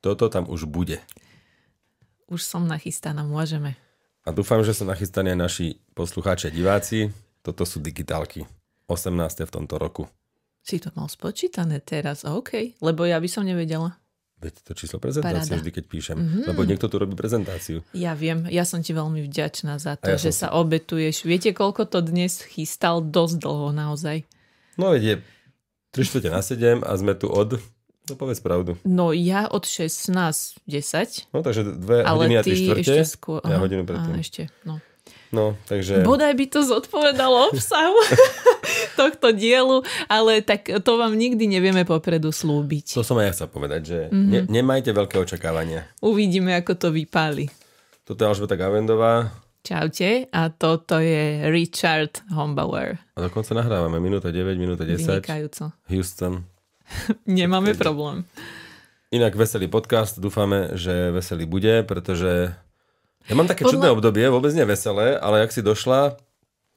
toto 0.00 0.30
tam 0.30 0.46
už 0.46 0.70
bude. 0.70 1.02
Už 2.28 2.44
som 2.44 2.68
nachystaná, 2.68 3.24
môžeme. 3.24 3.74
A 4.22 4.30
dúfam, 4.30 4.60
že 4.60 4.76
sú 4.76 4.84
nachystaní 4.84 5.32
naši 5.32 5.80
poslucháči 5.96 6.48
a 6.48 6.52
diváci. 6.52 7.08
Toto 7.40 7.64
sú 7.64 7.80
digitálky. 7.80 8.44
18. 8.88 9.48
v 9.48 9.52
tomto 9.52 9.80
roku. 9.80 10.04
Si 10.60 10.76
to 10.76 10.92
mal 10.92 11.08
spočítané 11.08 11.80
teraz, 11.80 12.28
OK. 12.28 12.76
Lebo 12.84 13.08
ja 13.08 13.16
by 13.16 13.28
som 13.28 13.48
nevedela. 13.48 13.96
Veď 14.38 14.54
to 14.62 14.72
číslo 14.76 15.02
prezentácie 15.02 15.50
Paráda. 15.50 15.58
vždy, 15.64 15.70
keď 15.72 15.84
píšem. 15.88 16.16
Mhm. 16.16 16.22
Mm-hmm. 16.22 16.44
Lebo 16.52 16.60
niekto 16.68 16.86
tu 16.86 16.96
robí 17.00 17.14
prezentáciu. 17.18 17.80
Ja 17.96 18.12
viem, 18.14 18.44
ja 18.52 18.62
som 18.68 18.84
ti 18.84 18.92
veľmi 18.92 19.24
vďačná 19.24 19.80
za 19.80 19.96
to, 19.96 20.12
A 20.12 20.14
ja 20.14 20.20
že 20.20 20.30
sa 20.30 20.52
obetuješ. 20.54 21.24
Viete, 21.26 21.50
koľko 21.56 21.88
to 21.88 22.04
dnes 22.04 22.44
chystal? 22.44 23.00
Dosť 23.00 23.42
dlho 23.42 23.72
naozaj. 23.74 24.28
No 24.78 24.94
veď 24.94 25.02
je 25.02 25.14
3 25.96 26.06
čtvrte 26.06 26.28
na 26.30 26.44
7 26.44 26.84
a 26.84 26.90
sme 26.94 27.16
tu 27.16 27.26
od... 27.32 27.58
No 28.08 28.16
povedz 28.16 28.38
pravdu. 28.38 28.76
No 28.82 29.10
ja 29.10 29.46
od 29.46 29.62
16, 29.62 30.08
10, 30.64 31.28
No 31.30 31.40
takže 31.40 31.64
dve 31.66 32.02
ale 32.02 32.26
hodiny 32.26 32.34
a 32.34 32.42
3 32.42 32.44
ty 32.44 32.52
štvrte. 32.56 32.80
ešte 32.82 33.02
skôr. 33.06 33.40
Ja 33.42 33.58
hodinu 33.58 33.82
predtým. 33.82 34.14
Á, 34.14 34.18
ešte, 34.18 34.42
no. 34.62 34.80
No, 35.28 35.60
takže... 35.64 36.00
Bodaj 36.02 36.32
by 36.32 36.46
to 36.48 36.64
zodpovedalo 36.64 37.52
obsahu 37.52 38.00
tohto 39.00 39.28
dielu, 39.30 39.84
ale 40.08 40.40
tak 40.40 40.64
to 40.64 40.92
vám 40.94 41.12
nikdy 41.12 41.44
nevieme 41.44 41.84
popredu 41.84 42.32
slúbiť. 42.32 42.96
To 42.96 43.04
som 43.04 43.16
aj 43.16 43.24
ja 43.24 43.32
chcel 43.36 43.48
povedať, 43.48 43.80
že 43.84 43.98
Mhm. 44.08 44.10
mm-hmm. 44.10 44.30
ne, 44.30 44.40
nemajte 44.48 44.90
veľké 44.90 45.16
očakávania. 45.18 45.84
Uvidíme, 46.00 46.56
ako 46.56 46.72
to 46.74 46.88
vypáli. 46.88 47.52
Toto 48.04 48.24
je 48.24 48.26
Alžbeta 48.26 48.56
Gavendová 48.56 49.28
Čaute, 49.60 50.32
a 50.32 50.48
toto 50.48 50.96
je 50.96 51.44
Richard 51.46 52.24
Hombauer. 52.32 52.96
a 53.12 53.18
dokonca 53.20 53.52
nahrávame 53.52 54.00
minúta 54.00 54.32
9, 54.32 54.56
minúta 54.56 54.80
10. 54.80 55.20
Vynikajúco. 55.20 55.76
Houston. 55.92 56.40
Nemáme 57.26 57.74
problém. 57.74 58.24
Inak 59.08 59.32
veselý 59.34 59.72
podcast, 59.72 60.20
dúfame, 60.20 60.76
že 60.76 61.08
veselý 61.08 61.48
bude, 61.48 61.80
pretože 61.88 62.52
ja 63.24 63.34
mám 63.36 63.48
také 63.48 63.64
Podľa- 63.64 63.72
čudné 63.72 63.88
obdobie, 63.88 64.24
vôbec 64.28 64.52
neveselé, 64.52 65.16
ale 65.16 65.44
ak 65.44 65.52
si 65.52 65.64
došla, 65.64 66.20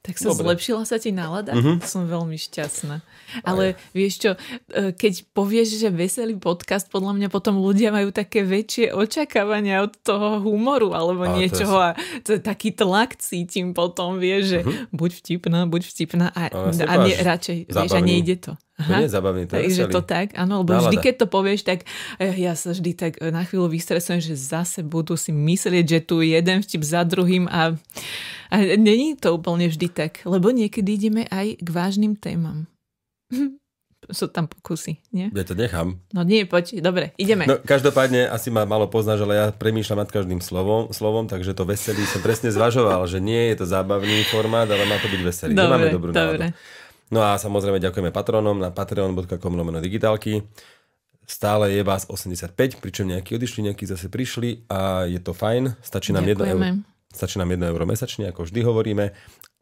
Tak 0.02 0.18
sa 0.18 0.34
Dobre. 0.34 0.50
zlepšila 0.50 0.82
sa 0.82 0.98
ti 0.98 1.14
nálada? 1.14 1.54
Mhm. 1.54 1.78
Som 1.86 2.10
veľmi 2.10 2.34
šťastná. 2.34 3.06
Ale 3.46 3.78
vieš 3.94 4.18
čo, 4.18 4.30
e, 4.74 4.90
keď 4.90 5.30
povieš, 5.30 5.78
že 5.78 5.94
veselý 5.94 6.34
podcast, 6.42 6.90
podľa 6.90 7.14
mňa 7.14 7.28
potom 7.30 7.62
ľudia 7.62 7.94
majú 7.94 8.10
také 8.10 8.42
väčšie 8.42 8.90
očakávania 8.90 9.86
od 9.86 9.94
toho 10.02 10.42
humoru 10.42 10.90
alebo 10.90 11.22
Ale 11.22 11.30
to 11.30 11.30
je 11.30 11.38
niečoho 11.38 11.76
a 11.78 11.90
to 12.26 12.34
je 12.34 12.42
taký 12.42 12.74
tlak 12.74 13.14
cítim 13.22 13.78
potom, 13.78 14.18
vieš, 14.18 14.42
že 14.42 14.58
buď 14.90 15.10
vtipná, 15.22 15.70
buď 15.70 15.82
vtipná 15.86 16.34
a. 16.34 16.50
Ale 16.50 16.82
a 16.82 16.94
nie, 17.06 17.14
máš 17.14 17.22
radšej, 17.22 17.58
vieš, 17.70 17.92
a 17.94 18.00
nejde 18.02 18.36
to. 18.42 18.52
To 18.80 18.88
nie 18.88 19.04
je 19.04 19.12
zabavný, 19.12 19.42
to 19.44 19.52
Takže 19.60 19.84
to 19.92 20.00
tak, 20.00 20.32
áno, 20.32 20.64
lebo 20.64 20.72
Nálada. 20.72 20.88
vždy, 20.88 20.96
keď 21.04 21.14
to 21.20 21.26
povieš, 21.28 21.60
tak 21.68 21.84
eh, 22.16 22.32
ja 22.40 22.56
sa 22.56 22.72
vždy 22.72 22.90
tak 22.96 23.12
eh, 23.20 23.28
na 23.28 23.44
chvíľu 23.44 23.68
vystresujem, 23.68 24.24
že 24.24 24.32
zase 24.32 24.80
budú 24.80 25.12
si 25.14 25.28
myslieť, 25.28 25.84
že 25.84 26.00
tu 26.00 26.24
jeden 26.24 26.64
vtip 26.64 26.80
za 26.80 27.04
druhým 27.04 27.52
a, 27.52 27.76
a 28.48 28.56
není 28.80 29.12
to 29.14 29.36
úplne 29.36 29.68
vždy 29.68 29.92
tak, 29.92 30.24
lebo 30.24 30.48
niekedy 30.48 30.88
ideme 30.96 31.28
aj 31.28 31.60
k 31.60 31.68
vážnym 31.68 32.16
témam. 32.16 32.64
Sú 34.10 34.26
tam 34.26 34.50
pokusy, 34.50 34.98
nie? 35.14 35.30
Ja 35.30 35.46
to 35.46 35.54
nechám. 35.54 36.02
No 36.10 36.26
nie, 36.26 36.42
poď, 36.42 36.82
dobre, 36.82 37.14
ideme. 37.22 37.46
No, 37.46 37.62
každopádne 37.62 38.26
asi 38.26 38.50
ma 38.50 38.66
malo 38.66 38.90
poznáš, 38.90 39.22
ale 39.22 39.38
ja 39.38 39.46
premýšľam 39.54 40.02
nad 40.02 40.10
každým 40.10 40.42
slovom, 40.42 40.90
slovom, 40.90 41.30
takže 41.30 41.54
to 41.54 41.62
veselý 41.62 42.02
som 42.10 42.18
presne 42.18 42.50
zvažoval, 42.50 43.06
že 43.06 43.22
nie 43.22 43.54
je 43.54 43.62
to 43.62 43.66
zábavný 43.70 44.26
formát, 44.26 44.66
ale 44.66 44.90
má 44.90 44.98
to 44.98 45.06
byť 45.06 45.22
veselý. 45.22 45.52
dobre, 45.54 45.94
dobrú 45.94 46.10
dobre. 46.10 46.50
náladu. 46.50 46.82
No 47.12 47.20
a 47.20 47.36
samozrejme 47.36 47.76
ďakujeme 47.76 48.08
patronom 48.08 48.56
na 48.56 48.72
patreon.com 48.72 49.52
lomeno 49.52 49.84
digitálky. 49.84 50.48
Stále 51.28 51.76
je 51.76 51.84
vás 51.84 52.08
85, 52.08 52.80
pričom 52.80 53.12
nejakí 53.12 53.36
odišli, 53.36 53.68
nejakí 53.68 53.84
zase 53.84 54.08
prišli 54.08 54.64
a 54.72 55.04
je 55.04 55.20
to 55.20 55.36
fajn. 55.36 55.76
Stačí 55.84 56.10
nám 56.16 56.24
1 56.24 56.40
euro, 56.56 56.64
Ďakujeme. 56.64 57.12
stačí 57.12 57.36
nám 57.36 57.50
1 57.52 57.68
euro 57.68 57.84
mesačne, 57.84 58.32
ako 58.32 58.48
vždy 58.48 58.60
hovoríme 58.64 59.04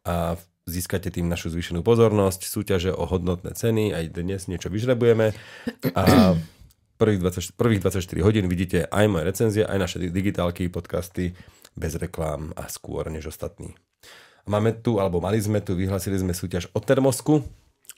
a 0.07 0.39
získate 0.65 1.11
tým 1.11 1.27
našu 1.27 1.51
zvýšenú 1.51 1.83
pozornosť, 1.83 2.47
súťaže 2.47 2.95
o 2.95 3.03
hodnotné 3.03 3.51
ceny, 3.51 3.91
aj 3.93 4.05
dnes 4.15 4.47
niečo 4.47 4.71
vyžrebujeme 4.71 5.35
a 5.93 6.03
prvých 7.01 7.19
20, 7.19 7.59
prvých 7.59 7.81
24 7.83 8.25
hodín 8.25 8.45
vidíte 8.47 8.87
aj 8.87 9.05
moje 9.11 9.23
recenzie, 9.27 9.63
aj 9.67 9.77
naše 9.77 9.97
digitálky, 9.99 10.71
podcasty 10.71 11.35
bez 11.75 11.99
reklám 11.99 12.55
a 12.55 12.71
skôr 12.71 13.11
než 13.11 13.27
ostatní. 13.27 13.75
Máme 14.49 14.73
tu, 14.73 14.97
alebo 14.97 15.21
mali 15.21 15.37
sme 15.37 15.61
tu, 15.61 15.77
vyhlasili 15.77 16.17
sme 16.17 16.33
súťaž 16.33 16.69
o 16.73 16.79
termosku 16.81 17.45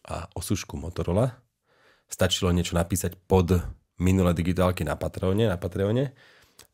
a 0.03 0.27
o 0.35 0.43
sušku 0.43 0.75
Motorola. 0.75 1.39
Stačilo 2.11 2.51
niečo 2.51 2.75
napísať 2.75 3.15
pod 3.15 3.63
minulé 4.01 4.35
digitálky 4.35 4.83
na 4.83 4.99
Patreone, 4.99 5.47
na 5.47 5.55
Patreone. 5.55 6.11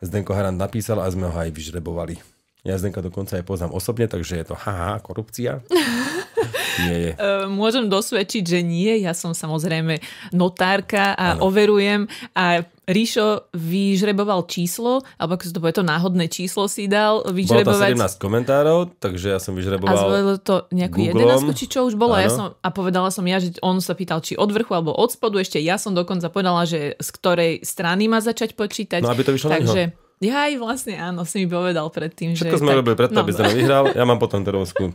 Zdenko 0.01 0.33
Harant 0.33 0.57
napísal 0.57 0.99
a 0.99 1.07
sme 1.11 1.29
ho 1.29 1.37
aj 1.37 1.53
vyžrebovali. 1.53 2.38
Ja 2.67 2.75
Zdenka 2.75 2.99
dokonca 2.99 3.39
aj 3.39 3.47
poznám 3.47 3.71
osobne, 3.71 4.11
takže 4.11 4.35
je 4.35 4.45
to 4.51 4.55
haha, 4.59 4.99
korupcia. 4.99 5.63
Nie 6.79 6.95
je. 6.95 7.11
E, 7.15 7.47
Môžem 7.51 7.91
dosvedčiť, 7.91 8.43
že 8.43 8.59
nie. 8.63 9.03
Ja 9.03 9.11
som 9.11 9.35
samozrejme 9.35 9.99
notárka 10.31 11.11
a 11.11 11.35
Áno. 11.35 11.51
overujem 11.51 12.07
a 12.31 12.63
Ríšo 12.89 13.51
vyžreboval 13.53 14.49
číslo, 14.49 15.05
alebo 15.21 15.37
ako 15.37 15.43
sa 15.45 15.53
to 15.53 15.61
povie, 15.61 15.75
to 15.77 15.85
náhodné 15.85 16.25
číslo 16.25 16.65
si 16.65 16.89
dal 16.89 17.21
Bolo 17.21 17.29
tam 17.29 17.37
vyžrebovať. 17.37 17.89
17 18.17 18.17
komentárov, 18.17 18.77
takže 18.97 19.27
ja 19.35 19.39
som 19.43 19.53
A 19.53 19.57
vyžreboval... 19.61 19.93
zvolilo 19.93 20.35
to 20.41 20.65
nejakú 20.73 20.97
Googlom. 21.05 21.53
11, 21.53 21.59
či 21.59 21.65
čo 21.69 21.85
už 21.85 21.93
bolo. 21.93 22.17
Ja 22.17 22.33
som, 22.33 22.57
a 22.57 22.69
povedala 22.73 23.13
som 23.13 23.21
ja, 23.29 23.37
že 23.37 23.53
on 23.61 23.77
sa 23.77 23.93
pýtal, 23.93 24.25
či 24.25 24.33
od 24.33 24.49
vrchu 24.49 24.73
alebo 24.73 24.89
od 24.95 25.11
spodu. 25.13 25.37
Ešte 25.37 25.61
ja 25.61 25.77
som 25.77 25.93
dokonca 25.93 26.33
povedala, 26.33 26.65
že 26.65 26.97
z 26.97 27.09
ktorej 27.13 27.51
strany 27.61 28.09
má 28.09 28.25
začať 28.25 28.57
počítať. 28.57 29.05
No, 29.05 29.13
aby 29.13 29.21
to 29.21 29.37
vyšlo 29.37 29.53
na 29.53 29.61
Takže 29.61 30.08
ja 30.19 30.51
aj 30.51 30.53
vlastne 30.59 30.99
áno, 30.99 31.23
si 31.23 31.43
mi 31.43 31.47
povedal 31.47 31.87
predtým, 31.87 32.35
že... 32.35 32.43
Všetko 32.43 32.59
sme 32.59 32.75
tak- 32.75 32.79
robili 32.83 32.95
preto, 32.99 33.15
no, 33.15 33.23
aby 33.23 33.31
Zdeno 33.31 33.55
vyhral. 33.55 33.83
Ja 33.95 34.03
mám 34.03 34.19
potom 34.19 34.43
termosku. 34.43 34.91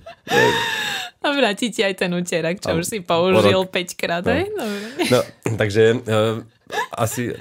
A 1.25 1.33
vráti 1.33 1.73
ti 1.73 1.81
aj 1.81 1.97
ten 1.97 2.13
úterak, 2.13 2.61
čo 2.61 2.69
A 2.69 2.77
už 2.77 2.85
si 2.85 3.01
použil 3.01 3.65
po 3.65 3.73
5 3.73 3.97
krát. 3.97 4.21
No. 4.21 4.37
Dobre. 4.37 5.09
No, 5.09 5.21
takže 5.57 5.97
uh, 6.05 6.45
asi... 6.93 7.33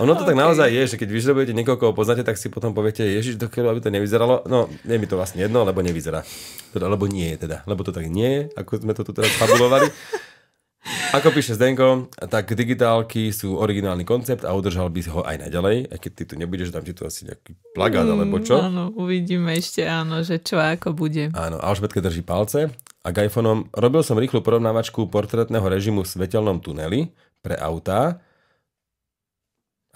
Ono 0.00 0.16
to 0.16 0.24
tak 0.24 0.36
OK. 0.36 0.40
naozaj 0.40 0.68
je, 0.72 0.82
že 0.92 0.96
keď 0.96 1.08
vyžrebujete 1.12 1.52
niekoho, 1.52 1.76
koho 1.76 1.92
poznáte, 1.92 2.24
tak 2.24 2.40
si 2.40 2.48
potom 2.48 2.72
poviete, 2.72 3.04
ježiš, 3.04 3.36
do 3.36 3.52
keľu, 3.52 3.72
aby 3.72 3.80
to 3.84 3.92
nevyzeralo. 3.92 4.44
No, 4.48 4.68
je 4.68 4.96
mi 4.96 5.04
to 5.04 5.16
vlastne 5.16 5.44
jedno, 5.44 5.64
lebo 5.64 5.84
nevyzerá. 5.84 6.24
Teda, 6.72 6.88
lebo 6.88 7.04
nie 7.04 7.36
je 7.36 7.48
teda. 7.48 7.68
Lebo 7.68 7.84
to 7.84 7.92
tak 7.92 8.08
nie 8.08 8.28
je, 8.28 8.42
ako 8.56 8.80
sme 8.80 8.92
to 8.96 9.04
tu 9.04 9.12
teraz 9.12 9.32
fabulovali. 9.36 9.88
Ako 11.08 11.32
píše 11.32 11.56
Zdenko, 11.56 12.12
tak 12.28 12.52
digitálky 12.52 13.32
sú 13.32 13.56
originálny 13.56 14.04
koncept 14.04 14.44
a 14.44 14.52
udržal 14.52 14.92
by 14.92 15.00
si 15.00 15.08
ho 15.08 15.24
aj 15.24 15.48
naďalej, 15.48 15.88
aj 15.88 15.98
keď 16.04 16.12
ty 16.12 16.22
tu 16.28 16.34
nebudeš, 16.36 16.68
dám 16.68 16.84
ti 16.84 16.92
tu 16.92 17.08
asi 17.08 17.24
nejaký 17.24 17.56
plagát 17.72 18.04
alebo 18.04 18.36
čo. 18.44 18.60
Áno, 18.60 18.92
uvidíme 18.92 19.56
ešte, 19.56 19.88
áno, 19.88 20.20
že 20.20 20.36
čo 20.36 20.60
ako 20.60 20.92
bude. 20.92 21.32
Áno, 21.32 21.56
Alžbetke 21.64 22.04
drží 22.04 22.20
palce 22.20 22.68
a 23.00 23.08
k 23.08 23.24
iPhoneom 23.24 23.72
robil 23.72 24.04
som 24.04 24.20
rýchlu 24.20 24.44
porovnávačku 24.44 25.08
portrétneho 25.08 25.64
režimu 25.64 26.04
v 26.04 26.12
svetelnom 26.12 26.60
tuneli 26.60 27.08
pre 27.40 27.56
autá. 27.56 28.20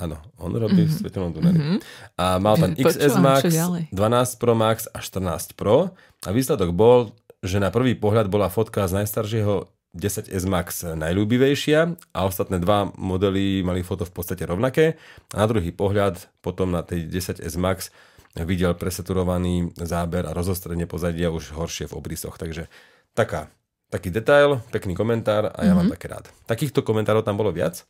Áno, 0.01 0.17
on 0.41 0.57
robí 0.57 0.89
v 0.89 0.93
svetelnom 0.93 1.37
tuneli. 1.37 1.59
Mhm. 1.61 1.77
A 2.17 2.41
mal 2.41 2.57
tam 2.57 2.73
XS 2.81 3.21
Max, 3.21 3.53
ďalej? 3.53 3.93
12 3.93 4.41
Pro 4.41 4.57
Max 4.57 4.89
a 4.89 5.05
14 5.05 5.53
Pro 5.61 5.93
a 6.25 6.29
výsledok 6.33 6.73
bol, 6.73 7.13
že 7.45 7.61
na 7.61 7.69
prvý 7.69 7.93
pohľad 7.93 8.33
bola 8.33 8.49
fotka 8.49 8.89
z 8.89 9.05
najstaršieho 9.05 9.69
10S 9.93 10.49
Max 10.49 10.89
najľúbivejšia 10.89 11.81
a 12.17 12.19
ostatné 12.25 12.57
dva 12.57 12.89
modely 12.97 13.61
mali 13.61 13.85
foto 13.85 14.09
v 14.09 14.13
podstate 14.13 14.49
rovnaké. 14.49 14.97
A 15.37 15.45
na 15.45 15.47
druhý 15.49 15.69
pohľad 15.69 16.33
potom 16.41 16.73
na 16.73 16.81
tej 16.81 17.05
10S 17.13 17.61
Max 17.61 17.93
videl 18.33 18.73
presaturovaný 18.73 19.77
záber 19.77 20.25
a 20.25 20.33
rozostrenie 20.33 20.89
pozadia 20.89 21.29
už 21.29 21.53
horšie 21.53 21.93
v 21.93 21.97
obrysoch. 22.01 22.41
Takže 22.41 22.73
taká, 23.13 23.53
taký 23.93 24.09
detail, 24.09 24.65
pekný 24.73 24.97
komentár 24.97 25.53
a 25.53 25.61
ja 25.61 25.77
mm-hmm. 25.77 25.77
mám 25.77 25.93
také 25.93 26.07
rád. 26.09 26.25
Takýchto 26.49 26.81
komentárov 26.81 27.21
tam 27.21 27.37
bolo 27.37 27.53
viac. 27.53 27.85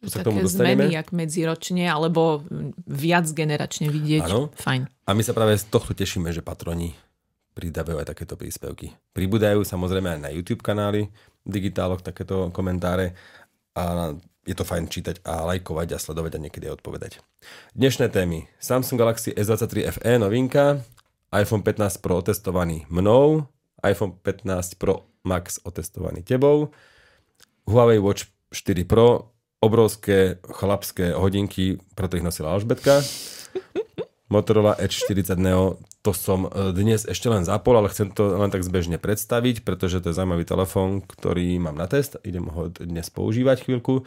Tu 0.00 0.08
sa 0.08 0.24
k 0.24 0.32
tomu 0.32 0.40
dostaneme. 0.40 0.88
zmeny, 0.88 0.96
jak 0.96 1.12
medziročne, 1.12 1.84
alebo 1.84 2.40
viac 2.88 3.28
generačne 3.32 3.92
vidieť. 3.92 4.24
Áno. 4.28 4.48
Fajn. 4.56 4.88
A 4.88 5.10
my 5.12 5.22
sa 5.24 5.36
práve 5.36 5.60
z 5.60 5.68
tohto 5.68 5.92
tešíme, 5.92 6.32
že 6.32 6.40
patroni 6.40 6.96
pridávajú 7.52 8.00
aj 8.00 8.08
takéto 8.08 8.40
príspevky. 8.40 8.96
Pribúdajú 9.12 9.60
samozrejme 9.60 10.16
aj 10.16 10.20
na 10.24 10.30
YouTube 10.32 10.64
kanály, 10.64 11.12
digitáloch 11.46 12.04
takéto 12.04 12.52
komentáre 12.52 13.16
a 13.76 14.14
je 14.44 14.54
to 14.56 14.64
fajn 14.64 14.88
čítať 14.88 15.16
a 15.22 15.44
lajkovať 15.46 15.88
a 15.94 16.02
sledovať 16.02 16.32
a 16.36 16.42
niekedy 16.42 16.64
aj 16.66 16.80
odpovedať. 16.80 17.12
Dnešné 17.76 18.08
témy. 18.08 18.48
Samsung 18.58 18.98
Galaxy 18.98 19.36
S23 19.36 20.00
FE 20.00 20.12
novinka, 20.16 20.80
iPhone 21.30 21.62
15 21.62 22.00
Pro 22.02 22.18
otestovaný 22.18 22.88
mnou, 22.88 23.46
iPhone 23.84 24.16
15 24.16 24.80
Pro 24.80 25.06
Max 25.22 25.60
otestovaný 25.62 26.24
tebou, 26.24 26.72
Huawei 27.68 28.00
Watch 28.00 28.26
4 28.50 28.84
Pro, 28.88 29.30
obrovské 29.60 30.40
chlapské 30.40 31.12
hodinky, 31.12 31.76
preto 31.94 32.16
ich 32.16 32.24
nosila 32.24 32.56
Alžbetka, 32.56 33.04
Motorola 34.30 34.78
Edge 34.78 34.94
40 35.02 35.34
Neo, 35.36 35.74
to 36.00 36.14
som 36.14 36.46
e, 36.46 36.70
dnes 36.70 37.02
ešte 37.02 37.26
len 37.26 37.42
zapol, 37.42 37.74
ale 37.74 37.90
chcem 37.90 38.08
to 38.08 38.30
len 38.32 38.46
tak 38.46 38.62
zbežne 38.62 38.96
predstaviť, 38.96 39.60
pretože 39.60 39.98
to 39.98 40.08
je 40.08 40.16
zaujímavý 40.16 40.44
telefón, 40.44 41.02
ktorý 41.02 41.58
mám 41.58 41.74
na 41.74 41.84
test, 41.84 42.14
idem 42.22 42.46
ho 42.46 42.70
dnes 42.70 43.08
používať 43.08 43.66
chvíľku. 43.66 44.06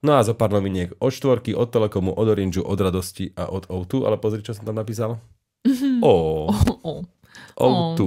No 0.00 0.16
a 0.16 0.24
zo 0.24 0.32
pár 0.32 0.48
noviniek 0.50 0.96
od 0.96 1.12
štvorky, 1.12 1.52
od 1.52 1.68
Telekomu, 1.68 2.10
od 2.10 2.24
Orange, 2.26 2.58
od 2.58 2.74
Radosti 2.74 3.36
a 3.36 3.46
od 3.46 3.68
O2, 3.68 4.00
ale 4.02 4.16
pozri, 4.16 4.40
čo 4.40 4.56
som 4.56 4.64
tam 4.64 4.74
napísal. 4.74 5.20
O, 6.00 6.48
O, 6.80 7.94
O2. 7.94 8.00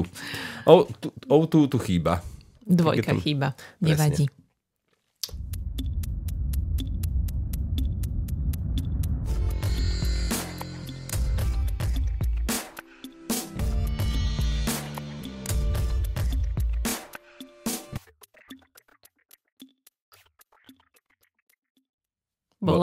O2, 0.66 0.90
O2 1.30 1.70
tu 1.70 1.78
chýba. 1.78 2.26
dvojka 2.66 3.14
tam- 3.14 3.22
chýba. 3.22 3.54
Nevadí. 3.80 4.26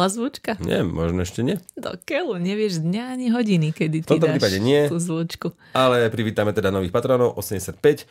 Bola 0.00 0.08
zvučka? 0.08 0.56
Nie, 0.64 0.80
možno 0.80 1.28
ešte 1.28 1.44
nie. 1.44 1.60
Do 1.76 1.92
keľu, 2.08 2.40
nevieš 2.40 2.80
dňa 2.80 3.20
ani 3.20 3.28
hodiny, 3.28 3.68
kedy 3.68 4.00
ty 4.00 4.16
dáš 4.16 4.40
prípade 4.40 4.56
nie. 4.56 4.88
tú 4.88 4.96
zvučku. 4.96 5.52
Ale 5.76 6.08
privítame 6.08 6.56
teda 6.56 6.72
nových 6.72 6.88
patronov, 6.88 7.36
85. 7.36 8.08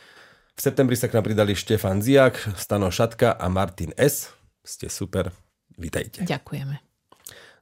V 0.53 0.59
septembri 0.61 0.93
sa 0.93 1.09
k 1.09 1.17
nám 1.17 1.25
pridali 1.25 1.57
Štefan 1.57 2.05
Ziak, 2.05 2.37
Stano 2.61 2.93
Šatka 2.93 3.33
a 3.33 3.49
Martin 3.49 3.89
S. 3.97 4.29
Ste 4.61 4.85
super, 4.85 5.33
vítajte. 5.81 6.21
Ďakujeme. 6.29 6.77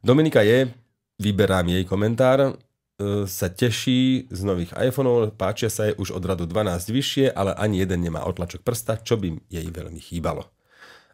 Dominika 0.04 0.44
je, 0.44 0.76
vyberám 1.24 1.72
jej 1.72 1.88
komentár, 1.88 2.52
e, 2.52 2.52
sa 3.32 3.48
teší 3.48 4.28
z 4.28 4.42
nových 4.44 4.76
iPhoneov, 4.76 5.40
páčia 5.40 5.72
sa 5.72 5.88
jej 5.88 5.96
už 5.96 6.12
od 6.12 6.28
radu 6.28 6.44
12 6.44 6.92
vyššie, 6.92 7.32
ale 7.32 7.56
ani 7.56 7.80
jeden 7.80 8.04
nemá 8.04 8.28
otlačok 8.28 8.60
prsta, 8.60 9.00
čo 9.00 9.16
by 9.16 9.40
jej 9.48 9.72
veľmi 9.72 10.04
chýbalo. 10.04 10.52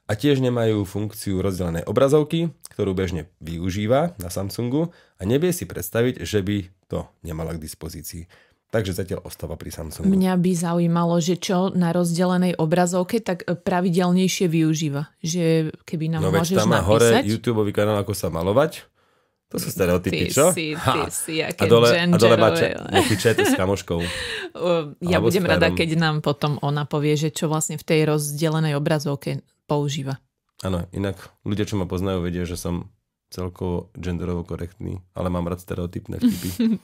A 0.04 0.14
tiež 0.14 0.40
nemajú 0.40 0.84
funkciu 0.84 1.40
rozdelenej 1.40 1.84
obrazovky, 1.84 2.52
ktorú 2.70 2.92
bežne 2.92 3.32
využíva 3.40 4.18
na 4.18 4.28
Samsungu 4.28 4.92
a 5.16 5.22
nevie 5.24 5.50
si 5.50 5.64
predstaviť, 5.64 6.22
že 6.22 6.44
by 6.44 6.58
to 6.86 7.08
nemala 7.22 7.56
k 7.56 7.62
dispozícii. 7.62 8.28
Takže 8.68 8.92
zatiaľ 8.92 9.24
ostáva 9.24 9.54
pri 9.54 9.70
Samsungu. 9.70 10.10
Mňa 10.10 10.34
by 10.36 10.52
zaujímalo, 10.52 11.22
že 11.22 11.38
čo 11.38 11.70
na 11.72 11.94
rozdelenej 11.94 12.58
obrazovke 12.58 13.22
tak 13.22 13.46
pravidelnejšie 13.46 14.50
využíva. 14.50 15.14
Že 15.22 15.72
keby 15.86 16.06
nám 16.10 16.22
No 16.22 16.34
môžeš 16.34 16.58
tam 16.58 16.74
má 16.74 16.82
hore. 16.82 17.22
YouTube 17.22 17.62
kanál, 17.70 18.02
ako 18.02 18.12
sa 18.12 18.28
malovať. 18.28 18.84
To 19.54 19.62
sú 19.62 19.70
stereotypy, 19.70 20.26
Ty 20.26 20.34
čo? 20.34 20.46
si, 20.50 20.74
Ha. 20.74 20.94
ty 20.98 21.02
si, 21.14 21.36
aké 21.38 21.62
a 21.62 21.70
dole, 21.70 21.86
a 21.86 22.18
dole 22.18 22.36
má 22.36 22.50
ča- 22.52 22.74
nejaký 22.90 23.16
chat 23.16 23.38
s 23.38 23.54
kamoškou. 23.54 24.02
Ja 25.04 25.18
Alebo 25.18 25.30
budem 25.30 25.46
rada, 25.46 25.70
keď 25.70 25.90
nám 25.94 26.22
potom 26.22 26.58
ona 26.62 26.86
povie, 26.86 27.14
že 27.14 27.30
čo 27.30 27.46
vlastne 27.46 27.74
v 27.74 27.82
tej 27.84 28.06
rozdelenej 28.08 28.74
obrazovke 28.74 29.42
používa. 29.66 30.20
Áno, 30.64 30.88
inak 30.96 31.20
ľudia, 31.44 31.68
čo 31.68 31.76
ma 31.76 31.84
poznajú, 31.84 32.24
vedia, 32.24 32.48
že 32.48 32.56
som 32.56 32.94
celkovo 33.34 33.90
genderovo 33.98 34.46
korektný, 34.46 35.02
ale 35.18 35.28
mám 35.34 35.50
rád 35.50 35.66
stereotypné 35.66 36.22
vtipy. 36.22 36.78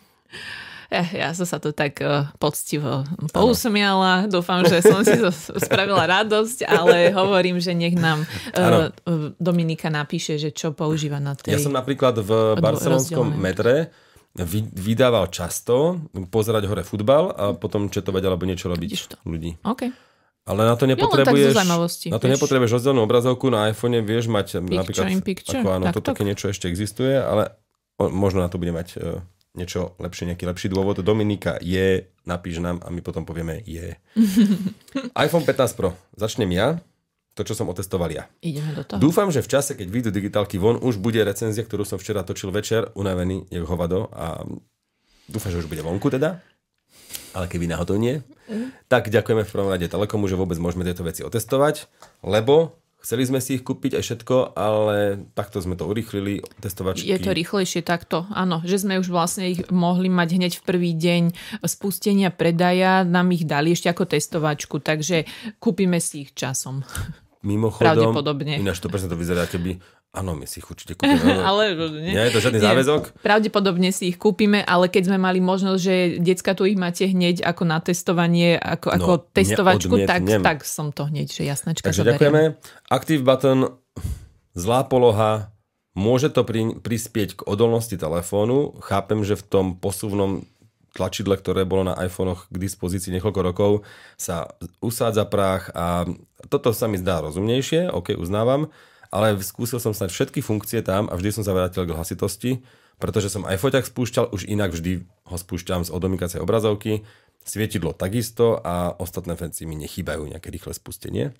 Ja, 0.90 1.04
ja 1.22 1.30
som 1.38 1.46
sa 1.46 1.62
to 1.62 1.70
tak 1.70 2.02
uh, 2.02 2.34
poctivo 2.42 3.06
pousmiala. 3.30 4.26
Dúfam, 4.26 4.66
že 4.66 4.82
som 4.82 5.06
si 5.06 5.14
to 5.16 5.30
spravila 5.70 6.10
radosť, 6.10 6.66
ale 6.66 7.14
hovorím, 7.14 7.62
že 7.62 7.78
nech 7.78 7.94
nám 7.94 8.26
uh. 8.58 8.90
Dominika 9.38 9.94
napíše, 9.94 10.42
že 10.42 10.50
čo 10.50 10.74
používa 10.74 11.22
na 11.22 11.38
tej... 11.38 11.56
Ja 11.56 11.62
som 11.62 11.78
napríklad 11.78 12.18
v 12.20 12.58
barcelonskom 12.58 13.38
metre 13.38 13.94
vy, 14.34 14.66
vydával 14.74 15.30
často 15.30 16.02
pozerať 16.30 16.66
hore 16.70 16.84
futbal 16.86 17.34
a 17.34 17.46
potom 17.54 17.90
četovať 17.90 18.24
alebo 18.26 18.46
niečo 18.50 18.70
robiť 18.70 19.22
ľudí. 19.26 19.62
OK. 19.66 20.09
Ale 20.48 20.66
na 20.66 20.74
to 20.74 20.90
nepotrebuješ, 20.90 21.54
zaujímavosti, 21.54 22.08
na 22.10 22.18
to 22.18 22.26
vieš. 22.26 22.34
nepotrebuješ 22.40 22.72
rozdielnú 22.82 23.02
obrazovku, 23.06 23.52
na 23.54 23.70
iPhone 23.70 24.02
vieš 24.02 24.32
mať 24.32 24.64
napríklad, 24.64 25.12
in 25.12 25.22
picture, 25.22 25.62
ako 25.62 25.68
áno, 25.78 25.86
tak, 25.90 25.94
to 25.94 26.02
tak. 26.02 26.08
také 26.16 26.22
niečo 26.26 26.50
ešte 26.50 26.66
existuje, 26.66 27.14
ale 27.14 27.54
možno 28.02 28.42
na 28.42 28.50
to 28.50 28.58
bude 28.58 28.74
mať 28.74 28.88
e, 28.98 29.22
niečo 29.60 29.94
lepšie, 30.00 30.32
nejaký 30.32 30.48
lepší 30.48 30.68
dôvod. 30.72 31.04
Dominika 31.04 31.60
je, 31.60 32.08
napíš 32.24 32.64
nám 32.64 32.80
a 32.82 32.90
my 32.90 33.04
potom 33.04 33.28
povieme 33.28 33.62
je. 33.68 33.94
iPhone 35.28 35.46
15 35.46 35.78
Pro. 35.78 35.94
Začnem 36.16 36.50
ja, 36.56 36.80
to, 37.36 37.48
čo 37.48 37.56
som 37.56 37.72
otestoval 37.72 38.12
ja. 38.12 38.28
Ideme 38.44 38.76
do 38.76 38.84
toho. 38.84 39.00
Dúfam, 39.00 39.32
že 39.32 39.40
v 39.40 39.52
čase, 39.52 39.72
keď 39.76 39.88
vyjdú 39.88 40.10
digitálky 40.12 40.60
von, 40.60 40.76
už 40.80 41.00
bude 41.00 41.24
recenzia, 41.24 41.64
ktorú 41.64 41.88
som 41.88 41.96
včera 41.96 42.24
točil 42.28 42.52
večer, 42.52 42.92
unavený, 43.00 43.48
jak 43.48 43.64
hovado 43.64 44.12
a 44.12 44.44
dúfam, 45.28 45.48
že 45.48 45.64
už 45.64 45.72
bude 45.72 45.80
vonku 45.80 46.12
teda. 46.12 46.44
Ale 47.32 47.46
keby 47.48 47.70
náhodou 47.70 47.96
nie, 47.96 48.20
tak 48.92 49.14
ďakujeme 49.14 49.44
v 49.46 49.52
prvom 49.52 49.70
rade 49.70 49.88
Telekomu, 49.88 50.26
že 50.26 50.40
vôbec 50.40 50.58
môžeme 50.58 50.86
tieto 50.86 51.06
veci 51.06 51.22
otestovať, 51.22 51.86
lebo 52.26 52.80
chceli 53.00 53.24
sme 53.24 53.40
si 53.40 53.60
ich 53.60 53.64
kúpiť 53.64 53.96
aj 53.96 54.04
všetko, 54.04 54.36
ale 54.60 55.24
takto 55.34 55.64
sme 55.64 55.80
to 55.80 55.88
urýchlili, 55.88 56.44
testovačky. 56.60 57.08
Je 57.08 57.20
to 57.20 57.32
rýchlejšie 57.32 57.82
takto, 57.84 58.28
áno, 58.34 58.60
že 58.68 58.84
sme 58.84 59.00
už 59.00 59.08
vlastne 59.08 59.48
ich 59.56 59.64
mohli 59.72 60.12
mať 60.12 60.30
hneď 60.36 60.54
v 60.60 60.66
prvý 60.68 60.92
deň 60.96 61.24
spustenia 61.64 62.30
predaja, 62.30 63.08
nám 63.08 63.32
ich 63.32 63.48
dali 63.48 63.72
ešte 63.72 63.88
ako 63.88 64.04
testovačku, 64.04 64.84
takže 64.84 65.24
kúpime 65.64 66.04
si 66.04 66.28
ich 66.28 66.36
časom. 66.36 66.84
Mimochodom, 67.40 68.20
ináč 68.44 68.84
to 68.84 68.92
presne 68.92 69.08
to 69.08 69.16
vyzerá, 69.16 69.48
keby, 69.48 69.80
áno, 70.10 70.34
my 70.34 70.44
si 70.44 70.60
ich 70.60 70.68
určite 70.68 70.94
kúpime. 70.94 71.40
ale 71.50 71.78
nie, 71.94 72.18
nie 72.18 72.24
je 72.28 72.34
to 72.34 72.42
žiadny 72.42 72.60
Nie. 72.60 72.68
záväzok? 72.72 73.02
Pravdepodobne 73.20 73.90
si 73.90 74.10
ich 74.10 74.18
kúpime, 74.18 74.62
ale 74.62 74.88
keď 74.88 75.14
sme 75.14 75.18
mali 75.18 75.38
možnosť, 75.38 75.80
že 75.80 75.96
decka 76.18 76.54
tu 76.54 76.66
ich 76.66 76.76
máte 76.76 77.06
hneď 77.06 77.42
ako 77.42 77.64
na 77.64 77.78
testovanie, 77.80 78.58
ako, 78.58 78.88
ako 78.90 79.12
No, 79.16 79.26
testovačku, 79.30 79.96
tak, 80.04 80.26
tak 80.26 80.58
som 80.64 80.90
to 80.90 81.06
hneď, 81.06 81.30
že 81.30 81.44
jasnačka 81.44 81.86
Takže 81.86 82.02
zoberiem. 82.02 82.16
ďakujeme. 82.18 82.42
Active 82.90 83.22
button, 83.22 83.60
zlá 84.54 84.84
poloha, 84.84 85.54
môže 85.94 86.30
to 86.30 86.42
pri, 86.42 86.80
prispieť 86.80 87.30
k 87.38 87.46
odolnosti 87.46 87.94
telefónu. 87.94 88.78
Chápem, 88.82 89.22
že 89.22 89.36
v 89.36 89.44
tom 89.46 89.66
posuvnom 89.76 90.48
tlačidle, 90.90 91.38
ktoré 91.38 91.64
bolo 91.64 91.86
na 91.86 91.96
iPhonech 91.96 92.50
k 92.50 92.56
dispozícii 92.58 93.14
niekoľko 93.14 93.42
rokov, 93.46 93.72
sa 94.16 94.50
usádza 94.80 95.30
prach 95.30 95.70
a 95.72 96.10
toto 96.50 96.74
sa 96.74 96.90
mi 96.90 96.98
zdá 96.98 97.22
rozumnejšie, 97.22 97.94
ok, 97.94 98.18
uznávam, 98.18 98.74
ale 99.10 99.38
skúsil 99.42 99.82
som 99.82 99.94
snáď 99.94 100.14
všetky 100.14 100.40
funkcie 100.42 100.82
tam 100.86 101.10
a 101.10 101.18
vždy 101.18 101.42
som 101.42 101.44
sa 101.46 101.54
vrátil 101.54 101.86
k 101.86 101.94
hlasitosti, 101.94 102.52
pretože 103.02 103.32
som 103.32 103.48
aj 103.48 103.58
foťak 103.58 103.86
spúšťal, 103.88 104.30
už 104.30 104.46
inak 104.46 104.76
vždy 104.76 105.08
ho 105.30 105.36
spúšťam 105.38 105.88
z 105.88 105.94
odomykacej 105.94 106.40
obrazovky, 106.44 107.08
svietidlo 107.48 107.96
takisto 107.96 108.60
a 108.60 108.94
ostatné 108.94 109.34
veci 109.40 109.64
mi 109.64 109.80
nechýbajú 109.80 110.28
nejaké 110.30 110.52
rýchle 110.52 110.76
spustenie. 110.76 111.32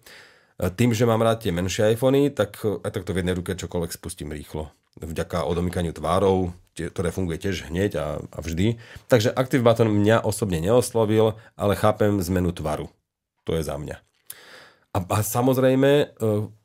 Tým, 0.60 0.92
že 0.92 1.08
mám 1.08 1.24
rád 1.24 1.48
tie 1.48 1.56
menšie 1.56 1.96
iPhony, 1.96 2.36
tak 2.36 2.60
aj 2.60 2.92
takto 2.92 3.16
v 3.16 3.24
jednej 3.24 3.36
ruke 3.36 3.56
čokoľvek 3.56 3.92
spustím 3.96 4.36
rýchlo. 4.36 4.68
Vďaka 5.00 5.48
odomykaniu 5.48 5.96
tvárov, 5.96 6.52
tie- 6.76 6.92
ktoré 6.92 7.16
funguje 7.16 7.40
tiež 7.40 7.72
hneď 7.72 7.92
a, 7.96 8.20
a 8.20 8.40
vždy. 8.44 8.76
Takže 9.08 9.32
Active 9.32 9.64
Button 9.64 9.88
mňa 9.88 10.28
osobne 10.28 10.60
neoslovil, 10.60 11.40
ale 11.56 11.80
chápem 11.80 12.20
zmenu 12.20 12.52
tvaru. 12.52 12.92
To 13.48 13.56
je 13.56 13.64
za 13.64 13.80
mňa. 13.80 14.04
A, 14.92 14.98
a 15.00 15.18
samozrejme, 15.24 15.92
e, 15.92 16.06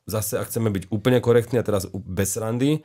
zase 0.05 0.41
ak 0.41 0.49
chceme 0.49 0.69
byť 0.73 0.93
úplne 0.93 1.19
korektní 1.19 1.61
a 1.61 1.67
teraz 1.67 1.89
bez 1.93 2.37
randy, 2.37 2.85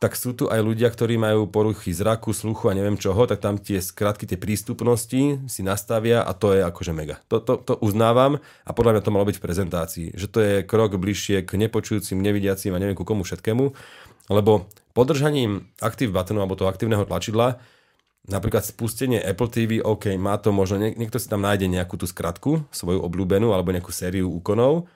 tak 0.00 0.16
sú 0.16 0.32
tu 0.32 0.48
aj 0.48 0.58
ľudia, 0.64 0.88
ktorí 0.88 1.20
majú 1.20 1.46
poruchy 1.46 1.92
zraku, 1.92 2.32
sluchu 2.32 2.72
a 2.72 2.74
neviem 2.74 2.96
čoho, 2.96 3.28
tak 3.28 3.44
tam 3.44 3.60
tie 3.60 3.78
skratky, 3.78 4.24
tie 4.24 4.40
prístupnosti 4.40 5.46
si 5.46 5.60
nastavia 5.62 6.24
a 6.24 6.32
to 6.32 6.56
je 6.56 6.64
akože 6.64 6.92
mega. 6.96 7.20
To, 7.28 7.38
to, 7.38 7.60
to 7.60 7.76
uznávam 7.78 8.40
a 8.64 8.70
podľa 8.72 8.98
mňa 8.98 9.02
to 9.04 9.14
malo 9.14 9.28
byť 9.28 9.36
v 9.38 9.44
prezentácii, 9.44 10.06
že 10.16 10.26
to 10.26 10.38
je 10.40 10.54
krok 10.64 10.96
bližšie 10.96 11.44
k 11.44 11.54
nepočujúcim, 11.60 12.18
nevidiacim 12.18 12.72
a 12.72 12.80
neviem 12.80 12.96
ku 12.96 13.04
komu 13.04 13.22
všetkému, 13.22 13.64
lebo 14.32 14.66
podržaním 14.96 15.70
Active 15.78 16.10
buttonu 16.10 16.40
alebo 16.40 16.56
toho 16.56 16.72
aktívneho 16.72 17.04
tlačidla 17.04 17.60
Napríklad 18.22 18.62
spustenie 18.62 19.18
Apple 19.18 19.50
TV, 19.50 19.82
OK, 19.82 20.14
má 20.14 20.38
to 20.38 20.54
možno, 20.54 20.78
niek- 20.78 20.94
niekto 20.94 21.18
si 21.18 21.26
tam 21.26 21.42
nájde 21.42 21.66
nejakú 21.66 21.98
tú 21.98 22.06
skratku, 22.06 22.62
svoju 22.70 23.02
obľúbenú, 23.02 23.50
alebo 23.50 23.74
nejakú 23.74 23.90
sériu 23.90 24.30
úkonov, 24.30 24.86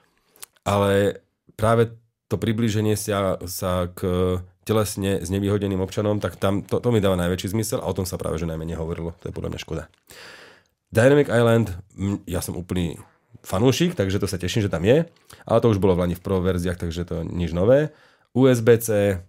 ale 0.63 1.19
práve 1.55 1.95
to 2.27 2.35
priblíženie 2.35 2.99
sa, 2.99 3.39
sa 3.47 3.87
k 3.93 4.03
telesne 4.67 5.23
znevýhodeným 5.23 5.79
občanom, 5.79 6.19
tak 6.19 6.35
tam 6.35 6.59
to, 6.59 6.83
to 6.83 6.91
mi 6.91 6.99
dáva 6.99 7.15
najväčší 7.15 7.55
zmysel 7.55 7.79
a 7.79 7.87
o 7.87 7.95
tom 7.95 8.03
sa 8.03 8.19
práve 8.19 8.35
že 8.35 8.49
najmenej 8.49 8.75
hovorilo. 8.75 9.15
To 9.23 9.31
je 9.31 9.35
podľa 9.35 9.55
mňa 9.55 9.63
škoda. 9.63 9.83
Dynamic 10.91 11.31
Island, 11.31 11.71
ja 12.27 12.43
som 12.43 12.59
úplný 12.59 12.99
fanúšik, 13.47 13.95
takže 13.95 14.19
to 14.19 14.27
sa 14.27 14.35
teším, 14.35 14.67
že 14.67 14.71
tam 14.71 14.83
je, 14.83 15.07
ale 15.47 15.59
to 15.63 15.71
už 15.71 15.79
bolo 15.79 15.95
v 15.95 16.03
Lani 16.03 16.15
v 16.19 16.23
Pro 16.23 16.43
verziách, 16.43 16.83
takže 16.83 17.07
to 17.07 17.23
nič 17.23 17.55
nové. 17.55 17.95
USB-C 18.35 19.19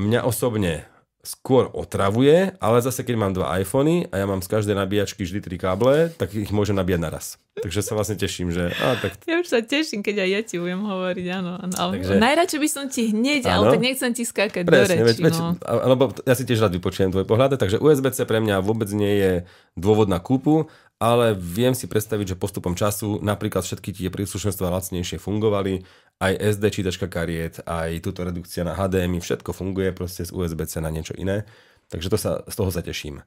mňa 0.00 0.24
osobne 0.24 0.88
skôr 1.22 1.70
otravuje, 1.70 2.50
ale 2.58 2.82
zase 2.82 3.06
keď 3.06 3.14
mám 3.14 3.30
dva 3.30 3.54
iPhony 3.62 4.10
a 4.10 4.18
ja 4.18 4.26
mám 4.26 4.42
z 4.42 4.50
každej 4.50 4.74
nabíjačky 4.74 5.22
vždy 5.22 5.38
tri 5.38 5.54
káble, 5.54 6.10
tak 6.18 6.34
ich 6.34 6.50
môžem 6.50 6.74
nabíjať 6.74 6.98
naraz. 6.98 7.26
Takže 7.52 7.78
sa 7.78 7.94
vlastne 7.94 8.18
teším, 8.18 8.50
že 8.50 8.74
á, 8.74 8.98
tak 8.98 9.22
Ja 9.30 9.38
už 9.38 9.46
sa 9.46 9.62
teším, 9.62 10.02
keď 10.02 10.26
aj 10.26 10.30
ja 10.34 10.40
ti 10.42 10.56
budem 10.58 10.82
hovoriť, 10.82 11.26
áno. 11.30 11.62
áno. 11.62 11.74
Takže- 11.94 12.18
Najradšej 12.18 12.58
by 12.58 12.68
som 12.68 12.84
ti 12.90 13.14
hneď, 13.14 13.42
Áno. 13.46 13.70
ale 13.70 13.78
tak 13.78 13.82
nechcem 13.86 14.10
ti 14.10 14.24
skákať 14.26 14.64
presne, 14.66 14.98
do 14.98 15.06
veď, 15.06 15.14
reči. 15.14 15.22
veď, 15.22 15.34
no. 15.38 15.48
lebo 15.94 16.02
ja 16.26 16.34
si 16.34 16.42
tiež 16.42 16.58
rád 16.58 16.74
vypočujem 16.74 17.14
tvoj 17.14 17.26
pohľad, 17.28 17.54
takže 17.54 17.78
USB-C 17.78 18.26
pre 18.26 18.42
mňa 18.42 18.58
vôbec 18.58 18.90
nie 18.90 19.14
je 19.14 19.32
dôvod 19.78 20.10
na 20.10 20.18
kúpu, 20.18 20.66
ale 21.02 21.34
viem 21.34 21.74
si 21.74 21.90
predstaviť, 21.90 22.32
že 22.32 22.38
postupom 22.38 22.78
času 22.78 23.18
napríklad 23.26 23.66
všetky 23.66 23.90
tie 23.90 24.06
príslušenstva 24.06 24.70
lacnejšie 24.70 25.18
fungovali, 25.18 25.82
aj 26.22 26.38
SD 26.38 26.64
čítačka 26.70 27.10
kariet, 27.10 27.58
aj 27.66 27.98
túto 28.06 28.22
redukcia 28.22 28.62
na 28.62 28.78
HDMI, 28.78 29.18
všetko 29.18 29.50
funguje 29.50 29.90
proste 29.90 30.22
z 30.22 30.30
USB-C 30.30 30.78
na 30.78 30.94
niečo 30.94 31.18
iné, 31.18 31.42
takže 31.90 32.06
to 32.06 32.14
sa, 32.14 32.46
z 32.46 32.54
toho 32.54 32.70
sa 32.70 32.86
teším. 32.86 33.26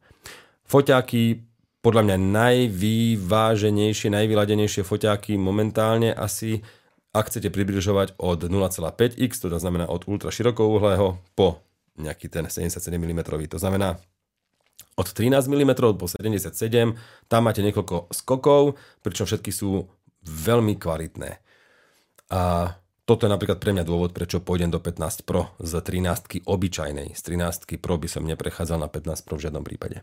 Foťáky, 0.63 1.44
podľa 1.84 2.01
mňa 2.08 2.17
najvyváženejšie, 2.32 4.08
najvyladenejšie 4.08 4.88
foťáky 4.88 5.36
momentálne 5.36 6.15
asi, 6.15 6.63
ak 7.12 7.27
chcete 7.27 7.51
približovať 7.51 8.15
od 8.15 8.48
0,5x, 8.48 9.44
to 9.44 9.51
znamená 9.51 9.91
od 9.91 10.08
ultra 10.08 10.32
širokouhlého 10.32 11.20
po 11.36 11.60
nejaký 12.00 12.32
ten 12.32 12.48
77 12.48 12.79
mm. 12.96 13.22
To 13.51 13.60
znamená, 13.60 14.00
od 14.95 15.07
13 15.11 15.51
mm 15.51 15.71
po 15.99 16.07
77, 16.07 16.55
tam 17.27 17.41
máte 17.43 17.59
niekoľko 17.59 18.15
skokov, 18.15 18.79
pričom 19.03 19.27
všetky 19.27 19.51
sú 19.51 19.91
veľmi 20.23 20.79
kvalitné. 20.79 21.43
A 22.31 22.73
toto 23.05 23.29
je 23.29 23.31
napríklad 23.31 23.61
pre 23.61 23.69
mňa 23.69 23.85
dôvod, 23.85 24.17
prečo 24.17 24.41
pôjdem 24.41 24.73
do 24.73 24.81
15 24.81 25.29
Pro 25.29 25.53
z 25.61 25.77
13 25.77 26.41
obyčajnej. 26.41 27.13
Z 27.13 27.21
13 27.21 27.77
Pro 27.77 28.01
by 28.01 28.07
som 28.09 28.25
neprechádzal 28.25 28.81
na 28.81 28.89
15 28.89 29.27
Pro 29.29 29.37
v 29.37 29.45
žiadnom 29.45 29.61
prípade. 29.61 30.01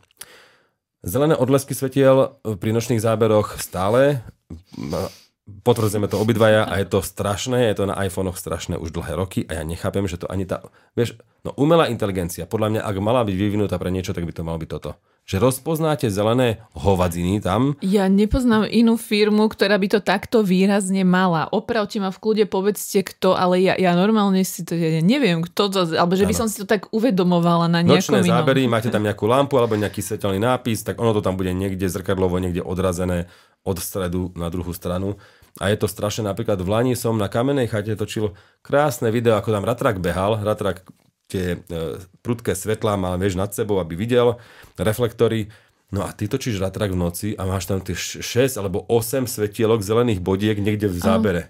Zelené 1.03 1.35
odlesky 1.35 1.75
svetiel 1.75 2.39
pri 2.47 2.71
nočných 2.71 3.03
záberoch 3.03 3.59
stále 3.59 4.23
potvrdzujeme 5.43 6.07
to 6.07 6.23
obidvaja 6.23 6.63
a 6.63 6.79
je 6.79 6.87
to 6.87 7.03
strašné, 7.03 7.75
je 7.75 7.83
to 7.83 7.85
na 7.91 7.99
iPhonech 8.07 8.39
strašné 8.39 8.79
už 8.79 8.95
dlhé 8.95 9.19
roky 9.19 9.41
a 9.51 9.59
ja 9.59 9.63
nechápem, 9.67 10.07
že 10.07 10.15
to 10.23 10.31
ani 10.31 10.47
tá, 10.47 10.63
vieš, 10.95 11.19
no 11.43 11.51
umelá 11.59 11.91
inteligencia, 11.91 12.47
podľa 12.47 12.79
mňa, 12.79 12.81
ak 12.87 12.97
mala 13.03 13.27
byť 13.27 13.35
vyvinutá 13.35 13.75
pre 13.75 13.91
niečo, 13.91 14.15
tak 14.15 14.23
by 14.23 14.31
to 14.31 14.47
malo 14.47 14.63
byť 14.63 14.71
toto. 14.71 14.95
Že 15.23 15.39
rozpoznáte 15.39 16.11
zelené 16.11 16.67
hovadziny 16.75 17.39
tam. 17.39 17.79
Ja 17.79 18.11
nepoznám 18.11 18.67
inú 18.67 18.99
firmu, 18.99 19.47
ktorá 19.47 19.79
by 19.79 19.87
to 19.87 20.01
takto 20.03 20.43
výrazne 20.43 21.07
mala. 21.07 21.47
Opravte 21.55 22.03
ma 22.03 22.11
v 22.11 22.19
kľude, 22.19 22.45
povedzte 22.51 23.07
kto, 23.07 23.39
ale 23.39 23.63
ja, 23.63 23.79
ja 23.79 23.95
normálne 23.95 24.43
si 24.43 24.67
to, 24.67 24.75
ja 24.75 24.99
neviem 24.99 25.47
kto 25.47 25.71
to, 25.71 25.81
alebo 25.95 26.19
že 26.19 26.27
by 26.27 26.35
som 26.35 26.51
si 26.51 26.59
to 26.59 26.67
tak 26.67 26.91
uvedomovala 26.91 27.71
na 27.71 27.87
nejakom 27.87 28.19
Nočné 28.19 28.27
inom. 28.27 28.35
zábery, 28.35 28.67
máte 28.67 28.91
tam 28.91 29.07
nejakú 29.07 29.31
lampu 29.31 29.55
alebo 29.63 29.79
nejaký 29.79 30.03
svetelný 30.03 30.43
nápis, 30.43 30.83
tak 30.83 30.99
ono 30.99 31.15
to 31.15 31.23
tam 31.23 31.39
bude 31.39 31.55
niekde 31.55 31.87
zrkadlovo, 31.87 32.43
niekde 32.43 32.63
odrazené 32.63 33.31
od 33.63 33.79
stredu 33.79 34.35
na 34.35 34.51
druhú 34.51 34.75
stranu. 34.75 35.15
A 35.61 35.69
je 35.69 35.77
to 35.77 35.87
strašné, 35.87 36.25
napríklad 36.25 36.57
v 36.65 36.69
Lani 36.69 36.95
som 36.97 37.15
na 37.15 37.29
kamenej 37.29 37.71
chate 37.71 37.93
točil 37.93 38.33
krásne 38.65 39.13
video, 39.13 39.37
ako 39.37 39.53
tam 39.53 39.69
Ratrak 39.69 40.01
behal. 40.01 40.41
Ratrak 40.41 40.81
tie 41.29 41.61
e, 41.61 41.77
prudké 42.25 42.57
svetlá 42.57 42.97
mal, 42.97 43.21
vieš, 43.21 43.37
nad 43.37 43.53
sebou, 43.53 43.81
aby 43.81 43.97
videl 43.97 44.41
reflektory. 44.81 45.53
No 45.93 46.09
a 46.09 46.13
ty 46.17 46.25
točíš 46.25 46.57
Ratrak 46.57 46.97
v 46.97 47.01
noci 47.01 47.29
a 47.37 47.45
máš 47.45 47.69
tam 47.69 47.85
tie 47.85 47.93
6 47.93 48.57
alebo 48.57 48.89
8 48.89 49.29
svetielok 49.29 49.85
zelených 49.85 50.25
bodiek 50.25 50.57
niekde 50.57 50.89
v 50.89 50.97
zábere. 50.97 51.43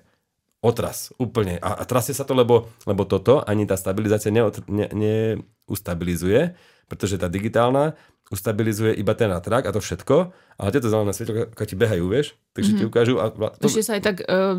Oh. 0.62 0.74
Otras, 0.74 1.10
úplne. 1.18 1.58
A, 1.58 1.74
a 1.78 1.82
trasie 1.82 2.14
sa 2.14 2.22
to, 2.22 2.38
lebo, 2.38 2.70
lebo 2.86 3.02
toto 3.02 3.42
ani 3.42 3.66
tá 3.66 3.74
stabilizácia 3.74 4.30
neustabilizuje, 4.30 6.38
ne, 6.38 6.54
ne 6.54 6.86
pretože 6.86 7.16
tá 7.16 7.24
digitálna 7.26 7.96
ustabilizuje 8.32 8.96
iba 8.96 9.12
ten 9.12 9.28
atrak 9.28 9.68
a 9.68 9.70
to 9.70 9.84
všetko, 9.84 10.32
ale 10.56 10.68
tieto 10.72 10.88
zelené 10.88 11.12
svetelka 11.12 11.64
ti 11.68 11.76
behajú, 11.76 12.08
vieš, 12.08 12.32
takže 12.56 12.72
mm-hmm. 12.72 12.80
ti 12.80 12.84
mhm. 12.84 12.90
ukážu. 12.90 13.14
A, 13.20 13.24
to... 13.60 13.68
Ešte 13.68 13.84
sa 13.84 13.92
aj 14.00 14.02
tak 14.02 14.16
uh, 14.24 14.56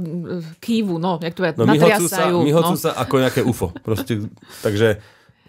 kývu, 0.62 1.02
no, 1.02 1.18
jak 1.18 1.34
to 1.34 1.42
je, 1.42 1.52
no, 1.58 1.66
natriasajú. 1.66 2.38
Sa, 2.46 2.62
no. 2.62 2.78
sa 2.78 2.92
ako 2.94 3.16
nejaké 3.18 3.42
UFO. 3.42 3.74
Proste, 3.82 4.30
takže 4.62 5.02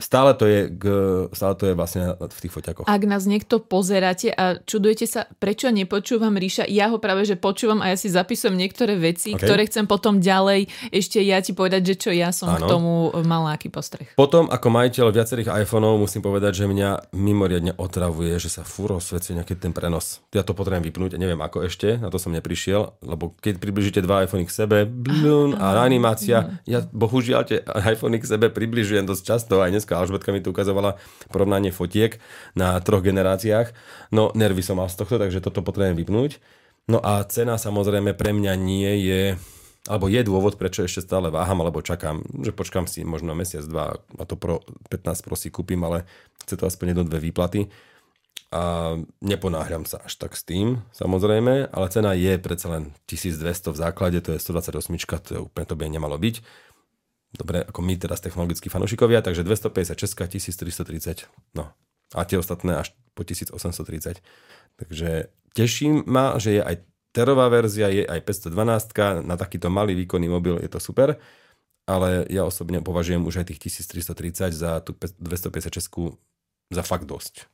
Stále 0.05 0.37
to 0.37 0.45
je, 0.45 0.69
k, 0.69 0.85
stále 1.33 1.57
to 1.57 1.65
je 1.65 1.73
vlastne 1.73 2.13
v 2.21 2.39
tých 2.45 2.53
foťakoch. 2.53 2.85
Ak 2.85 3.03
nás 3.09 3.25
niekto 3.25 3.57
pozeráte 3.57 4.29
a 4.29 4.61
čudujete 4.61 5.09
sa, 5.09 5.25
prečo 5.41 5.73
nepočúvam 5.73 6.37
Ríša, 6.37 6.69
ja 6.69 6.93
ho 6.93 7.01
práve, 7.01 7.25
že 7.25 7.41
počúvam 7.41 7.81
a 7.81 7.89
ja 7.89 7.97
si 7.97 8.13
zapisujem 8.13 8.53
niektoré 8.53 9.01
veci, 9.01 9.33
okay. 9.33 9.41
ktoré 9.41 9.65
chcem 9.65 9.89
potom 9.89 10.21
ďalej 10.21 10.69
ešte 10.93 11.25
ja 11.25 11.41
ti 11.41 11.57
povedať, 11.57 11.83
že 11.89 11.95
čo 11.97 12.11
ja 12.13 12.37
som 12.37 12.53
ano. 12.53 12.61
k 12.61 12.63
tomu 12.69 12.93
mala 13.25 13.57
aký 13.57 13.73
postreh. 13.73 14.13
Potom, 14.13 14.53
ako 14.53 14.69
majiteľ 14.69 15.09
viacerých 15.09 15.49
iPhoneov, 15.65 15.97
musím 15.97 16.21
povedať, 16.21 16.61
že 16.61 16.69
mňa 16.69 17.15
mimoriadne 17.17 17.73
otravuje, 17.81 18.37
že 18.37 18.53
sa 18.53 18.61
fúro 18.61 19.01
svedci 19.01 19.33
nejaký 19.33 19.57
ten 19.57 19.73
prenos. 19.73 20.21
Ja 20.37 20.45
to 20.45 20.53
potrebujem 20.53 20.85
vypnúť, 20.85 21.17
neviem 21.17 21.41
ako 21.41 21.65
ešte, 21.65 21.97
na 21.97 22.13
to 22.13 22.21
som 22.21 22.35
neprišiel, 22.37 23.01
lebo 23.01 23.33
keď 23.41 23.57
približíte 23.57 24.05
dva 24.05 24.29
iPhony 24.29 24.45
k 24.45 24.53
sebe, 24.53 24.85
blún, 24.85 25.57
a 25.57 25.81
animácia, 25.81 26.61
ja 26.69 26.85
bohužiaľ 26.93 27.43
tie 27.49 27.65
iPhony 27.65 28.21
k 28.21 28.29
sebe 28.37 28.53
približujem 28.53 29.09
dosť 29.09 29.23
často, 29.25 29.65
aj 29.65 29.71
dneska 29.73 29.94
Alžbetka 29.97 30.35
mi 30.35 30.43
tu 30.43 30.51
ukazovala 30.51 30.99
porovnanie 31.31 31.71
fotiek 31.71 32.19
na 32.59 32.79
troch 32.83 33.07
generáciách. 33.07 33.73
No 34.11 34.35
nervy 34.35 34.61
som 34.61 34.79
mal 34.79 34.91
z 34.91 34.99
tohto, 34.99 35.17
takže 35.17 35.41
toto 35.41 35.63
potrebujem 35.63 35.97
vypnúť. 35.97 36.43
No 36.91 37.01
a 37.01 37.25
cena 37.25 37.57
samozrejme 37.57 38.13
pre 38.13 38.37
mňa 38.37 38.53
nie 38.61 38.93
je 39.07 39.23
alebo 39.85 40.09
je 40.09 40.25
dôvod, 40.25 40.57
prečo 40.57 40.81
ešte 40.81 41.05
stále 41.05 41.29
váham, 41.29 41.61
alebo 41.61 41.85
čakám, 41.85 42.25
že 42.41 42.57
počkám 42.57 42.89
si 42.89 43.05
možno 43.05 43.37
mesiac, 43.37 43.69
dva 43.69 44.01
a 44.17 44.25
to 44.25 44.33
pro 44.33 44.65
15 44.89 45.29
prosí 45.29 45.53
kúpim, 45.53 45.77
ale 45.85 46.09
chce 46.41 46.57
to 46.57 46.65
aspoň 46.65 46.97
jedno, 46.97 47.05
dve 47.05 47.21
výplaty 47.21 47.69
a 48.55 48.95
neponáhľam 49.19 49.83
sa 49.83 49.99
až 50.07 50.15
tak 50.15 50.39
s 50.39 50.47
tým, 50.47 50.81
samozrejme, 50.95 51.75
ale 51.75 51.87
cena 51.91 52.15
je 52.15 52.39
predsa 52.39 52.71
len 52.71 52.95
1200 53.11 53.75
v 53.75 53.77
základe, 53.77 54.19
to 54.23 54.31
je 54.33 54.41
128, 54.41 54.89
to 55.27 55.31
je 55.35 55.41
úplne 55.43 55.67
to 55.67 55.75
by 55.75 55.91
nemalo 55.91 56.17
byť 56.17 56.41
dobre, 57.35 57.67
ako 57.67 57.81
my 57.83 57.95
teraz 57.99 58.23
technologickí 58.23 58.71
fanúšikovia, 58.71 59.21
takže 59.21 59.43
256, 59.43 59.95
1330, 59.95 61.27
no 61.59 61.75
a 62.15 62.23
tie 62.23 62.39
ostatné 62.39 62.79
až 62.79 62.95
po 63.19 63.27
1830. 63.27 64.23
Takže 64.79 65.11
teším 65.53 66.07
ma, 66.07 66.39
že 66.39 66.59
je 66.59 66.63
aj 66.63 66.77
terová 67.15 67.51
verzia, 67.51 67.91
je 67.91 68.07
aj 68.07 68.23
512, 68.51 69.27
na 69.27 69.35
takýto 69.35 69.71
malý 69.71 69.99
výkonný 69.99 70.31
mobil 70.31 70.59
je 70.63 70.71
to 70.71 70.79
super, 70.79 71.19
ale 71.85 72.25
ja 72.31 72.47
osobne 72.47 72.81
považujem 72.81 73.23
už 73.23 73.45
aj 73.45 73.55
tých 73.55 73.83
1330 73.83 74.55
za 74.55 74.81
tú 74.81 74.95
256 74.97 76.19
za 76.73 76.83
fakt 76.83 77.07
dosť. 77.07 77.47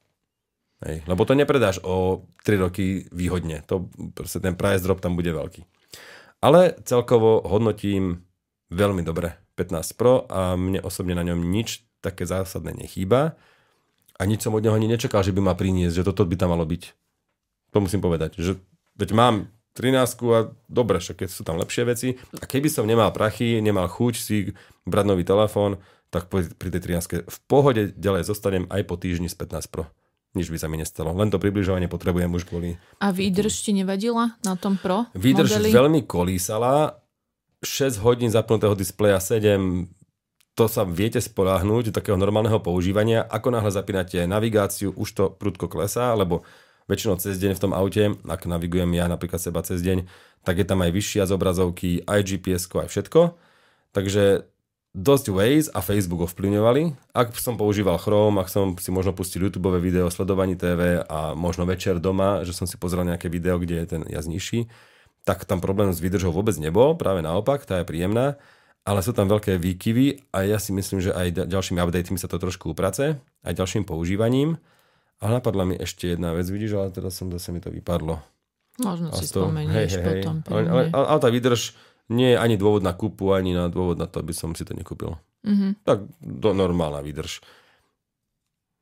Hej. 0.81 1.05
Lebo 1.05 1.29
to 1.29 1.37
nepredáš 1.37 1.83
o 1.85 2.25
3 2.49 2.57
roky 2.57 3.05
výhodne. 3.13 3.61
To, 3.69 3.93
proste 4.17 4.41
ten 4.41 4.57
price 4.57 4.81
drop 4.81 5.05
tam 5.05 5.13
bude 5.13 5.29
veľký. 5.29 5.61
Ale 6.41 6.73
celkovo 6.89 7.45
hodnotím 7.45 8.25
veľmi 8.73 9.05
dobre 9.05 9.37
15 9.61 10.01
Pro 10.01 10.25
a 10.33 10.57
mne 10.57 10.81
osobne 10.81 11.13
na 11.13 11.21
ňom 11.21 11.37
nič 11.37 11.85
také 12.01 12.25
zásadné 12.25 12.73
nechýba 12.73 13.37
a 14.17 14.23
nič 14.25 14.45
som 14.45 14.57
od 14.57 14.65
neho 14.65 14.73
ani 14.73 14.89
nečakal, 14.89 15.21
že 15.21 15.37
by 15.37 15.41
ma 15.45 15.53
priniesť, 15.57 16.01
že 16.01 16.07
toto 16.09 16.25
by 16.25 16.37
tam 16.37 16.53
malo 16.57 16.65
byť. 16.65 16.97
To 17.73 17.85
musím 17.85 18.01
povedať, 18.01 18.41
že 18.41 18.61
veď 19.01 19.17
mám 19.17 19.49
13 19.73 19.97
a 20.37 20.51
dobre, 20.67 21.01
však 21.01 21.25
keď 21.25 21.29
sú 21.33 21.41
tam 21.47 21.57
lepšie 21.57 21.89
veci. 21.89 22.09
A 22.37 22.45
keby 22.45 22.69
som 22.69 22.85
nemal 22.85 23.15
prachy, 23.17 23.63
nemal 23.63 23.89
chuť 23.89 24.15
si 24.19 24.53
brať 24.85 25.05
nový 25.09 25.25
telefón, 25.25 25.81
tak 26.11 26.27
pri 26.29 26.69
tej 26.69 27.01
13 27.01 27.31
v 27.31 27.39
pohode 27.47 27.95
ďalej 27.95 28.27
zostanem 28.27 28.67
aj 28.69 28.83
po 28.85 28.99
týždni 28.99 29.31
z 29.31 29.39
15 29.39 29.73
Pro. 29.73 29.87
Nič 30.31 30.47
by 30.47 30.59
sa 30.63 30.71
mi 30.71 30.79
nestalo. 30.79 31.11
Len 31.11 31.27
to 31.27 31.43
približovanie 31.43 31.91
potrebujem 31.91 32.31
už 32.31 32.47
kvôli... 32.47 32.79
A 33.03 33.11
výdrž 33.11 33.67
ti 33.67 33.75
nevadila 33.75 34.39
na 34.47 34.55
tom 34.55 34.79
Pro 34.79 35.11
Výdrž 35.17 35.59
modeli? 35.59 35.75
veľmi 35.75 36.01
kolísala 36.07 37.00
6 37.61 38.01
hodín 38.01 38.33
zapnutého 38.33 38.73
displeja 38.73 39.21
7, 39.21 39.85
to 40.57 40.65
sa 40.69 40.85
viete 40.85 41.21
spoláhnuť 41.21 41.93
do 41.93 41.97
takého 41.97 42.17
normálneho 42.17 42.61
používania. 42.61 43.25
Ako 43.25 43.53
náhle 43.53 43.73
zapínate 43.73 44.21
navigáciu, 44.29 44.93
už 44.93 45.09
to 45.13 45.25
prudko 45.33 45.69
klesá, 45.69 46.13
lebo 46.17 46.45
väčšinou 46.91 47.17
cez 47.23 47.39
deň 47.39 47.57
v 47.57 47.63
tom 47.63 47.73
aute, 47.73 48.19
ak 48.27 48.51
navigujem 48.51 48.91
ja 48.97 49.07
napríklad 49.07 49.39
seba 49.39 49.63
cez 49.63 49.81
deň, 49.81 50.11
tak 50.43 50.59
je 50.59 50.67
tam 50.67 50.83
aj 50.83 50.91
vyššia 50.91 51.31
obrazovky, 51.31 52.03
aj 52.05 52.21
gps 52.27 52.67
aj 52.67 52.89
všetko. 52.91 53.21
Takže 53.95 54.49
dosť 54.91 55.27
Waze 55.31 55.71
a 55.71 55.81
Facebook 55.85 56.27
ovplyvňovali. 56.27 57.15
Ak 57.15 57.39
som 57.39 57.55
používal 57.55 58.01
Chrome, 58.03 58.43
ak 58.43 58.51
som 58.51 58.75
si 58.75 58.91
možno 58.91 59.15
pustil 59.15 59.47
YouTube 59.47 59.71
video, 59.79 60.11
sledovaní 60.11 60.59
TV 60.59 60.99
a 61.07 61.39
možno 61.39 61.63
večer 61.63 62.03
doma, 62.03 62.43
že 62.43 62.51
som 62.51 62.67
si 62.67 62.75
pozrel 62.75 63.07
nejaké 63.07 63.31
video, 63.31 63.61
kde 63.63 63.85
je 63.85 63.87
ten 63.87 64.03
jazd 64.11 64.27
nižší, 64.27 64.67
tak 65.25 65.45
tam 65.45 65.61
problém 65.61 65.93
s 65.93 66.01
výdržou 66.01 66.33
vôbec 66.33 66.57
nebol, 66.57 66.97
práve 66.97 67.21
naopak, 67.21 67.65
tá 67.69 67.81
je 67.81 67.89
príjemná, 67.89 68.41
ale 68.85 69.05
sú 69.05 69.13
tam 69.13 69.29
veľké 69.29 69.61
výkyvy 69.61 70.33
a 70.33 70.49
ja 70.49 70.57
si 70.57 70.73
myslím, 70.73 71.05
že 71.05 71.13
aj 71.13 71.47
ďalšími 71.47 71.79
updatemi 71.79 72.17
sa 72.17 72.27
to 72.27 72.41
trošku 72.41 72.73
uprace, 72.73 73.21
aj 73.45 73.53
ďalším 73.53 73.85
používaním. 73.85 74.57
Ale 75.21 75.37
napadla 75.37 75.69
mi 75.69 75.77
ešte 75.77 76.17
jedna 76.17 76.33
vec, 76.33 76.49
vidíš, 76.49 76.81
ale 76.81 76.89
teraz 76.97 77.13
som 77.13 77.29
zase 77.29 77.53
mi 77.53 77.61
to 77.61 77.69
vypadlo. 77.69 78.25
Možno 78.81 79.13
si 79.13 79.29
to, 79.29 79.53
spomenieš 79.53 79.93
hej, 79.93 80.01
hej, 80.01 80.05
potom. 80.25 80.35
Ale, 80.49 80.61
ale, 80.65 80.83
ale, 80.97 81.07
ale 81.13 81.21
tá 81.21 81.29
výdrž 81.29 81.77
nie 82.09 82.33
je 82.33 82.39
ani 82.41 82.57
dôvod 82.57 82.81
na 82.81 82.97
kúpu, 82.97 83.37
ani 83.37 83.53
na 83.53 83.69
dôvod 83.69 84.01
na 84.01 84.09
to, 84.09 84.25
aby 84.25 84.33
som 84.33 84.57
si 84.57 84.65
to 84.65 84.73
nekúpil. 84.73 85.21
Mm-hmm. 85.45 85.85
Tak 85.85 86.09
do, 86.25 86.57
normálna 86.57 87.05
výdrž. 87.05 87.45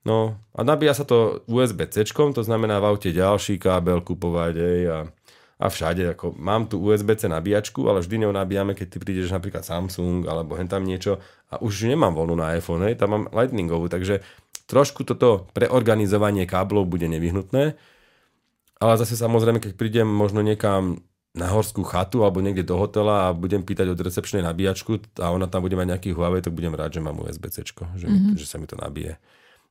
No 0.07 0.38
a 0.54 0.61
nabíja 0.62 0.95
sa 0.95 1.02
to 1.02 1.42
USB-C, 1.50 2.07
to 2.14 2.42
znamená 2.47 2.78
v 2.78 2.88
aute 2.88 3.11
ďalší 3.11 3.59
kábel 3.59 4.00
kupovať 4.00 4.54
aj 4.57 4.80
a 4.87 4.99
a 5.58 5.66
všade. 5.66 6.14
Ako, 6.14 6.38
mám 6.38 6.70
tu 6.70 6.78
USB-C 6.78 7.26
nabíjačku, 7.26 7.90
ale 7.90 7.98
vždy 8.00 8.24
ňou 8.24 8.32
nabíjame, 8.32 8.78
keď 8.78 8.86
ty 8.94 8.96
prídeš 9.02 9.34
napríklad 9.34 9.66
Samsung 9.66 10.30
alebo 10.30 10.54
hen 10.54 10.70
tam 10.70 10.86
niečo 10.86 11.18
a 11.50 11.58
už 11.58 11.90
nemám 11.90 12.14
voľnú 12.14 12.38
na 12.38 12.54
iPhone, 12.54 12.86
hej, 12.86 12.94
tam 12.94 13.10
mám 13.10 13.24
lightningovú, 13.34 13.90
takže 13.90 14.22
trošku 14.70 15.02
toto 15.02 15.50
preorganizovanie 15.56 16.46
káblov 16.46 16.86
bude 16.86 17.10
nevyhnutné. 17.10 17.74
Ale 18.78 18.94
zase 18.94 19.18
samozrejme, 19.18 19.58
keď 19.58 19.74
prídem 19.74 20.06
možno 20.06 20.38
niekam 20.38 21.02
na 21.34 21.50
horskú 21.50 21.82
chatu 21.82 22.22
alebo 22.22 22.38
niekde 22.38 22.62
do 22.62 22.78
hotela 22.78 23.28
a 23.28 23.36
budem 23.36 23.62
pýtať 23.62 23.90
od 23.90 23.98
recepčnej 23.98 24.42
nabíjačku 24.46 25.18
a 25.18 25.34
ona 25.34 25.50
tam 25.50 25.66
bude 25.66 25.74
mať 25.74 25.86
nejaký 25.94 26.08
Huawei, 26.14 26.42
tak 26.42 26.54
budem 26.54 26.74
rád, 26.78 26.94
že 26.94 27.02
mám 27.02 27.18
USB-C, 27.18 27.66
že, 27.98 28.06
mm-hmm. 28.06 28.38
že 28.38 28.46
sa 28.46 28.56
mi 28.56 28.70
to 28.70 28.78
nabije. 28.78 29.18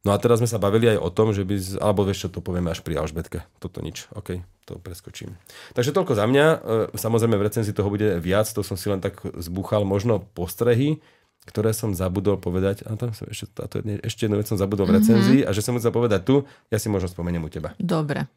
No 0.05 0.13
a 0.13 0.21
teraz 0.21 0.39
sme 0.39 0.47
sa 0.47 0.61
bavili 0.61 0.93
aj 0.93 0.99
o 1.01 1.09
tom, 1.09 1.33
že 1.33 1.43
by, 1.43 1.81
alebo 1.81 2.05
vieš 2.07 2.27
čo, 2.27 2.37
to 2.37 2.39
povieme 2.39 2.71
až 2.71 2.85
pri 2.85 3.01
Alžbetke. 3.01 3.43
Toto 3.57 3.81
nič, 3.81 4.07
OK, 4.13 4.39
to 4.63 4.79
preskočím. 4.79 5.35
Takže 5.73 5.91
toľko 5.91 6.13
za 6.15 6.25
mňa. 6.29 6.45
E, 6.45 6.57
samozrejme 6.95 7.35
v 7.35 7.45
recenzii 7.49 7.75
toho 7.75 7.91
bude 7.91 8.21
viac, 8.23 8.47
to 8.47 8.61
som 8.63 8.79
si 8.79 8.87
len 8.87 9.03
tak 9.03 9.19
zbúchal 9.35 9.83
možno 9.83 10.23
postrehy, 10.37 11.03
ktoré 11.47 11.75
som 11.75 11.91
zabudol 11.91 12.39
povedať. 12.39 12.87
A 12.87 12.95
to, 12.95 13.11
ešte, 13.11 13.51
to, 13.51 13.83
ešte 14.03 14.27
jednu 14.27 14.39
vec 14.39 14.47
som 14.47 14.55
zabudol 14.55 14.87
v 14.87 15.01
recenzii 15.01 15.43
mm-hmm. 15.43 15.51
a 15.51 15.55
že 15.55 15.63
som 15.63 15.75
musel 15.75 15.91
povedať 15.91 16.23
tu, 16.23 16.47
ja 16.71 16.77
si 16.77 16.87
možno 16.87 17.11
spomeniem 17.11 17.43
u 17.43 17.51
teba. 17.51 17.75
Dobre. 17.75 18.27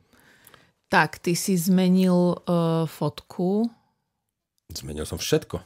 Tak, 0.91 1.23
ty 1.23 1.39
si 1.39 1.55
zmenil 1.55 2.35
uh, 2.35 2.83
fotku. 2.91 3.71
Zmenil 4.75 5.07
som 5.07 5.23
všetko. 5.23 5.63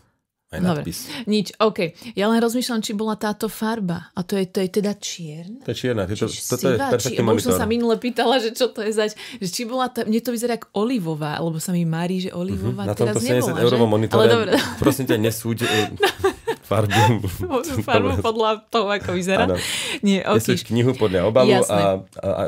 Aj 0.54 0.62
Dobre. 0.62 0.86
nadpis. 0.86 0.98
Nič, 1.26 1.58
OK. 1.58 1.78
Ja 2.14 2.30
len 2.30 2.38
rozmýšľam, 2.38 2.78
či 2.78 2.94
bola 2.94 3.18
táto 3.18 3.50
farba. 3.50 4.14
A 4.14 4.22
to 4.22 4.38
je, 4.38 4.46
to 4.46 4.62
je 4.62 4.68
teda 4.70 4.94
čierna? 4.94 5.66
To 5.66 5.74
je 5.74 5.76
čierna. 5.76 6.06
To, 6.06 6.30
toto 6.30 6.66
je 6.70 6.78
perfektný 6.78 7.22
monitor. 7.26 7.50
som 7.50 7.58
sa 7.58 7.66
minule 7.66 7.98
pýtala, 7.98 8.38
že 8.38 8.54
čo 8.54 8.70
to 8.70 8.86
je 8.86 8.94
zač. 8.94 9.18
Že 9.42 9.48
či 9.50 9.62
bola 9.66 9.90
tá, 9.90 10.06
mne 10.06 10.22
to 10.22 10.30
vyzerá 10.30 10.54
ako 10.54 10.70
olivová, 10.78 11.42
lebo 11.42 11.58
sa 11.58 11.74
mi 11.74 11.82
mári, 11.82 12.22
že 12.22 12.30
olivová 12.30 12.86
uh-huh. 12.86 12.94
Na 12.94 12.94
teraz 12.94 13.18
tomto 13.18 13.50
70 13.50 13.64
eurovom 13.66 13.90
monitore, 13.90 14.54
prosím 14.78 15.10
ťa, 15.10 15.16
nesúď. 15.18 15.66
farbu. 16.64 17.28
farbu 17.88 18.24
podľa 18.24 18.64
toho, 18.72 18.88
ako 18.88 19.10
vyzerá. 19.12 19.44
Áno. 19.44 19.56
Nie, 20.00 20.24
okay. 20.24 20.56
knihu 20.64 20.96
podľa 20.96 21.28
obalu 21.28 21.60
a, 21.60 21.60
a, 21.68 21.80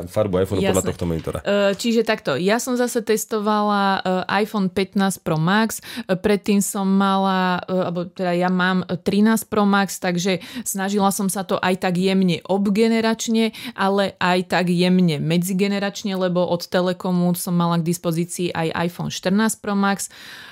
farbu 0.09 0.41
iPhone 0.41 0.59
podľa 0.61 0.85
tohto 0.89 1.05
monitora. 1.05 1.39
Uh, 1.45 1.71
čiže 1.77 2.01
takto, 2.01 2.33
ja 2.35 2.57
som 2.57 2.73
zase 2.73 3.05
testovala 3.05 4.01
uh, 4.01 4.41
iPhone 4.41 4.73
15 4.73 5.21
Pro 5.21 5.37
Max, 5.37 5.79
uh, 6.09 6.17
predtým 6.17 6.59
som 6.59 6.89
mala, 6.89 7.61
alebo 7.69 8.09
teda 8.09 8.33
ja 8.33 8.49
mám 8.49 8.81
13 8.89 9.47
Pro 9.47 9.63
Max, 9.69 10.01
takže 10.01 10.41
snažila 10.65 11.13
som 11.13 11.29
sa 11.29 11.45
to 11.45 11.61
aj 11.61 11.85
tak 11.85 12.01
jemne 12.01 12.41
obgeneračne, 12.49 13.53
ale 13.77 14.17
aj 14.17 14.49
tak 14.49 14.73
jemne 14.73 15.21
medzigeneračne, 15.21 16.17
lebo 16.17 16.41
od 16.41 16.65
Telekomu 16.65 17.29
som 17.37 17.53
mala 17.53 17.77
k 17.77 17.87
dispozícii 17.87 18.49
aj 18.51 18.89
iPhone 18.89 19.11
14 19.13 19.61
Pro 19.61 19.77
Max. 19.77 20.09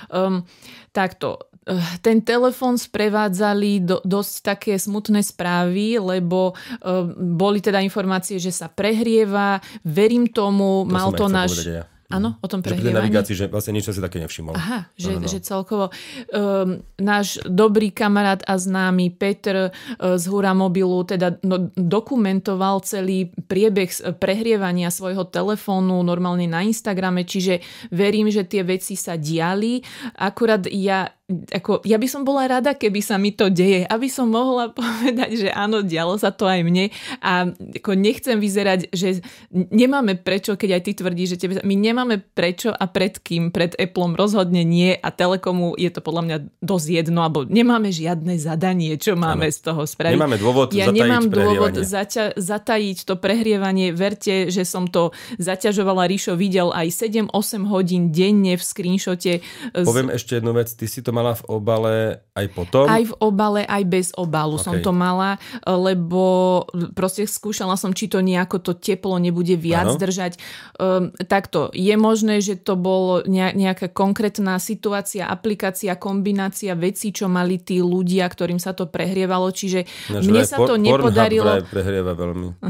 Um, 0.08 0.46
takto, 0.94 1.50
ten 1.98 2.22
telefón 2.22 2.78
sprevádzali 2.78 3.82
do, 3.82 3.98
dosť 4.06 4.34
také 4.42 4.72
smutné 4.78 5.26
správy, 5.26 5.98
lebo 5.98 6.54
uh, 6.54 7.10
boli 7.18 7.58
teda 7.58 7.82
informácie, 7.82 8.38
že 8.38 8.54
sa 8.54 8.70
prehrieva, 8.70 9.58
verím 9.82 10.30
tomu, 10.30 10.86
to 10.86 10.94
mal 10.94 11.10
to 11.10 11.26
náš... 11.26 11.52
Ja. 11.66 11.84
Áno, 12.06 12.38
o 12.38 12.46
tom 12.46 12.62
prehrievaní. 12.62 12.94
Že 12.94 13.02
navigácii, 13.02 13.34
že 13.34 13.46
vlastne 13.50 13.74
nič 13.74 13.90
si 13.90 13.98
také 13.98 14.22
nevšimol. 14.22 14.54
Aha, 14.54 14.86
že, 14.94 15.18
no, 15.18 15.26
no. 15.26 15.26
že 15.26 15.42
celkovo 15.42 15.90
um, 15.90 16.78
náš 17.02 17.42
dobrý 17.42 17.90
kamarát 17.90 18.46
a 18.46 18.54
známy 18.54 19.10
Petr 19.10 19.74
uh, 19.74 20.14
z 20.14 20.24
Hura 20.30 20.54
Mobilu 20.54 21.02
teda 21.02 21.34
no, 21.42 21.66
dokumentoval 21.74 22.86
celý 22.86 23.34
priebeh 23.50 23.90
prehrievania 24.22 24.94
svojho 24.94 25.26
telefónu 25.26 25.98
normálne 26.06 26.46
na 26.46 26.62
Instagrame, 26.62 27.26
čiže 27.26 27.58
verím, 27.90 28.30
že 28.30 28.46
tie 28.46 28.62
veci 28.62 28.94
sa 28.94 29.18
diali. 29.18 29.82
Akurát 30.14 30.62
ja 30.70 31.10
ako, 31.26 31.82
ja 31.82 31.98
by 31.98 32.06
som 32.06 32.22
bola 32.22 32.46
rada, 32.46 32.78
keby 32.78 33.02
sa 33.02 33.18
mi 33.18 33.34
to 33.34 33.50
deje, 33.50 33.82
aby 33.82 34.06
som 34.06 34.30
mohla 34.30 34.70
povedať, 34.78 35.46
že 35.46 35.48
áno, 35.50 35.82
dialo 35.82 36.14
sa 36.14 36.30
to 36.30 36.46
aj 36.46 36.62
mne 36.62 36.94
a 37.18 37.50
ako 37.50 37.98
nechcem 37.98 38.38
vyzerať, 38.38 38.94
že 38.94 39.26
nemáme 39.50 40.14
prečo, 40.22 40.54
keď 40.54 40.78
aj 40.78 40.82
ty 40.86 40.92
tvrdíš, 40.94 41.28
že 41.34 41.40
tebe, 41.42 41.58
my 41.66 41.74
nemáme 41.74 42.22
prečo 42.22 42.70
a 42.70 42.86
pred 42.86 43.18
kým, 43.18 43.50
pred 43.50 43.74
Appleom 43.74 44.14
rozhodne 44.14 44.62
nie 44.62 44.94
a 44.94 45.10
Telekomu 45.10 45.74
je 45.74 45.90
to 45.90 45.98
podľa 45.98 46.22
mňa 46.22 46.36
dosť 46.62 46.86
jedno, 46.94 47.26
alebo 47.26 47.42
nemáme 47.42 47.90
žiadne 47.90 48.38
zadanie, 48.38 48.94
čo 48.94 49.18
máme 49.18 49.50
ano. 49.50 49.54
z 49.54 49.58
toho 49.66 49.82
spraviť. 49.82 50.14
Nemáme 50.14 50.38
dôvod 50.38 50.70
ja 50.70 50.94
nemám 50.94 51.26
dôvod 51.26 51.82
zaťa- 51.82 52.38
zatajiť 52.38 53.02
to 53.02 53.18
prehrievanie, 53.18 53.90
verte, 53.90 54.54
že 54.54 54.62
som 54.62 54.86
to 54.86 55.10
zaťažovala, 55.42 56.06
Ríšo 56.06 56.38
videl 56.38 56.70
aj 56.70 56.86
7-8 57.10 57.66
hodín 57.66 58.14
denne 58.14 58.54
v 58.54 58.62
screenshote. 58.62 59.42
Z... 59.74 59.86
Poviem 59.86 60.14
ešte 60.14 60.38
jednu 60.38 60.54
vec, 60.54 60.70
ty 60.70 60.86
si 60.86 61.02
to 61.02 61.15
mala 61.16 61.32
v 61.32 61.42
obale 61.48 61.94
aj 62.36 62.46
potom? 62.52 62.84
Aj 62.84 63.00
v 63.00 63.14
obale, 63.16 63.64
aj 63.64 63.82
bez 63.88 64.12
obalu 64.12 64.60
okay. 64.60 64.64
som 64.68 64.74
to 64.84 64.92
mala, 64.92 65.40
lebo 65.64 66.62
proste 66.92 67.24
skúšala 67.24 67.80
som, 67.80 67.96
či 67.96 68.12
to 68.12 68.20
nejako 68.20 68.60
to 68.60 68.76
teplo 68.76 69.16
nebude 69.16 69.56
viac 69.56 69.96
ano. 69.96 69.96
držať. 69.96 70.36
Um, 70.76 71.16
takto, 71.24 71.72
je 71.72 71.96
možné, 71.96 72.44
že 72.44 72.60
to 72.60 72.76
bolo 72.76 73.24
nejaká 73.26 73.88
konkrétna 73.88 74.60
situácia, 74.60 75.24
aplikácia, 75.32 75.96
kombinácia 75.96 76.76
vecí, 76.76 77.08
čo 77.08 77.32
mali 77.32 77.56
tí 77.56 77.80
ľudia, 77.80 78.28
ktorým 78.28 78.60
sa 78.60 78.76
to 78.76 78.84
prehrievalo, 78.84 79.48
čiže 79.48 79.88
no, 80.12 80.20
mne 80.20 80.44
sa 80.44 80.60
to 80.60 80.76
nepodarilo... 80.76 81.64
prehrieva 81.72 82.12
veľmi. 82.12 82.60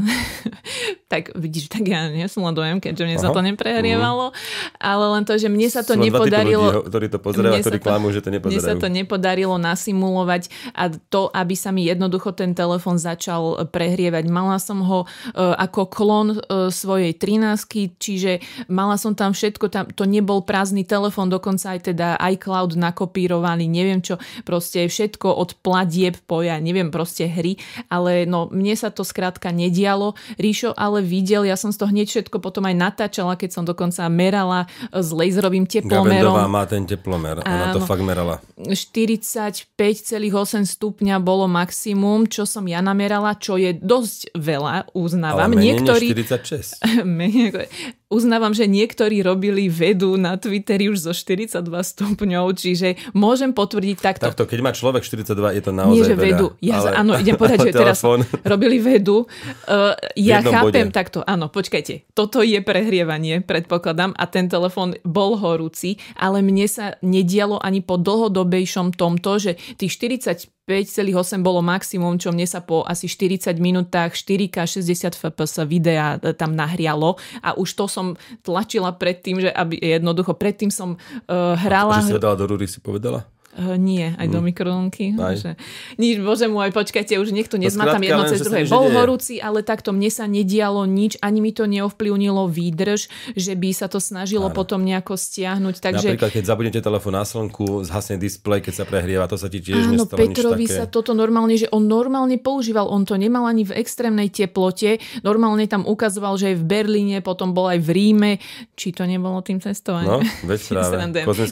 tak 1.11 1.35
vidíš, 1.35 1.67
tak 1.67 1.83
ja 1.87 2.07
nie 2.07 2.23
som 2.31 2.47
len 2.47 2.55
dojem, 2.55 2.79
keďže 2.79 3.03
mne 3.03 3.17
Aha. 3.19 3.23
sa 3.27 3.29
to 3.35 3.41
neprehrievalo, 3.43 4.31
mm. 4.31 4.35
ale 4.79 5.05
len 5.19 5.23
to, 5.27 5.35
že 5.35 5.51
mne 5.51 5.67
sa 5.67 5.83
to 5.83 5.99
Sú 5.99 6.03
nepodarilo... 6.07 6.63
Ľudí, 6.63 6.87
ktorí 6.87 7.07
to 7.11 7.19
pozerajú 7.19 7.51
a 7.51 7.63
ktorí 7.63 7.79
klamú, 7.83 8.07
že 8.15 8.23
to 8.23 8.31
Mne 8.41 8.59
sa 8.61 8.75
to 8.77 8.87
nepodarilo 8.89 9.55
nasimulovať 9.59 10.49
a 10.73 10.89
to, 10.89 11.29
aby 11.31 11.53
sa 11.53 11.69
mi 11.69 11.85
jednoducho 11.85 12.33
ten 12.33 12.57
telefon 12.57 12.97
začal 12.97 13.69
prehrievať. 13.69 14.25
Mala 14.27 14.57
som 14.57 14.81
ho 14.83 15.05
uh, 15.05 15.53
ako 15.57 15.81
klon 15.89 16.27
uh, 16.37 16.69
svojej 16.73 17.13
13 17.15 17.99
čiže 17.99 18.43
mala 18.67 18.97
som 18.97 19.13
tam 19.13 19.31
všetko, 19.31 19.65
tam, 19.69 19.85
to 19.91 20.03
nebol 20.09 20.43
prázdny 20.43 20.83
telefon, 20.83 21.29
dokonca 21.29 21.77
aj 21.77 21.93
teda 21.93 22.17
iCloud 22.35 22.75
nakopírovaný, 22.75 23.69
neviem 23.69 24.01
čo, 24.03 24.19
proste 24.43 24.87
všetko 24.87 25.29
od 25.31 25.57
platieb 25.61 26.19
po 26.25 26.43
ja 26.43 26.57
neviem, 26.59 26.89
proste 26.89 27.27
hry, 27.27 27.59
ale 27.91 28.27
no 28.27 28.47
mne 28.51 28.75
sa 28.75 28.89
to 28.89 29.03
skrátka 29.03 29.51
nedialo. 29.53 30.17
Ríšo 30.39 30.73
ale 30.75 31.03
videl, 31.03 31.47
ja 31.47 31.55
som 31.55 31.71
z 31.71 31.77
toho 31.79 31.89
hneď 31.91 32.07
všetko 32.07 32.37
potom 32.43 32.65
aj 32.67 32.75
natáčala, 32.75 33.39
keď 33.39 33.49
som 33.51 33.63
dokonca 33.63 34.03
merala 34.11 34.67
s 34.91 35.09
laserovým 35.11 35.65
teplomerom. 35.67 36.35
Gavendová 36.35 36.45
má 36.47 36.63
ten 36.67 36.83
teplomer, 36.83 37.43
ona 37.43 37.75
to 37.75 37.83
fakt 37.83 38.03
merala. 38.03 38.26
45,8 38.27 40.67
stupňa 40.67 41.15
bolo 41.23 41.47
maximum, 41.47 42.27
čo 42.27 42.43
som 42.43 42.67
ja 42.67 42.83
namerala, 42.83 43.39
čo 43.39 43.55
je 43.55 43.71
dosť 43.73 44.35
veľa, 44.35 44.91
uznávam. 44.91 45.47
Ale 45.47 45.55
menej 45.55 45.79
Niektorí... 45.79 46.11
46. 46.11 47.07
uznávam, 48.07 48.55
že 48.55 48.67
niektorí 48.67 49.19
robili 49.19 49.67
vedu 49.67 50.15
na 50.15 50.39
Twitteri 50.39 50.87
už 50.87 51.11
zo 51.11 51.13
42 51.13 51.59
stupňov, 51.67 52.45
čiže 52.55 52.95
môžem 53.11 53.51
potvrdiť 53.51 53.97
takto. 53.99 54.23
Takto, 54.31 54.47
keď 54.47 54.59
má 54.63 54.71
človek 54.71 55.03
42, 55.03 55.59
je 55.59 55.63
to 55.63 55.71
naozaj 55.75 55.95
Nie, 55.95 56.03
že 56.07 56.15
vedu. 56.15 56.47
Ja, 56.63 56.79
ale, 56.79 56.89
áno, 57.03 57.11
idem 57.19 57.35
povedať, 57.41 57.71
že 57.71 57.73
teraz 57.75 57.99
robili 58.47 58.79
vedu. 58.79 59.27
Uh, 59.67 59.93
ja 60.15 60.39
chápem 60.39 60.87
bode. 60.87 60.95
takto, 60.95 61.19
áno, 61.27 61.51
počkajte. 61.51 62.07
Toto 62.15 62.39
je 62.39 62.63
prehrievanie, 62.63 63.43
predpokladám, 63.43 64.15
a 64.15 64.23
ten 64.31 64.47
telefón 64.47 64.95
bol 65.03 65.35
horúci, 65.35 65.99
ale 66.15 66.39
mne 66.39 66.65
sa 66.71 66.95
nedialo 67.03 67.59
ani 67.59 67.83
po 67.83 67.99
dlhodobejšom 67.99 68.95
tomto, 68.95 69.37
že 69.37 69.51
tých 69.75 69.91
40 69.99 70.56
5,8 70.67 71.39
bolo 71.39 71.63
maximum, 71.63 72.19
čo 72.19 72.35
mne 72.35 72.43
sa 72.43 72.59
po 72.59 72.83
asi 72.83 73.07
40 73.07 73.55
minútach 73.55 74.11
4K 74.11 74.67
60 74.67 75.15
fps 75.15 75.63
videa 75.63 76.19
e, 76.19 76.35
tam 76.35 76.51
nahrialo 76.51 77.15
a 77.39 77.55
už 77.55 77.71
to 77.71 77.87
som 77.87 78.19
tlačila 78.43 78.91
predtým, 78.91 79.39
že 79.39 79.47
aby 79.47 79.79
jednoducho 79.79 80.35
predtým 80.35 80.67
som 80.67 80.99
uh, 80.99 81.55
hrala... 81.55 82.03
A 82.03 82.03
že 82.03 82.11
si 82.11 82.19
dala 82.19 82.35
do 82.35 82.51
rúry, 82.51 82.67
si 82.67 82.83
povedala? 82.83 83.23
Uh, 83.57 83.73
nie, 83.73 84.13
aj 84.13 84.29
mm. 84.29 84.33
do 84.37 84.39
mikrovlnky. 84.45 85.05
Že... 85.17 85.57
Nič, 85.97 86.21
bože 86.21 86.45
môj, 86.45 86.69
počkajte, 86.69 87.17
už 87.17 87.33
niekto 87.33 87.57
nezmatam 87.57 88.05
jedno 88.05 88.29
cez 88.29 88.45
druhé. 88.45 88.69
Bol 88.69 88.93
horúci, 88.93 89.41
ale 89.41 89.65
takto 89.65 89.89
mne 89.89 90.13
sa 90.13 90.29
nedialo 90.29 90.85
nič, 90.85 91.17
ani 91.25 91.41
mi 91.41 91.49
to 91.49 91.65
neovplyvnilo 91.65 92.45
výdrž, 92.45 93.33
že 93.33 93.53
by 93.57 93.69
sa 93.73 93.89
to 93.89 93.97
snažilo 93.97 94.53
Áno. 94.53 94.55
potom 94.55 94.85
nejako 94.85 95.17
stiahnuť. 95.17 95.75
Takže... 95.81 96.07
Napríklad, 96.13 96.31
keď 96.37 96.43
zabudnete 96.45 96.79
telefón 96.85 97.17
na 97.17 97.25
slnku, 97.25 97.81
zhasne 97.81 98.21
displej, 98.21 98.61
keď 98.61 98.73
sa 98.77 98.85
prehrieva, 98.85 99.25
to 99.25 99.41
sa 99.41 99.49
ti 99.49 99.57
tiež 99.57 99.89
Áno, 99.89 100.05
nestalo 100.05 100.21
Petrovi 100.21 100.69
nič 100.69 100.77
také. 100.77 100.77
sa 100.77 100.85
toto 100.85 101.17
normálne, 101.17 101.57
že 101.57 101.65
on 101.73 101.89
normálne 101.89 102.37
používal, 102.37 102.85
on 102.93 103.09
to 103.09 103.17
nemal 103.17 103.49
ani 103.49 103.65
v 103.65 103.73
extrémnej 103.73 104.29
teplote, 104.29 105.01
normálne 105.25 105.65
tam 105.65 105.81
ukazoval, 105.81 106.37
že 106.37 106.53
je 106.53 106.61
v 106.61 106.65
Berlíne, 106.69 107.25
potom 107.25 107.57
bol 107.57 107.73
aj 107.73 107.81
v 107.81 107.89
Ríme, 107.89 108.31
či 108.77 108.93
to 108.93 109.09
nebolo 109.09 109.41
tým 109.41 109.57
cestovaním. 109.57 110.21
No, 110.21 110.45
veď 110.45 110.59
práve. 110.77 110.95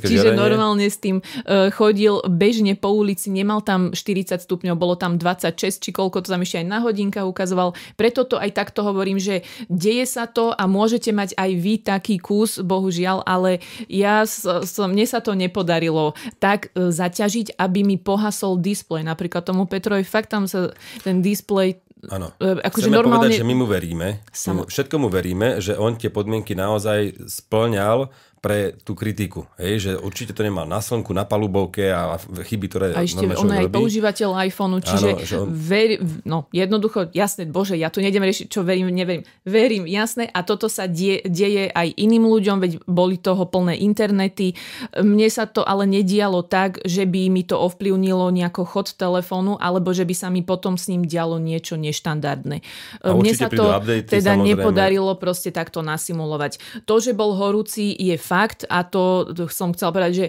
Čiže 0.05 0.37
normálne 0.37 0.85
s 0.85 1.01
tým 1.01 1.17
uh, 1.19 1.73
chodil 1.95 2.19
bežne 2.27 2.75
po 2.75 2.91
ulici, 2.91 3.31
nemal 3.31 3.63
tam 3.63 3.95
40 3.95 4.43
stupňov, 4.43 4.75
bolo 4.75 4.99
tam 4.99 5.15
26, 5.15 5.79
či 5.79 5.89
koľko 5.95 6.27
to 6.27 6.35
tam 6.35 6.43
ešte 6.43 6.59
aj 6.59 6.67
na 6.67 6.83
hodinkách 6.83 7.23
ukazoval. 7.23 7.71
Preto 7.95 8.27
to 8.27 8.35
aj 8.35 8.51
takto 8.51 8.83
hovorím, 8.83 9.15
že 9.15 9.47
deje 9.71 10.03
sa 10.03 10.27
to 10.27 10.51
a 10.51 10.67
môžete 10.67 11.15
mať 11.15 11.39
aj 11.39 11.51
vy 11.55 11.79
taký 11.79 12.19
kus, 12.19 12.59
bohužiaľ, 12.59 13.23
ale 13.23 13.63
ja 13.87 14.27
som, 14.27 14.91
mne 14.91 15.07
sa 15.07 15.23
to 15.23 15.39
nepodarilo 15.39 16.11
tak 16.43 16.75
e, 16.75 16.91
zaťažiť, 16.91 17.55
aby 17.55 17.87
mi 17.87 17.95
pohasol 17.95 18.59
displej. 18.59 19.07
Napríklad 19.07 19.47
tomu 19.47 19.63
Petrovi 19.63 20.03
fakt 20.03 20.35
tam 20.35 20.51
sa 20.51 20.75
ten 20.99 21.23
displej 21.23 21.79
Áno. 22.05 22.29
E, 22.37 22.61
akože 22.61 22.91
Chceme 22.91 23.01
normálne... 23.01 23.31
povedať, 23.31 23.41
že 23.41 23.47
my 23.47 23.55
mu 23.57 23.65
veríme. 23.65 24.21
Samo- 24.29 24.69
všetko 24.69 24.95
mu 25.01 25.07
veríme, 25.09 25.57
že 25.57 25.73
on 25.73 25.97
tie 25.97 26.13
podmienky 26.13 26.53
naozaj 26.53 27.17
splňal 27.25 28.13
pre 28.45 28.77
tú 28.77 28.93
kritiku. 28.93 29.49
Hej, 29.57 29.73
že 29.81 29.91
určite 29.97 30.37
to 30.37 30.45
nemal 30.45 30.69
na 30.69 30.77
slnku, 30.77 31.09
na 31.17 31.25
palubovke 31.25 31.89
a 31.89 32.21
chyby, 32.21 32.65
ktoré 32.69 32.85
A 32.93 33.01
ešte 33.01 33.25
on 33.25 33.49
je 33.49 33.65
aj 33.65 33.73
používateľ 33.73 34.29
iPhoneu, 34.45 34.85
čiže 34.85 35.09
Áno, 35.17 35.25
že 35.25 35.35
on- 35.41 35.49
veri, 35.49 35.97
no 36.29 36.45
jednoducho, 36.53 37.09
jasné, 37.09 37.49
bože, 37.49 37.73
ja 37.73 37.89
tu 37.89 38.05
nejdem 38.05 38.21
riešiť, 38.21 38.45
čo 38.45 38.61
verím, 38.61 38.93
neverím. 38.93 39.25
Verím, 39.49 39.89
jasné, 39.89 40.29
a 40.29 40.45
toto 40.45 40.69
sa 40.69 40.85
die, 40.85 41.25
deje 41.25 41.73
aj 41.73 41.97
iným 41.97 42.29
ľuďom, 42.29 42.61
veď 42.61 42.71
boli 42.85 43.17
toho 43.17 43.49
plné 43.49 43.81
internety. 43.81 44.53
Mne 44.93 45.25
sa 45.33 45.49
to 45.49 45.65
ale 45.65 45.89
nedialo 45.89 46.45
tak, 46.45 46.85
že 46.85 47.09
by 47.09 47.33
mi 47.33 47.41
to 47.41 47.57
ovplyvnilo 47.57 48.29
nejako 48.29 48.61
chod 48.61 48.93
telefónu, 48.93 49.57
alebo 49.57 49.89
že 49.89 50.05
by 50.05 50.13
sa 50.13 50.29
mi 50.29 50.45
potom 50.45 50.77
s 50.77 50.85
ním 50.85 51.01
dialo 51.09 51.41
niečo 51.41 51.81
neštandardné. 51.81 52.61
A 53.01 53.17
Mne 53.17 53.33
sa 53.33 53.49
to 53.49 53.73
updaty, 53.73 54.05
teda 54.05 54.37
samozrejme. 54.37 54.53
nepodarilo 54.53 55.17
proste 55.17 55.49
takto 55.49 55.81
nasimulovať. 55.81 56.85
To, 56.85 57.01
že 57.01 57.17
bol 57.17 57.33
horúci, 57.33 57.89
je 57.89 58.13
fakt 58.19 58.33
a 58.67 58.79
to, 58.83 59.31
to 59.31 59.47
som 59.47 59.71
chcela 59.71 59.95
povedať, 59.95 60.13
že 60.13 60.25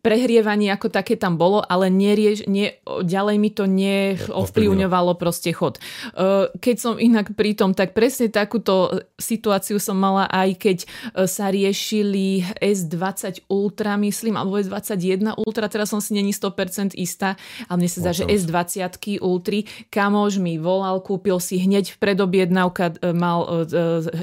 prehrievanie 0.00 0.72
ako 0.72 0.88
také 0.88 1.20
tam 1.20 1.36
bolo, 1.36 1.60
ale 1.60 1.92
nerieš, 1.92 2.48
ne, 2.48 2.80
ďalej 2.84 3.36
mi 3.36 3.50
to 3.52 3.68
neovplyvňovalo 3.68 5.12
proste 5.20 5.52
chod. 5.52 5.76
E, 6.16 6.48
Keď 6.56 6.76
som 6.80 6.94
inak 6.96 7.36
pri 7.36 7.52
tom, 7.52 7.76
tak 7.76 7.92
presne 7.92 8.32
takúto 8.32 9.04
situáciu 9.20 9.76
som 9.76 10.00
mala 10.00 10.24
aj 10.32 10.56
keď 10.56 10.78
e, 10.80 10.86
sa 11.28 11.52
riešili 11.52 12.48
S20 12.64 13.44
Ultra, 13.52 14.00
myslím, 14.00 14.40
alebo 14.40 14.56
S21 14.56 15.36
Ultra, 15.36 15.68
teraz 15.68 15.92
som 15.92 16.00
si 16.00 16.16
není 16.16 16.32
100% 16.32 16.96
istá, 16.96 17.36
ale 17.68 17.84
mne 17.84 17.90
sa 17.92 18.00
zdá, 18.00 18.12
že 18.16 18.24
S20 18.24 19.20
Ultry, 19.20 19.68
kamož 19.92 20.40
mi 20.40 20.56
volal, 20.56 21.04
kúpil 21.04 21.36
si 21.44 21.60
hneď 21.60 21.92
v 21.92 21.96
predobjednávka, 22.00 23.04
e, 23.04 23.12
mal, 23.12 23.68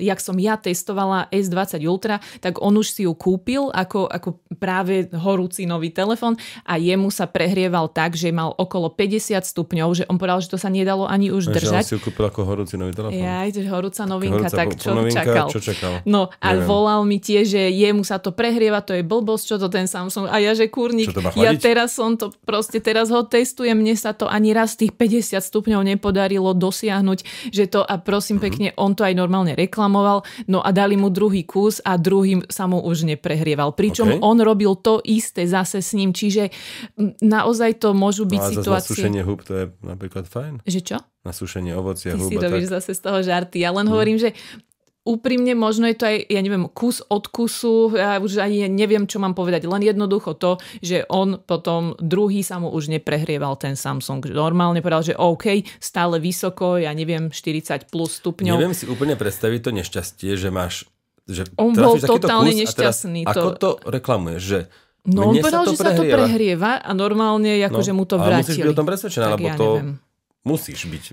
jak 0.02 0.18
som 0.18 0.42
ja 0.42 0.58
testovala 0.58 1.30
S20 1.30 1.86
Ultra, 1.86 2.18
tak 2.42 2.58
on 2.66 2.74
už 2.82 2.90
si 2.90 3.06
ju 3.06 3.14
kúpil 3.14 3.70
ako, 3.70 4.10
ako 4.10 4.42
práve 4.58 5.06
horúci 5.14 5.67
nový 5.68 5.92
telefon 5.92 6.34
a 6.64 6.76
jemu 6.76 7.10
sa 7.10 7.28
prehrieval 7.28 7.88
tak, 7.88 8.14
že 8.14 8.32
mal 8.32 8.54
okolo 8.54 8.88
50 8.90 9.44
stupňov, 9.44 9.88
že 9.94 10.04
on 10.06 10.16
povedal, 10.16 10.40
že 10.40 10.48
to 10.48 10.56
sa 10.56 10.68
nedalo 10.68 11.04
ani 11.04 11.28
už 11.28 11.46
Že 11.46 11.54
držať. 11.54 11.84
si 11.84 11.94
ju 11.94 12.02
kúpil 12.02 12.26
ako 12.26 12.42
horúci 12.42 12.74
nový 12.74 12.92
telefón. 12.92 13.20
Ja, 13.20 13.44
to 13.46 13.60
horúca 13.62 14.04
novinka, 14.04 14.38
Horúca 14.40 14.56
tak 14.56 14.68
čo 14.74 14.90
novinka, 14.94 15.22
čakal? 15.22 15.48
čo 15.50 15.60
čakal? 15.60 15.92
No 16.04 16.32
a 16.34 16.48
Neviem. 16.50 16.64
volal 16.66 17.02
mi 17.04 17.18
tiež, 17.18 17.46
že 17.50 17.62
jemu 17.68 18.02
sa 18.02 18.16
to 18.16 18.32
prehrieva, 18.32 18.80
to 18.80 18.94
je 18.94 19.04
blbosť, 19.04 19.44
čo 19.46 19.56
to 19.58 19.68
ten 19.68 19.86
Samsung. 19.86 20.26
A 20.26 20.38
ja, 20.38 20.54
že 20.54 20.68
kurník, 20.68 21.12
ja 21.36 21.52
teraz 21.54 21.92
som 21.92 22.14
to, 22.14 22.32
proste 22.42 22.80
teraz 22.80 23.10
ho 23.10 23.20
testujem, 23.22 23.76
mne 23.76 23.94
sa 23.94 24.12
to 24.12 24.26
ani 24.26 24.50
raz 24.50 24.74
tých 24.74 24.94
50 24.94 25.36
stupňov 25.38 25.84
nepodarilo 25.84 26.54
dosiahnuť, 26.54 27.20
že 27.50 27.68
to, 27.68 27.82
a 27.82 27.98
prosím 27.98 28.38
Mhm. 28.38 28.44
pekne, 28.44 28.68
on 28.76 28.94
to 28.94 29.02
aj 29.02 29.14
normálne 29.14 29.52
reklamoval, 29.52 30.22
no 30.46 30.60
a 30.60 30.70
dali 30.72 30.94
mu 30.94 31.10
druhý 31.10 31.42
kus 31.42 31.82
a 31.82 31.98
druhý 31.98 32.46
sa 32.48 32.64
mu 32.64 32.80
už 32.80 33.04
neprehrieval. 33.08 33.74
Pričom 33.74 34.08
OK. 34.14 34.22
on 34.22 34.38
robil 34.40 34.78
to 34.78 35.02
isté 35.04 35.44
zase 35.58 35.82
s 35.82 35.92
ním, 35.94 36.12
čiže 36.12 36.54
naozaj 37.20 37.80
to 37.80 37.92
môžu 37.94 38.24
byť 38.24 38.40
No 38.40 38.52
situácie... 38.54 38.94
sušenie 38.94 39.22
hub 39.22 39.42
to 39.42 39.54
je 39.54 39.66
napríklad 39.82 40.26
fajn. 40.26 40.62
Že 40.64 40.80
čo? 40.84 40.98
Na 41.22 41.32
sušenie 41.32 41.74
ovocia, 41.74 42.14
Ty 42.14 42.20
hub 42.20 42.30
si 42.30 42.36
robíš 42.36 42.68
tak. 42.68 42.74
zase 42.78 42.92
z 42.94 43.02
toho 43.02 43.20
žarty. 43.20 43.58
Ja 43.60 43.72
len 43.72 43.86
hovorím, 43.86 44.18
že 44.18 44.32
úprimne 45.04 45.56
možno 45.56 45.88
je 45.88 45.96
to 45.96 46.04
aj, 46.04 46.18
ja 46.28 46.44
neviem, 46.44 46.68
kus 46.68 47.00
od 47.00 47.32
kusu, 47.32 47.96
ja 47.96 48.20
už 48.20 48.44
ani 48.44 48.68
neviem, 48.68 49.08
čo 49.08 49.24
mám 49.24 49.32
povedať. 49.32 49.64
Len 49.64 49.80
jednoducho 49.82 50.36
to, 50.36 50.60
že 50.84 51.08
on 51.08 51.40
potom 51.40 51.96
druhý 51.96 52.44
sa 52.44 52.60
mu 52.60 52.68
už 52.68 52.92
neprehrieval 52.92 53.56
ten 53.56 53.80
Samsung. 53.80 54.20
Normálne 54.28 54.84
povedal, 54.84 55.08
že 55.08 55.16
OK, 55.16 55.64
stále 55.80 56.20
vysoko, 56.20 56.76
ja 56.76 56.92
neviem, 56.92 57.32
40 57.32 57.88
plus 57.88 58.20
stupňov. 58.20 58.60
Neviem 58.60 58.76
si 58.76 58.84
úplne 58.84 59.16
predstaviť 59.16 59.60
to 59.64 59.72
nešťastie, 59.74 60.36
že 60.36 60.52
máš 60.52 60.84
že 61.28 61.44
On 61.60 61.76
bol 61.76 62.00
totálne 62.00 62.56
kus 62.56 62.72
a 62.72 62.72
teraz 62.72 63.04
nešťastný, 63.04 63.22
to- 63.24 63.32
Ako 63.32 63.50
to 63.54 63.70
reklamuješ, 63.84 64.42
že 64.42 64.60
No 65.08 65.32
on 65.32 65.40
mne 65.40 65.44
povedal, 65.44 65.64
sa 65.64 65.72
že 65.72 65.78
sa 65.80 65.92
to 65.96 66.04
prehrieva. 66.04 66.16
prehrieva 66.20 66.72
a 66.84 66.92
normálne 66.92 67.52
akože 67.64 67.92
mu 67.96 68.04
to 68.04 68.20
ale 68.20 68.44
musíš 68.44 68.60
byť 68.60 68.72
o 68.72 68.78
tom 68.78 68.88
presvedčená, 68.88 69.26
lebo 69.40 69.48
ja 69.48 69.56
to 69.56 69.70
neviem. 69.80 69.92
musíš 70.44 70.82
byť. 70.84 71.06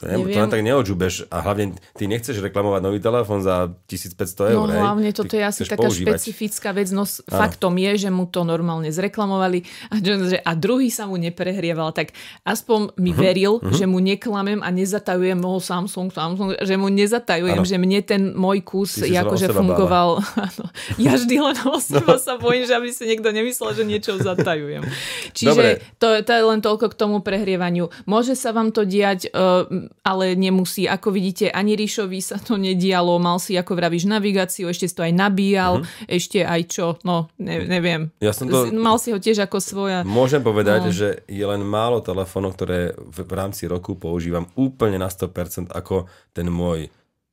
To, 0.00 0.08
ne, 0.08 0.16
to 0.16 0.38
len 0.38 0.48
tak 0.48 0.62
neodžubeš 0.62 1.28
a 1.28 1.36
hlavne 1.40 1.64
ty 1.92 2.04
nechceš 2.04 2.40
reklamovať 2.40 2.80
nový 2.80 2.98
telefón 2.98 3.40
za 3.40 3.68
1500 3.84 4.16
eur. 4.50 4.64
No 4.64 4.72
hlavne 4.72 5.12
toto 5.12 5.32
je 5.32 5.44
asi 5.44 5.62
taká 5.62 5.84
používať. 5.84 6.16
špecifická 6.16 6.72
vec, 6.72 6.88
no 6.88 7.04
s- 7.04 7.20
faktom 7.22 7.76
je, 7.76 8.00
že 8.00 8.10
mu 8.10 8.24
to 8.24 8.40
normálne 8.42 8.88
zreklamovali 8.88 9.60
a, 9.88 10.00
že, 10.00 10.38
a 10.38 10.52
druhý 10.54 10.88
sa 10.88 11.04
mu 11.04 11.14
neprehrieval, 11.14 11.92
tak 11.92 12.16
aspoň 12.42 12.96
mi 12.96 13.10
Mhm, 13.10 13.18
veril, 13.18 13.52
že 13.68 13.84
mu 13.84 13.98
neklamem 13.98 14.58
a 14.58 14.68
nezatajujem 14.70 15.36
ho 15.38 15.58
Samsung, 15.58 16.08
Samsung, 16.08 16.56
že 16.56 16.74
mu 16.74 16.88
nezatajujem, 16.88 17.58
Áno. 17.58 17.68
že 17.68 17.76
mne 17.76 18.00
ten 18.00 18.32
môj 18.32 18.62
kus 18.62 18.96
akože 18.98 19.50
fungoval. 19.50 20.22
Áno. 20.48 20.64
ja 20.96 21.12
vždy 21.12 21.36
len 21.36 21.56
o 21.60 21.76
seba 21.76 22.16
sa 22.16 22.36
bojím, 22.36 22.64
že 22.64 22.72
aby 22.72 22.88
si 22.88 23.04
niekto 23.04 23.28
nemyslel, 23.28 23.74
že 23.74 23.84
niečo 23.84 24.16
zatajujem. 24.16 24.80
Čiže 25.36 25.50
Dobre. 25.50 25.68
to, 25.98 26.24
to 26.24 26.30
je 26.30 26.42
len 26.42 26.60
toľko 26.60 26.86
k 26.88 26.94
tomu 26.96 27.20
prehrievaniu. 27.20 27.92
Môže 28.06 28.32
sa 28.32 28.50
vám 28.50 28.70
to 28.70 28.82
diať, 28.82 29.28
uh, 29.28 29.89
ale 30.00 30.32
nemusí. 30.32 30.84
Ako 30.84 31.10
vidíte, 31.10 31.48
ani 31.48 31.74
Ríšovi 31.74 32.18
sa 32.18 32.36
to 32.36 32.54
nedialo. 32.54 33.16
Mal 33.16 33.36
si, 33.36 33.54
ako 33.54 33.72
vravíš, 33.72 34.04
navigáciu, 34.04 34.66
ešte 34.66 34.84
si 34.84 34.94
to 34.94 35.02
aj 35.02 35.12
nabíjal, 35.12 35.82
ešte 36.06 36.40
aj 36.40 36.60
čo, 36.66 36.86
no, 37.02 37.28
ne, 37.36 37.62
neviem. 37.62 38.08
Ja 38.18 38.30
som 38.30 38.46
to- 38.46 38.70
Mal 38.70 38.96
si 38.96 39.10
ho 39.10 39.18
tiež 39.18 39.42
ako 39.42 39.58
svoja... 39.58 40.02
Môžem 40.02 40.40
povedať, 40.40 40.80
No. 40.80 40.92
že 40.92 41.08
je 41.24 41.42
len 41.42 41.60
málo 41.60 42.00
telefónov, 42.00 42.54
ktoré 42.54 42.92
v, 42.94 43.18
v 43.20 43.32
rámci 43.32 43.64
roku 43.64 43.92
používam 43.94 44.48
úplne 44.54 44.96
na 44.96 45.06
100% 45.06 45.68
ako 45.70 46.08
ten 46.30 46.46
môj 46.46 46.88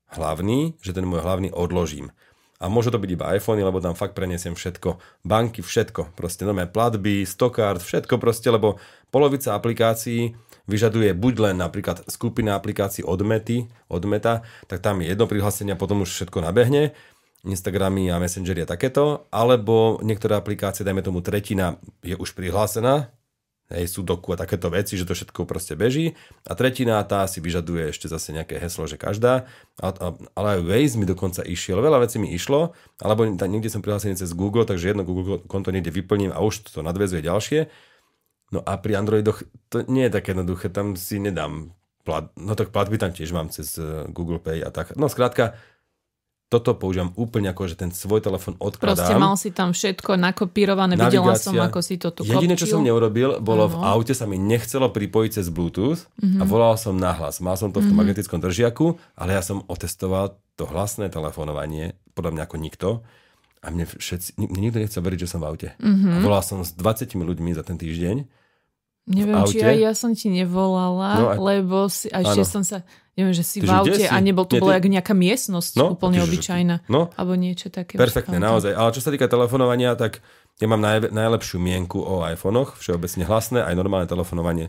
hlavný, 0.09 0.75
že 0.79 0.91
ten 0.91 1.03
môj 1.03 1.19
hlavný 1.19 1.49
odložím. 1.51 2.11
A 2.57 2.67
môže 2.67 2.89
to 2.89 2.97
byť 2.97 3.09
iba 3.11 3.29
iPhone, 3.29 3.61
lebo 3.61 3.77
tam 3.77 3.93
fakt 3.93 4.17
prenesiem 4.17 4.57
všetko. 4.57 4.97
Banky, 5.21 5.61
všetko. 5.61 6.17
Proste 6.17 6.41
nové 6.41 6.65
platby, 6.65 7.21
stokard, 7.21 7.77
všetko 7.77 8.17
proste, 8.17 8.49
lebo 8.49 8.81
polovica 9.07 9.53
aplikácií 9.53 10.33
vyžaduje 10.67 11.15
buď 11.15 11.33
len 11.51 11.55
napríklad 11.57 12.05
skupina 12.11 12.59
aplikácií 12.59 13.01
od 13.01 13.23
Mety, 13.23 13.65
od 13.87 14.03
Meta, 14.03 14.43
tak 14.67 14.83
tam 14.83 15.01
je 15.01 15.09
jedno 15.09 15.25
prihlásenie 15.25 15.73
a 15.73 15.79
potom 15.79 16.03
už 16.03 16.11
všetko 16.11 16.43
nabehne. 16.43 16.93
Instagramy 17.47 18.11
a 18.11 18.19
Messengery 18.19 18.67
a 18.67 18.67
takéto, 18.67 19.31
alebo 19.31 20.03
niektoré 20.03 20.35
aplikácie, 20.35 20.83
dajme 20.83 20.99
tomu 20.99 21.23
tretina, 21.23 21.79
je 22.03 22.17
už 22.17 22.35
prihlásená, 22.35 23.07
hej, 23.71 23.87
sudoku 23.87 24.31
a 24.31 24.39
takéto 24.39 24.71
veci, 24.71 24.95
že 24.95 25.03
to 25.03 25.15
všetko 25.15 25.43
proste 25.43 25.75
beží. 25.75 26.15
A 26.47 26.55
tretina 26.55 26.99
tá 27.03 27.27
si 27.27 27.43
vyžaduje 27.43 27.91
ešte 27.91 28.07
zase 28.07 28.31
nejaké 28.31 28.59
heslo, 28.59 28.87
že 28.87 28.95
každá. 28.95 29.47
A, 29.79 29.91
a, 29.91 30.07
ale 30.35 30.47
aj 30.59 30.61
Waze 30.63 30.95
mi 30.95 31.05
dokonca 31.07 31.43
išiel. 31.43 31.79
Veľa 31.83 32.03
vecí 32.03 32.19
mi 32.19 32.31
išlo, 32.31 32.75
alebo 32.99 33.27
niekde 33.27 33.71
som 33.71 33.83
prihlásený 33.83 34.15
cez 34.15 34.31
Google, 34.31 34.63
takže 34.63 34.91
jedno 34.91 35.03
Google 35.03 35.43
konto 35.43 35.71
niekde 35.71 35.91
vyplním 35.91 36.31
a 36.31 36.39
už 36.39 36.67
to 36.71 36.79
nadvezuje 36.83 37.23
ďalšie. 37.23 37.67
No 38.49 38.59
a 38.59 38.75
pri 38.75 38.95
Androidoch 38.95 39.43
to 39.67 39.83
nie 39.85 40.07
je 40.07 40.13
také 40.13 40.31
jednoduché, 40.31 40.69
tam 40.69 40.95
si 40.95 41.17
nedám 41.17 41.75
plat, 42.01 42.31
no 42.33 42.53
tak 42.53 42.71
platby 42.71 42.95
tam 42.95 43.11
tiež 43.11 43.29
mám 43.29 43.47
cez 43.47 43.75
eh, 43.75 43.83
Google 44.07 44.39
Pay 44.39 44.61
a 44.61 44.69
tak. 44.69 44.95
No 44.95 45.05
skrátka, 45.05 45.59
toto 46.47 46.71
používam 46.71 47.11
úplne 47.13 47.51
ako, 47.51 47.67
že 47.67 47.75
ten 47.75 47.91
svoj 47.91 48.23
telefon 48.23 48.55
odkladám. 48.55 49.03
Proste 49.03 49.19
mal 49.19 49.35
si 49.35 49.51
tam 49.51 49.75
všetko 49.75 50.15
nakopírované, 50.15 50.95
videla 50.95 51.35
som, 51.35 51.51
Navigácia. 51.51 51.67
ako 51.67 51.79
si 51.83 51.95
to 51.99 52.07
tu 52.09 52.21
Jediné, 52.23 52.55
čo 52.55 52.63
som 52.65 52.79
neurobil, 52.79 53.43
bolo 53.43 53.67
v 53.67 53.75
Áno. 53.75 53.99
aute 53.99 54.15
sa 54.15 54.23
mi 54.23 54.39
nechcelo 54.39 54.87
pripojiť 54.87 55.31
cez 55.35 55.51
Bluetooth 55.51 56.07
Mhm. 56.15 56.39
a 56.39 56.47
volal 56.47 56.79
som 56.79 56.95
nahlas. 56.95 57.43
Mal 57.43 57.59
som 57.59 57.67
to 57.67 57.83
v 57.83 57.91
tom 57.91 57.99
magnetickom 57.99 58.39
držiaku, 58.39 58.95
ale 59.13 59.35
ja 59.35 59.43
som 59.43 59.59
otestoval 59.67 60.39
to 60.55 60.63
hlasné 60.63 61.11
telefonovanie, 61.11 61.83
podľa 62.15 62.31
mňa 62.31 62.43
ako 62.45 62.55
nikto. 62.57 62.87
A 63.59 63.67
mne 63.67 63.83
všetci, 63.83 64.39
mne 64.39 64.61
nikto 64.63 64.79
nechcel 64.79 65.03
veriť, 65.03 65.19
že 65.19 65.27
som 65.27 65.43
v 65.43 65.51
aute. 65.51 65.69
Mhm. 65.75 66.07
A 66.07 66.23
volal 66.23 66.39
som 66.39 66.63
s 66.63 66.71
20 66.71 67.11
ľuďmi 67.19 67.51
za 67.51 67.61
ten 67.61 67.75
týždeň. 67.75 68.23
Neviem, 69.07 69.39
či 69.45 69.57
aj 69.59 69.77
ja 69.79 69.91
som 69.95 70.11
ti 70.11 70.27
nevolala, 70.27 71.09
No 71.15 71.25
a- 71.31 71.35
lebo 71.39 71.87
si, 71.87 72.11
a 72.11 72.19
ešte 72.21 72.43
som 72.43 72.59
sa, 72.61 72.83
neviem, 73.15 73.31
že 73.31 73.41
si 73.41 73.57
Ty, 73.57 73.65
v 73.65 73.71
aute 73.73 73.97
si? 73.97 74.05
a 74.05 74.19
nebol, 74.19 74.43
to 74.43 74.55
Nie, 74.55 74.61
bola 74.61 74.73
ty- 74.73 74.77
jak 74.77 74.87
nejaká 74.93 75.13
miestnosť, 75.13 75.71
No, 75.73 75.95
úplne 75.95 76.19
ty, 76.19 76.27
obyčajná. 76.27 76.75
No, 76.85 77.07
Alebo 77.15 77.33
niečo 77.33 77.67
také. 77.69 77.95
perfektné, 77.95 78.35
Počkám, 78.35 78.47
naozaj. 78.51 78.71
Ale 78.73 78.89
čo 78.91 78.99
sa 78.99 79.09
týka 79.09 79.25
telefonovania, 79.25 79.95
tak 79.95 80.19
ja 80.57 80.67
mám 80.67 80.79
naj, 80.79 81.07
najlepšiu 81.09 81.55
mienku 81.57 81.97
o 81.97 82.19
iPhonech, 82.21 82.75
všeobecne 82.75 83.23
hlasné, 83.23 83.59
aj 83.61 83.73
normálne 83.73 84.05
telefonovanie, 84.05 84.67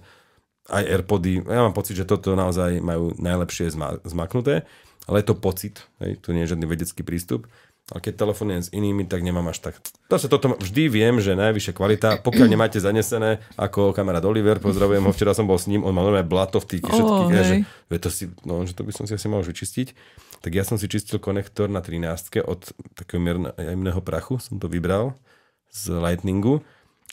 aj 0.69 0.85
Airpody. 0.87 1.41
Ja 1.41 1.61
mám 1.61 1.73
pocit, 1.73 1.95
že 1.95 2.05
toto 2.05 2.33
naozaj 2.33 2.79
majú 2.79 3.17
najlepšie 3.17 3.69
zma, 3.69 3.99
zmaknuté, 4.05 4.63
ale 5.05 5.19
je 5.19 5.27
to 5.27 5.35
pocit, 5.35 5.81
hej, 5.99 6.21
tu 6.21 6.31
nie 6.31 6.45
je 6.45 6.53
žiadny 6.53 6.65
vedecký 6.65 7.03
prístup. 7.03 7.51
Ale 7.89 8.05
keď 8.05 8.21
telefonujem 8.21 8.63
s 8.65 8.69
inými, 8.69 9.09
tak 9.09 9.25
nemám 9.25 9.49
až 9.49 9.65
tak. 9.65 9.81
Proste 10.13 10.29
toto 10.29 10.53
vždy 10.61 10.93
viem, 10.93 11.17
že 11.25 11.33
najvyššia 11.33 11.73
kvalita, 11.73 12.09
pokiaľ 12.21 12.47
nemáte 12.53 12.77
zanesené, 12.77 13.41
ako 13.57 13.97
kamarát 13.97 14.21
Oliver, 14.29 14.61
pozdravujem 14.61 15.01
ho, 15.01 15.13
včera 15.17 15.33
som 15.33 15.49
bol 15.49 15.57
s 15.57 15.65
ním, 15.73 15.81
on 15.81 15.97
mal 15.97 16.05
nové 16.05 16.21
blato 16.21 16.61
v 16.61 16.77
tých 16.77 16.83
všetkých, 16.85 17.33
oh, 17.33 17.33
že, 17.33 17.57
to 17.97 18.09
si, 18.13 18.25
no, 18.45 18.69
že 18.69 18.77
to 18.77 18.85
by 18.85 18.93
som 18.93 19.09
si 19.09 19.17
asi 19.17 19.25
mal 19.33 19.41
už 19.41 19.57
vyčistiť. 19.57 19.97
Tak 20.45 20.53
ja 20.53 20.69
som 20.69 20.77
si 20.77 20.85
čistil 20.85 21.17
konektor 21.17 21.73
na 21.73 21.81
13 21.81 22.45
od 22.45 22.61
takého 22.93 23.25
jemného 23.57 24.01
prachu, 24.05 24.37
som 24.37 24.61
to 24.61 24.69
vybral 24.69 25.17
z 25.73 25.97
Lightningu, 25.97 26.61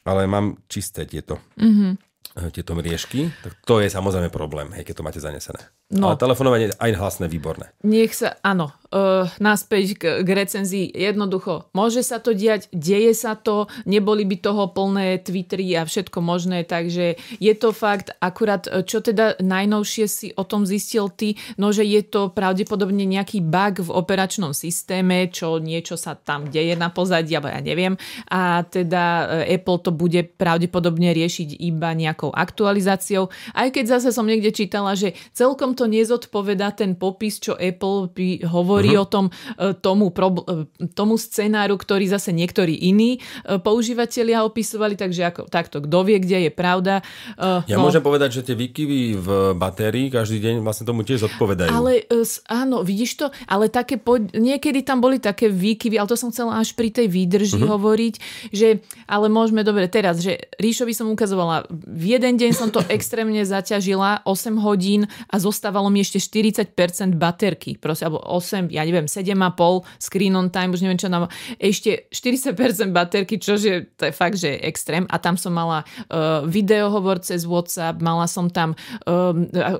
ale 0.03 0.27
mám 0.27 0.59
čisté 0.67 1.07
tieto, 1.07 1.39
mm-hmm. 1.55 2.51
tieto 2.51 2.75
mriežky, 2.75 3.31
tak 3.41 3.57
to 3.63 3.79
je 3.79 3.87
samozrejme 3.87 4.27
problém, 4.27 4.75
hej, 4.75 4.83
keď 4.83 5.01
to 5.01 5.05
máte 5.07 5.19
zanesené. 5.23 5.71
No. 5.93 6.09
Ale 6.09 6.17
telefonovanie 6.17 6.73
aj 6.81 6.91
hlasné, 6.97 7.29
výborné. 7.29 7.69
Nech 7.85 8.17
sa, 8.17 8.41
áno, 8.41 8.73
uh, 8.89 9.29
naspäť 9.37 9.85
k, 9.93 10.03
k 10.25 10.29
recenzii. 10.33 10.89
Jednoducho, 10.89 11.69
môže 11.77 12.01
sa 12.01 12.17
to 12.17 12.33
diať, 12.33 12.65
deje 12.73 13.13
sa 13.13 13.37
to, 13.37 13.69
neboli 13.85 14.25
by 14.25 14.41
toho 14.41 14.73
plné 14.73 15.21
Twittery 15.21 15.77
a 15.77 15.85
všetko 15.85 16.25
možné, 16.25 16.65
takže 16.65 17.21
je 17.37 17.53
to 17.53 17.69
fakt, 17.69 18.09
akurát 18.17 18.65
čo 18.65 19.05
teda 19.05 19.37
najnovšie 19.37 20.05
si 20.09 20.27
o 20.33 20.41
tom 20.41 20.65
zistil 20.65 21.13
ty, 21.13 21.37
no 21.61 21.69
že 21.69 21.85
je 21.85 22.01
to 22.01 22.33
pravdepodobne 22.33 23.05
nejaký 23.05 23.45
bug 23.45 23.85
v 23.85 23.93
operačnom 23.93 24.57
systéme, 24.57 25.29
čo 25.29 25.61
niečo 25.61 26.01
sa 26.01 26.17
tam 26.17 26.49
deje 26.49 26.73
na 26.73 26.89
pozadí, 26.89 27.37
alebo 27.37 27.53
ja 27.53 27.61
neviem. 27.61 27.93
A 28.33 28.65
teda 28.65 29.29
Apple 29.45 29.85
to 29.85 29.93
bude 29.93 30.33
pravdepodobne 30.33 31.13
riešiť 31.13 31.61
iba 31.61 31.93
nejakou 31.93 32.33
aktualizáciou. 32.33 33.29
Aj 33.53 33.69
keď 33.69 34.01
zase 34.01 34.09
som 34.09 34.25
niekde 34.25 34.49
čítala, 34.49 34.97
že 34.97 35.13
celkom 35.29 35.74
to 35.75 35.85
nezodpoveda 35.85 36.71
ten 36.73 36.95
popis, 36.97 37.37
čo 37.37 37.53
Apple 37.53 38.09
hovorí 38.47 38.95
uh-huh. 38.95 39.03
o 39.03 39.11
tom 39.11 39.25
e, 39.29 39.75
tomu, 39.77 40.09
e, 40.09 40.65
tomu 40.95 41.19
scenáru, 41.19 41.75
ktorý 41.75 42.07
zase 42.09 42.31
niektorí 42.31 42.73
iní 42.87 43.19
e, 43.19 43.59
používateľia 43.59 44.47
opisovali, 44.47 44.95
takže 44.95 45.21
ako, 45.27 45.41
takto, 45.51 45.83
kto 45.83 45.97
vie, 46.07 46.17
kde 46.23 46.49
je 46.49 46.51
pravda. 46.51 47.03
Ja 47.37 47.77
no, 47.77 47.91
môžem 47.91 48.01
povedať, 48.01 48.39
že 48.39 48.41
tie 48.47 48.55
výkyvy 48.55 48.99
v 49.19 49.27
batérii 49.53 50.07
každý 50.07 50.39
deň 50.39 50.55
vlastne 50.63 50.87
tomu 50.87 51.03
tiež 51.03 51.27
zodpovedajú. 51.27 51.69
Ale 51.69 52.07
áno, 52.47 52.81
vidíš 52.81 53.11
to, 53.19 53.25
ale 53.45 53.67
také 53.67 53.99
po, 53.99 54.17
niekedy 54.17 54.81
tam 54.81 55.03
boli 55.03 55.19
také 55.19 55.51
výkyvy, 55.51 55.99
ale 55.99 56.07
to 56.07 56.17
som 56.17 56.31
chcela 56.31 56.57
až 56.57 56.71
pri 56.73 56.89
tej 56.89 57.11
výdrži 57.11 57.59
uh-huh. 57.59 57.75
hovoriť, 57.75 58.13
že 58.55 58.79
ale 59.05 59.27
môžeme, 59.27 59.61
dobre, 59.61 59.91
teraz, 59.91 60.23
že 60.23 60.47
Ríšovi 60.57 60.95
som 60.95 61.11
ukazovala, 61.11 61.67
v 61.69 62.15
jeden 62.15 62.39
deň 62.39 62.51
som 62.55 62.69
to 62.71 62.79
extrémne 62.95 63.43
zaťažila, 63.43 64.23
8 64.23 64.55
hodín 64.61 65.09
a 65.27 65.35
zostala 65.41 65.64
ostávalo 65.65 65.89
mi 65.89 66.05
ešte 66.05 66.21
40% 66.21 67.17
baterky, 67.17 67.73
proste, 67.81 68.05
alebo 68.05 68.21
8, 68.21 68.69
ja 68.69 68.85
neviem, 68.85 69.09
7,5 69.09 69.81
screen 69.97 70.37
on 70.37 70.53
time, 70.53 70.77
už 70.77 70.85
neviem 70.85 71.01
čo 71.01 71.09
nám, 71.09 71.25
ešte 71.57 72.05
40% 72.13 72.93
baterky, 72.93 73.41
čože 73.41 73.97
to 73.97 74.05
je 74.05 74.13
fakt, 74.13 74.37
že 74.37 74.53
je 74.53 74.61
extrém 74.69 75.09
a 75.09 75.17
tam 75.17 75.41
som 75.41 75.49
mala 75.49 75.81
uh, 75.81 76.45
videohovor 76.45 77.17
cez 77.17 77.49
WhatsApp, 77.49 77.97
mala 77.97 78.29
som 78.29 78.53
tam 78.53 78.77
uh, 79.09 79.33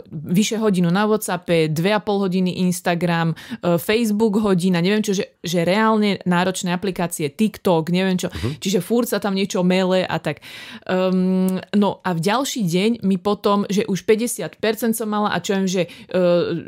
vyše 0.10 0.58
hodinu 0.58 0.90
na 0.90 1.06
WhatsAppe, 1.06 1.70
2,5 1.70 2.26
hodiny 2.26 2.66
Instagram, 2.66 3.38
uh, 3.38 3.78
Facebook 3.78 4.42
hodina, 4.42 4.82
neviem 4.82 5.06
čo, 5.06 5.14
že, 5.14 5.38
že 5.46 5.62
reálne 5.62 6.18
náročné 6.26 6.74
aplikácie, 6.74 7.30
TikTok, 7.30 7.94
neviem 7.94 8.18
čo, 8.18 8.34
uh-huh. 8.34 8.58
čiže 8.58 8.82
furt 8.82 9.06
sa 9.06 9.22
tam 9.22 9.38
niečo 9.38 9.62
mele 9.62 10.02
a 10.02 10.18
tak. 10.18 10.42
Um, 10.90 11.62
no 11.78 12.02
a 12.02 12.18
v 12.18 12.26
ďalší 12.26 12.66
deň 12.66 12.92
mi 13.06 13.22
potom, 13.22 13.70
že 13.70 13.86
už 13.86 14.02
50% 14.02 14.58
som 14.98 15.06
mala 15.06 15.30
a 15.30 15.38
čo 15.38 15.54
viem, 15.54 15.70
že 15.70 15.75
e, 15.84 15.90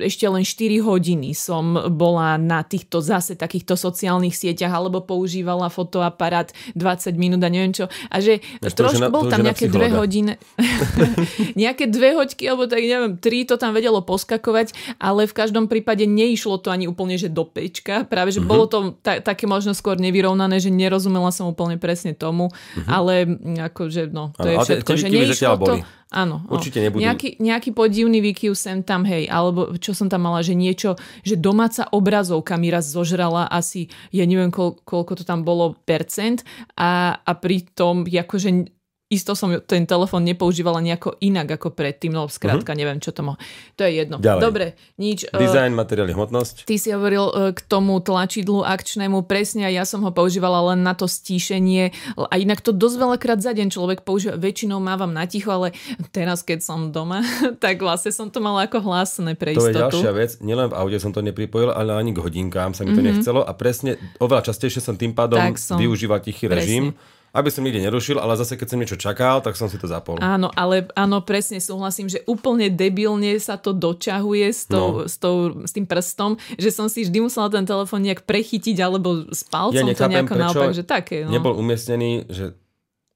ešte 0.03 0.27
len 0.27 0.43
4 0.43 0.83
hodiny 0.83 1.31
som 1.31 1.79
bola 1.95 2.35
na 2.35 2.67
týchto 2.67 2.99
zase 2.99 3.39
takýchto 3.39 3.79
sociálnych 3.79 4.35
sieťach 4.35 4.75
alebo 4.75 4.99
používala 4.99 5.71
fotoaparát 5.71 6.51
20 6.75 7.15
minút 7.15 7.39
a 7.39 7.49
neviem 7.49 7.71
čo. 7.71 7.87
A 8.11 8.19
že 8.19 8.43
trošku 8.59 9.07
bol 9.07 9.31
tam 9.31 9.47
nejaké 9.47 9.71
dve 9.71 9.87
hodiny, 9.95 10.35
nejaké 11.63 11.87
dve 11.87 12.19
hoďky 12.19 12.43
alebo 12.51 12.67
tak 12.67 12.83
neviem, 12.83 13.15
tri 13.15 13.47
to 13.47 13.55
tam 13.55 13.71
vedelo 13.71 14.03
poskakovať, 14.03 14.75
ale 14.99 15.29
v 15.29 15.33
každom 15.33 15.71
prípade 15.71 16.03
neišlo 16.03 16.59
to 16.59 16.73
ani 16.73 16.89
úplne, 16.89 17.15
že 17.15 17.31
do 17.31 17.47
pečka. 17.47 18.03
Práve, 18.03 18.35
že 18.35 18.43
uh-huh. 18.43 18.51
bolo 18.51 18.65
to 18.67 18.97
ta- 18.99 19.23
také 19.23 19.45
možno 19.45 19.71
skôr 19.77 19.95
nevyrovnané, 19.95 20.57
že 20.57 20.73
nerozumela 20.73 21.29
som 21.31 21.47
úplne 21.47 21.77
presne 21.77 22.17
tomu, 22.17 22.49
uh-huh. 22.49 22.87
ale 22.89 23.13
akože 23.71 24.09
no, 24.09 24.33
to 24.35 24.47
ano, 24.47 24.51
je 24.51 24.57
všetko, 24.65 24.91
že 24.97 25.07
neišlo 25.07 25.55
to. 25.61 25.73
Boli. 25.77 25.81
Áno. 26.07 26.39
Určite 26.47 26.79
nebudú. 26.79 27.03
Nejaký, 27.03 27.35
nejaký 27.43 27.75
podivný 27.75 28.23
výkyv 28.23 28.55
sem 28.55 28.79
tam, 28.79 29.03
hej, 29.03 29.27
alebo 29.27 29.75
čo 29.75 29.91
som 29.91 30.07
tam 30.07 30.23
mala, 30.23 30.39
že 30.39 30.55
niečo, 30.55 30.95
že 31.19 31.35
domáca 31.35 31.83
obrazovka 31.91 32.55
mi 32.55 32.71
raz 32.71 32.87
zožrala 32.87 33.43
asi, 33.51 33.91
ja 34.15 34.23
neviem, 34.23 34.47
koľ, 34.47 34.79
koľko 34.87 35.19
to 35.19 35.23
tam 35.27 35.43
bolo 35.43 35.75
percent 35.83 36.47
a, 36.79 37.19
a 37.19 37.31
pritom 37.35 38.07
akože 38.07 38.76
isto 39.07 39.39
som 39.39 39.55
ten 39.63 39.87
telefón 39.87 40.27
nepoužívala 40.27 40.83
nejako 40.83 41.15
inak 41.23 41.55
ako 41.55 41.71
predtým, 41.71 42.11
no 42.11 42.27
skrátka 42.27 42.75
uh-huh. 42.75 42.79
neviem, 42.83 42.99
čo 42.99 43.15
to 43.15 43.23
mohlo. 43.23 43.39
To 43.79 43.87
je 43.87 44.03
jedno. 44.03 44.19
Ďalej. 44.19 44.41
Dobre, 44.43 44.65
nič. 44.99 45.23
Design, 45.31 45.71
uh, 45.71 45.79
materiály, 45.79 46.11
hmotnosť. 46.11 46.67
Ty 46.67 46.75
si 46.75 46.91
hovoril 46.91 47.23
uh, 47.23 47.55
k 47.55 47.59
tomu 47.71 48.03
tlačidlu 48.03 48.67
akčnému, 48.67 49.23
presne 49.23 49.63
a 49.63 49.71
ja 49.71 49.87
som 49.87 50.03
ho 50.03 50.11
používala 50.11 50.75
len 50.75 50.83
na 50.83 50.91
to 50.91 51.07
stíšenie 51.07 51.95
a 52.19 52.35
inak 52.35 52.59
to 52.59 52.75
dosť 52.75 52.95
veľakrát 52.99 53.39
za 53.39 53.55
deň 53.55 53.71
človek 53.71 54.03
používa, 54.03 54.35
väčšinou 54.35 54.83
mávam 54.83 55.15
na 55.15 55.23
ticho, 55.23 55.55
ale 55.55 55.71
teraz 56.11 56.43
keď 56.43 56.59
som 56.59 56.91
doma, 56.91 57.23
tak 57.63 57.79
vlastne 57.79 58.11
som 58.11 58.27
to 58.27 58.43
mala 58.43 58.67
ako 58.67 58.83
hlasné 58.83 59.39
pre 59.39 59.55
istotu. 59.55 59.71
To 59.71 60.03
je 60.03 60.03
ďalšia 60.03 60.11
vec, 60.19 60.31
nielen 60.43 60.67
v 60.67 60.75
aude 60.75 60.99
som 60.99 61.15
to 61.15 61.23
nepripojil, 61.23 61.71
ale 61.71 61.95
ani 61.95 62.11
k 62.11 62.19
hodinkám 62.19 62.75
sa 62.75 62.83
mi 62.83 62.91
to 62.91 62.99
uh-huh. 62.99 63.07
nechcelo 63.07 63.39
a 63.39 63.55
presne 63.55 63.95
oveľa 64.19 64.51
častejšie 64.51 64.83
som 64.83 64.99
tým 64.99 65.15
pádom 65.15 65.39
využíval 65.55 66.19
tichý 66.19 66.51
presne. 66.51 66.91
Aby 67.35 67.49
som 67.51 67.63
nikde 67.63 67.83
nerušil, 67.83 68.17
ale 68.17 68.39
zase 68.39 68.55
keď 68.55 68.67
som 68.67 68.79
niečo 68.79 68.97
čakal, 68.97 69.43
tak 69.43 69.59
som 69.59 69.67
si 69.67 69.77
to 69.77 69.85
zapol. 69.89 70.17
Áno, 70.19 70.51
ale 70.55 70.87
áno, 70.95 71.21
presne 71.21 71.61
súhlasím, 71.61 72.07
že 72.07 72.23
úplne 72.25 72.71
debilne 72.71 73.35
sa 73.37 73.59
to 73.59 73.75
dočahuje 73.75 74.47
s, 74.49 74.65
tou, 74.67 75.03
no. 75.03 75.09
s, 75.09 75.15
tou, 75.19 75.63
s 75.63 75.71
tým 75.71 75.85
prstom, 75.85 76.39
že 76.55 76.69
som 76.73 76.87
si 76.87 77.05
vždy 77.05 77.23
musela 77.23 77.51
ten 77.51 77.67
telefón 77.67 78.03
nejak 78.03 78.23
prechytiť 78.23 78.77
alebo 78.81 79.27
s 79.31 79.43
palcom 79.47 79.85
ja 79.85 79.95
to 79.95 80.09
nejako 80.09 80.35
naopak, 80.35 80.71
že 80.73 80.83
také. 80.83 81.27
No. 81.27 81.33
Nebol 81.33 81.53
umiestnený, 81.57 82.29
že 82.29 82.57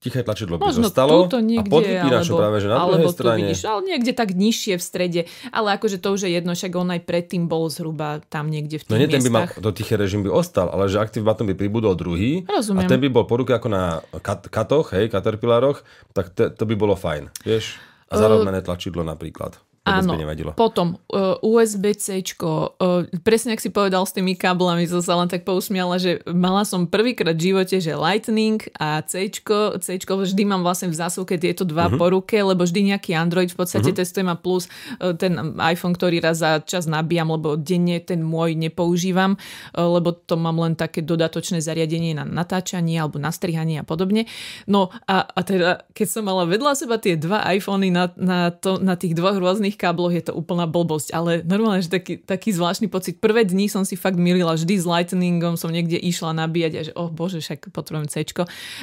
tiché 0.01 0.25
tlačidlo 0.25 0.57
by 0.57 0.65
Možno 0.65 0.89
zostalo 0.89 1.29
niekde, 1.29 1.61
a 1.61 1.71
pod 1.71 1.85
vypínačom 1.85 2.33
práve, 2.33 2.57
že 2.57 2.67
na 2.67 2.75
alebo 2.81 3.05
druhej 3.05 3.13
strane. 3.13 3.45
Vidíš, 3.45 3.61
ale 3.69 3.79
niekde 3.85 4.11
tak 4.17 4.33
nižšie 4.33 4.73
v 4.75 4.83
strede, 4.83 5.21
ale 5.53 5.77
akože 5.77 6.01
to 6.01 6.17
už 6.17 6.25
je 6.25 6.31
jedno, 6.41 6.57
však 6.57 6.73
on 6.73 6.89
aj 6.89 7.01
predtým 7.05 7.45
bol 7.45 7.69
zhruba 7.69 8.25
tam 8.25 8.49
niekde 8.49 8.81
v 8.81 8.83
tých 8.83 8.91
No 8.91 8.97
nie, 8.97 9.05
ten 9.05 9.21
by 9.21 9.29
mal, 9.29 9.45
to 9.53 9.69
tiché 9.69 9.95
režim 10.01 10.25
by 10.25 10.33
ostal, 10.33 10.73
ale 10.73 10.89
že 10.89 10.97
aktív 10.97 11.21
button 11.21 11.45
by 11.45 11.53
pribudol 11.53 11.93
druhý 11.93 12.49
Rozumiem. 12.49 12.81
a 12.81 12.89
ten 12.89 12.97
by 12.97 13.07
bol 13.13 13.29
po 13.29 13.37
ruke 13.37 13.53
ako 13.53 13.69
na 13.69 14.01
kat- 14.25 14.49
katoch, 14.49 14.97
hej, 14.97 15.13
caterpillaroch, 15.13 15.85
tak 16.17 16.33
to, 16.33 16.49
to 16.49 16.63
by 16.65 16.73
bolo 16.73 16.97
fajn, 16.97 17.29
vieš? 17.45 17.77
A 18.11 18.19
zarovnané 18.19 18.59
tlačidlo 18.65 19.05
napríklad. 19.05 19.55
Áno, 19.81 20.13
potom 20.53 21.01
uh, 21.09 21.41
USB-C, 21.41 22.21
uh, 22.37 23.01
presne 23.25 23.57
ak 23.57 23.65
si 23.65 23.73
povedal 23.73 24.05
s 24.05 24.13
tými 24.13 24.37
káblami, 24.37 24.85
som 24.85 25.01
sa 25.01 25.17
len 25.17 25.25
tak 25.25 25.41
pousmiala, 25.41 25.97
že 25.97 26.21
mala 26.29 26.61
som 26.69 26.85
prvýkrát 26.85 27.33
v 27.33 27.49
živote, 27.49 27.81
že 27.81 27.97
Lightning 27.97 28.61
a 28.77 29.01
C, 29.01 29.25
C 29.33 29.87
vždy 29.97 30.43
mám 30.45 30.61
vlastne 30.61 30.93
v 30.93 31.01
zásuvke 31.01 31.33
tieto 31.41 31.65
dva 31.65 31.89
uh-huh. 31.89 31.97
po 31.97 32.13
ruke, 32.13 32.37
lebo 32.37 32.61
vždy 32.61 32.93
nejaký 32.93 33.17
Android 33.17 33.49
v 33.49 33.57
podstate 33.57 33.89
uh-huh. 33.89 34.05
testujem 34.05 34.29
a 34.29 34.37
plus 34.37 34.69
uh, 35.01 35.17
ten 35.17 35.33
iPhone, 35.57 35.97
ktorý 35.97 36.21
raz 36.21 36.45
za 36.45 36.61
čas 36.61 36.85
nabíjam, 36.85 37.33
lebo 37.33 37.57
denne 37.57 37.97
ten 38.05 38.21
môj 38.21 38.53
nepoužívam, 38.53 39.33
uh, 39.33 39.89
lebo 39.97 40.13
to 40.13 40.37
mám 40.37 40.61
len 40.61 40.77
také 40.77 41.01
dodatočné 41.01 41.57
zariadenie 41.57 42.13
na 42.13 42.21
natáčanie 42.21 43.01
alebo 43.01 43.17
na 43.17 43.33
strihanie 43.33 43.81
a 43.81 43.85
podobne. 43.85 44.29
No 44.69 44.93
a, 45.09 45.25
a 45.25 45.41
teda, 45.41 45.89
keď 45.97 46.05
som 46.05 46.29
mala 46.29 46.45
vedľa 46.45 46.77
seba 46.77 47.01
tie 47.01 47.17
dva 47.17 47.49
iPhony 47.49 47.89
na, 47.89 48.13
na, 48.13 48.53
to, 48.53 48.77
na 48.77 48.93
tých 48.93 49.17
dvoch 49.17 49.41
rôznych 49.41 49.70
rôznych 49.71 49.79
kábloch 49.79 50.11
je 50.11 50.23
to 50.27 50.33
úplná 50.35 50.67
blbosť, 50.67 51.15
ale 51.15 51.31
normálne, 51.47 51.79
že 51.79 51.91
taký, 51.91 52.19
taký 52.19 52.51
zvláštny 52.51 52.91
pocit. 52.91 53.23
Prvé 53.23 53.47
dni 53.47 53.71
som 53.71 53.87
si 53.87 53.95
fakt 53.95 54.19
milila, 54.19 54.59
vždy 54.59 54.75
s 54.75 54.85
lightningom 54.85 55.55
som 55.55 55.71
niekde 55.71 55.95
išla 55.95 56.35
nabíjať 56.35 56.73
a 56.75 56.81
že 56.83 56.91
oh 56.99 57.07
bože, 57.07 57.39
však 57.39 57.71
potrebujem 57.71 58.11
C. 58.11 58.27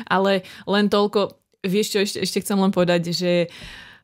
Ale 0.09 0.49
len 0.65 0.89
toľko, 0.89 1.37
vieš 1.69 1.93
čo, 1.93 1.99
ešte, 2.01 2.19
ešte 2.25 2.41
chcem 2.41 2.57
len 2.57 2.73
povedať, 2.73 3.13
že 3.13 3.33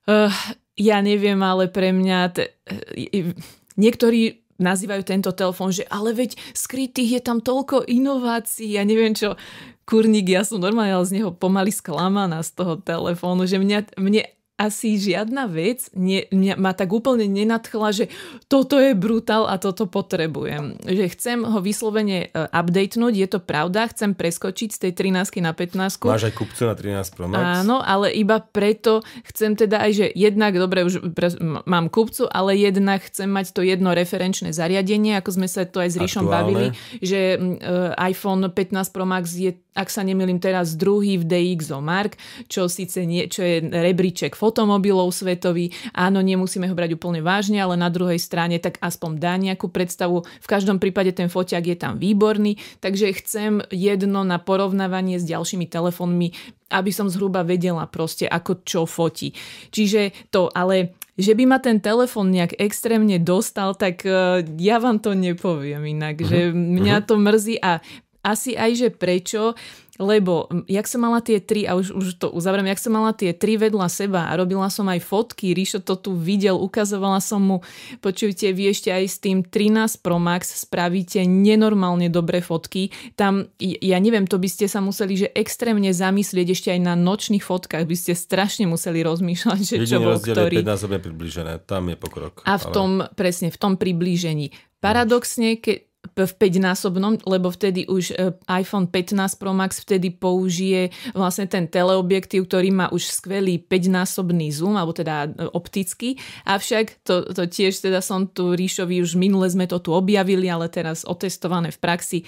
uh, 0.08 0.28
ja 0.76 1.00
neviem, 1.00 1.40
ale 1.40 1.72
pre 1.72 1.96
mňa 1.96 2.18
te, 2.36 2.52
uh, 2.68 3.32
niektorí 3.80 4.44
nazývajú 4.54 5.02
tento 5.02 5.34
telefón, 5.34 5.74
že 5.74 5.82
ale 5.90 6.14
veď 6.14 6.38
skrytých 6.54 7.18
je 7.18 7.20
tam 7.24 7.42
toľko 7.42 7.90
inovácií, 7.90 8.78
ja 8.78 8.86
neviem 8.86 9.10
čo, 9.10 9.34
kurník, 9.82 10.30
ja 10.30 10.46
som 10.46 10.62
normálne 10.62 10.94
z 11.02 11.20
neho 11.20 11.34
pomaly 11.34 11.74
sklamaná 11.74 12.38
z 12.46 12.54
toho 12.54 12.78
telefónu, 12.78 13.50
že 13.50 13.58
mňa, 13.58 13.98
mne 13.98 14.22
asi 14.54 14.94
žiadna 15.02 15.50
vec 15.50 15.90
nie, 15.98 16.30
mňa, 16.30 16.54
ma 16.54 16.70
tak 16.70 16.94
úplne 16.94 17.26
nenadchla, 17.26 17.90
že 17.90 18.04
toto 18.46 18.78
je 18.78 18.94
brutál 18.94 19.50
a 19.50 19.58
toto 19.58 19.90
potrebujem. 19.90 20.78
Že 20.86 21.04
chcem 21.10 21.38
ho 21.42 21.58
vyslovene 21.58 22.30
uh, 22.30 22.46
updatenúť, 22.54 23.14
je 23.18 23.28
to 23.34 23.42
pravda, 23.42 23.90
chcem 23.90 24.14
preskočiť 24.14 24.70
z 24.70 24.78
tej 24.78 24.92
13 25.10 25.42
na 25.42 25.50
15. 25.58 26.06
Máš 26.06 26.30
aj 26.30 26.34
kupcu 26.38 26.62
na 26.70 26.74
13 26.78 27.18
Pro 27.18 27.26
Max? 27.26 27.66
Áno, 27.66 27.82
ale 27.82 28.14
iba 28.14 28.38
preto 28.38 29.02
chcem 29.26 29.58
teda 29.58 29.82
aj, 29.82 29.90
že 29.90 30.06
jednak, 30.14 30.54
dobre, 30.54 30.86
už 30.86 31.02
pre, 31.10 31.34
mám 31.66 31.90
kupcu, 31.90 32.30
ale 32.30 32.54
jednak 32.54 33.02
chcem 33.10 33.26
mať 33.26 33.58
to 33.58 33.66
jedno 33.66 33.90
referenčné 33.90 34.54
zariadenie, 34.54 35.18
ako 35.18 35.34
sme 35.34 35.48
sa 35.50 35.66
to 35.66 35.82
aj 35.82 35.90
s 35.90 35.96
Ríšom 35.98 36.30
bavili, 36.30 36.70
že 37.02 37.34
uh, 37.34 37.90
iPhone 37.98 38.46
15 38.46 38.94
Pro 38.94 39.02
Max 39.02 39.34
je 39.34 39.50
ak 39.74 39.90
sa 39.90 40.06
nemýlim 40.06 40.38
teraz 40.38 40.78
druhý 40.78 41.18
v 41.18 41.26
DxO 41.26 41.82
Mark, 41.82 42.14
čo 42.46 42.70
síce 42.70 43.02
nie, 43.02 43.26
čo 43.26 43.42
je 43.42 43.58
rebríček 43.66 44.38
fotomobilov 44.38 45.10
svetový. 45.10 45.74
Áno, 45.90 46.22
nemusíme 46.22 46.70
ho 46.70 46.74
brať 46.78 46.94
úplne 46.94 47.20
vážne, 47.20 47.58
ale 47.58 47.74
na 47.74 47.90
druhej 47.90 48.22
strane 48.22 48.62
tak 48.62 48.78
aspoň 48.78 49.10
dá 49.18 49.34
nejakú 49.34 49.66
predstavu. 49.68 50.22
V 50.22 50.46
každom 50.46 50.78
prípade 50.78 51.10
ten 51.10 51.26
foťák 51.26 51.64
je 51.66 51.76
tam 51.76 51.98
výborný, 51.98 52.56
takže 52.78 53.18
chcem 53.18 53.66
jedno 53.74 54.22
na 54.22 54.38
porovnávanie 54.38 55.18
s 55.18 55.26
ďalšími 55.26 55.66
telefónmi, 55.66 56.30
aby 56.70 56.90
som 56.94 57.10
zhruba 57.10 57.42
vedela 57.42 57.90
proste, 57.90 58.30
ako 58.30 58.62
čo 58.62 58.86
fotí. 58.86 59.34
Čiže 59.74 60.30
to, 60.30 60.50
ale 60.54 60.94
že 61.14 61.38
by 61.38 61.44
ma 61.46 61.58
ten 61.62 61.78
telefon 61.78 62.34
nejak 62.34 62.58
extrémne 62.58 63.22
dostal, 63.22 63.78
tak 63.78 64.02
uh, 64.02 64.42
ja 64.58 64.82
vám 64.82 64.98
to 64.98 65.14
nepoviem 65.14 65.86
inak, 65.86 66.18
uh-huh. 66.18 66.26
že 66.26 66.38
mňa 66.50 66.96
uh-huh. 66.98 67.06
to 67.06 67.14
mrzí 67.14 67.56
a 67.62 67.78
asi 68.24 68.56
aj, 68.56 68.70
že 68.74 68.88
prečo, 68.88 69.52
lebo 69.98 70.50
jak 70.66 70.90
som 70.90 71.06
mala 71.06 71.22
tie 71.22 71.38
tri, 71.38 71.70
a 71.70 71.78
už, 71.78 71.94
už 71.94 72.06
to 72.18 72.26
uzavriem, 72.34 72.66
jak 72.66 72.82
som 72.82 72.98
mala 72.98 73.14
tie 73.14 73.30
tri 73.30 73.54
vedľa 73.54 73.86
seba 73.86 74.26
a 74.26 74.32
robila 74.34 74.66
som 74.66 74.90
aj 74.90 74.98
fotky, 75.06 75.54
Ríšo 75.54 75.86
to 75.86 75.94
tu 75.94 76.18
videl, 76.18 76.58
ukazovala 76.58 77.22
som 77.22 77.38
mu, 77.38 77.56
počujte, 78.02 78.50
vy 78.50 78.74
ešte 78.74 78.90
aj 78.90 79.04
s 79.06 79.16
tým 79.22 79.46
13 79.46 80.02
Pro 80.02 80.18
Max 80.18 80.66
spravíte 80.66 81.22
nenormálne 81.22 82.10
dobré 82.10 82.42
fotky. 82.42 82.90
Tam, 83.14 83.46
ja 83.60 83.98
neviem, 84.02 84.26
to 84.26 84.42
by 84.42 84.50
ste 84.50 84.66
sa 84.66 84.82
museli, 84.82 85.14
že 85.14 85.28
extrémne 85.30 85.94
zamyslieť 85.94 86.48
ešte 86.50 86.68
aj 86.74 86.80
na 86.82 86.98
nočných 86.98 87.44
fotkách, 87.44 87.86
by 87.86 87.94
ste 87.94 88.18
strašne 88.18 88.66
museli 88.66 89.06
rozmýšľať, 89.06 89.60
že 89.62 89.74
čo 89.86 90.02
bol 90.02 90.18
ktorý. 90.18 90.58
je 90.58 90.66
5 90.66 91.06
približené, 91.06 91.62
tam 91.62 91.86
je 91.86 91.96
pokrok. 92.00 92.42
A 92.50 92.58
v 92.58 92.66
tom, 92.74 92.90
ale... 93.06 93.14
presne, 93.14 93.54
v 93.54 93.58
tom 93.62 93.78
priblížení. 93.78 94.50
Paradoxne, 94.82 95.56
keď 95.62 95.93
v 96.12 96.32
5-násobnom, 96.36 97.24
lebo 97.24 97.48
vtedy 97.48 97.88
už 97.88 98.12
e, 98.12 98.36
iPhone 98.52 98.92
15 98.92 99.40
Pro 99.40 99.56
Max 99.56 99.80
vtedy 99.80 100.12
použije 100.12 100.92
vlastne 101.16 101.48
ten 101.48 101.64
teleobjektív, 101.64 102.44
ktorý 102.44 102.68
má 102.70 102.86
už 102.92 103.08
skvelý 103.08 103.56
5-násobný 103.64 104.52
zoom, 104.52 104.76
alebo 104.76 104.92
teda 104.92 105.24
e, 105.24 105.48
optický. 105.56 106.20
Avšak 106.44 107.02
to, 107.02 107.32
to 107.32 107.48
tiež 107.48 107.80
teda 107.80 108.04
som 108.04 108.28
tu 108.28 108.52
Ríšovi 108.52 109.00
už 109.00 109.16
minule 109.16 109.48
sme 109.48 109.64
to 109.64 109.80
tu 109.80 109.96
objavili, 109.96 110.46
ale 110.52 110.68
teraz 110.68 111.08
otestované 111.08 111.72
v 111.72 111.80
praxi 111.80 112.18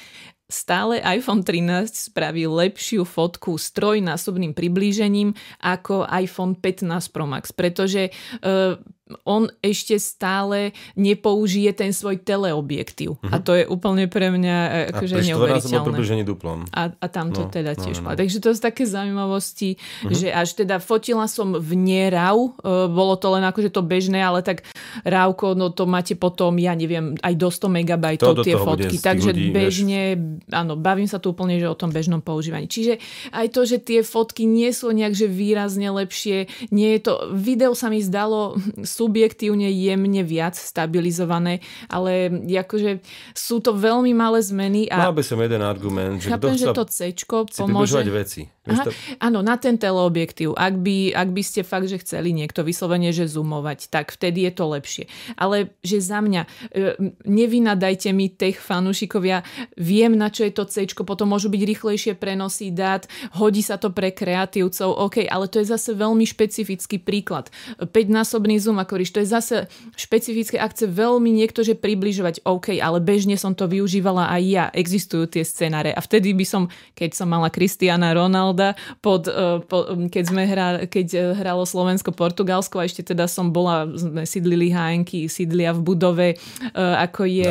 stále 0.47 1.03
iPhone 1.03 1.43
13 1.43 1.91
spraví 2.11 2.47
lepšiu 2.47 3.03
fotku 3.03 3.59
s 3.59 3.75
trojnásobným 3.75 4.55
priblížením 4.55 5.35
ako 5.59 6.07
iPhone 6.07 6.55
15 6.55 6.87
Pro 7.11 7.27
Max, 7.27 7.51
pretože 7.51 8.15
uh, 8.47 8.79
on 9.23 9.47
ešte 9.63 9.95
stále 10.03 10.75
nepoužije 10.99 11.71
ten 11.79 11.95
svoj 11.95 12.19
teleobjektív. 12.19 13.15
Uh-huh. 13.15 13.31
A 13.31 13.39
to 13.39 13.55
je 13.55 13.63
úplne 13.63 14.11
pre 14.11 14.35
mňa 14.35 14.57
e, 14.67 14.71
akože 14.91 15.15
neuveriteľné. 15.23 16.27
duplom. 16.27 16.67
A, 16.75 16.91
a 16.91 17.07
tam 17.07 17.31
to 17.31 17.47
no, 17.47 17.51
teda 17.51 17.79
tiež 17.79 18.03
no, 18.03 18.11
no, 18.11 18.15
no. 18.15 18.19
Takže 18.19 18.43
to 18.43 18.51
sú 18.51 18.59
také 18.59 18.83
zaujímavosti, 18.83 19.79
uh-huh. 19.79 20.11
že 20.11 20.29
až 20.35 20.59
teda 20.59 20.83
fotila 20.83 21.31
som 21.31 21.55
v 21.55 21.73
nie 21.79 22.11
RAW, 22.11 22.35
uh, 22.35 22.91
bolo 22.91 23.15
to 23.15 23.31
len 23.31 23.47
akože 23.47 23.71
to 23.71 23.87
bežné, 23.87 24.19
ale 24.19 24.43
tak 24.43 24.67
RAWko, 25.07 25.55
no 25.55 25.71
to 25.71 25.87
máte 25.87 26.19
potom, 26.19 26.59
ja 26.59 26.75
neviem, 26.75 27.15
aj 27.23 27.35
do 27.39 27.47
100 27.47 27.79
megabajtov 27.83 28.43
tie 28.43 28.59
fotky. 28.59 28.97
Takže 28.99 29.31
ľudí, 29.31 29.55
bežne, 29.55 30.03
vieš. 30.19 30.51
áno, 30.51 30.75
bavím 30.75 31.07
sa 31.07 31.23
tu 31.23 31.31
úplne, 31.31 31.63
že 31.63 31.71
o 31.71 31.79
tom 31.79 31.95
bežnom 31.95 32.19
používaní. 32.19 32.67
Čiže 32.67 32.99
aj 33.31 33.47
to, 33.55 33.63
že 33.63 33.79
tie 33.79 34.01
fotky 34.03 34.51
nie 34.51 34.75
sú 34.75 34.91
nejak 34.91 35.15
že 35.15 35.31
výrazne 35.31 35.95
lepšie, 35.95 36.51
nie 36.75 36.99
je 36.99 37.01
to, 37.07 37.13
video 37.33 37.73
sa 37.73 37.87
mi 37.87 38.03
zdalo 38.03 38.59
subjektívne 38.97 39.69
jemne 39.69 40.25
viac 40.25 40.57
stabilizované, 40.57 41.61
ale 41.93 42.33
akože 42.57 43.05
sú 43.37 43.61
to 43.61 43.77
veľmi 43.77 44.17
malé 44.17 44.41
zmeny. 44.41 44.89
A 44.89 45.09
Mal 45.09 45.17
by 45.17 45.25
som 45.25 45.37
jeden 45.37 45.61
argument, 45.61 46.17
že 46.17 46.33
chápem, 46.33 46.57
že 46.57 46.73
to 46.73 46.85
C 46.89 47.13
pomôže. 47.53 48.01
veci. 48.09 48.43
Aha, 48.67 48.85
to... 48.85 48.91
Áno, 49.23 49.47
na 49.47 49.55
ten 49.55 49.79
teleobjektív. 49.79 50.59
Ak 50.59 50.75
by, 50.83 51.15
ak 51.15 51.31
by 51.31 51.43
ste 51.43 51.63
fakt, 51.63 51.87
že 51.87 52.03
chceli 52.03 52.35
niekto 52.35 52.67
vyslovene, 52.67 53.15
že 53.15 53.31
zoomovať, 53.31 53.87
tak 53.87 54.11
vtedy 54.11 54.43
je 54.51 54.53
to 54.53 54.65
lepšie. 54.67 55.05
Ale 55.39 55.71
že 55.87 56.03
za 56.03 56.19
mňa, 56.19 56.43
e, 56.75 56.99
nevynadajte 57.23 58.11
mi 58.11 58.27
tech 58.27 58.59
fanúšikovia, 58.59 59.47
viem 59.79 60.19
na 60.19 60.27
čo 60.35 60.43
je 60.43 60.53
to 60.53 60.67
C, 60.67 60.83
potom 61.07 61.31
môžu 61.31 61.47
byť 61.47 61.63
rýchlejšie 61.63 62.13
prenosy 62.19 62.75
dát, 62.75 63.07
hodí 63.39 63.63
sa 63.63 63.79
to 63.79 63.95
pre 63.95 64.11
kreatívcov, 64.11 64.91
OK, 64.91 65.23
ale 65.31 65.47
to 65.47 65.63
je 65.63 65.71
zase 65.71 65.95
veľmi 65.95 66.27
špecifický 66.27 66.99
príklad. 66.99 67.55
5-násobný 67.79 68.59
zoom 68.59 68.83
ako 68.83 68.99
ríš, 68.99 69.15
to 69.15 69.23
je 69.23 69.29
zase 69.31 69.57
špecifické, 69.95 70.59
ak 70.59 70.75
chce 70.75 70.91
veľmi 70.91 71.31
niekto, 71.31 71.63
že 71.63 71.79
približovať, 71.79 72.43
OK, 72.43 72.83
ale 72.83 72.99
bežne 72.99 73.39
som 73.39 73.55
to 73.55 73.71
využívala 73.71 74.27
aj 74.35 74.43
ja, 74.43 74.65
existujú 74.75 75.31
tie 75.31 75.47
scenáre 75.47 75.95
a 75.95 76.01
vtedy 76.03 76.35
by 76.35 76.47
som, 76.49 76.67
keď 76.99 77.15
som 77.15 77.31
mala 77.31 77.53
Kristiana 77.53 78.11
Ronaldo, 78.11 78.56
Ronalda, 78.57 78.75
pod, 79.05 79.29
e, 79.29 79.61
po, 79.69 79.79
keď, 80.09 80.25
sme 80.25 80.43
hra, 80.49 80.69
keď 80.89 81.07
e, 81.13 81.21
hralo 81.37 81.69
Slovensko-Portugalsko 81.69 82.81
a 82.81 82.89
ešte 82.89 83.13
teda 83.13 83.29
som 83.29 83.53
bola, 83.53 83.85
sme 83.93 84.25
sídlili 84.25 84.73
HNky, 84.73 85.29
sídlia 85.29 85.77
v 85.77 85.81
budove, 85.85 86.29
e, 86.33 86.37
ako 86.77 87.29
je 87.29 87.51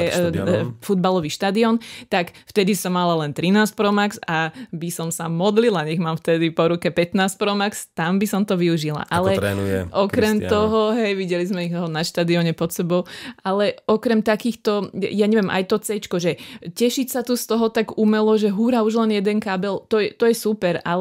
futbalový 0.81 1.29
štadión, 1.29 1.77
tak 2.09 2.33
vtedy 2.49 2.73
som 2.73 2.97
mala 2.97 3.13
len 3.21 3.31
13 3.31 3.77
Pro 3.77 3.93
Max 3.93 4.17
a 4.25 4.49
by 4.73 4.89
som 4.89 5.13
sa 5.13 5.29
modlila, 5.29 5.85
nech 5.85 6.01
mám 6.01 6.17
vtedy 6.17 6.49
po 6.49 6.65
ruke 6.65 6.89
15 6.89 7.37
Pro 7.37 7.53
Max, 7.53 7.93
tam 7.93 8.17
by 8.17 8.25
som 8.25 8.41
to 8.41 8.57
využila. 8.57 9.05
Ale 9.13 9.37
okrem 9.93 10.41
Christiana. 10.41 10.49
toho, 10.49 10.79
hej, 10.97 11.13
videli 11.13 11.45
sme 11.45 11.69
ich 11.69 11.73
na 11.75 12.01
štadióne 12.01 12.57
pod 12.57 12.73
sebou, 12.73 13.05
ale 13.45 13.77
okrem 13.85 14.25
takýchto, 14.25 14.89
ja 14.97 15.29
neviem, 15.29 15.51
aj 15.53 15.63
to 15.69 15.77
C, 15.77 16.01
že 16.01 16.41
tešiť 16.65 17.07
sa 17.11 17.21
tu 17.21 17.37
z 17.37 17.45
toho 17.45 17.69
tak 17.69 17.99
umelo, 17.99 18.33
že 18.39 18.49
húra, 18.49 18.81
už 18.81 19.05
len 19.05 19.19
jeden 19.19 19.37
kábel, 19.43 19.83
to 19.91 20.01
je, 20.01 20.09
to 20.15 20.25
je 20.31 20.35
super, 20.35 20.79
ale 20.87 20.94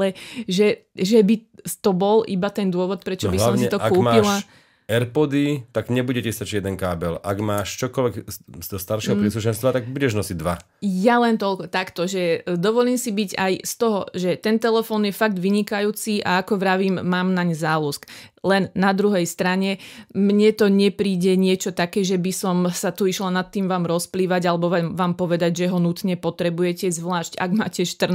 že, 0.48 0.90
že 0.92 1.18
by 1.22 1.34
to 1.80 1.90
bol 1.96 2.26
iba 2.28 2.48
ten 2.52 2.68
dôvod, 2.68 3.00
prečo 3.00 3.28
no 3.28 3.32
by 3.34 3.38
som 3.40 3.54
si 3.56 3.66
to 3.70 3.78
kúpila. 3.80 4.42
Máš 4.42 4.63
Airpody, 4.84 5.64
tak 5.72 5.88
nebudete 5.88 6.28
stačiť 6.28 6.60
jeden 6.60 6.76
kábel. 6.76 7.16
Ak 7.24 7.40
máš 7.40 7.80
čokoľvek 7.80 8.14
z 8.60 8.66
toho 8.68 8.80
staršieho 8.80 9.16
mm. 9.16 9.22
príslušenstva, 9.24 9.72
tak 9.72 9.88
budeš 9.88 10.12
nosiť 10.12 10.36
dva. 10.36 10.60
Ja 10.84 11.16
len 11.24 11.40
toľko 11.40 11.72
takto, 11.72 12.04
že 12.04 12.44
dovolím 12.44 13.00
si 13.00 13.08
byť 13.08 13.30
aj 13.32 13.52
z 13.64 13.74
toho, 13.80 14.04
že 14.12 14.36
ten 14.36 14.60
telefón 14.60 15.08
je 15.08 15.16
fakt 15.16 15.40
vynikajúci 15.40 16.20
a 16.20 16.44
ako 16.44 16.60
vravím, 16.60 17.00
mám 17.00 17.32
naň 17.32 17.56
záľusk. 17.56 18.04
Len 18.44 18.68
na 18.76 18.92
druhej 18.92 19.24
strane 19.24 19.80
mne 20.12 20.52
to 20.52 20.68
nepríde 20.68 21.32
niečo 21.40 21.72
také, 21.72 22.04
že 22.04 22.20
by 22.20 22.32
som 22.36 22.56
sa 22.68 22.92
tu 22.92 23.08
išla 23.08 23.32
nad 23.32 23.48
tým 23.48 23.64
vám 23.64 23.88
rozplývať 23.88 24.42
alebo 24.44 24.68
vám 24.68 25.16
povedať, 25.16 25.64
že 25.64 25.72
ho 25.72 25.80
nutne 25.80 26.20
potrebujete, 26.20 26.92
zvlášť 26.92 27.40
ak 27.40 27.50
máte 27.56 27.88
14, 27.88 28.12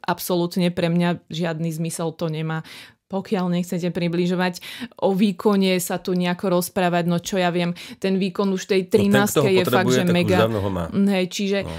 absolútne 0.00 0.72
pre 0.72 0.88
mňa 0.88 1.28
žiadny 1.28 1.68
zmysel 1.76 2.16
to 2.16 2.32
nemá 2.32 2.64
pokiaľ 3.10 3.50
nechcete 3.50 3.90
približovať. 3.90 4.62
O 5.02 5.12
výkone 5.12 5.74
sa 5.82 5.98
tu 5.98 6.14
nejako 6.14 6.62
rozprávať, 6.62 7.04
no 7.10 7.18
čo 7.18 7.42
ja 7.42 7.50
viem, 7.50 7.74
ten 7.98 8.16
výkon 8.16 8.54
už 8.54 8.70
tej 8.70 8.86
13 8.86 9.10
no, 9.10 9.50
je 9.50 9.64
fakt, 9.66 9.90
že 9.90 10.06
mega. 10.06 10.46
Hej, 10.94 11.26
čiže 11.34 11.58
no. 11.66 11.74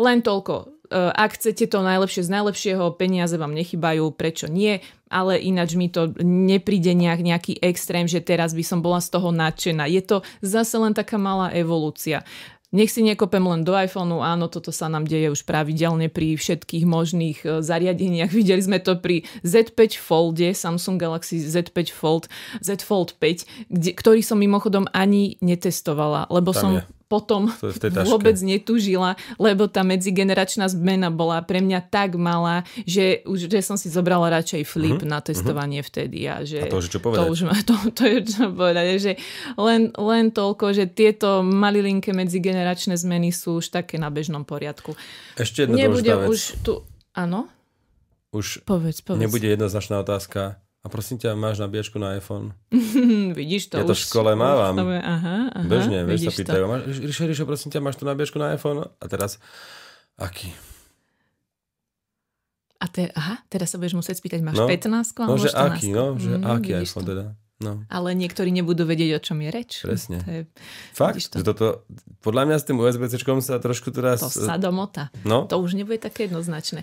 len 0.00 0.24
toľko. 0.24 0.54
E, 0.92 1.12
ak 1.12 1.36
chcete 1.36 1.68
to 1.68 1.84
najlepšie 1.84 2.24
z 2.24 2.30
najlepšieho, 2.32 2.96
peniaze 2.96 3.36
vám 3.36 3.52
nechybajú, 3.52 4.12
prečo 4.16 4.48
nie, 4.48 4.80
ale 5.12 5.36
ináč 5.36 5.76
mi 5.76 5.92
to 5.92 6.12
nepríde 6.24 6.96
nejak, 6.96 7.20
nejaký 7.20 7.52
extrém, 7.60 8.08
že 8.08 8.24
teraz 8.24 8.56
by 8.56 8.64
som 8.64 8.80
bola 8.80 9.04
z 9.04 9.12
toho 9.12 9.28
nadšená. 9.28 9.84
Je 9.92 10.00
to 10.00 10.24
zase 10.40 10.72
len 10.80 10.96
taká 10.96 11.20
malá 11.20 11.52
evolúcia. 11.52 12.24
Nech 12.72 12.88
si 12.88 13.04
nekopem 13.04 13.44
len 13.44 13.68
do 13.68 13.76
iPhoneu, 13.76 14.24
áno, 14.24 14.48
toto 14.48 14.72
sa 14.72 14.88
nám 14.88 15.04
deje 15.04 15.28
už 15.28 15.44
pravidelne 15.44 16.08
pri 16.08 16.40
všetkých 16.40 16.88
možných 16.88 17.38
e, 17.44 17.48
zariadeniach. 17.60 18.32
Videli 18.38 18.64
sme 18.64 18.80
to 18.80 18.96
pri 18.96 19.28
Z5 19.44 20.00
Folde, 20.00 20.56
Samsung 20.56 20.96
Galaxy 20.96 21.44
Z5 21.44 21.92
Fold, 21.92 22.32
Z 22.64 22.80
Fold 22.80 23.20
5, 23.20 23.68
kde, 23.68 23.90
ktorý 23.92 24.24
som 24.24 24.40
mimochodom 24.40 24.88
ani 24.96 25.36
netestovala, 25.44 26.32
lebo 26.32 26.56
Tam 26.56 26.60
som 26.60 26.70
je 26.80 27.01
potom 27.12 27.52
vôbec 28.08 28.40
netužila, 28.40 29.20
lebo 29.36 29.68
tá 29.68 29.84
medzigeneračná 29.84 30.64
zmena 30.72 31.12
bola 31.12 31.44
pre 31.44 31.60
mňa 31.60 31.92
tak 31.92 32.16
malá, 32.16 32.64
že 32.88 33.20
už 33.28 33.52
že 33.52 33.60
som 33.60 33.76
si 33.76 33.92
zobrala 33.92 34.32
radšej 34.40 34.64
flip 34.64 35.04
uh-huh, 35.04 35.12
na 35.12 35.20
testovanie 35.20 35.84
uh-huh. 35.84 35.92
vtedy. 35.92 36.24
A, 36.24 36.40
že 36.40 36.64
a 36.64 36.72
to 36.72 36.80
už 36.80 36.88
čo 36.88 37.04
povedať? 37.04 37.20
To, 37.20 37.28
už 37.28 37.40
ma, 37.44 37.52
to, 37.68 37.76
to 37.92 38.02
je 38.08 38.18
čo 38.24 38.48
povedať, 38.48 38.86
že 38.96 39.12
len, 39.60 39.92
len 39.92 40.32
toľko, 40.32 40.72
že 40.72 40.88
tieto 40.88 41.44
malilinké 41.44 42.16
medzigeneračné 42.16 42.96
zmeny 42.96 43.28
sú 43.28 43.60
už 43.60 43.68
také 43.68 44.00
na 44.00 44.08
bežnom 44.08 44.48
poriadku. 44.48 44.96
Ešte 45.36 45.68
jedna 45.68 45.76
Nebude 45.76 46.08
už 46.24 46.64
tu... 46.64 46.80
Áno? 47.12 47.52
Už 48.32 48.64
povedz, 48.64 49.04
povedz. 49.04 49.20
nebude 49.20 49.44
jednoznačná 49.44 50.00
otázka 50.00 50.56
a 50.82 50.86
prosím 50.90 51.14
ťa, 51.22 51.38
máš 51.38 51.62
nabíjačku 51.62 51.94
na 52.02 52.18
iPhone? 52.18 52.58
vidíš 53.38 53.70
to 53.70 53.78
Ja 53.78 53.86
to 53.86 53.94
už, 53.94 54.02
v 54.02 54.06
škole 54.10 54.34
mávam. 54.34 54.74
Aha, 54.82 54.98
aha, 54.98 55.36
Bežne, 55.62 56.02
vieš, 56.02 56.26
sa 56.26 56.34
pýtajú. 56.34 56.64
Ríšo, 56.90 57.22
Ríšo, 57.30 57.46
prosím 57.46 57.70
ťa, 57.70 57.78
máš 57.78 58.02
tu 58.02 58.04
nabíjačku 58.04 58.42
na 58.42 58.58
iPhone? 58.58 58.90
A 58.90 59.04
teraz, 59.06 59.38
aký? 60.18 60.50
A 62.82 62.90
te, 62.90 63.14
aha, 63.14 63.38
teraz 63.46 63.70
sa 63.70 63.78
budeš 63.78 63.94
musieť 63.94 64.18
spýtať, 64.18 64.42
máš 64.42 64.58
no, 64.58 64.66
15 64.66 65.22
alebo 65.22 65.38
no, 65.38 65.38
že 65.38 65.54
14? 65.54 65.70
aký, 65.70 65.88
no, 65.94 66.06
že 66.18 66.32
mm, 66.34 66.44
aký 66.50 66.70
iPhone 66.82 67.06
to. 67.06 67.10
teda? 67.14 67.24
No. 67.62 67.86
Ale 67.86 68.12
niektorí 68.18 68.50
nebudú 68.50 68.82
vedieť, 68.82 69.10
o 69.16 69.20
čom 69.22 69.38
je 69.40 69.50
reč. 69.54 69.86
Presne. 69.86 70.18
To 70.20 70.30
je, 70.30 70.40
Fakt? 70.92 71.30
To? 71.32 71.46
Toto, 71.46 71.66
podľa 72.20 72.50
mňa 72.50 72.56
s 72.58 72.64
tým 72.66 72.76
USB-C 72.82 73.22
sa 73.40 73.62
trošku 73.62 73.94
teraz... 73.94 74.20
To 74.20 74.28
sa 74.28 74.58
domota. 74.58 75.14
No? 75.22 75.46
To 75.46 75.62
už 75.62 75.78
nebude 75.78 76.02
také 76.02 76.26
jednoznačné. 76.26 76.82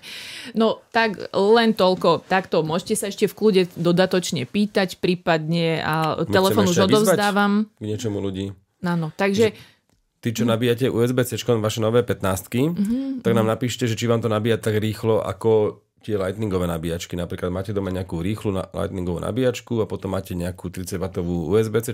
No 0.56 0.80
tak 0.96 1.20
len 1.36 1.76
toľko. 1.76 2.24
Takto 2.26 2.64
môžete 2.64 2.96
sa 2.96 3.06
ešte 3.12 3.28
v 3.28 3.36
kľude 3.36 3.62
dodatočne 3.76 4.48
pýtať, 4.48 5.04
prípadne 5.04 5.84
a 5.84 6.24
telefón 6.26 6.66
už 6.72 6.88
odovzdávam. 6.88 7.68
K 7.78 7.86
niečomu 7.86 8.24
ľudí. 8.24 8.56
Áno, 8.80 9.12
takže... 9.14 9.52
Že 9.52 9.80
tí, 10.20 10.30
čo 10.36 10.44
nabíjate 10.44 10.92
USB-C 10.92 11.36
vaše 11.60 11.80
nové 11.80 12.04
15 12.04 12.52
mm-hmm. 12.52 13.24
tak 13.24 13.32
nám 13.36 13.48
napíšte, 13.48 13.88
že 13.88 13.96
či 13.96 14.08
vám 14.08 14.20
to 14.20 14.28
nabíja 14.28 14.60
tak 14.60 14.80
rýchlo, 14.80 15.24
ako 15.24 15.84
tie 16.04 16.16
lightningové 16.16 16.66
nabíjačky. 16.68 17.20
Napríklad 17.20 17.52
máte 17.52 17.72
doma 17.76 17.92
nejakú 17.92 18.20
rýchlu 18.24 18.56
na- 18.56 18.68
lightningovú 18.72 19.20
nabíjačku 19.20 19.84
a 19.84 19.86
potom 19.86 20.16
máte 20.16 20.34
nejakú 20.34 20.72
30W 20.72 21.52
USB-C 21.52 21.92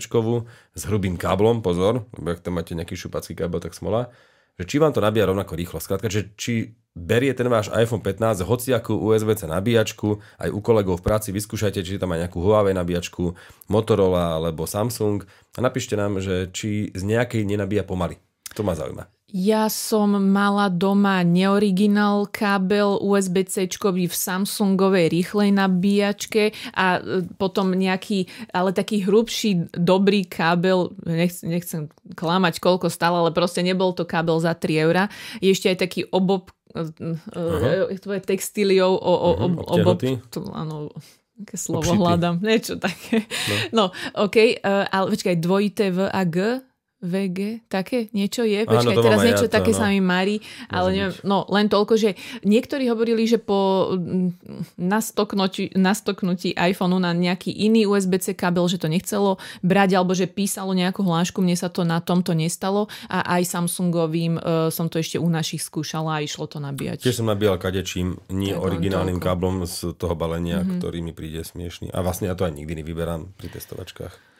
s 0.75 0.81
hrubým 0.85 1.17
káblom, 1.17 1.65
pozor, 1.65 2.05
lebo 2.17 2.27
ak 2.33 2.45
tam 2.45 2.57
máte 2.57 2.77
nejaký 2.77 2.93
šupací 2.93 3.33
kábel, 3.33 3.59
tak 3.59 3.73
smola, 3.73 4.13
že 4.55 4.63
či 4.63 4.75
vám 4.79 4.95
to 4.95 5.03
nabíja 5.03 5.27
rovnako 5.27 5.53
rýchlo. 5.59 5.83
Skrátka, 5.83 6.07
že 6.07 6.31
či 6.39 6.79
berie 6.95 7.35
ten 7.35 7.51
váš 7.51 7.67
iPhone 7.75 7.99
15 7.99 8.39
hociakú 8.47 8.95
USB-C 8.95 9.51
nabíjačku, 9.51 10.23
aj 10.39 10.49
u 10.49 10.59
kolegov 10.63 11.03
v 11.03 11.05
práci 11.11 11.35
vyskúšajte, 11.35 11.83
či 11.83 11.99
tam 11.99 12.15
má 12.15 12.17
nejakú 12.17 12.39
Huawei 12.39 12.71
nabíjačku, 12.71 13.35
Motorola 13.67 14.39
alebo 14.39 14.63
Samsung 14.63 15.27
a 15.27 15.59
napíšte 15.59 15.99
nám, 15.99 16.23
že 16.23 16.47
či 16.55 16.95
z 16.95 17.03
nejakej 17.03 17.43
nenabíja 17.43 17.83
pomaly. 17.83 18.24
To 18.55 18.63
ma 18.63 18.73
zaujíma. 18.75 19.15
Ja 19.35 19.67
som 19.67 20.15
mala 20.31 20.71
doma 20.71 21.19
neoriginál 21.25 22.23
kábel 22.31 22.95
USB-C 23.03 23.67
v 23.83 24.07
Samsungovej 24.07 25.11
rýchlej 25.11 25.51
nabíjačke 25.51 26.55
a 26.71 27.03
e, 27.03 27.25
potom 27.35 27.75
nejaký, 27.75 28.31
ale 28.55 28.71
taký 28.71 29.03
hrubší, 29.03 29.67
dobrý 29.75 30.23
kábel, 30.23 30.95
nechcem, 31.03 31.51
nechcem 31.51 31.81
klamať, 32.15 32.63
koľko 32.63 32.87
stál, 32.87 33.17
ale 33.17 33.35
proste 33.35 33.59
nebol 33.59 33.91
to 33.91 34.07
kábel 34.07 34.39
za 34.39 34.55
3 34.55 34.87
eurá. 34.87 35.11
Je 35.43 35.51
ešte 35.51 35.67
aj 35.67 35.77
taký 35.83 36.07
obob, 36.15 36.55
uh-huh. 36.71 37.91
to 37.91 38.15
je 38.15 38.21
textíliou, 38.23 38.95
o, 38.95 39.13
o, 39.19 39.29
uh-huh. 39.35 39.83
obob, 39.83 39.99
to, 40.31 40.47
áno, 40.55 40.95
aké 41.43 41.59
slovo 41.59 41.91
Obšity. 41.91 41.99
hľadám, 41.99 42.35
niečo 42.39 42.79
také. 42.79 43.27
No, 43.75 43.91
no 43.91 44.23
OK, 44.23 44.63
uh, 44.63 44.87
ale 44.87 45.11
počkaj, 45.11 45.35
dvojité 45.43 45.91
V 45.91 46.07
a 46.07 46.21
G, 46.23 46.63
VG, 47.03 47.67
také 47.67 48.07
niečo 48.15 48.47
je? 48.47 48.63
Počkaj, 48.63 48.95
Áno, 48.95 49.03
teraz 49.03 49.19
niečo 49.21 49.45
ja 49.45 49.51
to, 49.51 49.57
také 49.59 49.75
no. 49.75 49.77
sa 49.77 49.85
mi 49.91 49.99
marí, 49.99 50.39
ale 50.71 50.95
neviem, 50.95 51.13
no 51.27 51.43
len 51.51 51.67
toľko, 51.67 51.93
že 51.99 52.15
niektorí 52.47 52.87
hovorili, 52.87 53.27
že 53.27 53.35
po 53.35 53.91
mm, 53.93 54.79
nastoknutí, 54.79 55.75
nastoknutí 55.75 56.55
iPhoneu 56.55 57.03
na 57.03 57.11
nejaký 57.11 57.51
iný 57.51 57.85
USB-C 57.85 58.33
kábel, 58.33 58.63
že 58.71 58.79
to 58.79 58.87
nechcelo 58.87 59.37
brať, 59.59 59.99
alebo 59.99 60.15
že 60.15 60.25
písalo 60.25 60.71
nejakú 60.71 61.03
hlášku, 61.03 61.43
mne 61.43 61.59
sa 61.59 61.67
to 61.67 61.83
na 61.83 61.99
tomto 61.99 62.31
nestalo 62.31 62.87
a 63.11 63.37
aj 63.37 63.43
Samsungovým 63.43 64.39
uh, 64.39 64.71
som 64.71 64.87
to 64.87 64.95
ešte 64.95 65.19
u 65.19 65.27
našich 65.27 65.61
skúšala 65.61 66.19
a 66.19 66.23
išlo 66.23 66.47
to 66.47 66.63
nabíjať. 66.63 67.05
Tiež 67.05 67.21
som 67.21 67.29
nabíjal 67.29 67.59
kadečím, 67.59 68.23
nie 68.31 68.55
tak 68.55 68.65
originálnym 68.65 69.19
káblom 69.19 69.67
z 69.67 69.93
toho 69.99 70.15
balenia, 70.15 70.63
mm-hmm. 70.63 70.79
ktorý 70.79 70.97
mi 71.05 71.11
príde 71.11 71.43
smiešný. 71.45 71.91
A 71.91 71.99
vlastne 72.01 72.31
ja 72.31 72.35
to 72.39 72.47
aj 72.47 72.55
nikdy 72.55 72.81
nevyberám 72.81 73.35
pri 73.35 73.51
testovačkách. 73.51 74.34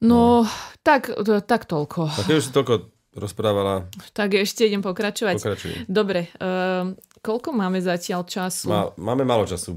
No, 0.00 0.46
no. 0.46 0.50
tak, 0.86 1.10
tak 1.46 1.66
toľko. 1.66 2.10
Tak 2.14 2.24
keď 2.30 2.36
už 2.38 2.44
si 2.44 2.52
toľko 2.54 2.74
rozprávala. 3.18 3.90
Tak 4.14 4.38
ešte 4.38 4.68
idem 4.68 4.80
pokračovať. 4.80 5.42
Pokračuj. 5.42 5.72
Dobre, 5.90 6.30
uh, 6.38 6.94
Koľko 7.18 7.50
máme 7.50 7.82
zatiaľ 7.82 8.22
času? 8.22 8.70
Má, 8.70 8.94
máme 8.94 9.26
málo 9.26 9.42
času. 9.42 9.74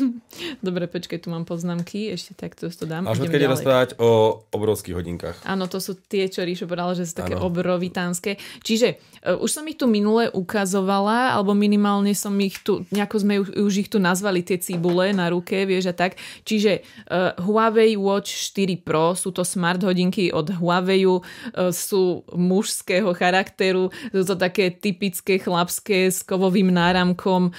Dobre, 0.66 0.84
počkaj, 0.84 1.24
tu 1.24 1.32
mám 1.32 1.48
poznámky, 1.48 2.12
ešte 2.12 2.36
takto 2.36 2.68
to 2.68 2.84
dám. 2.84 3.08
Až 3.08 3.24
keď 3.24 3.48
rozprávať 3.48 3.90
o 3.96 4.42
obrovských 4.52 4.92
hodinkách. 4.92 5.36
Áno, 5.48 5.64
to 5.64 5.80
sú 5.80 5.96
tie, 5.96 6.28
čo 6.28 6.44
Ríšo 6.44 6.68
povedal, 6.68 6.92
že 6.92 7.08
sú 7.08 7.24
také 7.24 7.40
ano. 7.40 7.48
obrovitánske. 7.48 8.36
Čiže 8.60 9.00
uh, 9.24 9.40
už 9.40 9.48
som 9.48 9.64
ich 9.64 9.80
tu 9.80 9.88
minule 9.88 10.28
ukazovala, 10.28 11.32
alebo 11.32 11.56
minimálne 11.56 12.12
som 12.12 12.36
ich 12.36 12.60
tu, 12.60 12.84
nejako 12.92 13.16
sme 13.16 13.34
už, 13.40 13.72
ich 13.80 13.88
tu 13.88 13.96
nazvali, 13.96 14.44
tie 14.44 14.60
cibule 14.60 15.16
na 15.16 15.32
ruke, 15.32 15.64
vieš 15.64 15.90
a 15.90 15.94
tak. 15.96 16.20
Čiže 16.44 16.84
uh, 17.08 17.32
Huawei 17.40 17.96
Watch 17.96 18.52
4 18.52 18.84
Pro, 18.84 19.16
sú 19.16 19.32
to 19.32 19.40
smart 19.40 19.80
hodinky 19.80 20.28
od 20.28 20.52
Huawei, 20.52 21.08
uh, 21.08 21.22
sú 21.72 22.26
mužského 22.34 23.16
charakteru, 23.16 23.88
sú 24.12 24.24
to 24.26 24.36
také 24.36 24.68
typické 24.68 25.40
chlapské 25.40 26.12
s 26.12 26.20
kovovým 26.20 26.73
náramkom 26.74 27.48
e, 27.48 27.52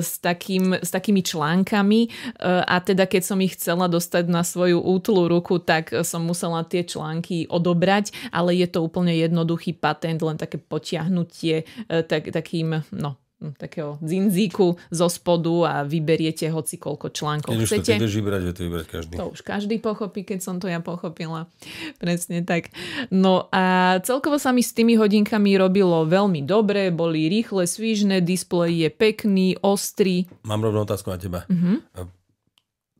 s, 0.00 0.16
takým, 0.24 0.80
s 0.80 0.88
takými 0.88 1.20
článkami. 1.20 2.00
E, 2.04 2.10
a 2.64 2.80
teda 2.80 3.04
keď 3.04 3.22
som 3.22 3.38
ich 3.44 3.60
chcela 3.60 3.86
dostať 3.86 4.24
na 4.32 4.40
svoju 4.40 4.80
útlu 4.80 5.28
ruku, 5.28 5.60
tak 5.60 5.92
som 6.00 6.24
musela 6.24 6.64
tie 6.64 6.80
články 6.82 7.44
odobrať, 7.52 8.32
ale 8.32 8.56
je 8.56 8.68
to 8.72 8.80
úplne 8.80 9.12
jednoduchý 9.12 9.76
patent, 9.76 10.24
len 10.24 10.40
také 10.40 10.56
potiahnutie 10.56 11.68
e, 11.88 12.00
tak, 12.02 12.32
takým, 12.32 12.80
no 12.96 13.20
takého 13.52 14.00
dzinzíku 14.00 14.80
zo 14.88 15.06
spodu 15.12 15.68
a 15.68 15.74
vyberiete 15.84 16.48
hoci 16.48 16.80
koľko 16.80 17.12
článkov 17.12 17.52
keď 17.52 17.68
chcete. 17.68 17.92
Keď 18.00 18.04
už 18.08 18.12
to 18.14 18.18
vybrať, 18.22 18.40
to 18.56 18.62
vybrať 18.64 18.86
každý. 18.88 19.14
To 19.20 19.24
už 19.36 19.40
každý 19.44 19.76
pochopí, 19.76 20.24
keď 20.24 20.40
som 20.40 20.56
to 20.56 20.72
ja 20.72 20.80
pochopila. 20.80 21.50
Presne 22.02 22.40
tak. 22.40 22.72
No 23.12 23.52
a 23.52 23.98
celkovo 24.00 24.40
sa 24.40 24.54
mi 24.54 24.64
s 24.64 24.72
tými 24.72 24.96
hodinkami 24.96 25.58
robilo 25.60 26.08
veľmi 26.08 26.40
dobre, 26.46 26.88
boli 26.94 27.28
rýchle, 27.28 27.68
svížne, 27.68 28.24
displej 28.24 28.86
je 28.86 28.88
pekný, 28.88 29.58
ostrý. 29.60 30.30
Mám 30.46 30.64
rovnú 30.64 30.86
otázku 30.86 31.10
na 31.10 31.18
teba. 31.18 31.40
Uh-huh. 31.50 31.82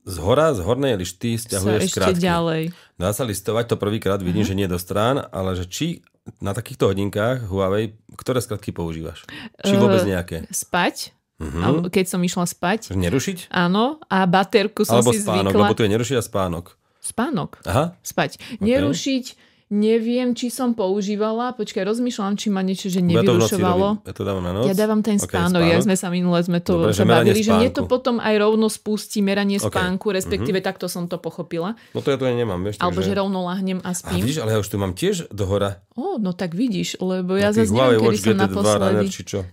Z 0.04 0.16
hora, 0.20 0.52
z 0.52 0.60
hornej 0.60 1.00
lišty 1.00 1.40
stiahuješ 1.40 1.96
ešte 1.96 2.20
ďalej. 2.20 2.76
Dá 3.00 3.16
sa 3.16 3.24
listovať, 3.24 3.72
to 3.72 3.76
prvýkrát 3.80 4.20
vidím, 4.20 4.44
uh-huh. 4.44 4.52
že 4.52 4.58
nie 4.58 4.68
do 4.68 4.76
strán, 4.76 5.24
ale 5.32 5.56
že 5.56 5.64
či 5.64 6.04
na 6.40 6.56
takýchto 6.56 6.88
hodinkách 6.88 7.48
Huawei, 7.48 7.96
ktoré 8.16 8.40
skratky 8.40 8.72
používaš? 8.72 9.28
Či 9.60 9.76
vôbec 9.76 10.04
eh, 10.04 10.16
nejaké? 10.16 10.36
Spať. 10.48 11.12
Uh-huh. 11.42 11.90
Keď 11.90 12.06
som 12.06 12.20
išla 12.22 12.46
spať. 12.46 12.94
Nerušiť? 12.94 13.50
Áno. 13.50 13.98
A 14.06 14.24
baterku 14.24 14.86
som 14.86 15.02
Alebo 15.02 15.10
si 15.12 15.20
spánok, 15.20 15.52
zvykla. 15.52 15.60
lebo 15.66 15.74
tu 15.74 15.82
je 15.84 15.90
nerušiť 15.90 16.16
a 16.16 16.22
spánok. 16.22 16.66
Spánok. 17.04 17.50
Aha. 17.68 17.84
Spať. 18.00 18.40
Okay. 18.40 18.64
Nerušiť 18.64 19.24
Neviem, 19.72 20.36
či 20.36 20.52
som 20.52 20.76
používala. 20.76 21.56
Počkaj, 21.56 21.88
rozmýšľam, 21.88 22.36
či 22.36 22.52
ma 22.52 22.60
niečo, 22.60 22.92
že 22.92 23.00
nevyrušovalo. 23.00 24.04
Ja 24.04 24.12
to, 24.12 24.20
ja 24.20 24.26
dávam 24.28 24.44
na 24.44 24.52
noc? 24.52 24.64
Ja 24.68 24.76
dávam 24.76 25.00
ten 25.00 25.16
okay, 25.16 25.24
spánok. 25.24 25.64
Ja 25.64 25.80
sme 25.80 25.96
sa 25.96 26.12
minule 26.12 26.36
sme 26.44 26.60
to 26.60 26.84
Dobre, 26.84 26.92
že 26.92 27.08
bavili, 27.08 27.40
že 27.40 27.56
mne 27.56 27.72
to 27.72 27.88
potom 27.88 28.20
aj 28.20 28.34
rovno 28.36 28.68
spustí 28.68 29.24
meranie 29.24 29.56
okay. 29.56 29.72
spánku, 29.72 30.12
respektíve 30.12 30.60
mm-hmm. 30.60 30.68
takto 30.68 30.86
som 30.86 31.08
to 31.08 31.16
pochopila. 31.16 31.74
No 31.96 32.04
to 32.04 32.12
ja 32.12 32.20
to 32.20 32.28
aj 32.28 32.36
nemám, 32.36 32.60
vieš. 32.60 32.76
Alebo 32.76 33.00
že 33.00 33.16
rovno 33.16 33.48
lahnem 33.48 33.80
a 33.80 33.96
spím. 33.96 34.20
A 34.20 34.24
vidíš, 34.24 34.38
ale 34.44 34.50
ja 34.52 34.58
už 34.60 34.68
tu 34.68 34.76
mám 34.76 34.92
tiež 34.92 35.32
do 35.32 35.44
hora. 35.48 35.80
Ó, 35.96 36.18
no 36.20 36.36
tak 36.36 36.58
vidíš, 36.58 36.98
lebo 37.00 37.38
ja 37.38 37.54
zase 37.54 37.70
neviem, 37.70 38.02
kedy 38.02 38.18
som 38.20 38.36
naposledy. 38.36 39.06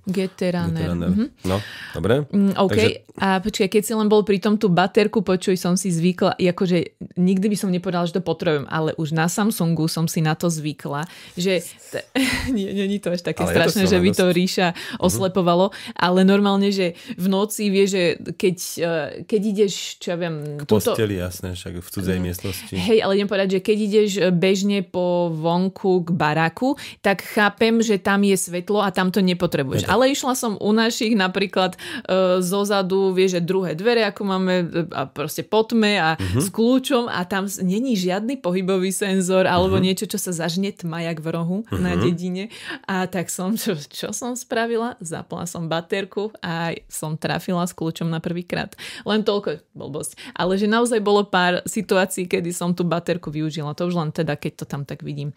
GT 0.09 0.39
Runner. 0.53 0.89
Mm-hmm. 0.97 1.27
No, 1.45 1.61
dobre. 1.93 2.25
Mm, 2.33 2.57
OK, 2.57 2.71
Takže... 2.73 2.87
a 3.21 3.27
počkaj, 3.39 3.69
keď 3.69 3.81
si 3.85 3.93
len 3.93 4.09
bol 4.09 4.25
pri 4.25 4.41
tom 4.41 4.57
tú 4.57 4.67
baterku, 4.67 5.21
počuj, 5.21 5.53
som 5.55 5.77
si 5.77 5.93
zvykla, 5.93 6.41
akože 6.41 6.97
nikdy 7.13 7.45
by 7.45 7.57
som 7.57 7.69
nepovedala, 7.69 8.09
že 8.09 8.17
to 8.17 8.25
potrebujem, 8.25 8.65
ale 8.73 8.97
už 8.97 9.13
na 9.13 9.29
Samsungu 9.29 9.85
som 9.85 10.09
si 10.11 10.19
na 10.19 10.35
to 10.35 10.51
zvykla 10.51 11.07
že 11.39 11.63
t- 11.63 12.05
nie, 12.55 12.71
nie, 12.75 12.85
nie 12.87 12.99
to 12.99 13.11
až 13.13 13.23
také 13.23 13.43
ale 13.43 13.53
strašné, 13.55 13.87
to 13.87 13.91
že 13.91 13.97
by 13.99 14.09
to 14.11 14.25
ríša 14.31 14.67
mhm. 14.71 14.99
oslepovalo, 14.99 15.65
uh-huh. 15.71 15.95
ale 15.95 16.27
normálne, 16.27 16.69
že 16.69 16.97
v 17.15 17.27
noci 17.31 17.71
vie, 17.71 17.85
že 17.87 18.03
keď, 18.35 18.57
uh, 18.83 19.09
keď 19.25 19.41
ideš, 19.41 19.73
čo 20.01 20.15
ja 20.15 20.17
viem... 20.17 20.59
K 20.59 20.63
túto... 20.67 20.91
posteli, 20.93 21.19
jasné, 21.19 21.55
však 21.55 21.79
v 21.79 21.89
cudzej 21.89 22.17
uh, 22.17 22.23
miestnosti. 22.23 22.73
Hej, 22.73 22.99
ale 23.03 23.17
idem 23.19 23.29
povedať, 23.29 23.49
že 23.57 23.61
keď 23.61 23.77
ideš 23.77 24.09
e, 24.17 24.21
bežne 24.33 24.79
po 24.83 25.29
vonku 25.31 26.07
k 26.07 26.09
baraku, 26.11 26.75
tak 26.99 27.23
chápem, 27.23 27.79
že 27.83 28.01
tam 28.01 28.23
je 28.25 28.35
svetlo 28.35 28.81
a 28.81 28.89
tam 28.91 29.13
to 29.13 29.21
nepotrebuješ. 29.21 29.87
Ale 29.87 30.11
išla 30.11 30.33
som 30.35 30.57
u 30.57 30.71
našich 30.71 31.13
napríklad 31.13 31.75
uh, 31.77 32.39
zozadu, 32.41 33.13
vieš, 33.13 33.39
že 33.39 33.41
druhé 33.43 33.71
dvere, 33.77 34.03
ako 34.07 34.21
máme 34.23 34.53
a 34.91 35.07
proste 35.07 35.45
potme 35.45 35.99
a 35.99 36.15
uh-huh. 36.15 36.41
s 36.41 36.47
kľúčom 36.49 37.07
a 37.07 37.23
tam 37.27 37.47
není 37.61 37.95
žiadny 37.95 38.39
pohybový 38.39 38.89
senzor 38.91 39.45
alebo 39.45 39.77
uh-huh. 39.77 39.87
Niečo, 39.91 40.07
čo 40.07 40.15
sa 40.15 40.31
zažne 40.31 40.71
tmajak 40.71 41.19
v 41.19 41.27
rohu 41.27 41.57
uh-huh. 41.67 41.77
na 41.77 41.93
mhm. 41.93 42.01
dedine. 42.01 42.43
A 42.87 43.05
tak 43.11 43.27
som, 43.27 43.59
čo, 43.59 43.75
čo 43.75 44.15
som 44.15 44.39
spravila? 44.39 44.95
Zapla 45.03 45.43
som 45.43 45.67
baterku 45.67 46.31
a 46.39 46.71
som 46.87 47.19
trafila 47.19 47.67
s 47.67 47.75
kľúčom 47.75 48.07
na 48.07 48.23
prvýkrát. 48.23 48.71
Len 49.03 49.27
toľko 49.27 49.59
blbosť. 49.75 50.15
Ale 50.37 50.55
že 50.55 50.71
naozaj 50.71 51.03
bolo 51.03 51.27
pár 51.27 51.59
situácií, 51.67 52.29
kedy 52.29 52.55
som 52.55 52.71
tú 52.71 52.87
baterku 52.87 53.27
využila. 53.27 53.75
To 53.75 53.91
už 53.91 53.99
len 53.99 54.09
teda, 54.15 54.39
keď 54.39 54.63
to 54.63 54.65
tam 54.65 54.87
tak 54.87 55.03
vidím. 55.03 55.35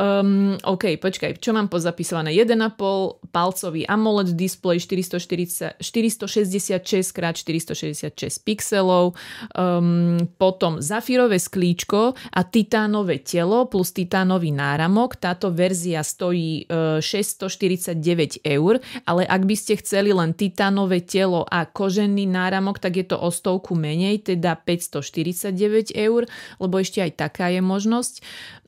Um, 0.00 0.56
OK, 0.64 0.96
počkaj, 0.96 1.42
čo 1.42 1.52
mám 1.52 1.68
pozapisované? 1.68 2.32
1,5 2.32 3.28
palcový 3.28 3.84
AMOLED 3.84 4.38
display 4.38 4.78
440, 4.78 5.82
466 5.82 7.02
x 7.02 7.42
466 7.42 8.46
pixelov, 8.46 9.18
um, 9.58 10.22
potom 10.38 10.78
zafírové 10.78 11.42
sklíčko 11.42 12.14
a 12.14 12.40
titánové 12.46 13.18
telo 13.18 13.66
plus 13.66 13.81
titánový 13.90 14.54
náramok. 14.54 15.18
Táto 15.18 15.50
verzia 15.50 16.06
stojí 16.06 16.70
649 16.70 18.38
e, 18.38 18.54
eur, 18.54 18.78
ale 19.02 19.26
ak 19.26 19.42
by 19.42 19.56
ste 19.58 19.74
chceli 19.82 20.14
len 20.14 20.30
titánové 20.30 21.02
telo 21.02 21.42
a 21.50 21.66
kožený 21.66 22.30
náramok, 22.30 22.78
tak 22.78 23.02
je 23.02 23.06
to 23.10 23.18
o 23.18 23.34
stovku 23.34 23.74
menej, 23.74 24.22
teda 24.22 24.54
549 24.54 25.90
eur, 25.98 26.30
lebo 26.62 26.74
ešte 26.78 27.02
aj 27.02 27.12
taká 27.18 27.50
je 27.50 27.58
možnosť. 27.58 28.14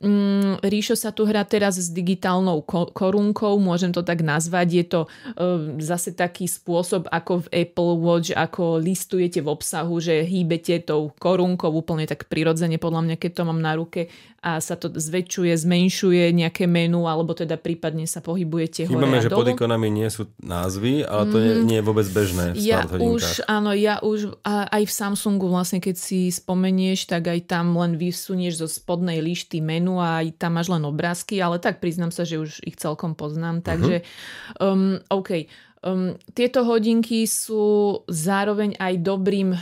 Mm, 0.03 0.59
Ríšo 0.59 0.99
sa 0.99 1.15
tu 1.15 1.23
hrá 1.23 1.47
teraz 1.47 1.79
s 1.79 1.87
digitálnou 1.93 2.65
korunkou, 2.91 3.55
môžem 3.61 3.95
to 3.95 4.03
tak 4.03 4.19
nazvať. 4.25 4.67
Je 4.73 4.85
to 4.85 5.01
e, 5.05 5.09
zase 5.79 6.11
taký 6.11 6.49
spôsob, 6.49 7.07
ako 7.13 7.47
v 7.47 7.63
Apple 7.63 7.93
Watch, 8.01 8.33
ako 8.33 8.81
listujete 8.81 9.39
v 9.39 9.51
obsahu, 9.53 10.01
že 10.01 10.25
hýbete 10.25 10.83
tou 10.83 11.13
korunkou 11.15 11.71
úplne 11.71 12.09
tak 12.09 12.25
prirodzene, 12.25 12.81
podľa 12.81 13.01
mňa, 13.05 13.15
keď 13.21 13.31
to 13.31 13.43
mám 13.45 13.61
na 13.61 13.77
ruke 13.77 14.09
a 14.45 14.61
sa 14.61 14.77
to 14.77 14.93
zväčšuje, 15.05 15.53
zmenšuje 15.53 16.33
nejaké 16.33 16.65
menu, 16.65 17.05
alebo 17.05 17.37
teda 17.37 17.61
prípadne 17.61 18.09
sa 18.09 18.25
pohybujete 18.25 18.89
hore 18.89 19.05
Vnímame, 19.05 19.21
a 19.21 19.23
že 19.23 19.29
dolu. 19.29 19.39
pod 19.45 19.47
ikonami 19.53 19.87
nie 19.93 20.09
sú 20.09 20.25
názvy, 20.41 21.05
ale 21.05 21.23
to 21.29 21.37
nie, 21.37 21.53
nie 21.63 21.77
je 21.79 21.85
vôbec 21.85 22.07
bežné 22.09 22.57
v 22.57 22.65
Ja 22.65 22.89
už, 22.89 23.45
áno, 23.45 23.71
ja 23.77 24.01
už 24.01 24.41
aj 24.45 24.83
v 24.83 24.93
Samsungu 24.93 25.45
vlastne, 25.47 25.77
keď 25.77 25.95
si 25.95 26.33
spomenieš, 26.33 27.05
tak 27.05 27.29
aj 27.29 27.45
tam 27.45 27.77
len 27.77 28.01
vysunieš 28.01 28.65
zo 28.65 28.67
spodnej 28.67 29.21
lišty 29.21 29.61
menu 29.61 30.01
a 30.01 30.25
aj 30.25 30.41
tam 30.41 30.57
máš 30.57 30.73
len 30.73 30.81
obrázky, 30.81 31.37
ale 31.37 31.61
tak 31.61 31.77
priznám 31.77 32.09
sa, 32.09 32.25
že 32.25 32.41
už 32.41 32.65
ich 32.65 32.75
celkom 32.81 33.13
poznám, 33.13 33.61
takže 33.61 34.01
um, 34.57 34.97
OK. 35.13 35.45
Um, 35.85 36.17
tieto 36.33 36.65
hodinky 36.65 37.29
sú 37.29 38.01
zároveň 38.09 38.73
aj 38.81 39.05
dobrým 39.05 39.53
um, 39.53 39.59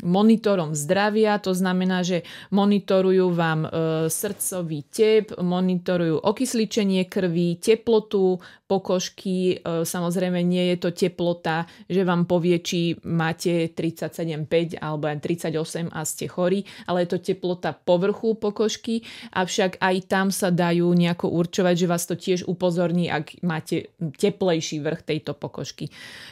monitorom 0.00 0.72
zdravia, 0.72 1.36
to 1.36 1.52
znamená, 1.52 2.00
že 2.00 2.24
monitorujú 2.48 3.28
vám 3.36 3.68
uh, 3.68 3.70
srdcový 4.08 4.88
tep, 4.88 5.36
monitorujú 5.36 6.24
okysličenie 6.24 7.04
krvi, 7.04 7.60
teplotu 7.60 8.40
pokožky, 8.64 9.60
uh, 9.60 9.84
samozrejme 9.84 10.40
nie 10.40 10.72
je 10.72 10.76
to 10.88 10.90
teplota, 10.96 11.68
že 11.84 12.00
vám 12.00 12.24
povie, 12.24 12.64
či 12.64 12.96
máte 13.04 13.68
37,5 13.68 14.80
alebo 14.80 15.12
aj 15.12 15.20
38 15.20 15.92
a 15.92 16.00
ste 16.08 16.32
chorí, 16.32 16.64
ale 16.88 17.04
je 17.04 17.12
to 17.12 17.18
teplota 17.20 17.76
povrchu 17.76 18.40
pokožky, 18.40 19.04
avšak 19.36 19.84
aj 19.84 19.96
tam 20.08 20.32
sa 20.32 20.48
dajú 20.48 20.88
nejako 20.96 21.28
určovať, 21.28 21.74
že 21.76 21.90
vás 21.92 22.08
to 22.08 22.16
tiež 22.16 22.48
upozorní, 22.48 23.12
ak 23.12 23.44
máte 23.44 23.92
teplejší 24.00 24.80
vrch 24.80 25.04
tejto 25.04 25.36
pokožky. 25.36 25.57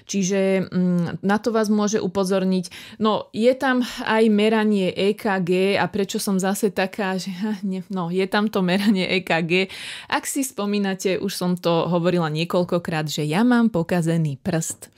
Čiže 0.07 0.71
mm, 0.71 1.25
na 1.25 1.37
to 1.43 1.51
vás 1.51 1.67
môže 1.73 1.99
upozorniť. 1.99 2.99
No, 3.03 3.31
je 3.35 3.53
tam 3.59 3.83
aj 4.05 4.25
meranie 4.31 4.93
EKG 4.95 5.81
a 5.81 5.85
prečo 5.91 6.23
som 6.23 6.39
zase 6.39 6.71
taká, 6.71 7.19
že 7.19 7.33
no, 7.91 8.11
je 8.13 8.27
tam 8.31 8.47
to 8.47 8.63
meranie 8.63 9.07
EKG. 9.23 9.71
Ak 10.11 10.29
si 10.29 10.47
spomínate, 10.47 11.19
už 11.19 11.33
som 11.33 11.53
to 11.59 11.91
hovorila 11.91 12.31
niekoľkokrát, 12.31 13.11
že 13.11 13.27
ja 13.27 13.43
mám 13.43 13.71
pokazený 13.73 14.39
prst. 14.41 14.93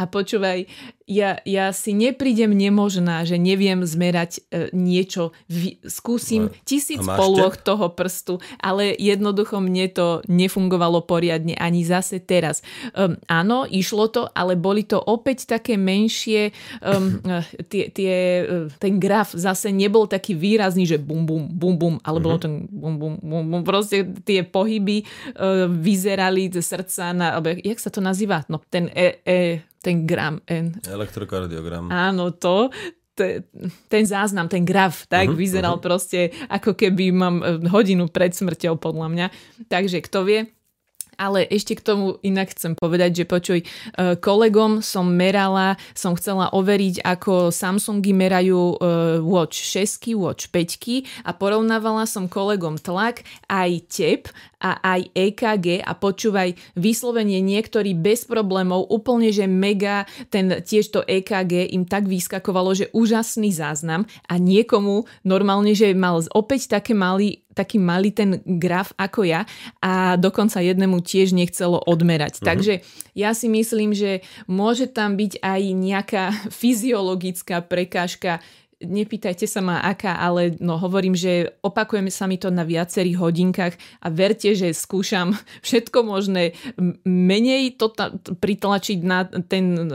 A 0.00 0.08
počúvaj, 0.08 0.64
ja, 1.10 1.42
ja 1.42 1.74
si 1.74 1.90
neprídem 1.90 2.54
nemožná, 2.54 3.26
že 3.26 3.34
neviem 3.34 3.82
zmerať 3.82 4.38
e, 4.54 4.70
niečo. 4.70 5.34
Vy, 5.50 5.82
skúsim 5.82 6.40
No, 6.40 6.54
tisíc 6.62 7.02
polôch 7.02 7.58
tep? 7.58 7.66
toho 7.74 7.90
prstu, 7.90 8.38
ale 8.62 8.94
jednoducho 8.94 9.58
mne 9.58 9.90
to 9.90 10.22
nefungovalo 10.30 11.02
poriadne 11.02 11.58
ani 11.58 11.82
zase 11.82 12.22
teraz. 12.22 12.62
Um, 12.94 13.18
áno, 13.26 13.66
išlo 13.66 14.06
to, 14.06 14.30
ale 14.30 14.54
boli 14.54 14.86
to 14.86 15.02
opäť 15.02 15.50
také 15.58 15.74
menšie, 15.74 16.54
um, 16.80 17.18
tie, 17.72 17.90
tie, 17.90 18.14
eh, 18.46 18.66
ten 18.78 19.02
graf 19.02 19.34
zase 19.34 19.74
nebol 19.74 20.06
taký 20.06 20.38
výrazný, 20.38 20.86
že 20.86 21.02
bum, 21.02 21.26
bum, 21.26 21.50
bum, 21.50 21.74
bum, 21.74 21.94
ale 22.06 22.22
bolo 22.22 22.38
ten 22.38 22.70
bum, 22.70 22.96
bum, 22.96 23.14
bum, 23.18 23.44
bum. 23.50 23.62
Proste 23.66 24.06
tie 24.22 24.46
pohyby 24.46 25.02
uh, 25.02 25.66
vyzerali 25.66 26.46
z 26.54 26.62
srdca 26.62 27.10
na, 27.10 27.34
alebo 27.34 27.50
jak, 27.50 27.60
jak 27.66 27.78
sa 27.82 27.90
to 27.90 27.98
nazýva? 27.98 28.46
No, 28.46 28.62
ten 28.70 28.86
e, 28.94 29.18
e, 29.26 29.66
ten 29.80 30.04
gram, 30.06 30.40
N, 30.46 30.76
Elektrokardiogram. 31.00 31.88
Áno, 31.88 32.36
to, 32.36 32.68
te- 33.16 33.48
ten 33.88 34.04
záznam, 34.04 34.48
ten 34.48 34.64
graf, 34.64 35.08
tak 35.08 35.32
Mhm, 35.32 35.36
vyzeral 35.36 35.76
proste 35.80 36.28
ako 36.48 36.76
keby 36.76 37.08
mám 37.12 37.36
e, 37.40 37.64
hodinu 37.68 38.08
pred 38.08 38.36
smrťou 38.36 38.76
podľa 38.76 39.08
mňa. 39.08 39.26
Takže 39.68 40.04
kto 40.04 40.28
vie, 40.28 40.40
ale 41.20 41.44
ešte 41.44 41.76
k 41.76 41.84
tomu 41.84 42.16
inak 42.24 42.56
chcem 42.56 42.72
povedať, 42.72 43.12
že 43.12 43.24
počuj, 43.28 43.58
e, 43.60 43.66
kolegom 44.16 44.80
som 44.80 45.04
merala, 45.04 45.76
som 45.92 46.16
chcela 46.16 46.48
overiť, 46.48 47.04
ako 47.04 47.52
Samsungy 47.52 48.16
merajú 48.16 48.80
e, 48.80 48.86
Watch 49.20 49.60
6, 49.60 50.16
Watch 50.16 50.48
5 50.48 51.28
a 51.28 51.36
porovnávala 51.36 52.08
som 52.08 52.24
kolegom 52.24 52.80
tlak, 52.80 53.20
aj 53.52 53.70
tep 53.92 54.22
a 54.60 54.78
aj 54.96 55.10
EKG 55.16 55.80
a 55.80 55.96
počúvaj 55.96 56.54
vyslovenie 56.76 57.40
niektorí 57.40 57.96
bez 57.96 58.28
problémov, 58.28 58.86
úplne, 58.92 59.32
že 59.32 59.48
mega, 59.48 60.04
ten 60.28 60.60
tiež 60.60 60.92
to 60.92 61.00
EKG 61.02 61.72
im 61.72 61.88
tak 61.88 62.04
vyskakovalo, 62.06 62.76
že 62.76 62.92
úžasný 62.92 63.50
záznam 63.56 64.04
a 64.28 64.36
niekomu 64.36 65.08
normálne, 65.24 65.72
že 65.72 65.96
mal 65.96 66.22
opäť 66.36 66.78
také 66.78 66.92
malý 66.92 67.40
taký 67.50 67.82
malý 67.82 68.14
ten 68.14 68.38
graf 68.46 68.94
ako 68.94 69.26
ja 69.26 69.42
a 69.82 70.14
dokonca 70.14 70.62
jednému 70.62 71.02
tiež 71.02 71.34
nechcelo 71.34 71.82
odmerať. 71.82 72.38
Uh-huh. 72.38 72.46
Takže 72.46 72.86
ja 73.18 73.34
si 73.34 73.50
myslím, 73.50 73.90
že 73.90 74.22
môže 74.46 74.86
tam 74.86 75.18
byť 75.18 75.42
aj 75.42 75.60
nejaká 75.74 76.24
fyziologická 76.62 77.60
prekážka 77.66 78.38
nepýtajte 78.80 79.44
sa 79.44 79.60
ma 79.60 79.84
aká, 79.84 80.16
ale 80.16 80.56
no 80.56 80.80
hovorím, 80.80 81.12
že 81.12 81.52
opakujeme 81.60 82.08
sa 82.08 82.24
mi 82.24 82.40
to 82.40 82.48
na 82.48 82.64
viacerých 82.64 83.20
hodinkách 83.20 83.74
a 84.00 84.08
verte, 84.08 84.56
že 84.56 84.72
skúšam 84.72 85.36
všetko 85.66 85.98
možné 86.00 86.56
menej 87.04 87.76
to 87.76 87.92
ta- 87.92 88.12
pritlačiť 88.16 88.98
na 89.04 89.28
ten, 89.28 89.88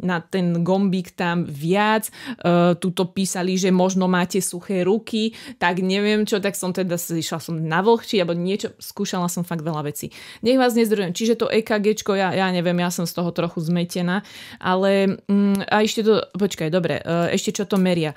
na 0.00 0.18
ten 0.24 0.64
gombík 0.64 1.12
tam 1.12 1.44
viac. 1.44 2.08
Uh, 2.40 2.72
tuto 2.80 3.12
písali, 3.12 3.60
že 3.60 3.68
možno 3.68 4.08
máte 4.08 4.40
suché 4.40 4.82
ruky, 4.88 5.36
tak 5.60 5.84
neviem 5.84 6.24
čo, 6.24 6.40
tak 6.40 6.56
som 6.56 6.72
teda 6.72 6.96
išla 6.96 7.38
som 7.38 7.60
na 7.60 7.84
vlhčí 7.84 8.16
alebo 8.18 8.32
niečo, 8.32 8.72
skúšala 8.80 9.28
som 9.28 9.44
fakt 9.44 9.60
veľa 9.60 9.84
vecí. 9.84 10.08
Nech 10.40 10.56
vás 10.56 10.72
nezdrujem, 10.72 11.12
čiže 11.12 11.44
to 11.44 11.46
EKGčko, 11.52 12.16
ja, 12.16 12.32
ja 12.32 12.48
neviem, 12.48 12.76
ja 12.80 12.88
som 12.88 13.04
z 13.04 13.12
toho 13.12 13.30
trochu 13.36 13.60
zmetená, 13.60 14.24
ale 14.56 15.20
mm, 15.28 15.68
a 15.68 15.84
ešte 15.84 16.00
to, 16.00 16.24
počkaj, 16.40 16.72
dobre, 16.72 17.04
uh, 17.04 17.28
ešte 17.28 17.52
čo 17.52 17.68
to 17.68 17.76
meria. 17.76 18.16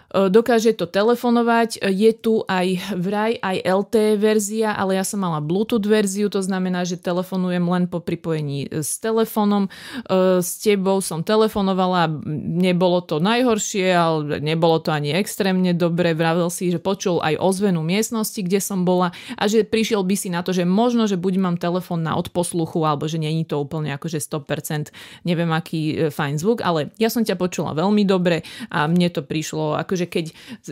Dokáže 0.11 0.75
to 0.75 0.91
telefonovať, 0.91 1.79
e, 1.79 1.87
je 1.87 2.11
tu 2.11 2.43
aj 2.43 2.67
vraj 2.99 3.39
aj 3.39 3.57
LTE 3.63 4.19
verzia, 4.19 4.75
ale 4.75 4.99
ja 4.99 5.07
som 5.07 5.23
mala 5.23 5.39
Bluetooth 5.39 5.87
verziu, 5.87 6.27
to 6.27 6.43
znamená, 6.43 6.83
že 6.83 6.99
telefonujem 6.99 7.63
len 7.63 7.87
po 7.87 8.03
pripojení 8.03 8.67
e, 8.67 8.83
s 8.83 8.99
telefónom. 8.99 9.71
E, 10.07 10.43
S 10.43 10.59
tebou 10.59 10.99
som 10.99 11.23
telefonovala, 11.23 12.11
nebolo 12.27 12.99
to 12.99 13.23
najhoršie, 13.23 13.87
ale 13.87 14.43
nebolo 14.43 14.83
to 14.83 14.91
ani 14.91 15.15
extrémne 15.15 15.71
dobre. 15.71 16.11
Vravel 16.11 16.51
si, 16.51 16.75
že 16.75 16.83
počul 16.83 17.23
aj 17.23 17.39
ozvenu 17.39 17.79
miestnosti, 17.79 18.37
kde 18.43 18.59
som 18.59 18.83
bola 18.83 19.15
a 19.39 19.47
že 19.47 19.63
prišiel 19.63 20.03
by 20.03 20.15
si 20.19 20.27
na 20.27 20.43
to, 20.43 20.51
že 20.51 20.67
možno, 20.67 21.07
že 21.07 21.15
buď 21.15 21.33
mám 21.39 21.55
telefón 21.55 22.03
na 22.03 22.19
odposluchu, 22.19 22.83
alebo 22.83 23.07
že 23.07 23.15
není 23.15 23.47
to 23.47 23.63
úplne 23.63 23.95
akože 23.95 24.19
100%, 24.19 24.91
neviem 25.23 25.51
aký 25.55 25.79
e, 25.79 25.93
fajn 26.11 26.35
zvuk, 26.35 26.59
ale 26.61 26.91
ja 26.99 27.07
som 27.07 27.23
ťa 27.23 27.39
počula 27.39 27.71
veľmi 27.71 28.03
dobre 28.03 28.43
a 28.67 28.91
mne 28.91 29.07
to 29.07 29.23
prišlo 29.23 29.79
akože 29.79 30.00
že 30.01 30.05
keď 30.09 30.25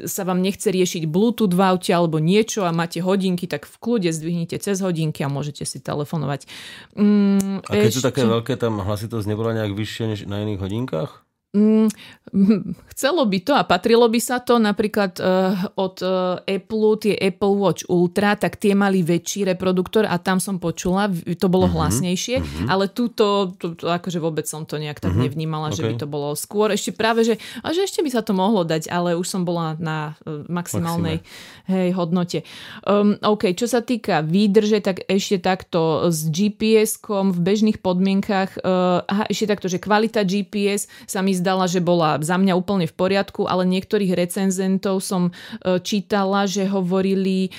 sa 0.09 0.25
vám 0.25 0.41
nechce 0.41 0.65
riešiť 0.65 1.05
Bluetooth 1.05 1.53
v 1.53 1.61
aute 1.61 1.93
alebo 1.93 2.17
niečo 2.17 2.65
a 2.65 2.73
máte 2.73 2.99
hodinky, 3.05 3.45
tak 3.45 3.69
v 3.69 3.75
kľude 3.77 4.09
zdvihnite 4.09 4.57
cez 4.57 4.82
hodinky 4.82 5.21
a 5.21 5.30
môžete 5.30 5.63
si 5.69 5.77
telefonovať. 5.77 6.49
Mm, 6.97 7.61
A 7.69 7.71
keď 7.71 7.93
sú 7.93 8.01
také 8.01 8.25
veľké, 8.25 8.57
tam 8.57 8.82
hlasitosť 8.82 9.30
nebola 9.30 9.53
nejak 9.53 9.77
vyššia 9.77 10.05
než 10.09 10.19
na 10.25 10.41
iných 10.41 10.59
hodinkách? 10.59 11.28
Mm, 11.50 11.89
chcelo 12.93 13.26
by 13.26 13.39
to 13.41 13.58
a 13.58 13.66
patrilo 13.66 14.06
by 14.06 14.22
sa 14.22 14.38
to 14.38 14.62
napríklad 14.62 15.18
uh, 15.18 15.58
od 15.82 15.97
uh, 16.06 16.38
Apple, 16.45 16.93
tie 17.02 17.18
Apple 17.18 17.58
Watch 17.58 17.89
Ultra, 17.89 18.38
tak 18.38 18.62
tie 18.62 18.78
mali 18.78 19.02
väčší 19.02 19.50
reproduktor 19.50 20.06
a 20.06 20.22
tam 20.22 20.38
som 20.38 20.62
počula, 20.62 21.10
to 21.10 21.47
bolo 21.50 21.66
uh-huh, 21.66 21.89
hlasnejšie, 21.89 22.38
uh-huh. 22.38 22.68
ale 22.70 22.86
túto, 22.93 23.58
to, 23.58 23.74
to, 23.74 23.89
akože 23.89 24.22
vôbec 24.22 24.45
som 24.45 24.62
to 24.70 24.78
nejak 24.78 25.02
tak 25.02 25.18
uh-huh, 25.18 25.26
nevnímala, 25.26 25.74
okay. 25.74 25.82
že 25.82 25.84
by 25.89 25.93
to 25.97 26.06
bolo 26.06 26.38
skôr. 26.38 26.70
Ešte 26.70 26.93
práve, 26.93 27.26
že, 27.26 27.41
a 27.66 27.74
že 27.74 27.82
ešte 27.82 28.06
by 28.06 28.14
sa 28.14 28.22
to 28.22 28.38
mohlo 28.38 28.62
dať, 28.62 28.86
ale 28.93 29.18
už 29.18 29.26
som 29.26 29.41
bola 29.41 29.74
na 29.82 30.14
uh, 30.30 30.45
maximálnej 30.45 31.26
hej, 31.66 31.97
hodnote. 31.97 32.45
Um, 32.86 33.18
OK, 33.26 33.58
čo 33.58 33.66
sa 33.66 33.82
týka 33.82 34.22
výdrže, 34.22 34.86
tak 34.86 35.02
ešte 35.10 35.41
takto 35.41 36.14
s 36.14 36.30
GPS-kom 36.30 37.34
v 37.34 37.39
bežných 37.41 37.82
podmienkach, 37.82 38.62
uh, 38.62 39.02
aha, 39.02 39.26
ešte 39.34 39.50
takto, 39.50 39.66
že 39.66 39.82
kvalita 39.82 40.22
GPS 40.22 40.86
sa 41.10 41.26
mi 41.26 41.39
zdala, 41.40 41.66
že 41.66 41.80
bola 41.80 42.20
za 42.20 42.36
mňa 42.36 42.54
úplne 42.54 42.86
v 42.86 42.96
poriadku, 42.96 43.48
ale 43.48 43.64
niektorých 43.64 44.12
recenzentov 44.14 45.00
som 45.00 45.32
uh, 45.32 45.80
čítala, 45.80 46.46
že 46.46 46.68
hovorili, 46.68 47.52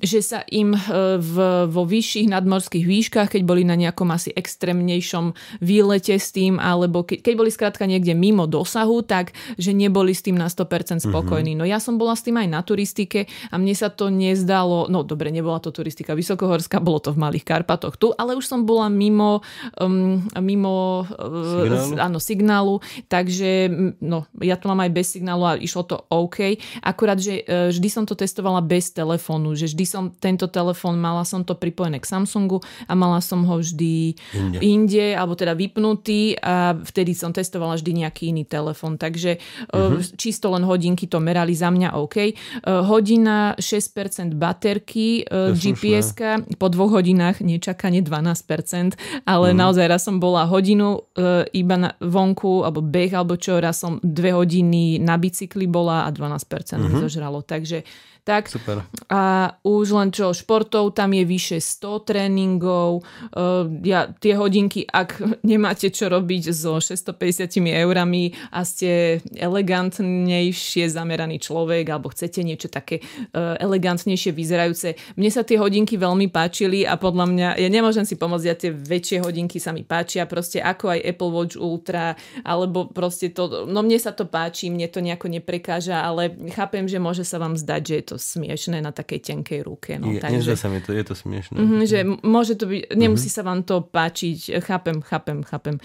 že 0.00 0.20
sa 0.22 0.46
im 0.48 0.72
uh, 0.72 1.18
v, 1.18 1.66
vo 1.66 1.82
vyšších 1.84 2.30
nadmorských 2.30 2.84
výškach, 2.86 3.28
keď 3.34 3.42
boli 3.42 3.66
na 3.66 3.74
nejakom 3.74 4.08
asi 4.14 4.30
extrémnejšom 4.30 5.34
výlete 5.60 6.14
s 6.16 6.30
tým, 6.30 6.56
alebo 6.56 7.02
ke, 7.02 7.18
keď 7.18 7.34
boli 7.34 7.50
skrátka 7.50 7.84
niekde 7.84 8.14
mimo 8.14 8.46
dosahu, 8.46 9.02
tak 9.02 9.34
že 9.58 9.74
neboli 9.74 10.14
s 10.14 10.22
tým 10.22 10.38
na 10.38 10.46
100% 10.46 11.02
spokojní. 11.02 11.54
Mm-hmm. 11.54 11.60
No 11.60 11.64
ja 11.68 11.82
som 11.82 11.98
bola 11.98 12.14
s 12.14 12.22
tým 12.22 12.38
aj 12.38 12.48
na 12.48 12.60
turistike 12.62 13.26
a 13.50 13.58
mne 13.58 13.74
sa 13.74 13.90
to 13.90 14.08
nezdalo, 14.08 14.86
no 14.86 15.02
dobre, 15.02 15.34
nebola 15.34 15.58
to 15.58 15.74
turistika 15.74 16.14
vysokohorská, 16.14 16.78
bolo 16.78 17.02
to 17.02 17.10
v 17.10 17.20
Malých 17.20 17.46
Karpatoch 17.46 17.96
tu, 17.96 18.12
ale 18.14 18.36
už 18.36 18.46
som 18.46 18.62
bola 18.64 18.86
mimo, 18.88 19.42
um, 19.80 20.22
mimo 20.40 21.04
signálu? 21.08 21.94
Uh, 21.96 22.06
áno, 22.06 22.18
signálu 22.20 22.74
Takže 23.08 23.70
no, 24.02 24.26
ja 24.42 24.56
to 24.58 24.68
mám 24.68 24.84
aj 24.84 24.90
bez 24.92 25.06
signálu 25.14 25.44
a 25.46 25.52
išlo 25.56 25.86
to 25.86 25.96
OK. 26.10 26.58
Akurát, 26.82 27.16
že 27.16 27.40
e, 27.44 27.70
vždy 27.70 27.88
som 27.88 28.04
to 28.04 28.18
testovala 28.18 28.60
bez 28.60 28.90
telefónu, 28.90 29.54
že 29.54 29.70
vždy 29.70 29.84
som 29.86 30.04
tento 30.10 30.50
telefón, 30.50 30.98
mala 30.98 31.22
som 31.24 31.46
to 31.46 31.54
pripojené 31.54 32.02
k 32.02 32.10
Samsungu 32.10 32.60
a 32.90 32.92
mala 32.98 33.22
som 33.22 33.46
ho 33.46 33.60
vždy 33.60 34.18
inde, 34.34 34.58
inde 34.60 35.06
alebo 35.14 35.38
teda 35.38 35.54
vypnutý 35.54 36.36
a 36.40 36.74
vtedy 36.76 37.14
som 37.14 37.30
testovala 37.30 37.78
vždy 37.78 38.04
nejaký 38.04 38.34
iný 38.34 38.44
telefón. 38.44 38.98
Takže 38.98 39.40
uh-huh. 39.70 40.02
čisto 40.18 40.50
len 40.52 40.66
hodinky 40.66 41.06
to 41.06 41.22
merali 41.22 41.54
za 41.54 41.70
mňa 41.70 41.94
OK. 41.96 42.16
E, 42.20 42.32
hodina 42.66 43.54
6% 43.56 44.34
baterky, 44.34 45.24
gps 45.30 46.16
po 46.56 46.66
dvoch 46.68 47.00
hodinách 47.00 47.40
nečakanie 47.44 48.02
12%, 48.02 49.24
ale 49.24 49.52
uh-huh. 49.52 49.56
naozaj 49.56 49.86
raz 49.86 50.02
som 50.02 50.18
bola 50.18 50.48
hodinu 50.48 51.06
iba 51.52 51.76
na 51.76 51.90
vonku, 52.00 52.64
alebo 52.64 52.80
beh, 52.90 53.14
alebo 53.14 53.38
čo, 53.38 53.62
raz 53.62 53.78
som 53.78 54.02
dve 54.02 54.34
hodiny 54.34 54.98
na 54.98 55.14
bicykli 55.14 55.70
bola 55.70 56.04
a 56.04 56.10
12% 56.10 56.18
uh-huh. 56.18 56.78
mi 56.82 56.98
zožralo. 56.98 57.46
Takže 57.46 57.86
tak. 58.30 58.46
Super. 58.46 58.86
A 59.10 59.50
už 59.66 59.90
len 59.90 60.14
čo 60.14 60.30
športov, 60.30 60.94
tam 60.94 61.10
je 61.10 61.26
vyše 61.26 61.58
100 61.58 62.06
tréningov. 62.06 63.02
Uh, 63.34 63.66
ja, 63.82 64.06
tie 64.06 64.38
hodinky, 64.38 64.86
ak 64.86 65.18
nemáte 65.50 65.90
čo 65.90 66.06
robiť 66.06 66.54
so 66.54 66.78
650 66.78 67.58
eurami 67.58 68.30
a 68.54 68.62
ste 68.62 69.18
elegantnejšie 69.34 70.86
zameraný 70.86 71.42
človek 71.42 71.90
alebo 71.90 72.14
chcete 72.14 72.46
niečo 72.46 72.70
také 72.70 73.02
uh, 73.34 73.58
elegantnejšie 73.58 74.30
vyzerajúce. 74.30 74.94
Mne 75.18 75.30
sa 75.34 75.42
tie 75.42 75.58
hodinky 75.58 75.98
veľmi 75.98 76.30
páčili 76.30 76.86
a 76.86 76.94
podľa 76.94 77.26
mňa, 77.26 77.48
ja 77.58 77.68
nemôžem 77.68 78.06
si 78.06 78.14
pomôcť, 78.14 78.46
ja 78.46 78.54
tie 78.54 78.70
väčšie 78.70 79.26
hodinky 79.26 79.58
sa 79.58 79.74
mi 79.74 79.82
páčia, 79.82 80.30
proste 80.30 80.62
ako 80.62 80.94
aj 80.94 81.00
Apple 81.02 81.32
Watch 81.34 81.56
Ultra, 81.58 82.14
alebo 82.46 82.86
proste 82.86 83.34
to, 83.34 83.66
no 83.66 83.82
mne 83.82 83.98
sa 83.98 84.14
to 84.14 84.28
páči, 84.30 84.70
mne 84.70 84.86
to 84.86 85.02
nejako 85.02 85.26
neprekáža, 85.26 85.98
ale 85.98 86.30
chápem, 86.54 86.86
že 86.86 87.02
môže 87.02 87.26
sa 87.26 87.42
vám 87.42 87.58
zdať, 87.58 87.82
že 87.82 87.94
je 87.98 88.04
to 88.06 88.16
smiešné 88.20 88.84
na 88.84 88.92
takej 88.92 89.20
tenkej 89.24 89.64
ruke. 89.64 89.96
No, 89.96 90.12
je, 90.12 90.20
takže, 90.20 90.54
sa 90.54 90.68
mi 90.68 90.84
to, 90.84 90.92
je 90.92 91.04
to 91.04 91.16
smiešné. 91.16 91.56
Mm, 91.56 91.82
že 91.88 91.98
môže 92.20 92.54
to 92.60 92.68
byť, 92.68 92.92
nemusí 92.92 93.32
mm-hmm. 93.32 93.40
sa 93.40 93.48
vám 93.48 93.60
to 93.64 93.80
páčiť, 93.80 94.60
chápem, 94.60 95.00
chápem, 95.00 95.40
chápem. 95.42 95.76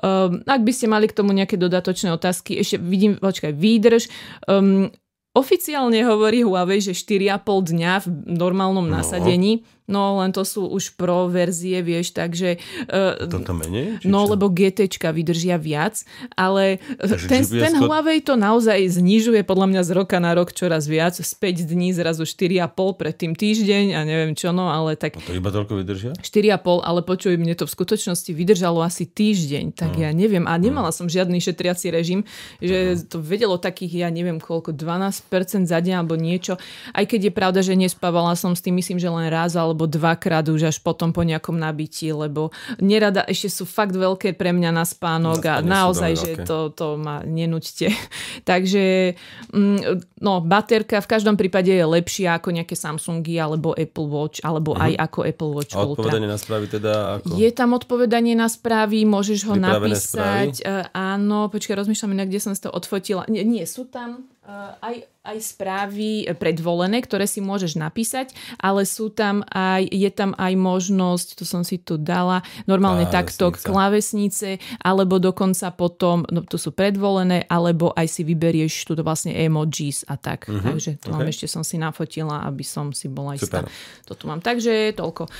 Um, 0.00 0.40
ak 0.46 0.62
by 0.62 0.72
ste 0.72 0.86
mali 0.86 1.10
k 1.10 1.16
tomu 1.18 1.34
nejaké 1.34 1.58
dodatočné 1.58 2.14
otázky, 2.14 2.56
ešte 2.62 2.78
vidím, 2.78 3.18
počkaj, 3.18 3.52
výdrž. 3.52 4.06
Um, 4.46 4.94
oficiálne 5.34 6.02
hovorí 6.06 6.46
Huawei, 6.46 6.82
že 6.82 6.94
4,5 6.94 7.74
dňa 7.74 7.92
v 8.02 8.06
normálnom 8.34 8.86
no. 8.86 8.94
nasadení 8.98 9.66
No 9.90 10.22
len 10.22 10.30
to 10.30 10.46
sú 10.46 10.70
už 10.70 10.94
pro 10.94 11.26
verzie, 11.26 11.82
vieš, 11.82 12.14
takže... 12.14 12.62
Uh, 12.86 13.26
Toto 13.26 13.50
menej? 13.52 13.98
No 14.06 14.24
čo? 14.24 14.38
lebo 14.38 14.46
GTčka 14.46 15.10
vydržia 15.10 15.58
viac, 15.58 16.06
ale 16.38 16.78
takže 16.96 17.26
ten, 17.26 17.42
ten 17.42 17.74
Huawei 17.82 18.22
to 18.22 18.38
naozaj 18.38 18.78
znižuje 18.86 19.42
podľa 19.42 19.66
mňa 19.74 19.82
z 19.82 19.90
roka 19.98 20.16
na 20.22 20.30
rok 20.38 20.54
čoraz 20.54 20.86
viac. 20.86 21.18
Z 21.18 21.32
5 21.34 21.66
dní 21.66 21.90
zrazu 21.90 22.22
4,5 22.22 22.70
predtým 22.94 23.32
týždeň 23.34 23.84
a 23.98 24.00
neviem 24.06 24.32
čo, 24.38 24.54
no 24.54 24.70
ale 24.70 24.94
tak... 24.94 25.18
A 25.18 25.22
to 25.26 25.34
iba 25.34 25.50
toľko 25.50 25.82
vydržia? 25.82 26.14
4,5, 26.14 26.86
ale 26.86 27.00
počuj, 27.02 27.34
mne 27.34 27.58
to 27.58 27.66
v 27.66 27.72
skutočnosti 27.74 28.30
vydržalo 28.30 28.78
asi 28.86 29.10
týždeň, 29.10 29.74
tak 29.74 29.98
mm. 29.98 30.00
ja 30.00 30.10
neviem. 30.14 30.44
A 30.46 30.54
nemala 30.54 30.94
mm. 30.94 30.96
som 30.96 31.06
žiadny 31.10 31.42
šetriaci 31.42 31.90
režim, 31.90 32.22
že 32.62 32.94
mm. 32.94 33.10
to 33.10 33.18
vedelo 33.18 33.58
takých, 33.58 34.06
ja 34.06 34.08
neviem 34.08 34.38
koľko, 34.38 34.70
12% 34.76 35.66
za 35.66 35.78
deň 35.82 35.94
alebo 36.04 36.14
niečo. 36.14 36.60
Aj 36.94 37.02
keď 37.02 37.30
je 37.30 37.32
pravda, 37.32 37.60
že 37.64 37.74
nespávala 37.74 38.36
som 38.36 38.54
s 38.54 38.62
tým, 38.62 38.76
myslím, 38.78 39.00
že 39.00 39.08
len 39.08 39.32
raz 39.32 39.56
alebo 39.56 39.79
alebo 39.80 39.96
dvakrát 39.96 40.44
už 40.44 40.68
až 40.68 40.76
potom 40.84 41.08
po 41.08 41.24
nejakom 41.24 41.56
nabití, 41.56 42.12
lebo 42.12 42.52
nerada, 42.84 43.24
ešte 43.24 43.48
sú 43.48 43.64
fakt 43.64 43.96
veľké 43.96 44.36
pre 44.36 44.52
mňa 44.52 44.76
na 44.76 44.84
spánok 44.84 45.40
a 45.48 45.54
naozaj, 45.64 46.12
že 46.20 46.30
to, 46.44 46.68
to 46.68 47.00
ma 47.00 47.24
nenúďte. 47.24 47.88
Takže 48.50 49.16
mm, 49.56 50.20
no, 50.20 50.44
baterka 50.44 51.00
v 51.00 51.08
každom 51.08 51.40
prípade 51.40 51.72
je 51.72 51.80
lepšia 51.80 52.36
ako 52.36 52.52
nejaké 52.52 52.76
Samsungy 52.76 53.40
alebo 53.40 53.72
Apple 53.72 54.04
Watch, 54.04 54.44
alebo 54.44 54.76
uh-huh. 54.76 54.84
aj 54.84 54.92
ako 55.00 55.18
Apple 55.24 55.52
Watch 55.56 55.72
a 55.72 55.88
odpovedanie 55.88 56.28
na 56.28 56.36
správy 56.36 56.68
teda 56.68 57.24
ako? 57.24 57.40
Je 57.40 57.48
tam 57.56 57.72
odpovedanie 57.72 58.36
na 58.36 58.52
správy, 58.52 59.08
môžeš 59.08 59.48
ho 59.48 59.56
Vypravené 59.56 59.96
napísať. 59.96 60.52
Správy? 60.60 60.92
áno, 60.92 61.48
počkaj, 61.48 61.72
rozmýšľam 61.80 62.20
inak, 62.20 62.28
kde 62.28 62.40
som 62.44 62.52
si 62.52 62.60
to 62.60 62.68
odfotila. 62.68 63.24
Nie, 63.32 63.48
nie 63.48 63.64
sú 63.64 63.88
tam 63.88 64.28
uh, 64.44 64.76
aj 64.84 65.08
aj 65.30 65.38
správy 65.38 66.26
predvolené, 66.34 66.98
ktoré 67.02 67.30
si 67.30 67.38
môžeš 67.38 67.78
napísať, 67.78 68.34
ale 68.58 68.82
sú 68.82 69.14
tam 69.14 69.46
aj, 69.46 69.86
je 69.86 70.10
tam 70.10 70.34
aj 70.34 70.52
možnosť, 70.58 71.38
to 71.38 71.44
som 71.46 71.62
si 71.62 71.78
tu 71.78 71.94
dala, 71.94 72.42
normálne 72.66 73.06
takto 73.06 73.54
klávesnice, 73.54 74.58
alebo 74.82 75.22
dokonca 75.22 75.70
potom, 75.70 76.26
no 76.28 76.42
to 76.42 76.58
sú 76.58 76.74
predvolené, 76.74 77.46
alebo 77.46 77.94
aj 77.94 78.06
si 78.10 78.22
vyberieš 78.26 78.90
tu 78.90 78.98
vlastne 78.98 79.30
emojis 79.32 80.02
a 80.10 80.18
tak. 80.18 80.50
Uh-huh. 80.50 80.60
Takže 80.60 80.98
to 80.98 81.14
okay. 81.14 81.16
mám 81.16 81.28
ešte 81.30 81.46
som 81.46 81.62
si 81.62 81.78
nafotila, 81.78 82.42
aby 82.44 82.66
som 82.66 82.90
si 82.90 83.06
bola 83.06 83.38
istá. 83.38 83.62
To 84.10 84.18
tu 84.18 84.26
mám. 84.26 84.42
Takže 84.42 84.96
toľko. 84.98 85.28
E, 85.28 85.30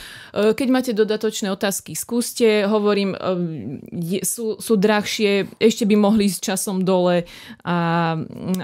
keď 0.55 0.69
máte 0.71 0.93
dodatočné 0.95 1.51
otázky, 1.51 1.99
skúste, 1.99 2.69
hovorím, 2.69 3.17
e, 3.17 4.23
sú, 4.23 4.61
sú 4.63 4.75
drahšie, 4.79 5.51
ešte 5.59 5.85
by 5.89 5.97
mohli 5.99 6.31
ísť 6.31 6.55
časom 6.55 6.87
dole, 6.87 7.27
a, 7.65 7.79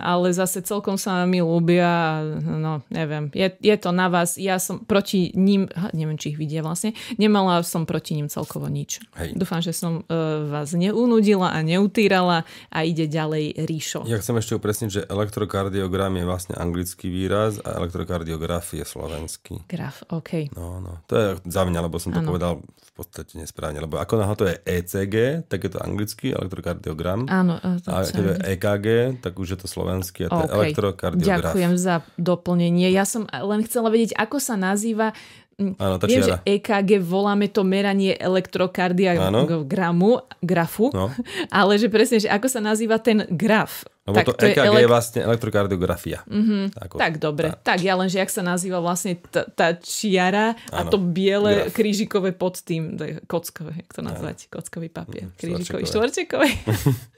ale 0.01 0.27
zase 0.31 0.63
celkom 0.63 1.01
sa 1.01 1.16
mi 1.25 1.41
ľúbia, 1.41 2.21
no 2.43 2.85
neviem, 2.93 3.33
je, 3.33 3.49
je 3.63 3.77
to 3.81 3.95
na 3.95 4.13
vás, 4.13 4.37
ja 4.37 4.61
som 4.61 4.85
proti 4.85 5.33
ním, 5.33 5.71
neviem, 5.97 6.21
či 6.21 6.35
ich 6.35 6.39
vidia 6.39 6.61
vlastne, 6.61 6.93
nemala 7.17 7.65
som 7.65 7.89
proti 7.89 8.19
ním 8.19 8.29
celkovo 8.29 8.69
nič. 8.69 9.01
Hej. 9.17 9.39
Dúfam, 9.39 9.65
že 9.65 9.73
som 9.73 10.05
uh, 10.05 10.45
vás 10.51 10.77
neunudila 10.77 11.55
a 11.55 11.63
neutírala 11.63 12.45
a 12.69 12.79
ide 12.85 13.09
ďalej 13.09 13.57
Ríšo. 13.65 14.05
Ja 14.05 14.21
chcem 14.21 14.37
ešte 14.37 14.59
upresniť, 14.59 14.91
že 14.91 15.03
elektrokardiogram 15.07 16.19
je 16.19 16.25
vlastne 16.27 16.55
anglický 16.59 17.09
výraz 17.09 17.63
a 17.63 17.79
elektrokardiograf 17.79 18.75
je 18.75 18.83
slovenský. 18.83 19.65
Graf, 19.71 20.03
OK. 20.11 20.53
No, 20.53 20.83
no, 20.83 21.01
to 21.07 21.15
je 21.15 21.29
za 21.47 21.63
mňa, 21.63 21.81
lebo 21.87 21.97
som 22.03 22.11
to 22.11 22.21
ano. 22.21 22.29
povedal 22.35 22.53
v 22.61 22.91
podstate 22.97 23.39
nesprávne, 23.39 23.79
lebo 23.79 24.01
ako 24.01 24.15
náhle 24.19 24.37
to 24.37 24.47
je 24.49 24.57
ECG, 24.65 25.15
tak 25.47 25.69
je 25.69 25.71
to 25.71 25.79
anglický 25.85 26.33
elektrokardiogram. 26.33 27.29
Áno. 27.29 27.61
To 27.61 27.89
a 27.93 28.03
keď 28.09 28.25
je 28.25 28.37
EKG, 28.57 28.87
tak 29.21 29.37
už 29.37 29.57
je 29.57 29.59
to 29.61 29.69
slovenský 29.69 30.27
a 30.27 30.29
to 30.33 30.43
okay. 30.49 30.73
je 30.73 30.77
elektrokardiograf. 30.97 31.53
Ďakujem 31.53 31.75
za 31.77 32.01
doplnenie. 32.17 32.89
Ja 32.89 33.05
som 33.05 33.29
len 33.29 33.61
chcela 33.69 33.93
vedieť, 33.93 34.17
ako 34.17 34.41
sa 34.41 34.57
nazýva 34.57 35.13
Áno, 35.57 35.97
tá 35.97 36.05
Viem, 36.05 36.21
čiara. 36.21 36.45
že 36.45 36.61
EKG 36.61 37.01
voláme 37.01 37.49
to 37.49 37.65
meranie 37.65 38.13
elektrokardiogramu, 38.13 40.21
grafu, 40.45 40.93
no. 40.93 41.09
ale 41.49 41.81
že 41.81 41.89
presne, 41.89 42.21
že 42.21 42.29
ako 42.29 42.45
sa 42.45 42.61
nazýva 42.61 43.01
ten 43.01 43.25
graf. 43.33 43.89
Lebo 44.05 44.21
tak 44.21 44.27
to, 44.29 44.33
to 44.37 44.53
EKG 44.53 44.61
je, 44.61 44.69
elek... 44.69 44.85
je 44.85 44.93
vlastne 44.93 45.25
elektrokardiografia. 45.25 46.21
Mm-hmm. 46.29 46.77
Ako, 46.77 47.01
tak 47.01 47.17
dobre. 47.17 47.57
Tá. 47.57 47.73
Tak 47.73 47.89
ja 47.89 47.97
len, 47.97 48.13
že 48.13 48.21
jak 48.21 48.29
sa 48.29 48.45
nazýva 48.45 48.85
vlastne 48.85 49.17
tá, 49.33 49.49
tá 49.49 49.73
čiara 49.81 50.61
a 50.69 50.85
to 50.85 51.01
biele 51.01 51.65
Graf. 51.65 51.73
krížikové 51.73 52.37
pod 52.37 52.61
tým, 52.61 52.93
kockové, 53.25 53.81
jak 53.81 53.97
to 53.97 54.05
nazvať, 54.05 54.53
kockový 54.53 54.93
papier. 54.93 55.33
Mm, 55.33 55.41
krížikový, 55.41 55.89
štvorčekový. 55.89 56.53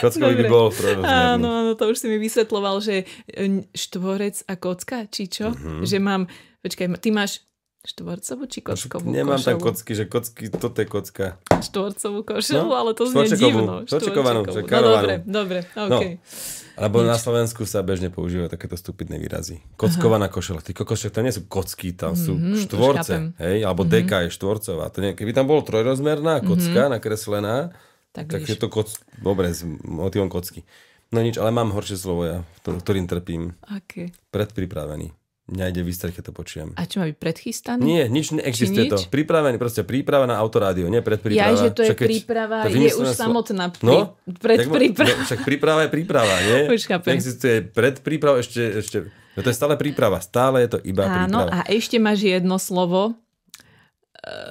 Kockový 0.00 0.34
by 0.40 0.44
bol 0.48 0.72
Áno, 1.04 1.48
áno, 1.50 1.72
to 1.76 1.90
už 1.90 2.00
si 2.00 2.06
mi 2.08 2.16
vysvetloval, 2.16 2.80
že 2.80 3.04
e, 3.28 3.66
štvorec 3.74 4.46
a 4.48 4.54
kocka, 4.56 5.04
či 5.10 5.28
čo? 5.28 5.52
Mm-hmm. 5.52 5.84
Že 5.84 5.96
mám, 6.00 6.22
počkaj, 6.62 6.86
ty 7.02 7.10
máš 7.12 7.44
Štvorcovú 7.80 8.44
či 8.44 8.60
kockovú 8.60 9.08
Nemám 9.08 9.40
košelu? 9.40 9.56
tam 9.56 9.58
kocky, 9.64 9.92
že 9.96 10.04
kocky, 10.04 10.52
toto 10.52 10.84
je 10.84 10.84
kocka. 10.84 11.40
Štvorcovú 11.64 12.28
košelu, 12.28 12.68
no, 12.68 12.76
ale 12.76 12.92
to 12.92 13.08
znie 13.08 13.32
divno. 13.32 13.88
Štvorčekovanú, 13.88 14.44
no, 14.44 14.52
dobre, 14.68 15.14
dobre, 15.24 15.58
okay. 15.72 16.20
No, 16.20 16.28
alebo 16.76 17.00
Nič. 17.00 17.08
na 17.08 17.16
Slovensku 17.16 17.64
sa 17.64 17.80
bežne 17.80 18.12
používajú 18.12 18.52
takéto 18.52 18.76
stupidné 18.76 19.16
výrazy. 19.16 19.64
Kockovaná 19.80 20.28
Aha. 20.28 20.34
košela. 20.36 20.60
Ty 20.60 20.76
kokošek, 20.76 21.08
to 21.08 21.24
nie 21.24 21.32
sú 21.32 21.48
kocky, 21.48 21.96
tam 21.96 22.16
sú 22.16 22.36
mm-hmm, 22.36 22.68
štvorce. 22.68 23.14
Hej? 23.40 23.64
Alebo 23.64 23.84
mm-hmm. 23.84 23.96
deka 24.00 24.16
je 24.24 24.36
štvorcová. 24.36 24.84
To 24.92 24.98
nie, 25.00 25.12
keby 25.16 25.32
tam 25.32 25.48
bolo 25.48 25.64
trojrozmerná 25.64 26.44
kocka 26.44 26.84
mm-hmm. 26.84 26.94
nakreslená, 27.00 27.72
tak, 28.10 28.26
tak 28.30 28.42
je 28.46 28.58
to 28.58 28.66
koc... 28.66 28.90
Dobre, 29.22 29.54
s 29.54 29.62
motivom 29.86 30.26
kocky. 30.26 30.66
No 31.10 31.22
nič, 31.22 31.38
ale 31.38 31.50
mám 31.50 31.74
horšie 31.74 31.98
slovo 31.98 32.22
ja, 32.22 32.38
ktorým 32.62 33.10
trpím. 33.10 33.58
Aké? 33.66 34.14
Predpripravený. 34.30 35.10
Mňa 35.50 35.64
ide 35.74 35.82
vystať, 35.82 36.14
keď 36.14 36.30
to 36.30 36.32
počujem. 36.32 36.68
A 36.78 36.86
čo 36.86 37.02
má 37.02 37.10
byť 37.10 37.18
predchystaný? 37.18 37.82
Nie, 37.82 38.06
nič 38.06 38.30
neexistuje 38.30 38.86
nič? 38.86 38.92
to. 38.94 38.98
Pripravený, 39.10 39.58
proste 39.58 39.82
príprava 39.82 40.22
na 40.22 40.38
autorádio, 40.38 40.86
nie 40.86 41.02
predpríprava. 41.02 41.50
Ja, 41.50 41.58
že 41.58 41.74
to 41.74 41.82
je 41.82 41.90
však 41.90 42.06
príprava, 42.06 42.56
to 42.62 42.78
je 42.78 42.94
už 42.94 43.08
samotná 43.18 43.74
prí... 43.74 43.82
no? 43.82 44.14
predpríprava. 44.30 45.10
No, 45.10 45.26
však 45.26 45.40
príprava 45.42 45.80
je 45.82 45.90
príprava, 45.90 46.34
nie? 46.46 46.58
Už 46.78 46.86
chápem. 46.86 47.18
Neexistuje 47.18 47.66
predpríprava, 47.66 48.38
ešte, 48.38 48.62
ešte, 48.78 48.96
no 49.10 49.40
to 49.42 49.50
je 49.50 49.56
stále 49.58 49.74
príprava, 49.74 50.22
stále 50.22 50.62
je 50.62 50.70
to 50.70 50.78
iba 50.86 51.02
Áno, 51.02 51.14
príprava. 51.18 51.50
Áno, 51.50 51.66
a 51.66 51.66
ešte 51.66 51.98
máš 51.98 52.22
jedno 52.22 52.54
slovo, 52.62 53.18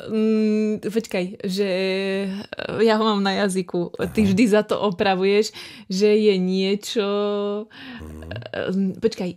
Mm, 0.10 0.82
počkaj, 0.82 1.46
že 1.46 1.70
ja 2.82 2.94
ho 2.98 3.04
mám 3.06 3.22
na 3.22 3.46
jazyku. 3.46 3.94
Aha. 4.02 4.10
Ty 4.10 4.20
vždy 4.26 4.44
za 4.50 4.66
to 4.66 4.82
opravuješ, 4.82 5.54
že 5.86 6.10
je 6.10 6.36
niečo... 6.42 7.08
Mm. 8.02 8.98
Počkaj, 8.98 9.30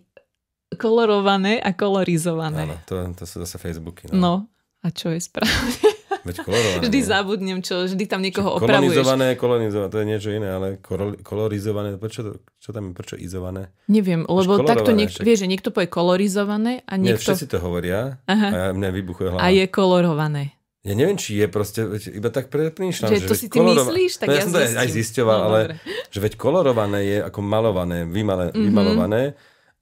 kolorované 0.81 1.61
a 1.61 1.77
kolorizované. 1.77 2.65
Áno, 2.65 2.77
to, 2.89 2.97
to 3.13 3.25
sú 3.29 3.45
zase 3.45 3.61
Facebooky. 3.61 4.09
No. 4.09 4.17
no, 4.17 4.35
a 4.81 4.89
čo 4.89 5.13
je 5.13 5.21
správne? 5.21 5.89
Veď. 6.23 6.37
Vždy 6.81 6.99
zabudnem, 7.01 7.59
čo 7.59 7.85
vždy 7.85 8.05
tam 8.05 8.21
niekoho 8.21 8.55
opravuješ. 8.55 8.95
Kolonizované, 8.95 9.27
kolonizované, 9.35 9.89
to 9.89 9.99
je 9.99 10.07
niečo 10.07 10.31
iné, 10.31 10.49
ale 10.49 10.67
korol, 10.79 11.19
kolorizované, 11.19 11.95
prečo, 11.95 12.21
to, 12.21 12.31
čo 12.57 12.71
tam 12.71 12.89
je, 12.89 12.93
prečo 12.93 13.15
izované? 13.17 13.75
Neviem, 13.87 14.23
lebo 14.23 14.63
takto 14.63 14.91
niek- 14.91 15.11
však. 15.11 15.21
vieš, 15.21 15.39
že 15.41 15.49
niekto 15.49 15.69
povie 15.69 15.87
kolorizované 15.87 16.83
a 16.83 16.95
Nie, 16.95 17.13
niekto... 17.13 17.27
všetci 17.29 17.47
to 17.49 17.59
hovoria 17.59 18.23
Aha. 18.25 18.49
a 18.49 18.59
mne 18.71 18.89
vybuchuje 18.93 19.29
hlava. 19.29 19.43
A 19.43 19.51
je 19.51 19.67
kolorované. 19.67 20.55
Ja 20.81 20.93
neviem, 20.93 21.15
či 21.15 21.37
je 21.37 21.47
proste, 21.47 21.87
iba 22.09 22.27
tak 22.29 22.47
prepnýšľam. 22.49 23.07
Že 23.09 23.19
to 23.21 23.27
veď 23.29 23.39
si 23.39 23.47
ty 23.47 23.59
myslíš? 23.61 24.13
Tak 24.17 24.27
no, 24.27 24.33
ja, 24.33 24.37
ja 24.37 24.43
som 24.43 24.53
to 24.53 24.59
aj, 24.59 24.89
zisťoval, 24.89 25.37
No, 25.37 25.45
ale 25.45 25.59
dobre. 25.61 25.75
že 26.07 26.19
veď 26.21 26.33
kolorované 26.35 27.01
je 27.05 27.19
ako 27.21 27.39
malované, 27.41 27.99
vymale, 28.05 28.51
Mhm. 28.51 28.59
vymalované 28.61 29.23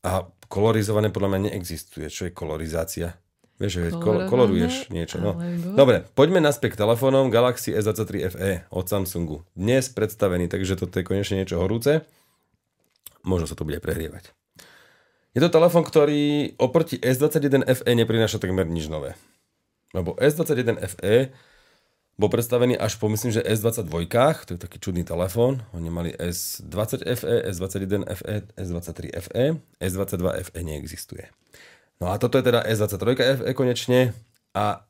a 0.01 0.11
kolorizované 0.47 1.09
podľa 1.09 1.29
mňa 1.31 1.41
neexistuje. 1.47 2.05
Čo 2.07 2.27
je 2.27 2.33
kolorizácia? 2.33 3.17
Vieš, 3.61 3.71
že 3.71 3.81
veď 3.83 3.93
kol- 3.93 4.01
Kolorované, 4.01 4.31
koloruješ 4.33 4.75
niečo. 4.89 5.21
No. 5.21 5.37
alebo- 5.37 5.77
Dobre, 5.77 6.09
poďme 6.17 6.41
naspäť 6.41 6.75
k 6.75 6.81
telefónom 6.81 7.29
Galaxy 7.29 7.71
S23 7.71 8.09
FE 8.27 8.51
od 8.69 8.85
Samsungu. 8.85 9.45
Dnes 9.53 9.87
predstavený, 9.87 10.49
takže 10.49 10.75
toto 10.75 10.97
je 10.97 11.05
konečne 11.05 11.39
niečo 11.39 11.61
horúce. 11.61 12.01
Možno 13.21 13.45
sa 13.45 13.53
to 13.53 13.63
bude 13.63 13.77
prehrievať. 13.77 14.33
Je 15.31 15.39
to 15.39 15.53
telefón, 15.53 15.85
ktorý 15.85 16.57
oproti 16.57 16.97
S21 16.97 17.63
FE 17.63 17.93
neprináša 17.93 18.41
takmer 18.41 18.65
nič 18.65 18.89
nové. 18.89 19.13
Lebo 19.93 20.17
S21 20.17 20.81
FE 20.89 21.31
bol 22.17 22.29
predstavený 22.29 22.77
až 22.77 22.97
po, 22.97 23.09
myslím, 23.09 23.31
že 23.31 23.41
S22, 23.41 23.93
to 24.45 24.53
je 24.53 24.61
taký 24.61 24.77
čudný 24.77 25.05
telefón. 25.05 25.65
Oni 25.73 25.89
mali 25.89 26.11
S20 26.13 27.05
FE, 27.07 27.35
S21 27.49 28.05
FE, 28.11 28.35
S23 28.57 28.99
FE, 29.21 29.45
S22 29.79 30.25
FE 30.43 30.61
neexistuje. 30.61 31.29
No 32.01 32.09
a 32.09 32.17
toto 32.17 32.41
je 32.41 32.49
teda 32.49 32.65
S23 32.65 33.45
FE 33.45 33.53
konečne 33.53 34.17
a 34.57 34.89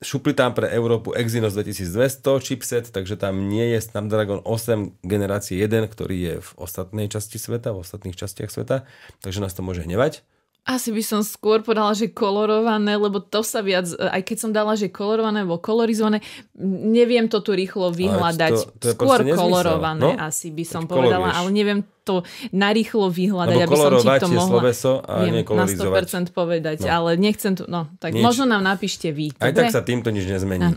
šupli 0.00 0.32
tam 0.32 0.56
pre 0.56 0.72
Európu 0.72 1.12
Exynos 1.12 1.52
2200 1.52 2.20
chipset, 2.40 2.84
takže 2.92 3.16
tam 3.16 3.48
nie 3.48 3.76
je 3.76 3.80
Snapdragon 3.80 4.40
8 4.44 5.04
generácie 5.04 5.56
1, 5.60 5.88
ktorý 5.88 6.16
je 6.16 6.34
v 6.40 6.50
ostatnej 6.56 7.12
časti 7.12 7.36
sveta, 7.36 7.76
v 7.76 7.80
ostatných 7.80 8.16
častiach 8.16 8.52
sveta, 8.52 8.88
takže 9.20 9.44
nás 9.44 9.52
to 9.52 9.60
môže 9.60 9.84
hnevať. 9.84 10.24
Asi 10.66 10.90
by 10.90 10.98
som 10.98 11.22
skôr 11.22 11.62
povedala, 11.62 11.94
že 11.94 12.10
kolorované, 12.10 12.98
lebo 12.98 13.18
to 13.18 13.40
sa 13.40 13.62
viac, 13.62 13.86
aj 13.86 14.18
keď 14.20 14.36
som 14.36 14.50
dala, 14.50 14.74
že 14.74 14.90
kolorované 14.90 15.40
alebo 15.40 15.56
kolorizované, 15.56 16.18
neviem 16.58 17.26
to 17.26 17.38
tu 17.38 17.54
rýchlo 17.54 17.88
vyhľadať. 17.88 18.50
to- 18.50 18.74
to 18.76 18.88
skôr 18.92 19.22
kolorované 19.24 20.02
No, 20.02 20.10
asi 20.18 20.50
by 20.50 20.64
som 20.64 20.82
tak 20.82 20.90
povedala, 20.90 21.30
koloruješ. 21.30 21.38
ale 21.38 21.48
neviem 21.52 21.78
to 22.02 22.14
narýchlo 22.50 23.06
vyhľadať, 23.08 23.56
Lebo 23.56 23.62
aby 23.64 23.76
som 23.78 23.90
ti 23.94 24.20
to 24.20 24.28
mohla 24.28 24.50
sloveso 24.52 24.92
a 25.00 25.12
viem, 25.22 25.34
na 25.36 25.42
kolorizovať. 25.44 26.02
100% 26.02 26.26
povedať, 26.32 26.76
No. 26.80 26.90
ale 26.92 27.10
nechcem 27.16 27.52
to, 27.52 27.62
no, 27.66 27.86
tak 27.96 28.10
Nič. 28.10 28.22
možno 28.22 28.44
nám 28.44 28.62
napíšte 28.64 29.10
vy. 29.10 29.30
Aj 29.36 29.50
dobre? 29.50 29.58
tak 29.60 29.70
sa 29.70 29.80
týmto 29.80 30.10
nič 30.10 30.26
nezmení. 30.26 30.74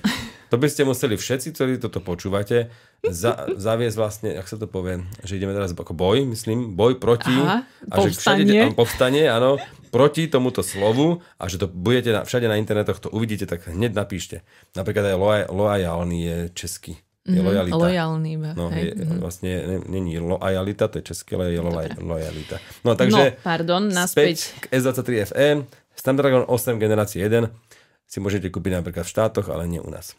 To 0.49 0.57
by 0.57 0.65
ste 0.65 0.81
museli 0.81 1.13
všetci, 1.13 1.49
ktorí 1.51 1.77
toto 1.77 1.97
počúvate, 1.99 2.73
za, 3.03 3.45
zaviesť 3.47 3.95
vlastne, 3.95 4.29
ak 4.33 4.45
sa 4.45 4.57
to 4.57 4.65
povie, 4.65 4.97
že 5.21 5.37
ideme 5.37 5.53
teraz 5.53 5.69
ako 5.71 5.93
boj, 5.93 6.25
myslím, 6.27 6.73
boj 6.73 6.97
proti, 6.97 7.29
Aha, 7.31 7.61
a 7.85 7.95
že 7.99 8.09
všade, 8.11 8.43
povstanie. 8.43 8.73
povstanie, 8.73 9.23
áno, 9.27 9.61
proti 9.89 10.29
tomuto 10.29 10.61
slovu 10.61 11.21
a 11.41 11.49
že 11.49 11.59
to 11.59 11.67
budete 11.67 12.13
na, 12.13 12.21
všade 12.23 12.47
na 12.47 12.55
internetoch, 12.55 13.01
to 13.01 13.09
uvidíte, 13.09 13.49
tak 13.49 13.65
hneď 13.67 13.91
napíšte. 13.93 14.45
Napríklad 14.77 15.13
aj 15.13 15.17
loja, 15.17 15.45
loajálny 15.49 16.17
je 16.21 16.37
český. 16.53 16.93
Je 17.29 17.41
lojalita. 17.41 17.77
Lojálny 17.77 18.29
iba. 18.41 18.51
No, 18.57 18.73
hej. 18.73 18.95
je, 18.95 19.05
vlastne 19.21 19.51
ne- 19.61 19.85
není 19.85 20.17
lojalita, 20.17 20.89
to 20.89 21.03
je 21.03 21.13
české, 21.13 21.37
ale 21.37 21.53
je 21.53 21.61
loja, 21.61 21.93
lojalita. 22.01 22.57
No, 22.81 22.97
takže 22.97 23.37
no, 23.37 23.43
pardon, 23.45 23.85
naspäť. 23.85 24.55
späť 24.55 24.65
k 24.65 24.81
S23 24.81 25.09
FE, 25.29 25.47
Snapdragon 25.93 26.47
8 26.47 26.79
generácie 26.79 27.21
1 27.21 27.51
si 28.09 28.17
môžete 28.17 28.49
kúpiť 28.49 28.81
napríklad 28.81 29.05
v 29.05 29.13
štátoch, 29.13 29.51
ale 29.53 29.69
nie 29.69 29.77
u 29.77 29.91
nás. 29.93 30.17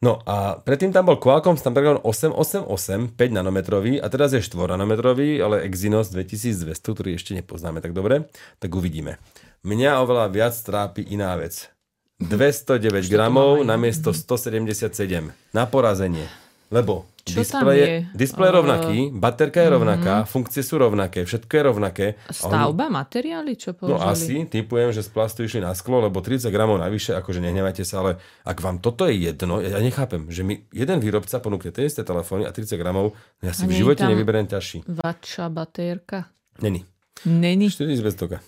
No 0.00 0.16
a 0.24 0.56
predtým 0.56 0.96
tam 0.96 1.12
bol 1.12 1.20
Qualcomm 1.20 1.60
Snapdragon 1.60 2.00
888, 2.00 3.20
5 3.20 3.36
nanometrový 3.36 4.00
a 4.00 4.08
teraz 4.08 4.32
je 4.32 4.40
4 4.40 4.72
nanometrový, 4.72 5.36
ale 5.44 5.68
Exynos 5.68 6.08
2200, 6.08 6.72
ktorý 6.72 7.20
ešte 7.20 7.36
nepoznáme 7.36 7.84
tak 7.84 7.92
dobre, 7.92 8.32
tak 8.56 8.72
uvidíme. 8.72 9.20
Mňa 9.60 10.00
oveľa 10.00 10.32
viac 10.32 10.56
trápi 10.56 11.04
iná 11.04 11.36
vec. 11.36 11.68
209 12.16 13.12
gramov 13.12 13.60
mám 13.60 13.68
aj. 13.68 13.70
namiesto 13.76 14.16
177 14.16 15.36
na 15.52 15.64
porazenie. 15.68 16.24
Lebo 16.72 17.04
Čo 17.22 17.34
tam 17.36 17.42
displej 17.66 17.76
je? 17.76 17.88
displej 18.12 18.46
je 18.46 18.50
Uh, 18.50 18.56
rovnaký, 18.56 18.96
baterka 19.12 19.58
je 19.58 19.70
rovnaká, 19.70 20.14
funkcie 20.24 20.60
sú 20.60 20.76
rovnaké, 20.76 21.22
všetko 21.22 21.48
je 21.50 21.62
rovnaké. 21.62 22.06
A 22.18 22.32
oni- 22.32 22.34
Stavba, 22.34 22.86
materiály, 22.86 23.52
čo 23.54 23.72
použili? 23.72 23.92
No 23.92 24.02
asi, 24.02 24.34
typujem, 24.44 24.88
že 24.88 25.00
z 25.00 25.10
plastu 25.10 25.42
išli 25.42 25.60
na 25.60 25.70
sklo, 25.70 26.00
lebo 26.00 26.18
30 26.18 26.48
gramov 26.48 26.76
navyše, 26.76 27.12
akože 27.12 27.38
nehnevajte 27.38 27.82
sa, 27.82 28.00
ale 28.00 28.10
ak 28.42 28.56
vám 28.56 28.78
toto 28.78 29.04
je 29.04 29.26
jedno, 29.26 29.58
ja 29.58 29.76
nechápem, 29.76 30.26
že 30.26 30.40
mi 30.40 30.64
jeden 30.68 30.96
výrobca 30.96 31.36
ponúkne 31.36 31.68
tie 31.68 31.84
isté 31.84 32.00
telefóny 32.00 32.42
a 32.42 32.50
30 32.50 32.74
gramov, 32.74 33.12
no 33.12 33.42
ja 33.42 33.52
si 33.52 33.64
v 33.64 33.76
živote 33.76 34.00
tam- 34.00 34.10
nevyberiem 34.10 34.46
ťažší. 34.46 34.84
Vača 34.86 35.46
batérka. 35.46 36.32
Není. 36.58 36.84
Není. 37.22 37.68
4200. 37.68 38.40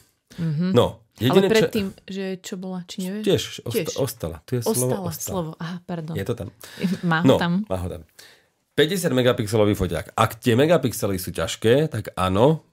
No, 0.73 1.05
Ale 1.13 1.29
jediné, 1.29 1.47
čo... 1.47 1.53
predtým, 1.53 1.87
že 2.03 2.25
čo 2.41 2.55
bola, 2.57 2.81
či 2.83 3.05
nevieš? 3.05 3.21
Tiež, 3.23 3.43
osta- 3.63 3.77
Tiež. 3.85 3.97
ostala. 3.97 4.37
Tu 4.43 4.57
je 4.57 4.63
slovo 4.63 4.73
Ostala, 4.73 5.01
ostala. 5.05 5.29
slovo. 5.29 5.51
Aha, 5.55 5.77
pardon. 5.85 6.15
Je 6.15 6.25
to 6.25 6.33
tam. 6.35 6.49
Má 7.03 7.21
ho 7.21 7.27
No, 7.27 7.37
tam. 7.37 7.53
má 7.63 7.77
ho 7.77 7.89
tam. 7.91 8.03
50 8.73 9.13
megapixelový 9.13 9.77
foťák. 9.77 10.17
Ak 10.17 10.41
tie 10.41 10.57
megapixely 10.57 11.21
sú 11.21 11.29
ťažké, 11.29 11.87
tak 11.87 12.17
áno, 12.17 12.65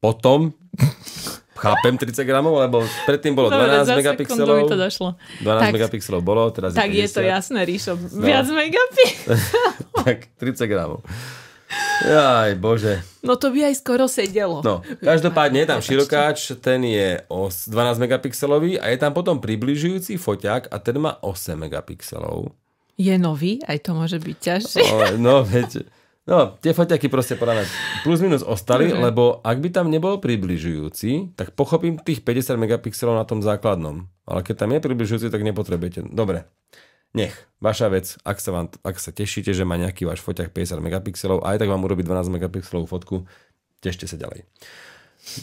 potom 0.00 0.56
chápem 1.62 1.96
30 1.96 2.24
gramov, 2.24 2.56
lebo 2.56 2.80
predtým 3.04 3.36
bolo 3.36 3.52
12 3.52 3.84
Dobre, 3.84 3.96
megapixelov. 4.00 4.64
to 4.64 4.76
došlo. 4.76 5.08
12 5.40 5.60
Tak- 5.60 5.72
megapixelov 5.72 6.20
bolo, 6.24 6.48
teraz 6.50 6.72
Tak 6.72 6.88
je 6.88 7.04
to 7.04 7.20
50. 7.20 7.32
jasné, 7.32 7.60
Ríšo. 7.64 7.92
Viac 8.16 8.46
megapixelov. 8.48 9.40
tak 10.04 10.18
30 10.36 10.72
gramov. 10.72 11.00
Jaj, 11.98 12.54
bože. 12.56 13.02
No 13.20 13.34
to 13.34 13.50
by 13.50 13.68
aj 13.68 13.74
skoro 13.76 14.06
sedelo. 14.06 14.62
No, 14.62 14.80
každopádne 15.02 15.64
je 15.64 15.68
tam 15.68 15.80
širokáč, 15.82 16.54
ten 16.60 16.80
je 16.80 17.20
o 17.26 17.50
12 17.50 17.98
megapixelový 17.98 18.78
a 18.78 18.88
je 18.88 18.96
tam 18.96 19.10
potom 19.10 19.36
približujúci 19.42 20.16
foťák 20.16 20.70
a 20.70 20.76
ten 20.78 20.96
má 20.96 21.18
8 21.20 21.58
megapixelov. 21.58 22.54
Je 22.96 23.14
nový, 23.20 23.60
aj 23.68 23.84
to 23.84 23.90
môže 23.92 24.16
byť 24.16 24.36
ťažšie. 24.40 24.84
Ale, 24.88 25.06
no, 25.20 25.44
veď, 25.44 25.84
no, 26.24 26.56
tie 26.64 26.72
foťaky 26.72 27.12
proste 27.12 27.36
podľa 27.36 27.60
mňa 27.60 27.66
plus 28.08 28.18
minus 28.24 28.40
ostali, 28.40 28.88
Dobre. 28.88 29.12
lebo 29.12 29.22
ak 29.44 29.56
by 29.60 29.68
tam 29.68 29.92
nebol 29.92 30.16
približujúci, 30.16 31.36
tak 31.36 31.52
pochopím 31.52 32.00
tých 32.00 32.24
50 32.24 32.56
megapixelov 32.56 33.20
na 33.20 33.28
tom 33.28 33.44
základnom. 33.44 34.08
Ale 34.24 34.40
keď 34.40 34.64
tam 34.64 34.72
je 34.72 34.80
približujúci, 34.80 35.28
tak 35.28 35.44
nepotrebujete. 35.44 36.08
Dobre, 36.08 36.48
nech, 37.12 37.36
vaša 37.60 37.92
vec, 37.92 38.16
ak 38.24 38.40
sa, 38.40 38.50
vám, 38.52 38.66
ak 38.80 38.96
sa 38.96 39.12
tešíte, 39.12 39.52
že 39.52 39.68
má 39.68 39.76
nejaký 39.80 40.08
váš 40.08 40.24
foťak 40.24 40.52
50 40.52 40.80
megapixelov, 40.80 41.44
aj 41.44 41.60
tak 41.60 41.68
vám 41.68 41.84
urobí 41.84 42.04
12 42.04 42.32
megapixelovú 42.32 42.88
fotku, 42.88 43.28
tešte 43.84 44.04
sa 44.04 44.16
ďalej. 44.16 44.44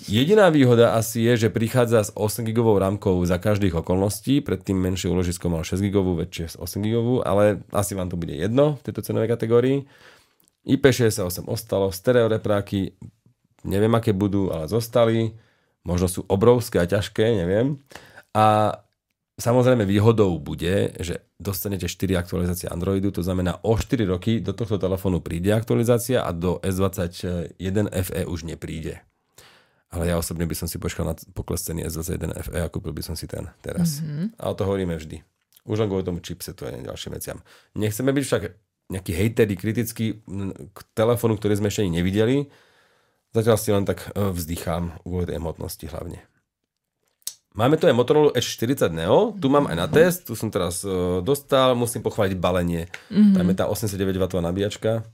Jediná 0.07 0.47
výhoda 0.47 0.95
asi 0.95 1.27
je, 1.27 1.47
že 1.47 1.49
prichádza 1.51 2.07
s 2.07 2.11
8 2.15 2.47
gigovou 2.47 2.79
rámkou 2.79 3.19
za 3.27 3.35
každých 3.35 3.83
okolností, 3.83 4.39
predtým 4.39 4.79
menšie 4.79 5.11
úložisko 5.11 5.51
mal 5.51 5.67
6 5.67 5.83
gigovú, 5.83 6.15
väčšie 6.15 6.45
s 6.51 6.55
8 6.55 6.79
gigovú, 6.79 7.19
ale 7.19 7.59
asi 7.75 7.91
vám 7.91 8.07
to 8.07 8.15
bude 8.15 8.31
jedno 8.31 8.79
v 8.79 8.83
tejto 8.87 9.03
cenovej 9.03 9.27
kategórii. 9.35 9.83
IP68 10.63 11.51
ostalo, 11.51 11.91
stereo 11.91 12.31
repráky, 12.31 12.95
neviem 13.67 13.91
aké 13.91 14.15
budú, 14.15 14.55
ale 14.55 14.71
zostali, 14.71 15.35
možno 15.83 16.07
sú 16.07 16.21
obrovské 16.31 16.79
a 16.79 16.87
ťažké, 16.87 17.43
neviem. 17.43 17.75
A 18.31 18.79
Samozrejme 19.33 19.89
výhodou 19.89 20.37
bude, 20.37 20.93
že 21.01 21.25
dostanete 21.41 21.89
4 21.89 22.21
aktualizácie 22.21 22.69
Androidu, 22.69 23.09
to 23.09 23.25
znamená 23.25 23.57
o 23.65 23.73
4 23.73 24.05
roky 24.05 24.37
do 24.37 24.53
tohto 24.53 24.77
telefónu 24.77 25.25
príde 25.25 25.49
aktualizácia 25.49 26.21
a 26.21 26.29
do 26.29 26.61
S21 26.61 27.89
FE 27.89 28.29
už 28.29 28.45
nepríde. 28.45 29.01
Ale 29.93 30.09
ja 30.09 30.17
osobne 30.17 30.49
by 30.49 30.57
som 30.57 30.65
si 30.65 30.81
počkal 30.81 31.05
na 31.05 31.13
pokles 31.37 31.61
ceny 31.61 31.85
S21 31.85 32.33
FE 32.49 32.59
a 32.65 32.67
kúpil 32.73 32.97
by 32.97 33.05
som 33.05 33.13
si 33.13 33.29
ten 33.29 33.45
teraz. 33.61 34.01
Mm-hmm. 34.01 34.41
A 34.41 34.43
o 34.49 34.53
to 34.57 34.65
hovoríme 34.65 34.97
vždy. 34.97 35.21
Už 35.69 35.77
len 35.77 35.87
kvôli 35.87 36.01
tomu 36.01 36.17
chipsetu 36.19 36.65
a 36.65 36.73
ďalším 36.73 37.13
veciam. 37.13 37.37
Nechceme 37.77 38.09
byť 38.09 38.23
však 38.25 38.43
nejaký 38.89 39.11
hejteri 39.13 39.55
kritický 39.55 40.05
k 40.73 40.77
telefónu, 40.97 41.37
ktorý 41.37 41.61
sme 41.61 41.69
ešte 41.69 41.85
ani 41.85 42.01
nevideli. 42.01 42.49
Zatiaľ 43.37 43.57
si 43.61 43.69
len 43.69 43.85
tak 43.85 44.11
e, 44.11 44.33
vzdychám 44.33 45.05
kvôli 45.05 45.29
tej 45.29 45.37
hmotnosti 45.39 45.85
hlavne. 45.87 46.19
Máme 47.53 47.77
tu 47.77 47.85
aj 47.85 47.93
Motorola 47.93 48.33
Edge 48.33 48.49
40 48.57 48.89
Neo, 48.89 49.37
tu 49.37 49.45
mám 49.45 49.69
aj 49.69 49.77
na 49.77 49.85
test, 49.85 50.25
tu 50.25 50.33
som 50.33 50.49
teraz 50.49 50.81
uh, 50.81 51.21
dostal, 51.21 51.77
musím 51.77 52.01
pochváliť 52.01 52.33
balenie. 52.33 52.89
Mm-hmm. 53.13 53.37
Tam 53.37 53.45
je 53.45 53.55
tá 53.61 53.65
89W 53.69 54.41
nabíjačka. 54.41 55.05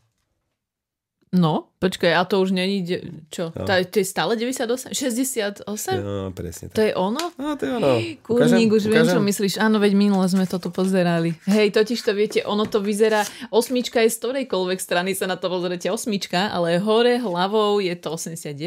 No, 1.30 1.70
počkaj, 1.78 2.10
a 2.10 2.26
to 2.26 2.42
už 2.42 2.58
není, 2.58 2.82
de- 2.82 3.06
čo? 3.30 3.54
No. 3.54 3.62
No. 3.62 3.70
To 3.70 3.98
je 4.02 4.02
stále 4.02 4.34
98? 4.34 4.98
68? 4.98 5.62
No, 6.02 6.34
presne 6.34 6.74
To 6.74 6.82
tak. 6.82 6.90
je 6.90 6.94
ono? 6.98 7.22
No, 7.38 7.54
to 7.54 7.70
je 7.70 7.72
ono. 7.72 7.90
Kúrnik, 8.26 8.74
už 8.74 8.90
viem, 8.90 9.06
čo 9.06 9.22
Ukážem? 9.22 9.30
myslíš. 9.30 9.62
Áno, 9.62 9.78
veď 9.78 9.94
minule 9.94 10.26
sme 10.26 10.50
toto 10.50 10.74
pozerali. 10.74 11.38
Hej, 11.46 11.78
totiž 11.78 12.02
to 12.02 12.18
viete, 12.18 12.42
ono 12.42 12.66
to 12.66 12.82
vyzerá, 12.82 13.22
osmička 13.54 14.02
je 14.02 14.10
z 14.10 14.18
ktorejkoľvek 14.18 14.80
strany 14.82 15.14
sa 15.14 15.30
na 15.30 15.38
to 15.38 15.54
pozriete 15.54 15.86
osmička, 15.88 16.50
ale 16.50 16.82
hore 16.82 17.22
hlavou 17.22 17.78
je 17.78 17.94
to 17.94 18.18
89 18.18 18.58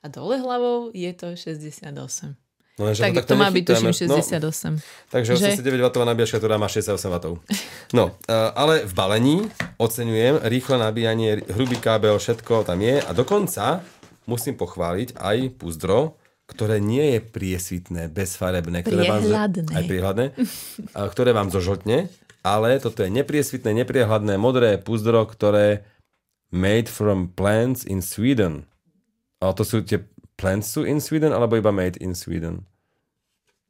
a 0.00 0.06
dole 0.08 0.40
hlavou 0.40 0.88
je 0.96 1.12
to 1.12 1.36
68. 1.36 1.92
No, 2.78 2.86
lenže 2.86 3.02
Tak 3.02 3.26
takto 3.26 3.34
to 3.34 3.42
má 3.42 3.50
byť 3.50 3.64
tuším 3.66 3.90
nechytáme. 3.90 4.22
68. 4.22 5.10
Takže 5.10 5.30
Že? 5.34 5.46
89 5.66 5.98
W 5.98 6.04
nabíjačka, 6.06 6.36
ktorá 6.38 6.56
má 6.62 6.70
68 6.70 6.94
W. 7.10 7.36
No, 7.90 8.04
e, 8.22 8.32
ale 8.32 8.86
v 8.86 8.92
balení 8.94 9.36
oceňujem 9.82 10.46
rýchle 10.46 10.76
nabíjanie, 10.78 11.42
hrubý 11.58 11.76
kábel, 11.82 12.14
všetko 12.14 12.62
tam 12.62 12.78
je 12.78 13.02
a 13.02 13.10
dokonca 13.10 13.82
musím 14.30 14.54
pochváliť 14.54 15.18
aj 15.18 15.58
púzdro, 15.58 16.14
ktoré 16.46 16.78
nie 16.78 17.18
je 17.18 17.20
priesvitné, 17.20 18.08
bezfarebné, 18.08 18.86
ktoré 18.86 19.10
vám, 19.10 19.22
aj 19.74 19.84
priehľadné, 19.84 20.26
a 20.96 21.00
ktoré 21.10 21.36
vám 21.36 21.52
zožltne, 21.52 22.08
ale 22.40 22.80
toto 22.80 23.04
je 23.04 23.10
nepriesvitné, 23.12 23.84
nepriehľadné, 23.84 24.40
modré 24.40 24.80
púzdro, 24.80 25.26
ktoré 25.28 25.84
made 26.48 26.88
from 26.88 27.28
plants 27.28 27.84
in 27.84 28.00
Sweden. 28.00 28.64
Ale 29.44 29.52
to 29.54 29.64
sú 29.66 29.84
tie 29.84 30.00
plants 30.38 30.70
sú 30.70 30.86
in 30.86 31.02
Sweden, 31.02 31.34
alebo 31.34 31.58
iba 31.58 31.74
made 31.74 31.98
in 31.98 32.14
Sweden? 32.14 32.62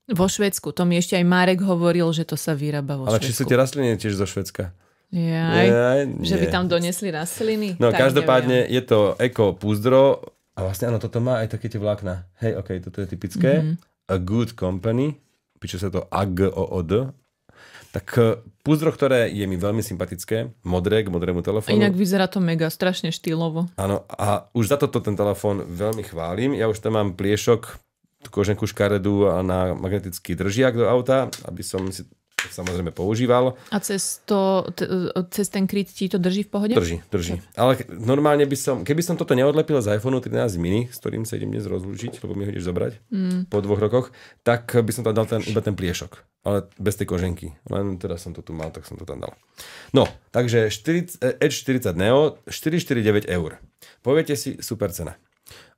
Vo 0.09 0.25
Švedsku. 0.25 0.73
To 0.73 0.85
mi 0.85 0.97
ešte 0.97 1.17
aj 1.17 1.25
Marek 1.25 1.61
hovoril, 1.61 2.09
že 2.13 2.25
to 2.25 2.37
sa 2.37 2.53
vyrába 2.53 2.97
vo 2.97 3.09
Ale 3.09 3.21
či 3.21 3.33
sú 3.33 3.45
Švedsku. 3.45 3.49
tie 3.49 3.57
rastliny 3.57 3.89
tiež 3.97 4.15
zo 4.17 4.25
Švedska? 4.25 4.73
Jaj, 5.09 5.67
Jaj, 5.73 6.01
že 6.21 6.37
by 6.37 6.47
tam 6.53 6.69
donesli 6.69 7.09
rastliny? 7.09 7.81
No 7.81 7.89
Tak 7.89 8.13
každopádne 8.13 8.69
neviem. 8.69 8.77
je 8.77 8.83
to 8.85 8.99
eko 9.17 9.57
púzdro 9.57 10.21
a 10.53 10.69
vlastne 10.69 10.93
áno, 10.93 11.01
toto 11.01 11.17
má 11.25 11.41
aj 11.41 11.57
také 11.57 11.73
tie 11.73 11.81
vlákna. 11.81 12.29
Hej, 12.45 12.61
ok, 12.61 12.69
toto 12.85 13.01
je 13.01 13.07
typické. 13.09 13.51
Mhm. 13.57 13.65
Mm-hmm. 13.65 13.77
A 14.09 14.15
good 14.17 14.51
company, 14.53 15.17
píše 15.61 15.77
sa 15.77 15.89
to 15.89 16.05
AGOOD. 16.09 17.13
Tak 17.93 18.07
eh, 18.21 18.41
púzdro, 18.61 18.93
ktoré 18.93 19.33
je 19.33 19.45
mi 19.49 19.57
veľmi 19.57 19.81
sympatické, 19.81 20.53
modré 20.65 21.07
k 21.07 21.13
modrému 21.13 21.41
telefónu. 21.41 21.77
Inak 21.77 21.97
vyzerá 21.97 22.29
to 22.29 22.39
mega, 22.39 22.69
strašne 22.69 23.09
štýlovo. 23.09 23.73
Áno, 23.81 24.05
a 24.13 24.49
už 24.53 24.71
za 24.73 24.77
toto 24.77 25.01
ten 25.01 25.17
telefón 25.17 25.65
veľmi 25.65 26.05
chválim. 26.05 26.53
Ja 26.53 26.69
už 26.69 26.85
tam 26.85 27.01
mám 27.01 27.17
pliešok, 27.17 27.81
koženku 28.27 28.67
škaredú 28.67 29.31
a 29.31 29.41
na 29.47 29.73
magnetický 29.79 30.35
držiak 30.35 30.75
do 30.75 30.91
auta, 30.91 31.31
aby 31.47 31.63
som 31.63 31.87
si 31.95 32.03
samozrejme 32.51 32.95
používal. 32.95 33.59
A 33.75 33.79
cez, 33.83 34.23
to, 34.23 34.67
t- 34.75 34.87
cez 35.35 35.51
ten 35.51 35.67
kryt 35.67 35.91
ti 35.91 36.07
to 36.07 36.23
drží 36.23 36.47
v 36.47 36.51
pohode? 36.51 36.75
Drží, 36.75 37.03
drží. 37.11 37.43
Ale 37.59 37.77
ke- 37.77 37.91
normálne 37.91 38.47
by 38.47 38.57
som, 38.57 38.77
keby 38.87 39.03
som 39.03 39.19
toto 39.19 39.35
neodlepil 39.35 39.83
z 39.83 39.99
iPhone 39.99 40.23
13 40.23 40.55
mini, 40.63 40.87
s 40.87 41.03
ktorým 41.03 41.27
sa 41.27 41.35
idem 41.35 41.51
dnes 41.51 41.67
rozlúčiť, 41.67 42.23
lebo 42.23 42.33
mi 42.39 42.47
ho 42.47 42.51
ideš 42.55 42.71
zobrať 42.71 42.93
mm. 43.11 43.41
po 43.51 43.59
dvoch 43.59 43.81
rokoch, 43.83 44.07
tak 44.47 44.71
by 44.71 44.93
som 44.95 45.03
tam 45.03 45.15
dal 45.19 45.27
ten, 45.27 45.43
iba 45.45 45.59
ten 45.59 45.75
pliešok. 45.75 46.23
Ale 46.47 46.71
bez 46.79 46.95
tej 46.95 47.11
koženky. 47.11 47.59
Len 47.69 47.99
teda 47.99 48.15
som 48.17 48.31
to 48.31 48.41
tu 48.41 48.55
mal, 48.55 48.71
tak 48.71 48.87
som 48.87 48.95
to 48.95 49.03
tam 49.03 49.19
dal. 49.19 49.35
No, 49.91 50.07
takže 50.31 50.71
40, 50.71 51.19
eh, 51.21 51.35
Edge 51.43 51.67
40 51.67 51.99
Neo, 51.99 52.39
449 52.47 53.27
eur. 53.27 53.59
Poviete 54.01 54.39
si, 54.39 54.57
super 54.63 54.95
cena. 54.95 55.19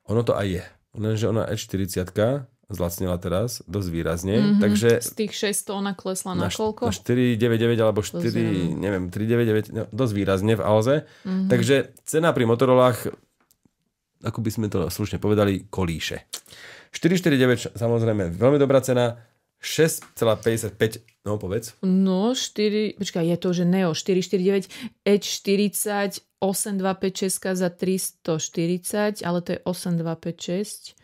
Ono 0.07 0.21
to 0.21 0.37
aj 0.37 0.47
je. 0.47 0.63
Lenže 0.95 1.25
ona 1.31 1.47
Edge 1.49 1.65
40 1.65 2.45
zlacnila 2.71 3.19
teraz 3.19 3.59
dosť 3.67 3.89
výrazne, 3.91 4.35
mm-hmm. 4.39 4.61
takže 4.63 4.89
Z 5.03 5.13
tých 5.15 5.33
600 5.35 5.71
ona 5.75 5.93
klesla 5.93 6.31
na, 6.33 6.47
na, 6.47 6.49
koľko? 6.49 6.87
na 6.87 6.95
499 6.95 7.77
alebo 7.79 8.01
4, 8.01 8.23
Pozerám. 8.23 8.79
neviem, 8.79 9.03
399, 9.11 9.75
no, 9.75 9.83
dosť 9.91 10.13
výrazne 10.15 10.53
v 10.55 10.61
Alze. 10.63 10.95
Mm-hmm. 11.27 11.47
Takže 11.51 11.75
cena 12.07 12.31
pri 12.31 12.43
Motorolách, 12.47 13.11
ako 14.23 14.39
by 14.39 14.49
sme 14.49 14.67
to 14.71 14.87
slušne 14.87 15.19
povedali, 15.19 15.67
kolíše. 15.67 16.25
449 16.91 17.79
samozrejme 17.79 18.35
veľmi 18.35 18.59
dobrá 18.59 18.83
cena, 18.83 19.15
6,55, 19.61 20.73
no 21.23 21.37
povedz. 21.37 21.77
No, 21.85 22.33
4, 22.33 22.97
počkaj, 22.97 23.25
je 23.29 23.37
to, 23.37 23.49
že 23.53 23.63
Neo 23.69 23.93
449, 23.93 25.05
Edge 25.05 25.27
40, 25.45 26.25
8256 26.41 27.53
za 27.53 27.69
340, 27.69 29.21
ale 29.21 29.39
to 29.45 29.49
je 29.53 29.59
8256. 29.61 30.97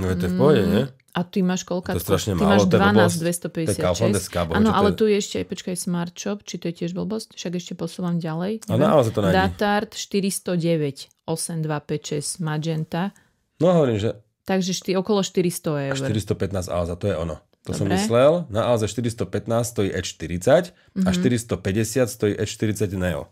No 0.00 0.08
je 0.08 0.16
to 0.16 0.26
v 0.28 0.34
pohode, 0.40 0.62
nie? 0.64 0.84
A 1.12 1.20
ty 1.28 1.44
máš 1.44 1.68
koľko? 1.68 1.92
To 1.92 2.00
je 2.00 2.06
strašne 2.08 2.32
ty 2.32 2.40
málo, 2.40 2.56
máš 2.56 2.72
to 2.72 2.76
je 2.76 2.80
blbosť. 2.80 3.16
12 3.20 3.36
To 3.44 3.70
je 3.72 3.76
Kauflandes 3.76 4.24
256. 4.24 4.32
kábel, 4.32 4.52
Áno, 4.56 4.70
ale 4.72 4.88
je? 4.88 4.96
tu 4.96 5.04
je 5.04 5.16
ešte 5.20 5.34
aj, 5.44 5.46
počkaj, 5.52 5.74
Smart 5.76 6.14
Shop, 6.16 6.38
či 6.48 6.54
to 6.56 6.64
je 6.72 6.74
tiež 6.80 6.96
blbosť? 6.96 7.36
Však 7.36 7.52
ešte 7.60 7.72
posúvam 7.76 8.16
ďalej. 8.16 8.64
A 8.72 8.74
naozaj 8.80 9.12
to 9.12 9.20
nájdi. 9.20 9.36
Datart 9.36 9.92
409, 9.92 11.12
8256 11.28 12.40
Magenta. 12.40 13.12
No 13.60 13.76
hovorím, 13.76 14.00
že 14.00 14.16
Takže 14.42 14.74
šty, 14.74 14.98
okolo 14.98 15.22
400 15.22 15.92
eur. 15.92 15.94
415 15.94 16.66
Alza, 16.66 16.98
to 16.98 17.06
je 17.06 17.14
ono. 17.14 17.38
To 17.62 17.70
som 17.70 17.86
Dobre. 17.86 17.94
myslel. 17.94 18.50
Na 18.50 18.66
Alze 18.66 18.90
415 18.90 19.70
stojí 19.70 19.94
E40 19.94 20.74
a 21.06 21.10
450 21.14 22.10
stojí 22.10 22.34
E40 22.34 22.98
Neo. 22.98 23.30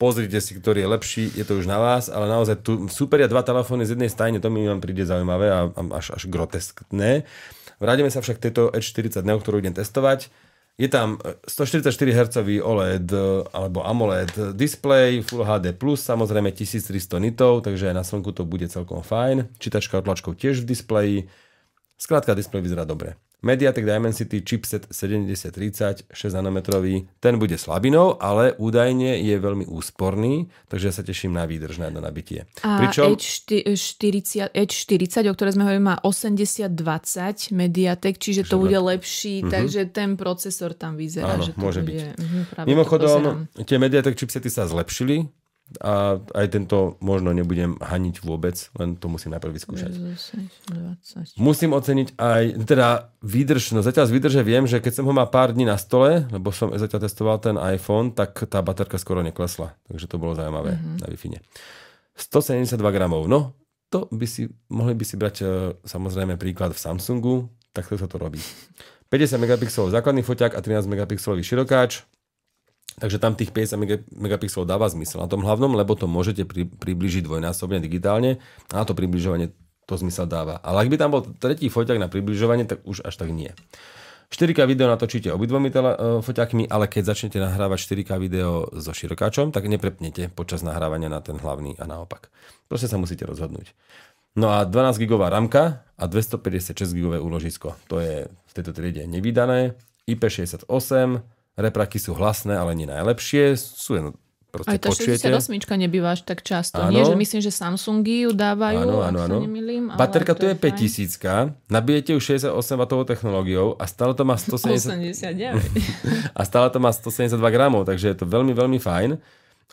Pozrite 0.00 0.40
si, 0.40 0.56
ktorý 0.56 0.80
je 0.80 0.92
lepší, 0.96 1.24
je 1.36 1.44
to 1.44 1.60
už 1.60 1.68
na 1.68 1.76
vás, 1.76 2.08
ale 2.08 2.24
naozaj 2.24 2.64
tu 2.64 2.88
superia 2.88 3.28
dva 3.28 3.44
telefóny 3.44 3.84
z 3.84 3.92
jednej 3.92 4.08
stajne, 4.08 4.40
to 4.40 4.48
mi 4.48 4.64
vám 4.64 4.80
príde 4.80 5.04
zaujímavé 5.04 5.52
a 5.52 5.68
a 5.68 5.80
až, 5.92 6.16
až 6.16 6.24
groteskné. 6.24 7.28
Vrátime 7.76 8.08
sa 8.08 8.24
však 8.24 8.40
k 8.40 8.44
tejto 8.48 8.72
E40 8.72 9.20
Neo, 9.28 9.36
ktorú 9.36 9.60
idem 9.60 9.76
testovať. 9.76 10.32
Je 10.80 10.88
tam 10.88 11.20
e, 11.20 11.36
144 11.44 11.92
Hz 12.16 12.36
OLED 12.40 13.12
alebo 13.52 13.84
AMOLED 13.84 14.56
display, 14.56 15.20
Full 15.20 15.44
HD+, 15.44 15.76
samozrejme 15.76 16.48
1300 16.48 17.20
nitov, 17.20 17.60
takže 17.68 17.92
aj 17.92 17.96
na 18.00 18.04
slnku 18.04 18.32
to 18.32 18.48
bude 18.48 18.64
celkom 18.72 19.04
fajn. 19.04 19.52
Čítačka 19.60 20.00
tlačkou 20.00 20.32
tiež 20.32 20.64
v 20.64 20.66
displeji. 20.72 21.16
Skrátka, 22.00 22.32
displej 22.32 22.64
vyzerá 22.64 22.88
dobre. 22.88 23.20
Mediatek 23.42 23.84
Dimensity 23.88 24.44
chipset 24.44 24.86
7030 24.90 26.04
6 26.12 26.34
nanometrový, 26.34 27.08
ten 27.20 27.38
bude 27.40 27.56
slabinou, 27.56 28.20
ale 28.20 28.52
údajne 28.60 29.16
je 29.16 29.36
veľmi 29.40 29.64
úsporný, 29.64 30.52
takže 30.68 30.92
ja 30.92 30.94
sa 30.94 31.02
teším 31.02 31.32
na 31.32 31.48
výdrž 31.48 31.80
na 31.80 31.88
jedno 31.88 32.04
nabitie. 32.04 32.44
A 32.60 32.84
Pričom, 32.84 33.16
Edge 33.16 33.48
40, 33.72 34.52
Edge 34.52 34.74
40, 34.76 35.24
o 35.24 35.32
ktorej 35.32 35.56
sme 35.56 35.64
hovorili, 35.64 35.84
má 35.84 35.96
8020 36.04 37.56
Mediatek, 37.56 38.14
čiže 38.20 38.44
to 38.44 38.60
bude 38.60 38.76
lepší, 38.76 39.40
takže 39.48 39.88
ten 39.88 40.20
procesor 40.20 40.76
tam 40.76 41.00
vyzerá, 41.00 41.40
Áno, 41.40 41.48
že 41.48 41.56
to 41.56 41.60
môže 41.60 41.80
bude... 41.80 42.12
To 42.12 42.20
pozerám. 42.20 42.66
mimochodom, 42.68 43.20
tie 43.64 43.76
Mediatek 43.80 44.14
chipsety 44.20 44.52
sa 44.52 44.68
zlepšili 44.68 45.39
a 45.78 46.18
aj 46.18 46.46
tento 46.50 46.98
možno 46.98 47.30
nebudem 47.30 47.78
haniť 47.78 48.26
vôbec, 48.26 48.58
len 48.74 48.98
to 48.98 49.06
musím 49.06 49.38
najprv 49.38 49.54
vyskúšať. 49.54 49.92
10, 49.94 51.38
20. 51.38 51.38
Musím 51.38 51.70
oceniť 51.78 52.18
aj, 52.18 52.42
teda 52.66 53.14
výdrž, 53.22 53.78
no 53.78 53.86
zatiaľ 53.86 54.10
z 54.10 54.14
výdrže 54.18 54.42
viem, 54.42 54.66
že 54.66 54.82
keď 54.82 55.00
som 55.00 55.06
ho 55.06 55.14
mal 55.14 55.30
pár 55.30 55.54
dní 55.54 55.62
na 55.62 55.78
stole, 55.78 56.26
lebo 56.34 56.50
som 56.50 56.74
zatiaľ 56.74 57.06
testoval 57.06 57.36
ten 57.38 57.54
iPhone, 57.54 58.10
tak 58.10 58.34
tá 58.50 58.58
baterka 58.58 58.98
skoro 58.98 59.22
neklesla. 59.22 59.78
Takže 59.86 60.10
to 60.10 60.16
bolo 60.18 60.34
zaujímavé 60.34 60.74
mm-hmm. 60.74 60.98
na 60.98 61.06
wi 61.06 61.18
172 62.18 62.76
gramov, 62.90 63.30
no 63.30 63.54
to 63.90 64.06
by 64.14 64.26
si, 64.26 64.46
mohli 64.70 64.94
by 64.94 65.04
si 65.04 65.18
brať 65.18 65.36
e, 65.42 65.44
samozrejme 65.82 66.38
príklad 66.38 66.70
v 66.72 66.78
Samsungu, 66.78 67.50
takto 67.74 67.98
sa 67.98 68.06
to 68.06 68.22
robí. 68.22 68.38
50 69.10 69.42
megapixelov 69.42 69.90
základný 69.90 70.22
foťák 70.22 70.54
a 70.54 70.60
13 70.62 70.86
megapixelový 70.86 71.42
širokáč, 71.42 72.06
Takže 73.00 73.16
tam 73.16 73.32
tých 73.32 73.50
50 73.50 73.80
mega- 73.80 74.04
megapixelov 74.12 74.68
dáva 74.68 74.86
zmysel 74.92 75.24
na 75.24 75.28
tom 75.32 75.40
hlavnom, 75.40 75.72
lebo 75.72 75.96
to 75.96 76.04
môžete 76.04 76.44
pri, 76.44 76.68
približiť 76.68 77.24
dvojnásobne 77.24 77.80
digitálne 77.80 78.36
a 78.68 78.72
na 78.78 78.84
to 78.84 78.92
približovanie 78.92 79.56
to 79.88 79.94
zmysel 79.96 80.28
dáva. 80.28 80.60
Ale 80.60 80.84
ak 80.84 80.88
by 80.92 80.96
tam 81.00 81.10
bol 81.10 81.24
tretí 81.24 81.66
foťák 81.66 81.98
na 81.98 82.12
približovanie, 82.12 82.68
tak 82.68 82.84
už 82.84 83.02
až 83.02 83.16
tak 83.16 83.32
nie. 83.32 83.50
4K 84.30 84.62
video 84.62 84.86
natočíte 84.86 85.26
obidvomi 85.34 85.74
tele, 85.74 85.90
e, 85.98 86.68
ale 86.70 86.86
keď 86.86 87.02
začnete 87.02 87.42
nahrávať 87.42 87.82
4K 87.82 88.10
video 88.22 88.70
so 88.78 88.94
širokáčom, 88.94 89.50
tak 89.50 89.66
neprepnete 89.66 90.30
počas 90.30 90.62
nahrávania 90.62 91.10
na 91.10 91.18
ten 91.18 91.34
hlavný 91.34 91.74
a 91.82 91.84
naopak. 91.90 92.30
Proste 92.70 92.86
sa 92.86 92.94
musíte 92.94 93.26
rozhodnúť. 93.26 93.74
No 94.38 94.54
a 94.54 94.62
12 94.62 95.02
gigová 95.02 95.26
ramka 95.26 95.82
a 95.98 96.06
256 96.06 96.94
gigové 96.94 97.18
úložisko. 97.18 97.74
To 97.90 97.98
je 97.98 98.30
v 98.30 98.52
tejto 98.54 98.70
triede 98.70 99.02
nevydané. 99.10 99.74
IP68, 100.06 100.70
repraky 101.60 102.00
sú 102.00 102.16
hlasné, 102.16 102.56
ale 102.56 102.72
nie 102.72 102.88
najlepšie. 102.88 103.54
Sú 103.56 103.94
jen, 103.96 104.16
proste 104.50 104.74
Aj 104.74 104.78
tá 104.82 104.90
počujete. 104.90 105.30
68 105.30 105.78
nebýva 105.78 106.12
až 106.12 106.26
tak 106.26 106.42
často. 106.42 106.82
Áno. 106.82 106.90
Nie, 106.90 107.06
že 107.06 107.14
myslím, 107.14 107.40
že 107.40 107.54
Samsungy 107.54 108.26
ju 108.26 108.30
dávajú, 108.34 108.82
Áno, 108.82 109.04
áno, 109.06 109.18
áno. 109.22 109.38
nemýlim. 109.46 109.94
Baterka 109.94 110.34
tu 110.34 110.50
je 110.50 110.58
fajn. 110.58 110.74
5000, 111.14 111.70
nabijete 111.70 112.12
ju 112.12 112.20
68W 112.20 113.06
technológiou 113.06 113.78
a 113.78 113.84
stále 113.86 114.12
to 114.18 114.26
má 114.26 114.34
170, 114.34 114.90
89. 114.90 115.62
a 116.38 116.40
stále 116.42 116.66
to 116.74 116.78
má 116.82 116.90
172 116.90 117.38
gramov, 117.54 117.86
takže 117.86 118.10
je 118.12 118.16
to 118.18 118.26
veľmi, 118.26 118.52
veľmi 118.52 118.82
fajn. 118.82 119.20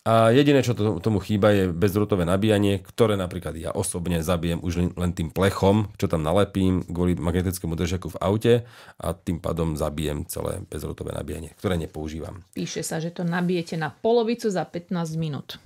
A 0.06 0.30
jediné, 0.32 0.64
čo 0.64 0.78
to, 0.78 1.02
tomu 1.02 1.20
chýba, 1.20 1.52
je 1.52 1.64
bezrutové 1.74 2.24
nabíjanie, 2.24 2.80
ktoré 2.80 3.20
napríklad 3.20 3.58
ja 3.60 3.72
osobne 3.74 4.24
zabijem 4.24 4.62
už 4.64 4.96
len, 4.96 5.12
tým 5.12 5.34
plechom, 5.34 5.92
čo 6.00 6.08
tam 6.08 6.24
nalepím 6.24 6.86
kvôli 6.88 7.18
magnetickému 7.18 7.74
držiaku 7.76 8.16
v 8.16 8.22
aute 8.22 8.54
a 9.02 9.08
tým 9.12 9.42
pádom 9.42 9.76
zabijem 9.76 10.24
celé 10.30 10.64
bezrutové 10.70 11.12
nabíjanie, 11.12 11.52
ktoré 11.58 11.76
nepoužívam. 11.76 12.46
Píše 12.56 12.86
sa, 12.86 13.02
že 13.04 13.12
to 13.12 13.28
nabijete 13.28 13.76
na 13.76 13.92
polovicu 13.92 14.48
za 14.48 14.64
15 14.64 14.94
minút. 15.20 15.60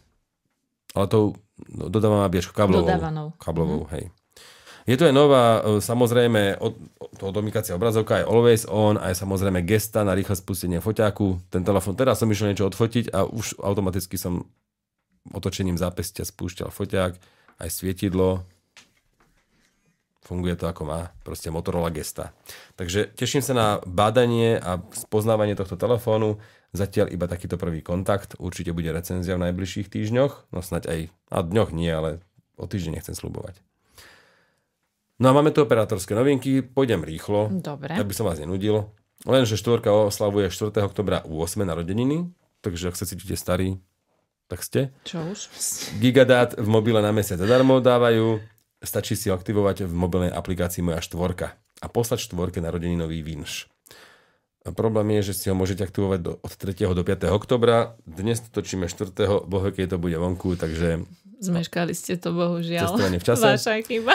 Ale 0.92 1.08
tou 1.08 1.38
no, 1.72 1.88
dodávam 1.88 2.26
nabíjačku 2.26 2.52
kablovou. 2.52 2.88
Dodávanou. 2.88 3.28
Kablovou, 3.38 3.88
hej. 3.96 4.12
Je 4.92 5.00
to 5.00 5.08
aj 5.08 5.16
nová, 5.16 5.64
e, 5.64 5.80
samozrejme, 5.80 6.60
od, 6.60 6.76
to 7.16 7.32
odomýkacia 7.32 7.80
obrazovka 7.80 8.20
je 8.20 8.28
always 8.28 8.68
on, 8.68 9.00
aj 9.00 9.24
samozrejme 9.24 9.64
gesta 9.64 10.04
na 10.04 10.12
rýchle 10.12 10.36
spustenie 10.36 10.84
foťáku. 10.84 11.48
Ten 11.48 11.64
telefon, 11.64 11.96
teraz 11.96 12.20
som 12.20 12.28
išiel 12.28 12.52
niečo 12.52 12.68
odfotiť 12.68 13.16
a 13.16 13.24
už 13.24 13.64
automaticky 13.64 14.20
som 14.20 14.52
otočením 15.32 15.80
zápestia 15.80 16.28
spúšťal 16.28 16.76
foťák, 16.76 17.12
aj 17.64 17.70
svietidlo. 17.72 18.44
Funguje 20.28 20.60
to 20.60 20.68
ako 20.68 20.84
má 20.84 21.16
proste 21.24 21.48
Motorola 21.48 21.88
Gesta. 21.88 22.36
Takže 22.76 23.16
teším 23.16 23.40
sa 23.40 23.56
na 23.56 23.68
bádanie 23.88 24.60
a 24.60 24.84
spoznávanie 24.92 25.56
tohto 25.56 25.80
telefónu. 25.80 26.36
Zatiaľ 26.76 27.16
iba 27.16 27.32
takýto 27.32 27.56
prvý 27.56 27.80
kontakt. 27.80 28.36
Určite 28.44 28.76
bude 28.76 28.92
recenzia 28.92 29.40
v 29.40 29.48
najbližších 29.48 29.88
týždňoch. 29.88 30.52
No 30.52 30.60
snať 30.60 30.84
aj, 30.88 31.00
a 31.32 31.38
dňoch 31.48 31.72
nie, 31.72 31.92
ale 31.92 32.20
o 32.60 32.68
týždeň 32.68 33.00
nechcem 33.00 33.16
slúbovať. 33.16 33.71
No 35.22 35.30
a 35.30 35.38
máme 35.38 35.54
tu 35.54 35.62
operátorské 35.62 36.18
novinky. 36.18 36.66
Pôjdem 36.66 37.06
rýchlo, 37.06 37.54
Dobre. 37.54 37.94
aby 37.94 38.10
som 38.10 38.26
vás 38.26 38.42
nenudil. 38.42 38.90
Lenže 39.22 39.54
štvorka 39.54 39.94
oslavuje 39.94 40.50
4. 40.50 40.74
oktobra 40.82 41.22
8. 41.22 41.62
narodeniny, 41.62 42.26
takže 42.66 42.90
ak 42.90 42.98
sa 42.98 43.06
cítite 43.06 43.38
starí, 43.38 43.78
tak 44.50 44.66
ste. 44.66 44.90
Čo 45.06 45.22
už? 45.30 45.40
Gigadát 46.02 46.58
v 46.58 46.66
mobile 46.66 47.06
na 47.06 47.14
mesiac 47.14 47.38
zadarmo 47.38 47.78
dávajú. 47.78 48.42
Stačí 48.82 49.14
si 49.14 49.30
aktivovať 49.30 49.86
v 49.86 49.94
mobilnej 49.94 50.34
aplikácii 50.34 50.82
Moja 50.82 51.06
štvorka 51.06 51.54
a 51.54 51.86
poslať 51.86 52.26
štvorke 52.26 52.58
narodeninový 52.58 53.22
vinš. 53.22 53.70
A 54.66 54.74
problém 54.74 55.22
je, 55.22 55.30
že 55.30 55.38
si 55.38 55.46
ho 55.50 55.56
môžete 55.58 55.86
aktivovať 55.86 56.20
do, 56.22 56.32
od 56.42 56.54
3. 56.54 56.98
do 56.98 57.04
5. 57.06 57.30
oktobra. 57.30 57.94
Dnes 58.10 58.42
to 58.42 58.50
točíme 58.50 58.90
4. 58.90 59.46
Bohe, 59.46 59.70
keď 59.70 59.94
to 59.94 59.98
bude 60.02 60.18
vonku, 60.18 60.58
takže 60.58 61.06
Zmeškali 61.42 61.98
ste 61.98 62.22
to, 62.22 62.38
bohužiaľ. 62.38 62.94
Cestovanie 62.94 63.18
v 63.18 63.26
čase. 63.26 63.42
Vaša 63.42 63.82
chyba. 63.82 64.14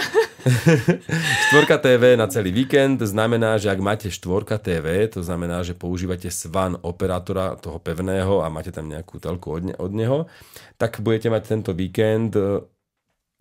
Štvorka 1.50 1.82
TV 1.82 2.14
na 2.14 2.30
celý 2.30 2.54
víkend 2.54 3.02
znamená, 3.02 3.58
že 3.58 3.66
ak 3.66 3.82
máte 3.82 4.14
štvorka 4.14 4.62
TV, 4.62 5.10
to 5.10 5.26
znamená, 5.26 5.66
že 5.66 5.74
používate 5.74 6.30
SWAN 6.30 6.78
operátora 6.86 7.58
toho 7.58 7.82
pevného 7.82 8.46
a 8.46 8.46
máte 8.46 8.70
tam 8.70 8.86
nejakú 8.86 9.18
telku 9.18 9.58
od, 9.58 9.62
ne, 9.66 9.74
od 9.74 9.90
neho, 9.90 10.30
tak 10.78 11.02
budete 11.02 11.26
mať 11.26 11.42
tento 11.50 11.74
víkend 11.74 12.38
e, 12.38 12.62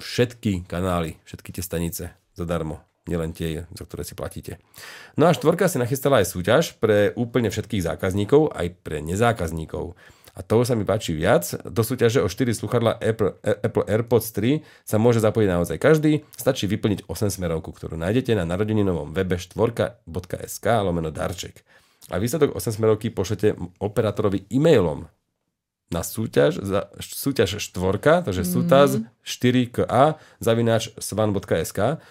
všetky 0.02 0.66
kanály, 0.66 1.22
všetky 1.22 1.54
tie 1.54 1.62
stanice 1.62 2.04
zadarmo. 2.34 2.82
Nielen 3.06 3.38
tie, 3.38 3.70
za 3.70 3.86
ktoré 3.86 4.02
si 4.02 4.18
platíte. 4.18 4.58
No 5.14 5.30
a 5.30 5.38
štvorka 5.38 5.70
si 5.70 5.78
nachystala 5.78 6.26
aj 6.26 6.34
súťaž 6.34 6.74
pre 6.82 7.14
úplne 7.14 7.54
všetkých 7.54 7.86
zákazníkov, 7.86 8.50
aj 8.50 8.82
pre 8.82 9.06
nezákazníkov. 9.06 9.94
A 10.36 10.44
toho 10.44 10.68
sa 10.68 10.76
mi 10.76 10.84
páči 10.84 11.16
viac. 11.16 11.48
Do 11.64 11.80
súťaže 11.80 12.20
o 12.20 12.28
4 12.28 12.52
sluchadla 12.52 13.00
Apple, 13.00 13.40
Apple 13.40 13.88
AirPods 13.88 14.36
3 14.36 14.60
sa 14.84 15.00
môže 15.00 15.24
zapojiť 15.24 15.48
naozaj 15.48 15.78
každý. 15.80 16.28
Stačí 16.36 16.68
vyplniť 16.68 17.08
8 17.08 17.40
smerovku, 17.40 17.72
ktorú 17.72 17.96
nájdete 17.96 18.36
na 18.36 18.44
narodeninovom 18.44 19.16
webe 19.16 19.40
štvorka.sk 19.40 20.66
lomeno 20.84 21.08
darček. 21.08 21.64
A 22.12 22.20
výsledok 22.20 22.52
8 22.52 22.76
smerovky 22.76 23.16
pošlete 23.16 23.56
operátorovi 23.80 24.44
e-mailom 24.52 25.08
na 25.88 26.02
súťaž, 26.04 26.60
za, 26.60 26.92
súťaž 27.00 27.62
štvorka, 27.62 28.26
takže 28.26 28.44
mm. 28.44 28.50
sútaz 28.50 28.90
4ka 29.24 30.20
zavináč 30.44 30.92
svan.sk 31.00 32.04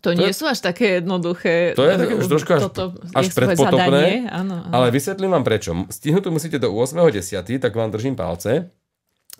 to, 0.00 0.10
to 0.12 0.16
nie 0.16 0.32
je, 0.32 0.36
sú 0.36 0.48
až 0.48 0.64
také 0.64 0.98
jednoduché. 1.00 1.76
To 1.76 1.84
je 1.84 1.94
také 2.00 2.14
už 2.16 2.26
trošku 2.26 2.50
až, 2.56 2.60
toto, 2.72 2.96
až 3.12 3.28
predpotopné, 3.36 4.32
áno, 4.32 4.64
áno. 4.64 4.72
ale 4.72 4.88
vysvetlím 4.88 5.36
vám 5.36 5.44
prečo. 5.44 5.76
Stihnúť 5.92 6.24
to 6.24 6.30
musíte 6.32 6.56
do 6.56 6.72
8.10., 6.72 7.60
tak 7.60 7.72
vám 7.76 7.92
držím 7.92 8.16
palce. 8.16 8.72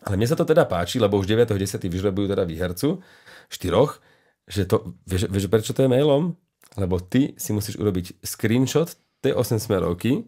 Ale 0.00 0.14
mne 0.16 0.28
sa 0.28 0.36
to 0.36 0.48
teda 0.48 0.64
páči, 0.64 1.00
lebo 1.00 1.16
už 1.20 1.28
9.10. 1.28 1.80
vyžrebujú 1.88 2.28
teda 2.28 2.44
výhercu, 2.44 3.00
štyroch, 3.52 4.00
že 4.48 4.64
to, 4.64 4.96
vieš, 5.04 5.28
vieš 5.28 5.48
prečo 5.48 5.72
to 5.72 5.84
je 5.84 5.92
mailom? 5.92 6.36
Lebo 6.76 7.00
ty 7.02 7.34
si 7.36 7.50
musíš 7.52 7.76
urobiť 7.76 8.20
screenshot 8.24 8.92
tej 9.20 9.36
8 9.36 9.60
smerovky, 9.60 10.24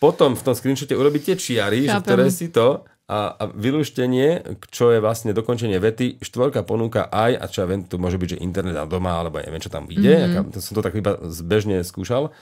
potom 0.00 0.36
v 0.36 0.42
tom 0.44 0.52
screenshote 0.52 0.92
urobiť 0.92 1.32
tie 1.32 1.36
čiary, 1.40 1.88
že 1.88 1.96
ktoré 2.04 2.28
si 2.28 2.52
to 2.52 2.84
a, 3.04 3.36
a 3.36 3.44
vylúštenie, 3.52 4.56
čo 4.72 4.88
je 4.88 4.98
vlastne 4.98 5.36
dokončenie 5.36 5.76
vety, 5.76 6.24
štvorka 6.24 6.64
ponúka 6.64 7.04
aj, 7.12 7.36
a 7.36 7.44
čo 7.52 7.64
ja 7.64 7.66
viem, 7.68 7.84
to 7.84 8.00
môže 8.00 8.16
byť, 8.16 8.36
že 8.36 8.38
internet 8.40 8.80
a 8.80 8.88
doma, 8.88 9.20
alebo 9.20 9.44
neviem, 9.44 9.60
čo 9.60 9.68
tam 9.68 9.84
vyjde, 9.84 10.14
mm-hmm. 10.24 10.56
to 10.56 10.58
som 10.64 10.72
to 10.72 10.80
tak 10.80 10.96
iba 10.96 11.20
zbežne 11.28 11.84
skúšal, 11.84 12.32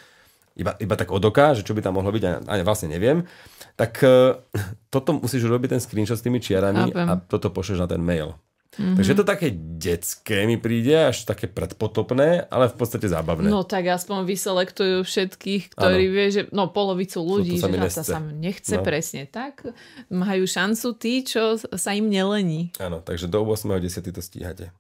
iba, 0.55 0.79
iba 0.79 0.95
tak 0.95 1.11
od 1.11 1.25
oka, 1.25 1.59
že 1.59 1.67
čo 1.67 1.75
by 1.75 1.83
tam 1.83 1.99
mohlo 1.99 2.15
byť, 2.15 2.47
ani 2.47 2.63
vlastne 2.63 2.95
neviem, 2.95 3.27
tak 3.75 4.07
uh, 4.07 4.39
toto 4.95 5.19
musíš 5.19 5.51
urobiť 5.51 5.79
ten 5.79 5.83
screenshot 5.83 6.15
s 6.15 6.23
tými 6.23 6.39
čiarami 6.39 6.95
Chápem. 6.95 7.07
a 7.11 7.19
toto 7.19 7.51
pošleš 7.51 7.83
na 7.83 7.89
ten 7.91 7.99
mail. 7.99 8.39
Mm-hmm. 8.73 8.97
Takže 8.97 9.11
je 9.13 9.19
to 9.21 9.29
také 9.29 9.49
detské 9.57 10.49
mi 10.49 10.57
príde, 10.57 10.97
až 10.97 11.29
také 11.29 11.45
predpotopné, 11.45 12.49
ale 12.49 12.73
v 12.73 12.77
podstate 12.81 13.05
zábavné. 13.05 13.53
No 13.53 13.69
tak 13.69 13.85
aspoň 13.85 14.25
vyselektujú 14.25 15.05
všetkých, 15.05 15.77
ktorí 15.77 16.05
ano. 16.09 16.15
vie, 16.17 16.27
že 16.33 16.43
no 16.57 16.73
polovicu 16.73 17.21
ľudí, 17.21 17.61
to, 17.61 17.69
to 17.69 17.77
že 17.77 18.01
sa 18.01 18.05
sa 18.17 18.19
nechce 18.25 18.81
no. 18.81 18.85
presne 18.85 19.29
tak. 19.29 19.69
Majú 20.09 20.49
šancu 20.49 20.89
tí, 20.97 21.21
čo 21.21 21.61
sa 21.61 21.93
im 21.93 22.09
nelení. 22.09 22.73
Áno, 22.81 23.05
takže 23.05 23.29
do 23.29 23.45
8.10. 23.45 24.09
to 24.09 24.25
stíhate. 24.25 24.73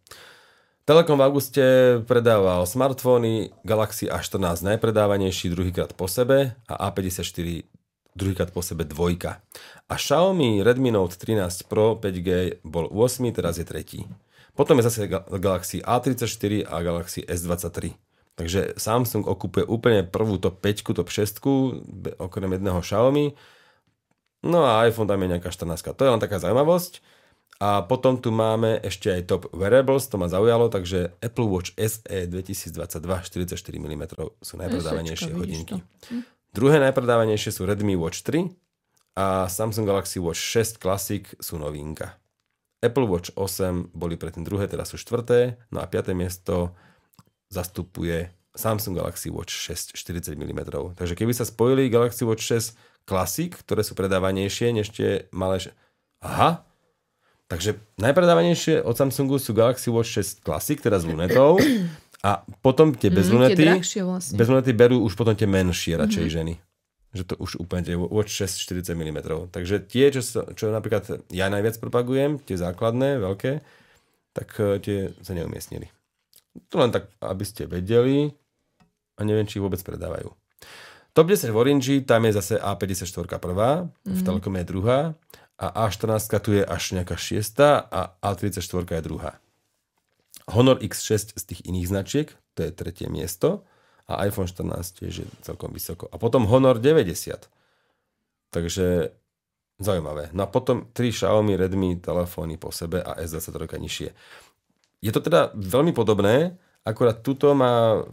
Telekom 0.82 1.20
v 1.20 1.24
auguste 1.28 1.64
predával 2.10 2.66
smartfóny 2.66 3.54
Galaxy 3.62 4.10
A14 4.10 4.66
najpredávanejší 4.66 5.52
druhýkrát 5.52 5.94
po 5.94 6.10
sebe 6.10 6.58
a 6.66 6.90
A54 6.90 7.62
druhýkrát 8.12 8.52
po 8.52 8.60
sebe 8.60 8.84
dvojka. 8.84 9.40
A 9.88 9.94
Xiaomi 9.96 10.60
Redmi 10.60 10.92
Note 10.92 11.16
13 11.16 11.68
Pro 11.68 11.96
5G 11.96 12.60
bol 12.64 12.88
8, 12.88 13.32
teraz 13.32 13.56
je 13.56 13.64
tretí. 13.64 14.04
Potom 14.52 14.76
je 14.78 14.84
zase 14.84 15.08
Galaxy 15.08 15.80
A34 15.80 16.68
a 16.68 16.76
Galaxy 16.84 17.24
S23. 17.24 17.96
Takže 18.32 18.76
Samsung 18.80 19.28
okupuje 19.28 19.64
úplne 19.68 20.04
prvú 20.04 20.40
top 20.40 20.60
5, 20.64 20.96
top 20.96 21.08
6, 21.08 21.40
okrem 22.16 22.50
jedného 22.56 22.80
Xiaomi. 22.80 23.36
No 24.42 24.64
a 24.64 24.84
iPhone 24.88 25.08
tam 25.08 25.20
je 25.22 25.28
nejaká 25.36 25.52
14. 25.52 25.94
To 25.96 26.02
je 26.04 26.12
len 26.12 26.20
taká 26.20 26.40
zaujímavosť. 26.40 27.04
A 27.62 27.86
potom 27.86 28.18
tu 28.18 28.34
máme 28.34 28.82
ešte 28.82 29.06
aj 29.06 29.22
top 29.30 29.42
wearables, 29.54 30.10
to 30.10 30.18
ma 30.18 30.26
zaujalo, 30.26 30.66
takže 30.66 31.14
Apple 31.22 31.46
Watch 31.46 31.78
SE 31.78 32.26
2022 32.26 32.74
44 32.74 33.54
mm 33.54 34.04
sú 34.42 34.58
najpredávanejšie 34.58 35.30
hodinky. 35.30 35.78
Hm. 36.10 36.26
Druhé 36.52 36.76
najpredávanejšie 36.84 37.48
sú 37.48 37.64
Redmi 37.64 37.96
Watch 37.96 38.28
3 38.28 38.44
a 39.16 39.48
Samsung 39.48 39.88
Galaxy 39.88 40.20
Watch 40.20 40.36
6 40.36 40.76
Classic 40.76 41.24
sú 41.40 41.56
novinka. 41.56 42.20
Apple 42.84 43.08
Watch 43.08 43.32
8 43.40 43.96
boli 43.96 44.20
predtým 44.20 44.44
druhé, 44.44 44.68
teraz 44.68 44.92
sú 44.92 45.00
štvrté, 45.00 45.56
no 45.72 45.80
a 45.80 45.88
piaté 45.88 46.12
miesto 46.12 46.76
zastupuje 47.48 48.28
Samsung 48.52 49.00
Galaxy 49.00 49.32
Watch 49.32 49.48
6 49.48 49.96
40 49.96 50.36
mm. 50.36 50.60
Takže 50.92 51.16
keby 51.16 51.32
sa 51.32 51.48
spojili 51.48 51.88
Galaxy 51.88 52.28
Watch 52.28 52.44
6 52.44 53.08
Classic, 53.08 53.48
ktoré 53.56 53.80
sú 53.80 53.96
predávanejšie 53.96 54.76
než 54.76 54.92
tie 54.92 55.32
malé... 55.32 55.72
Aha, 56.20 56.68
takže 57.48 57.80
najpredávanejšie 57.96 58.84
od 58.84 58.92
Samsungu 58.92 59.40
sú 59.40 59.56
Galaxy 59.56 59.88
Watch 59.88 60.20
6 60.20 60.44
Classic, 60.44 60.76
teda 60.76 61.00
s 61.00 61.08
lunetou 61.08 61.56
a 62.22 62.46
potom 62.62 62.94
tie 62.94 63.10
bez 63.10 63.26
mm, 63.26 63.34
lunety, 63.34 63.64
vlastne. 64.06 64.38
bez 64.38 64.46
lunety 64.46 64.70
berú 64.70 65.02
už 65.02 65.18
potom 65.18 65.34
tie 65.34 65.50
menšie 65.50 65.98
radšej 65.98 66.24
mm. 66.24 66.30
ženy. 66.30 66.54
Že 67.12 67.22
to 67.28 67.34
už 67.42 67.50
úplne 67.58 67.82
tie 67.82 67.98
Watch 67.98 68.30
6 68.30 68.62
40 68.62 68.94
mm. 68.94 69.18
Takže 69.50 69.82
tie, 69.90 70.14
čo, 70.14 70.22
sa, 70.22 70.46
čo 70.54 70.70
napríklad 70.70 71.26
ja 71.34 71.50
najviac 71.50 71.82
propagujem, 71.82 72.38
tie 72.46 72.54
základné, 72.54 73.18
veľké, 73.18 73.60
tak 74.32 74.48
uh, 74.62 74.78
tie 74.78 75.10
sa 75.20 75.34
neumiestnili. 75.34 75.90
To 76.70 76.78
len 76.78 76.94
tak, 76.94 77.10
aby 77.18 77.42
ste 77.42 77.66
vedeli 77.66 78.30
a 79.18 79.20
neviem, 79.26 79.44
či 79.44 79.58
ich 79.58 79.64
vôbec 79.66 79.82
predávajú. 79.82 80.30
Top 81.12 81.28
10 81.28 81.52
v 81.52 81.58
Orange, 81.58 82.00
tam 82.08 82.24
je 82.24 82.32
zase 82.38 82.54
A54 82.56 83.28
prvá, 83.42 83.84
mm. 83.84 84.14
v 84.14 84.20
mhm. 84.22 84.24
Telekome 84.24 84.58
je 84.62 84.66
druhá 84.70 85.00
a 85.58 85.90
A14 85.90 86.38
tu 86.38 86.54
je 86.54 86.62
až 86.62 86.94
nejaká 86.94 87.18
šiesta 87.18 87.82
a 87.82 88.14
A34 88.22 88.62
je 88.86 89.02
druhá. 89.02 89.41
Honor 90.50 90.82
X6 90.82 91.38
z 91.38 91.42
tých 91.46 91.60
iných 91.68 91.86
značiek, 91.86 92.28
to 92.58 92.66
je 92.66 92.70
tretie 92.74 93.06
miesto 93.06 93.62
a 94.10 94.26
iPhone 94.26 94.50
14 94.50 94.98
tiež 94.98 95.12
je 95.22 95.26
celkom 95.46 95.70
vysoko. 95.70 96.10
A 96.10 96.18
potom 96.18 96.44
Honor 96.50 96.82
90. 96.82 97.46
Takže 98.52 98.86
zaujímavé. 99.80 100.30
No 100.34 100.44
a 100.44 100.48
potom 100.50 100.90
3 100.92 101.10
Xiaomi 101.10 101.56
Redmi 101.56 101.96
telefóny 101.98 102.60
po 102.60 102.70
sebe 102.74 103.00
a 103.02 103.16
S23 103.18 103.80
nižšie. 103.80 104.08
Je 105.02 105.10
to 105.10 105.18
teda 105.18 105.50
veľmi 105.58 105.90
podobné, 105.90 106.54
akorát 106.86 107.22
tuto 107.26 107.50
má 107.58 108.06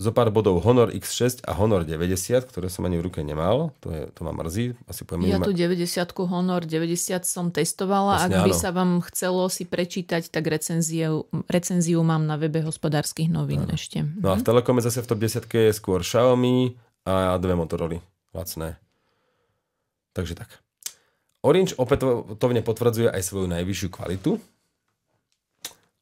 zo 0.00 0.16
pár 0.16 0.32
bodov 0.32 0.64
Honor 0.64 0.88
X6 0.88 1.44
a 1.44 1.52
Honor 1.52 1.84
90, 1.84 2.48
ktoré 2.48 2.72
som 2.72 2.88
ani 2.88 2.96
v 2.96 3.12
ruke 3.12 3.20
nemal. 3.20 3.76
To, 3.84 3.92
je, 3.92 4.08
to 4.16 4.24
ma 4.24 4.32
mrzí. 4.32 4.72
Asi 4.88 5.04
poviem, 5.04 5.28
ja 5.28 5.36
tu 5.36 5.52
90 5.52 5.84
Honor 6.24 6.64
90 6.64 7.20
som 7.28 7.52
testovala. 7.52 8.24
Vlastne, 8.24 8.40
Ak 8.40 8.48
by 8.48 8.52
áno. 8.56 8.62
sa 8.64 8.70
vám 8.72 8.90
chcelo 9.12 9.44
si 9.52 9.68
prečítať, 9.68 10.32
tak 10.32 10.48
recenziu, 10.48 11.28
recenziu 11.52 12.00
mám 12.00 12.24
na 12.24 12.40
webe 12.40 12.64
hospodárskych 12.64 13.28
novín 13.28 13.68
áno. 13.68 13.76
ešte. 13.76 14.00
No 14.00 14.32
a 14.32 14.40
v 14.40 14.42
mhm. 14.42 14.48
Telekome 14.48 14.80
zase 14.80 15.04
v 15.04 15.08
top 15.12 15.20
10 15.20 15.44
je 15.44 15.72
skôr 15.76 16.00
Xiaomi 16.00 16.80
a 17.04 17.36
dve 17.36 17.52
Motorola. 17.60 18.00
Lacné. 18.32 18.80
Takže 20.16 20.32
tak. 20.32 20.48
Orange 21.44 21.76
opätovne 21.76 22.60
potvrdzuje 22.64 23.08
aj 23.12 23.20
svoju 23.20 23.48
najvyššiu 23.52 23.88
kvalitu. 23.92 24.40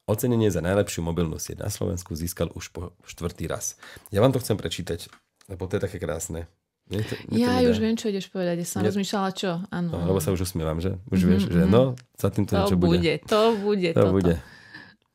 Ocenenie 0.09 0.49
za 0.49 0.65
najlepšiu 0.65 1.05
mobilnú 1.05 1.37
sieť 1.37 1.61
na 1.61 1.69
Slovensku 1.69 2.17
získal 2.17 2.49
už 2.57 2.73
po 2.73 2.97
štvrtý 3.05 3.45
raz. 3.45 3.77
Ja 4.09 4.25
vám 4.25 4.33
to 4.33 4.41
chcem 4.41 4.57
prečítať, 4.57 5.05
lebo 5.45 5.69
to 5.69 5.77
je 5.77 5.85
také 5.85 6.01
krásne. 6.01 6.49
Nie 6.89 7.05
to, 7.05 7.13
nie 7.29 7.45
ja 7.45 7.61
už 7.69 7.77
viem, 7.77 7.93
čo 7.93 8.09
ideš 8.09 8.33
povedať. 8.33 8.65
Ja 8.65 8.67
som 8.67 8.81
nie... 8.81 8.89
rozmýšľala, 8.89 9.29
čo. 9.37 9.61
Ano. 9.69 9.93
No, 9.93 10.09
lebo 10.09 10.17
sa 10.17 10.33
už 10.33 10.49
usmievam, 10.49 10.81
že? 10.81 10.97
Už 11.13 11.21
mm-hmm. 11.21 11.29
vieš, 11.29 11.41
že 11.53 11.61
mhm. 11.61 11.69
no, 11.69 11.83
za 12.17 12.33
týmto 12.33 12.57
to 12.57 12.65
niečo 12.65 12.77
bude. 12.81 12.97
bude. 12.97 13.13
To 13.29 13.41
bude. 13.61 13.89
To 13.93 14.01
toto. 14.01 14.13
bude. 14.17 14.35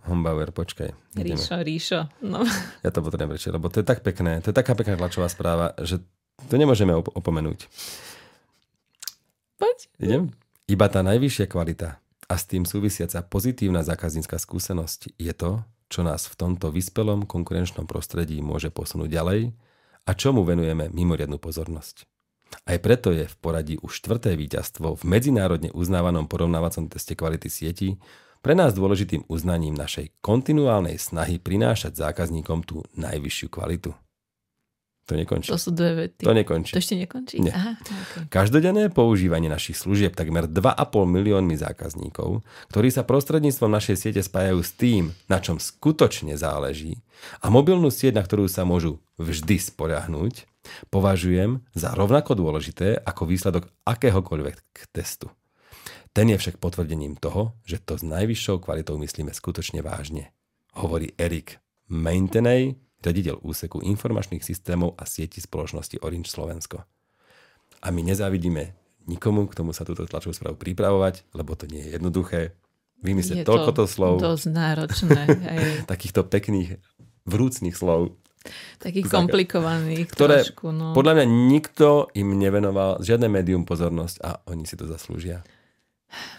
Hombauer, 0.07 0.55
počkaj. 0.55 0.95
ideme. 1.19 1.35
Ríšo, 1.35 1.57
Ríšo. 1.59 2.01
No. 2.23 2.47
Ja 2.87 2.95
to 2.95 3.03
potrebujem 3.03 3.35
prečiť, 3.35 3.51
lebo 3.51 3.67
to 3.75 3.83
je 3.83 3.87
tak 3.89 4.07
pekné, 4.07 4.39
to 4.45 4.53
je 4.53 4.57
taká 4.57 4.79
pekná 4.79 4.95
tlačová 4.95 5.27
správa, 5.27 5.75
že 5.83 5.99
to 6.47 6.55
nemôžeme 6.55 6.95
op- 6.95 7.11
opomenúť. 7.11 7.67
Poď. 9.59 9.79
Idem? 9.99 10.23
Iba 10.71 10.87
tá 10.93 11.01
najvyššia 11.03 11.49
kvalita 11.51 12.04
a 12.29 12.35
s 12.41 12.45
tým 12.49 12.65
súvisiaca 12.65 13.21
pozitívna 13.25 13.85
zákaznícka 13.85 14.41
skúsenosť 14.41 15.17
je 15.21 15.33
to, 15.37 15.61
čo 15.93 16.01
nás 16.03 16.27
v 16.27 16.35
tomto 16.35 16.73
vyspelom 16.73 17.29
konkurenčnom 17.29 17.85
prostredí 17.85 18.41
môže 18.41 18.73
posunúť 18.73 19.11
ďalej 19.13 19.41
a 20.05 20.11
čomu 20.17 20.45
venujeme 20.45 20.89
mimoriadnú 20.93 21.37
pozornosť. 21.37 22.09
Aj 22.65 22.79
preto 22.79 23.11
je 23.11 23.27
v 23.27 23.37
poradí 23.41 23.75
už 23.83 24.05
štvrté 24.05 24.39
víťazstvo 24.39 24.95
v 24.95 25.03
medzinárodne 25.05 25.75
uznávanom 25.75 26.31
porovnávacom 26.31 26.87
teste 26.87 27.19
kvality 27.19 27.49
sieti 27.51 27.89
pre 28.45 28.53
nás 28.53 28.77
dôležitým 28.77 29.25
uznaním 29.27 29.73
našej 29.73 30.13
kontinuálnej 30.21 31.01
snahy 31.01 31.41
prinášať 31.41 31.97
zákazníkom 31.97 32.61
tú 32.63 32.85
najvyššiu 32.93 33.49
kvalitu. 33.49 33.97
To 35.05 35.21
nekončí. 35.21 35.53
To 35.53 35.61
sú 35.61 35.71
dve 35.77 36.09
vety. 36.09 36.25
To 36.25 36.33
nekončí. 36.33 36.73
To 36.73 36.81
ešte 36.81 36.97
nekončí? 36.97 37.37
Nie. 37.45 37.53
Aha, 37.53 37.77
okay. 37.77 38.25
Každodenné 38.33 38.89
používanie 38.89 39.53
našich 39.53 39.77
služieb 39.77 40.17
takmer 40.17 40.49
2,5 40.49 40.81
miliónmi 41.05 41.61
zákazníkov, 41.61 42.41
ktorí 42.73 42.89
sa 42.89 43.05
prostredníctvom 43.05 43.69
našej 43.69 43.97
siete 44.01 44.25
spájajú 44.25 44.61
s 44.65 44.73
tým, 44.73 45.13
na 45.29 45.45
čom 45.45 45.61
skutočne 45.61 46.41
záleží 46.41 47.05
a 47.45 47.53
mobilnú 47.53 47.93
sieť, 47.93 48.17
na 48.17 48.25
ktorú 48.25 48.49
sa 48.49 48.65
môžu 48.65 48.97
vždy 49.21 49.61
spoľahnúť, 49.61 50.49
považujem 50.89 51.61
za 51.77 51.93
rovnako 51.93 52.33
dôležité 52.33 52.97
ako 52.97 53.29
výsledok 53.29 53.69
akéhokoľvek 53.85 54.89
testu. 54.97 55.29
Ten 56.15 56.31
je 56.31 56.39
však 56.39 56.63
potvrdením 56.63 57.19
toho, 57.19 57.59
že 57.67 57.83
to 57.83 57.99
s 57.99 58.07
najvyššou 58.07 58.63
kvalitou 58.63 58.97
myslíme 58.97 59.35
skutočne 59.35 59.83
vážne. 59.83 60.31
Hovorí 60.79 61.13
Erik 61.19 61.59
Maintenej, 61.91 62.79
riaditeľ 63.05 63.45
úseku 63.45 63.85
informačných 63.85 64.41
systémov 64.41 64.97
a 64.97 65.05
sieti 65.05 65.45
spoločnosti 65.45 66.01
Orange 66.01 66.33
Slovensko. 66.33 66.83
A 67.85 67.93
my 67.93 68.01
nezávidíme 68.01 68.73
nikomu, 69.05 69.45
k 69.45 69.61
tomu 69.61 69.77
sa 69.77 69.85
túto 69.85 70.09
tlačovú 70.09 70.33
správu 70.33 70.57
pripravovať, 70.57 71.29
lebo 71.37 71.53
to 71.53 71.69
nie 71.69 71.85
je 71.85 72.01
jednoduché. 72.01 72.41
Vymyslieť 73.05 73.45
Je 73.45 73.49
toľko 73.49 73.71
to 73.77 73.85
slov, 73.85 74.15
dosť 74.17 74.49
náročné. 74.49 75.23
Takýchto 75.93 76.25
pekných, 76.25 76.81
vrúcných 77.29 77.77
slov, 77.77 78.17
Takých 78.77 79.09
komplikovaných 79.09 80.13
ktoré 80.13 80.45
trošku. 80.45 80.69
No. 80.69 80.93
podľa 80.93 81.21
mňa 81.21 81.27
nikto 81.49 82.13
im 82.13 82.37
nevenoval, 82.37 83.01
žiadne 83.01 83.33
médium 83.33 83.65
pozornosť 83.65 84.17
a 84.21 84.31
oni 84.53 84.69
si 84.69 84.77
to 84.77 84.85
zaslúžia. 84.85 85.41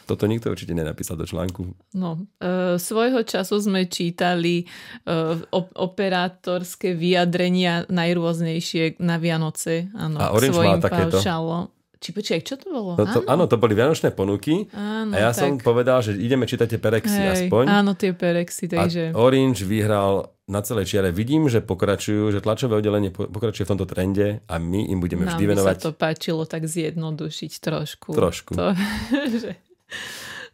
Toto 0.06 0.30
nikto 0.30 0.54
určite 0.54 0.78
nenapísal 0.78 1.18
do 1.18 1.26
článku. 1.26 1.66
No, 1.98 2.22
e, 2.38 2.78
svojho 2.78 3.26
času 3.26 3.58
sme 3.58 3.90
čítali 3.90 4.62
e, 4.62 4.66
op- 5.50 5.74
operátorské 5.74 6.94
vyjadrenia 6.94 7.90
najrôznejšie 7.90 9.02
na 9.02 9.18
Vianoce. 9.18 9.90
Áno, 9.98 10.22
A 10.22 10.30
Orange 10.32 10.60
má 10.62 10.78
takéto. 10.78 11.18
paušalom. 11.18 11.74
Či 11.96 12.14
počkaj, 12.14 12.42
čo 12.46 12.56
to 12.62 12.70
bolo? 12.70 12.94
No 13.02 13.06
to, 13.10 13.26
áno, 13.26 13.50
to 13.50 13.58
boli 13.58 13.74
vianočné 13.74 14.14
ponuky 14.14 14.70
áno, 14.78 15.16
a 15.16 15.18
ja 15.18 15.32
tak. 15.34 15.42
som 15.42 15.50
povedal, 15.58 16.06
že 16.06 16.14
ideme 16.14 16.46
čítať 16.46 16.76
tie 16.76 16.80
perexy 16.80 17.18
Hej, 17.18 17.50
aspoň. 17.50 17.66
Áno, 17.66 17.98
tie 17.98 18.14
perexy, 18.14 18.70
takže... 18.70 19.10
A 19.10 19.18
Orange 19.18 19.66
vyhral 19.66 20.30
na 20.46 20.62
celej 20.62 20.86
čiare. 20.94 21.10
Vidím, 21.10 21.50
že 21.50 21.66
pokračujú, 21.66 22.30
že 22.30 22.46
tlačové 22.46 22.78
oddelenie 22.78 23.10
po- 23.10 23.26
pokračuje 23.26 23.66
v 23.66 23.72
tomto 23.74 23.90
trende 23.90 24.46
a 24.46 24.62
my 24.62 24.86
im 24.86 25.02
budeme 25.02 25.26
Nám 25.26 25.34
vždy 25.34 25.44
venovať 25.50 25.78
sa 25.82 25.86
to 25.90 25.92
páčilo 25.98 26.46
tak 26.46 26.70
zjednodušiť 26.70 27.52
trošku. 27.58 28.14
trošku. 28.14 28.54
To, 28.54 28.78
že... 29.42 29.58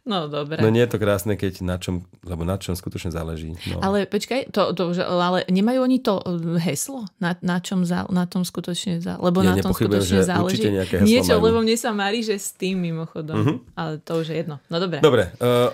No, 0.02 0.26
dobre. 0.26 0.58
No 0.58 0.66
nie 0.66 0.82
je 0.82 0.90
to 0.90 0.98
krásne, 0.98 1.38
keď 1.38 1.62
na 1.62 1.78
čom, 1.78 2.02
lebo 2.26 2.42
na 2.42 2.58
čom 2.58 2.74
skutočne 2.74 3.14
záleží. 3.14 3.54
No. 3.70 3.78
Ale 3.78 4.02
počkaj, 4.10 4.50
to, 4.50 4.74
to, 4.74 4.90
ale 4.98 5.46
nemajú 5.46 5.78
oni 5.78 6.02
to 6.02 6.18
e, 6.18 6.58
heslo? 6.58 7.06
Na, 7.22 7.38
na, 7.38 7.62
čom 7.62 7.86
zá, 7.86 8.10
na 8.10 8.26
tom 8.26 8.42
skutočne 8.42 8.98
zá, 8.98 9.14
Lebo 9.22 9.46
Ja 9.46 9.54
na 9.54 9.62
tom 9.62 9.70
skutočne 9.70 10.26
že 10.26 10.26
záleží. 10.26 10.58
Niečo, 11.06 11.38
majú. 11.38 11.46
lebo 11.46 11.58
mne 11.62 11.78
sa 11.78 11.94
marí, 11.94 12.26
že 12.26 12.34
s 12.34 12.50
tým 12.50 12.82
mimochodom. 12.82 13.36
Mhm. 13.38 13.54
Ale 13.78 13.92
to 14.02 14.18
už 14.18 14.34
je 14.34 14.36
jedno. 14.42 14.58
No 14.66 14.82
dobre. 14.82 14.98
Dobre, 14.98 15.30
uh, 15.38 15.70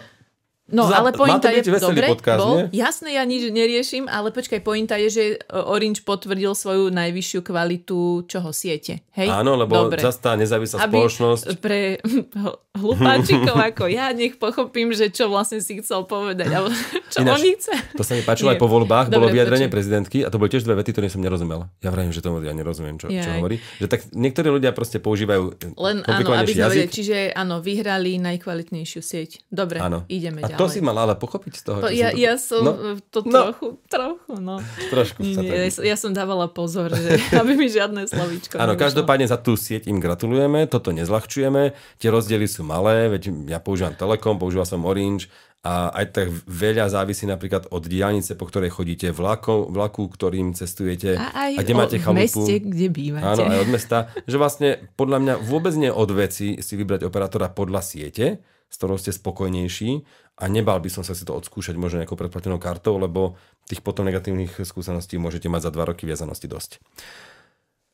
No 0.68 0.84
Za- 0.84 1.00
ale 1.00 1.16
pointa 1.16 1.48
je, 1.48 1.64
dobre, 1.64 2.12
podcast, 2.12 2.40
bol, 2.44 2.68
nie? 2.68 2.76
jasné, 2.76 3.16
ja 3.16 3.24
nič 3.24 3.48
neriešim, 3.48 4.04
ale 4.04 4.28
počkaj, 4.28 4.60
pointa 4.60 5.00
je, 5.00 5.08
že 5.08 5.24
Orange 5.48 6.04
potvrdil 6.04 6.52
svoju 6.52 6.92
najvyššiu 6.92 7.40
kvalitu 7.40 8.28
čoho 8.28 8.52
siete. 8.52 9.00
Hej? 9.16 9.32
áno, 9.32 9.56
lebo 9.56 9.88
Dobre. 9.88 10.04
zase 10.04 10.20
tá 10.20 10.36
nezávislá 10.36 10.84
Aby 10.84 11.00
spoločnosť 11.00 11.44
pre 11.56 11.96
hlupáčikov 12.78 13.56
ako 13.56 13.88
ja, 13.88 14.12
nech 14.12 14.36
pochopím, 14.36 14.92
že 14.92 15.08
čo 15.08 15.32
vlastne 15.32 15.58
si 15.58 15.80
chcel 15.80 16.04
povedať. 16.04 16.52
Alebo 16.52 16.68
čo 17.12 17.24
Ináč, 17.24 17.40
oni 17.40 17.50
chce. 17.56 17.72
To 17.96 18.04
sa 18.04 18.12
mi 18.14 18.22
páčilo 18.22 18.52
Nie. 18.52 18.56
aj 18.56 18.62
po 18.62 18.68
voľbách, 18.68 19.06
bolo 19.08 19.26
Dobre, 19.26 19.40
vyjadrenie 19.40 19.66
počuj. 19.66 19.76
prezidentky 19.80 20.18
a 20.20 20.28
to 20.28 20.36
boli 20.36 20.52
tiež 20.52 20.68
dve 20.68 20.76
vety, 20.78 20.90
ktoré 20.92 21.08
som 21.08 21.24
nerozumel. 21.24 21.64
Ja 21.80 21.88
vravím, 21.88 22.12
že 22.12 22.20
tomu 22.20 22.44
ja 22.44 22.52
nerozumiem, 22.52 23.00
čo, 23.00 23.08
čo 23.08 23.30
hovorí. 23.40 23.56
Že 23.80 23.86
tak 23.88 24.00
niektorí 24.12 24.48
ľudia 24.52 24.76
proste 24.76 25.00
používajú 25.00 25.56
Len 25.80 26.04
áno, 26.04 26.28
aby 26.36 26.52
sme 26.52 26.68
vedeli, 26.68 26.92
čiže 26.92 27.16
áno, 27.32 27.64
vyhrali 27.64 28.20
najkvalitnejšiu 28.20 29.00
sieť. 29.00 29.30
Dobre, 29.48 29.80
Áno. 29.80 30.04
ideme 30.12 30.44
ďalej. 30.44 30.57
To 30.58 30.66
si 30.66 30.82
mal 30.82 30.98
ale 30.98 31.14
pochopiť 31.14 31.52
z 31.54 31.62
toho, 31.62 31.78
To, 31.80 31.88
ja, 31.88 32.10
som 32.10 32.12
to... 32.12 32.20
ja 32.20 32.34
som 32.36 32.60
No, 32.60 32.72
no, 32.74 32.90
to 32.98 33.18
no. 33.22 33.30
trochu, 33.30 33.66
trochu, 33.86 34.32
no. 34.36 34.56
trošku 34.90 35.18
Nie, 35.22 35.34
nie, 35.38 35.48
ja, 35.48 35.70
som- 35.70 35.84
ja 35.86 35.96
som 35.96 36.10
dávala 36.10 36.50
pozor, 36.50 36.90
že 36.90 37.16
aby 37.40 37.54
mi 37.54 37.70
žiadne 37.70 38.04
slovíčko 38.04 38.58
Áno, 38.58 38.74
každopádne 38.74 39.24
za 39.24 39.38
tú 39.38 39.54
sieť 39.54 39.86
im 39.86 40.02
gratulujeme, 40.02 40.66
toto 40.66 40.90
nezľahčujeme, 40.90 41.72
tie 41.96 42.08
rozdiely 42.10 42.44
sú 42.44 42.66
malé, 42.66 43.06
veď 43.08 43.30
ja 43.46 43.62
používam 43.62 43.94
Telekom, 43.94 44.36
používal 44.36 44.66
som 44.66 44.82
Orange 44.82 45.30
a 45.66 45.90
aj 45.90 46.06
tak 46.14 46.26
veľa 46.46 46.86
závisí 46.86 47.26
napríklad 47.26 47.66
od 47.74 47.82
diálnice, 47.82 48.38
po 48.38 48.46
ktorej 48.46 48.70
chodíte, 48.70 49.10
vlaku, 49.10 49.66
vlaku 49.66 50.06
ktorým 50.06 50.54
cestujete 50.54 51.18
A 51.18 51.50
aj 51.50 51.52
a 51.58 51.60
kde 51.66 51.74
máte 51.74 51.96
chalupu. 51.98 52.22
meste, 52.22 52.54
kde 52.62 52.86
bývate. 52.86 53.26
Áno, 53.26 53.42
aj 53.50 53.58
od 53.66 53.70
mesta. 53.74 53.98
Že 54.30 54.36
vlastne 54.38 54.68
podľa 54.94 55.18
mňa 55.18 55.34
vôbec 55.42 55.74
nie 55.74 55.90
od 55.90 56.10
veci 56.14 56.62
si 56.62 56.72
vybrať 56.78 57.02
operátora 57.02 57.50
podľa 57.50 57.82
siete, 57.82 58.38
s 58.70 58.74
ktorou 58.78 59.02
ste 59.02 59.10
spokojnejší 59.10 59.90
a 60.38 60.44
nebal 60.46 60.78
by 60.78 60.88
som 60.94 61.02
sa 61.02 61.18
si 61.18 61.26
to 61.26 61.34
odskúšať 61.34 61.74
možno 61.74 62.06
nejakou 62.06 62.14
predplatenou 62.14 62.62
kartou, 62.62 62.94
lebo 62.94 63.34
tých 63.66 63.82
potom 63.82 64.06
negatívnych 64.06 64.62
skúseností 64.62 65.18
môžete 65.18 65.50
mať 65.50 65.68
za 65.68 65.70
dva 65.74 65.90
roky 65.90 66.06
viazanosti 66.06 66.46
dosť. 66.46 66.70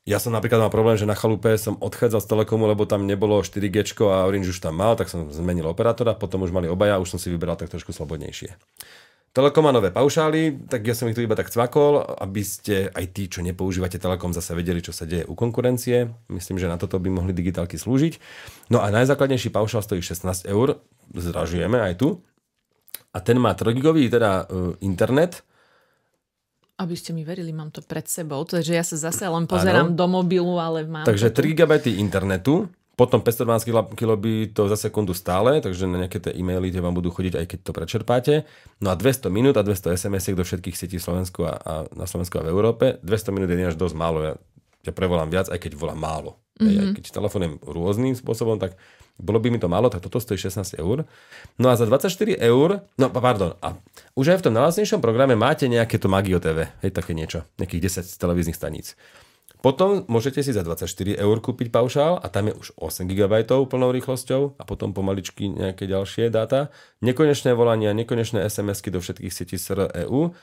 Ja 0.05 0.20
som 0.20 0.36
napríklad 0.36 0.61
mal 0.61 0.68
problém, 0.68 1.00
že 1.00 1.09
na 1.09 1.16
chalupe 1.16 1.57
som 1.57 1.80
odchádzal 1.80 2.20
z 2.20 2.28
Telekomu, 2.28 2.68
lebo 2.68 2.84
tam 2.84 3.09
nebolo 3.09 3.40
4G 3.40 4.05
a 4.05 4.28
Orange 4.28 4.52
už 4.52 4.61
tam 4.61 4.76
mal, 4.76 5.00
tak 5.00 5.09
som 5.09 5.32
zmenil 5.32 5.64
operátora, 5.64 6.12
potom 6.12 6.44
už 6.44 6.52
mali 6.52 6.68
obaja 6.68 7.00
už 7.00 7.16
som 7.16 7.20
si 7.20 7.32
vyberal 7.32 7.57
tak 7.57 7.72
trošku 7.72 7.96
slobodnejšie. 7.96 8.52
Telekom 9.34 9.66
má 9.66 9.74
nové 9.74 9.90
paušály, 9.90 10.70
tak 10.70 10.86
ja 10.86 10.94
som 10.94 11.11
ich 11.11 11.16
tu 11.18 11.24
iba 11.24 11.34
tak 11.34 11.50
cvakol, 11.50 12.05
aby 12.20 12.44
ste 12.46 12.86
aj 12.92 13.05
tí, 13.11 13.26
čo 13.26 13.42
nepoužívate 13.42 13.98
Telekom, 13.98 14.30
zase 14.30 14.55
vedeli, 14.55 14.78
čo 14.78 14.94
sa 14.94 15.09
deje 15.09 15.26
u 15.26 15.34
konkurencie. 15.34 16.07
Myslím, 16.30 16.61
že 16.61 16.70
na 16.70 16.78
toto 16.78 17.02
by 17.02 17.11
mohli 17.11 17.34
digitálky 17.34 17.74
slúžiť. 17.74 18.20
No 18.70 18.78
a 18.78 18.94
najzákladnejší 18.94 19.50
paušál 19.50 19.82
stojí 19.82 20.07
16 20.07 20.46
eur, 20.46 20.78
zražujeme 21.16 21.82
aj 21.82 21.94
tu. 21.98 22.22
A 23.11 23.18
ten 23.18 23.40
má 23.42 23.59
3 23.59 23.74
gigový 23.74 24.07
teda 24.07 24.46
uh, 24.46 24.78
internet, 24.78 25.42
Aby 26.75 26.99
ste 26.99 27.14
mi 27.14 27.22
verili, 27.22 27.55
mám 27.55 27.70
to 27.70 27.83
pred 27.87 28.07
sebou. 28.11 28.43
Takže 28.43 28.72
ja 28.75 28.83
sa 28.83 28.99
zase 28.99 29.22
len 29.31 29.47
pozerám 29.47 29.95
Áno. 29.95 29.97
do 29.97 30.07
mobilu, 30.11 30.59
ale 30.59 30.83
mám 30.83 31.07
Takže 31.07 31.31
to 31.31 31.39
tu. 31.39 31.55
3 31.55 31.59
GB 31.62 31.72
internetu, 32.03 32.66
potom 32.95 33.18
512 33.18 33.99
kilobitov 33.99 34.70
za 34.70 34.79
sekundu 34.79 35.18
stále, 35.18 35.59
takže 35.59 35.91
na 35.91 36.07
nejaké 36.07 36.22
tie 36.22 36.31
e-maily 36.31 36.70
tie 36.70 36.79
vám 36.79 36.95
budú 36.95 37.11
chodiť, 37.11 37.35
aj 37.43 37.47
keď 37.51 37.59
to 37.66 37.72
prečerpáte. 37.75 38.35
No 38.79 38.91
a 38.91 38.99
200 38.99 39.35
minút 39.35 39.59
a 39.59 39.66
200 39.66 39.99
sms 39.99 40.35
do 40.39 40.47
všetkých 40.47 40.79
sietí 40.79 40.99
Slovensku 41.03 41.43
a, 41.43 41.59
a 41.59 41.72
na 41.91 42.07
Slovensku 42.07 42.39
a 42.39 42.47
v 42.47 42.55
Európe. 42.55 43.03
200 43.03 43.35
minút 43.35 43.51
je 43.51 43.66
až 43.66 43.75
dosť 43.75 43.95
málo. 43.99 44.18
Ja, 44.22 44.35
ja 44.87 44.93
prevolám 44.95 45.27
viac, 45.27 45.51
aj 45.51 45.59
keď 45.59 45.75
volám 45.75 45.99
málo. 45.99 46.39
Mm-hmm. 46.62 46.79
Aj 46.79 46.87
keď 46.95 47.05
telefonujem 47.11 47.55
rôznym 47.66 48.14
spôsobom, 48.14 48.62
tak 48.62 48.79
bolo 49.18 49.38
by 49.38 49.48
mi 49.50 49.62
to 49.62 49.70
málo, 49.70 49.86
tak 49.90 50.02
toto 50.02 50.18
stojí 50.18 50.38
16 50.38 50.78
eur. 50.78 51.06
No 51.58 51.66
a 51.70 51.78
za 51.78 51.86
24 51.86 52.34
eur, 52.34 52.82
no 52.98 53.06
pardon, 53.14 53.54
a 53.62 53.78
už 54.18 54.34
aj 54.34 54.38
v 54.42 54.44
tom 54.50 54.54
najlacnejšom 54.58 54.98
programe 54.98 55.38
máte 55.38 55.70
nejaké 55.70 56.02
to 56.02 56.10
Magio 56.10 56.42
TV, 56.42 56.66
hej, 56.82 56.90
také 56.90 57.14
niečo, 57.14 57.46
nejakých 57.62 58.02
10 58.02 58.18
televíznych 58.18 58.58
staníc. 58.58 58.98
Potom 59.64 60.04
môžete 60.12 60.44
si 60.44 60.52
za 60.52 60.60
24 60.60 61.16
eur 61.16 61.36
kúpiť 61.40 61.72
paušál 61.72 62.20
a 62.20 62.28
tam 62.28 62.52
je 62.52 62.54
už 62.58 62.76
8 62.76 63.08
GB 63.08 63.48
plnou 63.48 63.96
rýchlosťou 63.96 64.60
a 64.60 64.62
potom 64.68 64.92
pomaličky 64.92 65.49
nejaké 65.49 65.88
ďalšie 65.88 66.28
dáta. 66.28 66.68
Nekonečné 67.00 67.57
volania, 67.57 67.96
nekonečné 67.96 68.45
SMS-ky 68.45 68.92
do 68.92 69.00
všetkých 69.00 69.32
sietí 69.32 69.57
SR 69.57 69.88
EU. 70.04 70.36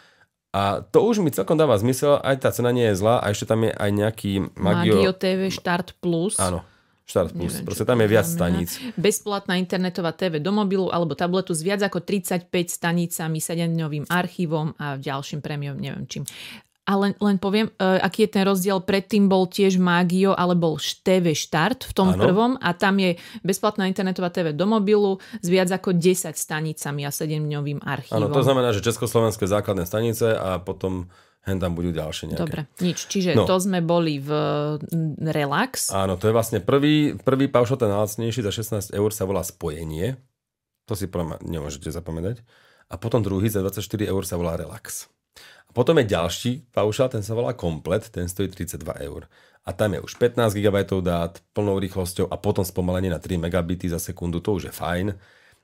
A 0.57 0.81
to 0.81 1.05
už 1.05 1.21
mi 1.21 1.29
celkom 1.29 1.53
dáva 1.53 1.77
zmysel, 1.77 2.17
aj 2.17 2.41
tá 2.41 2.49
cena 2.49 2.73
nie 2.73 2.89
je 2.89 2.97
zlá 2.97 3.21
a 3.21 3.29
ešte 3.29 3.45
tam 3.45 3.61
je 3.61 3.71
aj 3.71 3.89
nejaký 3.93 4.31
Magio... 4.57 4.97
Magio 4.97 5.13
TV 5.13 5.53
Štart 5.53 6.01
Plus. 6.01 6.41
Áno, 6.41 6.65
Štart 7.11 7.35
Plus. 7.35 7.51
Neviem, 7.51 7.67
Proste 7.67 7.83
tam 7.83 7.99
je 7.99 8.07
viac 8.07 8.23
staníc. 8.23 8.79
Bezplatná 8.95 9.59
internetová 9.59 10.15
TV 10.15 10.39
do 10.39 10.55
mobilu 10.55 10.87
alebo 10.87 11.11
tabletu 11.11 11.51
s 11.51 11.59
viac 11.59 11.83
ako 11.83 11.99
35 11.99 12.47
stanicami, 12.71 13.43
7-dňovým 13.43 14.07
archívom 14.07 14.71
a 14.79 14.95
ďalším 14.95 15.43
prémiom, 15.43 15.75
neviem 15.75 16.07
čím. 16.07 16.23
A 16.81 16.97
len, 16.97 17.13
len 17.21 17.37
poviem, 17.37 17.69
uh, 17.77 18.01
aký 18.01 18.25
je 18.25 18.31
ten 18.35 18.43
rozdiel. 18.43 18.81
Predtým 18.81 19.29
bol 19.29 19.45
tiež 19.45 19.77
Magio, 19.77 20.33
ale 20.33 20.57
bol 20.57 20.81
TV 20.81 21.37
Štart 21.37 21.87
v 21.87 21.93
tom 21.93 22.11
ano. 22.11 22.19
prvom 22.19 22.51
a 22.57 22.73
tam 22.73 22.97
je 22.97 23.21
bezplatná 23.45 23.85
internetová 23.85 24.33
TV 24.33 24.51
do 24.51 24.65
mobilu 24.65 25.21
s 25.39 25.47
viac 25.47 25.69
ako 25.69 25.93
10 25.93 26.33
stanicami 26.33 27.05
a 27.05 27.13
7-dňovým 27.13 27.85
archívom. 27.85 28.17
Áno, 28.17 28.33
to 28.33 28.41
znamená, 28.41 28.73
že 28.73 28.81
Československé 28.81 29.45
základné 29.45 29.85
stanice 29.85 30.33
a 30.33 30.57
potom 30.57 31.07
hen 31.45 31.57
tam 31.57 31.73
budú 31.73 31.89
ďalšie 31.89 32.33
nejaké. 32.33 32.41
Dobre, 32.41 32.61
nič. 32.81 33.09
Čiže 33.09 33.33
no. 33.33 33.49
to 33.49 33.57
sme 33.57 33.81
boli 33.81 34.21
v 34.21 34.29
Relax. 35.21 35.89
Áno, 35.89 36.17
to 36.17 36.29
je 36.29 36.33
vlastne 36.35 36.59
prvý, 36.61 37.17
prvý 37.17 37.49
paušal, 37.49 37.81
ten 37.81 37.89
najlacnejší 37.89 38.45
za 38.45 38.53
16 38.53 38.93
eur 38.93 39.09
sa 39.09 39.25
volá 39.25 39.41
Spojenie. 39.41 40.21
To 40.85 40.93
si 40.93 41.09
prvom 41.09 41.37
nemôžete 41.41 41.89
zapamätať. 41.89 42.45
A 42.91 42.99
potom 42.99 43.23
druhý 43.23 43.47
za 43.47 43.63
24 43.63 43.81
eur 44.05 44.23
sa 44.27 44.37
volá 44.37 44.59
Relax. 44.59 45.09
A 45.65 45.71
potom 45.71 45.95
je 46.03 46.11
ďalší 46.11 46.51
paušal, 46.75 47.07
ten 47.09 47.23
sa 47.23 47.31
volá 47.31 47.55
Komplet, 47.55 48.11
ten 48.11 48.27
stojí 48.27 48.51
32 48.51 48.83
eur. 49.07 49.25
A 49.63 49.71
tam 49.71 49.95
je 49.95 50.03
už 50.03 50.19
15 50.19 50.51
GB 50.57 50.77
dát, 50.99 51.39
plnou 51.55 51.79
rýchlosťou 51.79 52.27
a 52.27 52.35
potom 52.35 52.65
spomalenie 52.65 53.13
na 53.13 53.21
3 53.21 53.39
megabity 53.39 53.87
za 53.87 54.01
sekundu, 54.01 54.43
to 54.43 54.57
už 54.57 54.69
je 54.69 54.73
fajn 54.73 55.15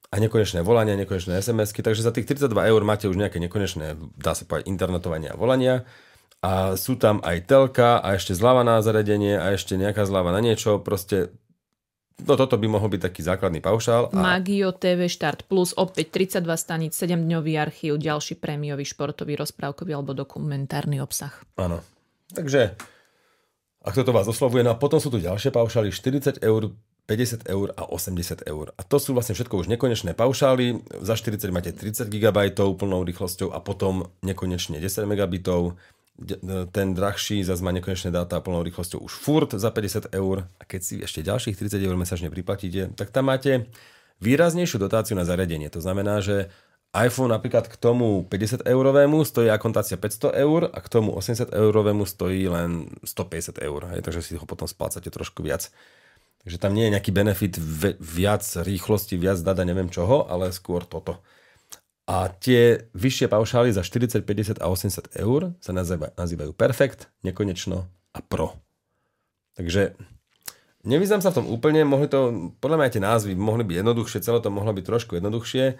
a 0.07 0.15
nekonečné 0.24 0.64
volania, 0.64 0.95
nekonečné 0.95 1.44
SMS-ky, 1.44 1.84
takže 1.84 2.06
za 2.06 2.15
tých 2.15 2.32
32 2.32 2.56
eur 2.56 2.82
máte 2.88 3.11
už 3.11 3.19
nejaké 3.19 3.44
nekonečné, 3.44 3.99
dá 4.15 4.32
sa 4.32 4.48
povedať, 4.48 4.72
internetovanie 4.72 5.32
a 5.32 5.36
volania. 5.36 5.84
A 6.40 6.78
sú 6.80 6.95
tam 6.95 7.19
aj 7.26 7.49
telka 7.49 7.99
a 7.99 8.15
ešte 8.15 8.32
zľava 8.38 8.64
na 8.64 8.80
zariadenie 8.80 9.36
a 9.36 9.52
ešte 9.57 9.76
nejaká 9.76 10.06
zľava 10.07 10.32
na 10.32 10.40
niečo, 10.40 10.80
proste 10.80 11.34
No 12.18 12.34
toto 12.34 12.57
by 12.57 12.65
mohol 12.65 12.90
byť 12.90 13.02
taký 13.06 13.22
základný 13.22 13.61
paušál. 13.61 14.10
A... 14.10 14.18
Magio 14.18 14.74
TV 14.74 15.06
Štart 15.06 15.45
Plus, 15.45 15.78
opäť 15.78 16.10
32 16.10 16.49
staníc, 16.57 16.98
7-dňový 16.98 17.53
archív, 17.61 18.02
ďalší 18.02 18.41
prémiový 18.41 18.90
športový, 18.90 19.38
rozprávkový 19.38 19.94
alebo 19.94 20.18
dokumentárny 20.18 20.98
obsah. 20.98 21.30
Áno. 21.61 21.86
Takže, 22.34 22.74
ak 23.86 23.94
toto 23.94 24.18
vás 24.18 24.26
oslovuje, 24.26 24.65
no 24.65 24.74
a 24.74 24.82
potom 24.82 24.98
sú 24.98 25.14
tu 25.14 25.22
ďalšie 25.22 25.53
paušály, 25.53 25.94
40 25.94 26.41
eur 26.41 26.74
50 27.07 27.47
eur 27.47 27.71
a 27.79 27.88
80 27.88 28.43
eur. 28.43 28.75
A 28.75 28.81
to 28.84 28.99
sú 28.99 29.15
vlastne 29.15 29.31
všetko 29.31 29.63
už 29.63 29.71
nekonečné 29.71 30.11
paušály. 30.11 30.84
Za 30.99 31.15
40 31.15 31.55
máte 31.55 31.71
30 31.71 32.11
GB 32.11 32.51
plnou 32.51 33.01
rýchlosťou 33.07 33.55
a 33.55 33.63
potom 33.63 34.11
nekonečne 34.27 34.75
10 34.84 35.07
megabitov. 35.07 35.79
Ten 36.75 36.88
drahší 36.91 37.47
zase 37.47 37.63
má 37.63 37.71
nekonečné 37.71 38.11
dáta 38.11 38.43
plnou 38.43 38.59
rýchlosťou 38.59 38.99
už 39.07 39.13
furt 39.15 39.55
za 39.55 39.71
50 39.71 40.11
eur. 40.11 40.51
A 40.59 40.63
keď 40.67 40.81
si 40.84 40.95
ešte 40.99 41.23
ďalších 41.23 41.55
30 41.55 41.79
eur 41.79 41.95
mesačne 41.95 42.27
priplatíte, 42.27 42.91
tak 42.99 43.15
tam 43.15 43.31
máte 43.31 43.71
výraznejšiu 44.19 44.75
dotáciu 44.75 45.15
na 45.15 45.23
zariadenie. 45.23 45.71
To 45.71 45.79
znamená, 45.79 46.19
že 46.19 46.51
iPhone 46.91 47.31
napríklad 47.31 47.71
k 47.71 47.75
tomu 47.79 48.27
50 48.27 48.67
eurovému 48.67 49.23
stojí 49.23 49.47
akontácia 49.47 49.95
500 49.95 50.35
eur 50.43 50.67
a 50.73 50.79
k 50.84 50.88
tomu 50.91 51.15
80 51.15 51.55
eurovému 51.55 52.03
stojí 52.03 52.51
len 52.51 52.91
150 53.05 53.63
eur. 53.63 53.95
Hej, 53.95 54.01
takže 54.03 54.21
si 54.25 54.34
ho 54.35 54.43
potom 54.43 54.67
splácate 54.67 55.07
trošku 55.07 55.39
viac. 55.45 55.71
Takže 56.43 56.57
tam 56.61 56.76
nie 56.77 56.88
je 56.88 56.93
nejaký 56.95 57.11
benefit 57.11 57.57
viac 57.99 58.43
rýchlosti, 58.64 59.19
viac 59.19 59.41
dada, 59.43 59.68
neviem 59.68 59.91
čoho, 59.91 60.27
ale 60.30 60.53
skôr 60.55 60.85
toto. 60.85 61.19
A 62.07 62.31
tie 62.31 62.88
vyššie 62.95 63.27
paušály 63.27 63.76
za 63.76 63.84
40, 63.84 64.23
50 64.23 64.64
a 64.64 64.72
80 64.72 65.11
eur 65.19 65.51
sa 65.59 65.76
nazývajú, 65.76 66.55
Perfect, 66.55 67.11
Nekonečno 67.19 67.91
a 68.15 68.19
Pro. 68.23 68.55
Takže 69.59 69.99
nevyznám 70.88 71.19
sa 71.19 71.35
v 71.35 71.43
tom 71.43 71.51
úplne, 71.51 71.84
mohli 71.84 72.07
to, 72.07 72.53
podľa 72.64 72.77
mňa 72.80 72.93
tie 72.95 73.03
názvy 73.03 73.34
mohli 73.35 73.68
byť 73.68 73.76
jednoduchšie, 73.84 74.23
celé 74.23 74.39
to 74.39 74.47
mohlo 74.47 74.72
byť 74.72 74.85
trošku 74.88 75.19
jednoduchšie. 75.19 75.76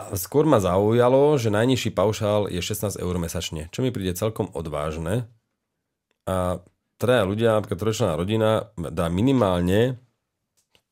A 0.00 0.04
skôr 0.18 0.48
ma 0.50 0.58
zaujalo, 0.58 1.38
že 1.38 1.54
najnižší 1.54 1.94
paušál 1.94 2.50
je 2.50 2.58
16 2.58 2.98
eur 2.98 3.14
mesačne, 3.20 3.70
čo 3.70 3.86
mi 3.86 3.94
príde 3.94 4.18
celkom 4.18 4.50
odvážne. 4.50 5.30
A 6.26 6.58
traja 7.00 7.24
ľudia, 7.24 7.56
napríklad 7.56 7.80
trojčlená 7.80 8.14
rodina 8.20 8.68
dá 8.76 9.08
minimálne 9.08 9.96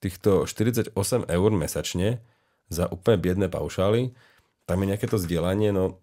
týchto 0.01 0.49
48 0.49 0.97
eur 1.29 1.51
mesačne 1.53 2.25
za 2.73 2.89
úplne 2.89 3.21
biedne 3.21 3.49
paušály, 3.53 4.17
tam 4.65 4.81
je 4.81 4.87
nejaké 4.89 5.05
to 5.05 5.21
zdieľanie, 5.21 5.69
no 5.73 6.01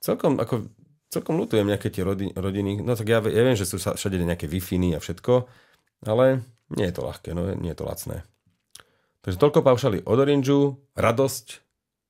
celkom, 0.00 0.40
ako, 0.40 0.68
celkom 1.12 1.36
lutujem 1.36 1.68
nejaké 1.68 1.92
tie 1.92 2.04
rodiny, 2.32 2.80
no 2.80 2.96
tak 2.96 3.08
ja, 3.08 3.20
ja 3.20 3.42
viem, 3.44 3.56
že 3.56 3.68
sú 3.68 3.76
všade 3.76 4.16
nejaké 4.16 4.48
wi 4.48 4.60
a 4.96 5.00
všetko, 5.00 5.44
ale 6.08 6.44
nie 6.72 6.88
je 6.88 6.94
to 6.96 7.02
ľahké, 7.04 7.32
no 7.36 7.48
nie 7.52 7.72
je 7.72 7.78
to 7.78 7.88
lacné. 7.88 8.24
Takže 9.24 9.40
toľko 9.40 9.60
paušály 9.60 9.98
od 10.08 10.18
Orangeu, 10.20 10.78
Radosť, 10.94 11.46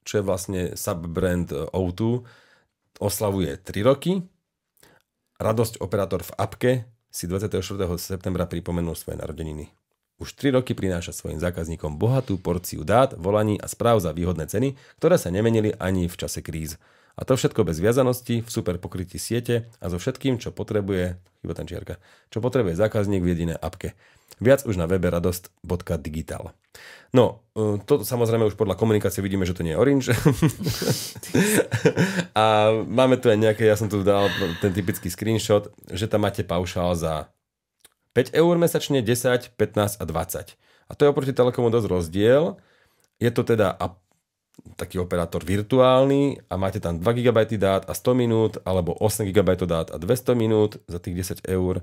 čo 0.05 0.13
je 0.21 0.27
vlastne 0.27 0.61
subbrand 0.75 1.51
O2, 1.73 2.27
oslavuje 3.01 3.59
3 3.59 3.89
roky, 3.89 4.13
Radosť 5.39 5.79
operátor 5.79 6.27
v 6.27 6.35
apke 6.35 6.73
si 7.09 7.25
24. 7.25 7.61
septembra 7.97 8.45
pripomenul 8.45 8.95
svoje 8.95 9.17
narodeniny. 9.19 9.73
Už 10.19 10.35
3 10.35 10.59
roky 10.59 10.75
prináša 10.75 11.15
svojim 11.15 11.39
zákazníkom 11.39 11.95
bohatú 11.95 12.43
porciu 12.43 12.83
dát, 12.83 13.15
volaní 13.15 13.55
a 13.63 13.71
správ 13.71 14.03
za 14.03 14.11
výhodné 14.11 14.51
ceny, 14.51 14.75
ktoré 14.99 15.15
sa 15.15 15.31
nemenili 15.31 15.73
ani 15.79 16.11
v 16.11 16.19
čase 16.19 16.43
kríz. 16.43 16.75
A 17.19 17.27
to 17.27 17.35
všetko 17.39 17.67
bez 17.67 17.79
viazanosti, 17.79 18.43
v 18.43 18.51
super 18.51 18.79
pokrytí 18.79 19.19
siete 19.19 19.71
a 19.83 19.87
so 19.91 19.99
všetkým, 19.99 20.39
čo 20.43 20.55
potrebuje, 20.55 21.19
chyba 21.43 21.55
čo 22.31 22.39
potrebuje 22.39 22.75
zákazník 22.79 23.23
v 23.23 23.31
jedinej 23.31 23.59
apke. 23.59 23.95
Viac 24.39 24.69
už 24.69 24.79
na 24.79 24.87
webe 24.87 25.11
radost.digital. 25.11 26.55
No, 27.11 27.43
e, 27.57 27.81
to 27.83 28.05
samozrejme 28.05 28.45
už 28.47 28.55
podľa 28.55 28.77
komunikácie 28.77 29.25
vidíme, 29.25 29.49
že 29.49 29.57
to 29.57 29.65
nie 29.65 29.73
je 29.73 29.81
Orange. 29.81 30.13
a 32.39 32.71
máme 32.85 33.17
tu 33.17 33.33
aj 33.33 33.39
nejaké, 33.41 33.65
ja 33.65 33.75
som 33.75 33.89
tu 33.89 34.05
dal 34.05 34.29
ten 34.61 34.71
typický 34.77 35.09
screenshot, 35.09 35.73
že 35.91 36.07
tam 36.07 36.29
máte 36.29 36.45
paušál 36.45 36.95
za 36.95 37.33
5 38.13 38.37
eur 38.37 38.55
mesačne, 38.61 39.01
10, 39.01 39.57
15 39.57 39.99
a 39.99 40.05
20. 40.05 40.55
A 40.89 40.93
to 40.97 41.01
je 41.05 41.11
oproti 41.11 41.33
Telekomu 41.33 41.73
dosť 41.73 41.87
rozdiel. 41.89 42.61
Je 43.19 43.31
to 43.33 43.43
teda 43.43 43.75
taký 44.77 44.99
operátor 44.99 45.43
virtuálny 45.47 46.45
a 46.51 46.55
máte 46.59 46.83
tam 46.83 46.99
2 46.99 47.03
GB 47.03 47.39
dát 47.59 47.87
a 47.87 47.93
100 47.95 48.15
minút 48.15 48.53
alebo 48.67 48.93
8 48.95 49.27
GB 49.31 49.65
dát 49.65 49.89
a 49.91 49.97
200 49.97 50.35
minút 50.35 50.83
za 50.91 50.99
tých 50.99 51.41
10 51.41 51.47
eur, 51.47 51.83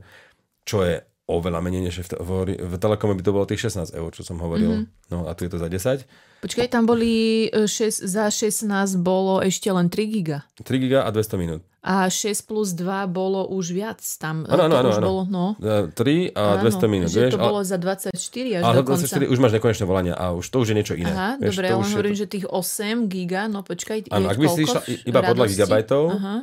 čo 0.67 0.84
je 0.84 1.01
oveľa 1.26 1.60
menej, 1.61 1.89
než 1.89 2.06
v, 2.06 2.22
v, 2.22 2.30
v 2.53 2.73
Telekome 2.77 3.18
by 3.18 3.23
to 3.26 3.34
bolo 3.34 3.45
tých 3.49 3.65
16 3.65 3.97
eur, 3.97 4.10
čo 4.14 4.22
som 4.22 4.38
hovoril. 4.38 4.85
Mm-hmm. 4.85 5.10
No 5.10 5.26
a 5.26 5.34
tu 5.34 5.49
je 5.49 5.52
to 5.53 5.57
za 5.57 5.65
10. 5.65 6.06
Počkaj, 6.45 6.68
tam 6.69 6.85
boli 6.85 7.49
6, 7.49 7.65
e, 7.65 7.89
za 8.06 8.30
16 8.30 8.69
bolo 9.02 9.41
ešte 9.41 9.73
len 9.73 9.89
3 9.89 10.06
giga. 10.06 10.45
3 10.61 10.69
giga 10.77 11.02
a 11.02 11.10
200 11.10 11.41
minút. 11.41 11.61
A 11.85 12.10
6 12.10 12.49
plus 12.49 12.73
2 12.77 13.10
bolo 13.10 13.45
už 13.49 13.73
viac 13.73 14.02
tam. 14.18 14.45
Áno, 14.45 14.69
áno, 14.69 14.89
áno. 14.89 15.06
Bolo, 15.06 15.23
no. 15.30 15.45
3 15.57 16.34
a 16.34 16.61
áno, 16.61 16.65
200 16.65 16.93
minút. 16.93 17.10
Že 17.10 17.19
vieš, 17.30 17.34
to 17.34 17.41
bolo 17.41 17.61
za 17.61 17.77
24 17.77 18.14
až 18.57 18.61
ale 18.61 18.76
dokonca. 18.81 19.06
24 19.06 19.34
už 19.34 19.38
máš 19.41 19.53
nekonečné 19.57 19.85
volania 19.85 20.14
a 20.18 20.34
už 20.34 20.45
to 20.49 20.61
už 20.61 20.73
je 20.73 20.76
niečo 20.77 20.93
iné. 20.97 21.14
Aha, 21.14 21.30
vieš, 21.41 21.57
dobre, 21.57 21.65
ale 21.73 21.85
hovorím, 21.85 22.14
to... 22.14 22.19
že 22.22 22.26
tých 22.30 22.45
8 22.49 23.10
giga, 23.10 23.49
no 23.49 23.65
počkaj, 23.65 24.10
áno, 24.14 24.30
ak 24.30 24.38
by 24.38 24.47
si 24.49 24.61
išla 24.65 24.81
iba 25.06 25.19
podľa 25.26 25.45
gigabajtov, 25.49 26.03
Aha. 26.14 26.35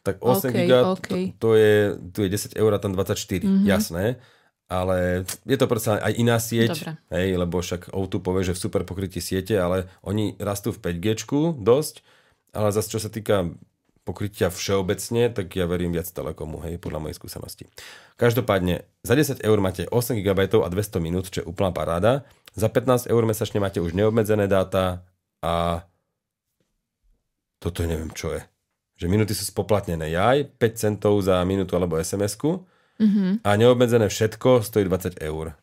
Tak 0.00 0.22
8 0.22 0.48
okay, 0.48 0.52
giga, 0.52 0.78
okay. 0.96 1.24
To, 1.36 1.52
to, 1.52 1.60
je, 1.60 1.74
tu 2.12 2.18
je 2.24 2.28
10 2.32 2.56
eur 2.56 2.70
a 2.72 2.78
tam 2.80 2.96
24, 2.96 3.20
mm-hmm. 3.44 3.66
jasné 3.68 4.20
ale 4.70 5.26
je 5.42 5.58
to 5.58 5.66
predsa 5.66 5.98
aj 5.98 6.14
iná 6.14 6.38
sieť, 6.38 6.70
Dobre. 6.78 6.92
hej, 7.10 7.28
lebo 7.34 7.58
však 7.58 7.90
O2 7.90 8.22
povie, 8.22 8.46
že 8.46 8.54
v 8.54 8.62
super 8.62 8.86
pokrytí 8.86 9.18
siete, 9.18 9.58
ale 9.58 9.90
oni 10.06 10.38
rastú 10.38 10.70
v 10.70 10.78
5G 10.78 11.26
dosť, 11.58 12.06
ale 12.54 12.70
zase 12.70 12.94
čo 12.94 13.02
sa 13.02 13.10
týka 13.10 13.50
pokrytia 14.06 14.48
všeobecne, 14.48 15.34
tak 15.34 15.50
ja 15.58 15.66
verím 15.66 15.90
viac 15.90 16.06
Telekomu, 16.06 16.62
hej, 16.62 16.78
podľa 16.78 17.02
mojej 17.02 17.18
skúsenosti. 17.18 17.66
Každopádne, 18.14 18.86
za 19.02 19.18
10 19.18 19.42
eur 19.42 19.58
máte 19.58 19.90
8 19.90 20.22
GB 20.22 20.40
a 20.62 20.68
200 20.70 21.02
minút, 21.02 21.34
čo 21.34 21.42
je 21.42 21.48
úplná 21.50 21.74
paráda. 21.74 22.22
Za 22.54 22.70
15 22.70 23.10
eur 23.10 23.22
mesačne 23.26 23.58
máte 23.58 23.82
už 23.82 23.90
neobmedzené 23.92 24.46
dáta 24.46 25.02
a 25.42 25.82
toto 27.58 27.82
neviem, 27.84 28.08
čo 28.14 28.38
je. 28.38 28.40
Že 29.00 29.06
minúty 29.08 29.32
sú 29.32 29.48
spoplatnené. 29.48 30.12
Jaj, 30.12 30.52
5 30.60 30.76
centov 30.76 31.24
za 31.24 31.40
minútu 31.48 31.72
alebo 31.72 31.96
SMS-ku 31.96 32.68
mm-hmm. 33.00 33.40
a 33.40 33.50
neobmedzené 33.56 34.12
všetko 34.12 34.60
stojí 34.60 34.84
20 34.84 35.24
eur. 35.24 35.56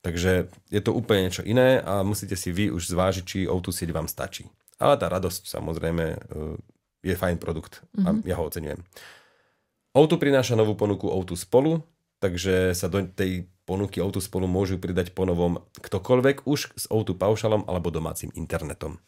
Takže 0.00 0.48
je 0.72 0.80
to 0.80 0.96
úplne 0.96 1.28
niečo 1.28 1.44
iné 1.44 1.80
a 1.80 2.00
musíte 2.04 2.36
si 2.36 2.52
vy 2.52 2.72
už 2.72 2.88
zvážiť, 2.88 3.24
či 3.24 3.38
O2 3.44 3.68
sieť 3.72 3.92
vám 3.92 4.08
stačí. 4.08 4.48
Ale 4.80 4.96
tá 4.96 5.08
radosť 5.08 5.48
samozrejme 5.48 6.04
e, 6.12 6.16
je 7.04 7.14
fajn 7.16 7.36
produkt 7.36 7.84
a 8.00 8.12
mm-hmm. 8.12 8.24
ja 8.24 8.36
ho 8.36 8.44
oceňujem. 8.48 8.80
O2 9.94 10.12
prináša 10.16 10.56
novú 10.56 10.76
ponuku 10.76 11.08
O2 11.08 11.36
spolu, 11.36 11.84
takže 12.20 12.72
sa 12.72 12.88
do 12.88 13.04
tej 13.04 13.48
ponuky 13.68 14.00
O2 14.00 14.24
spolu 14.24 14.44
môžu 14.48 14.80
pridať 14.80 15.12
ponovom 15.12 15.64
ktokoľvek 15.80 16.48
už 16.48 16.76
s 16.76 16.84
O2 16.88 17.16
paušalom 17.16 17.64
alebo 17.68 17.92
domácim 17.92 18.28
internetom. 18.36 19.00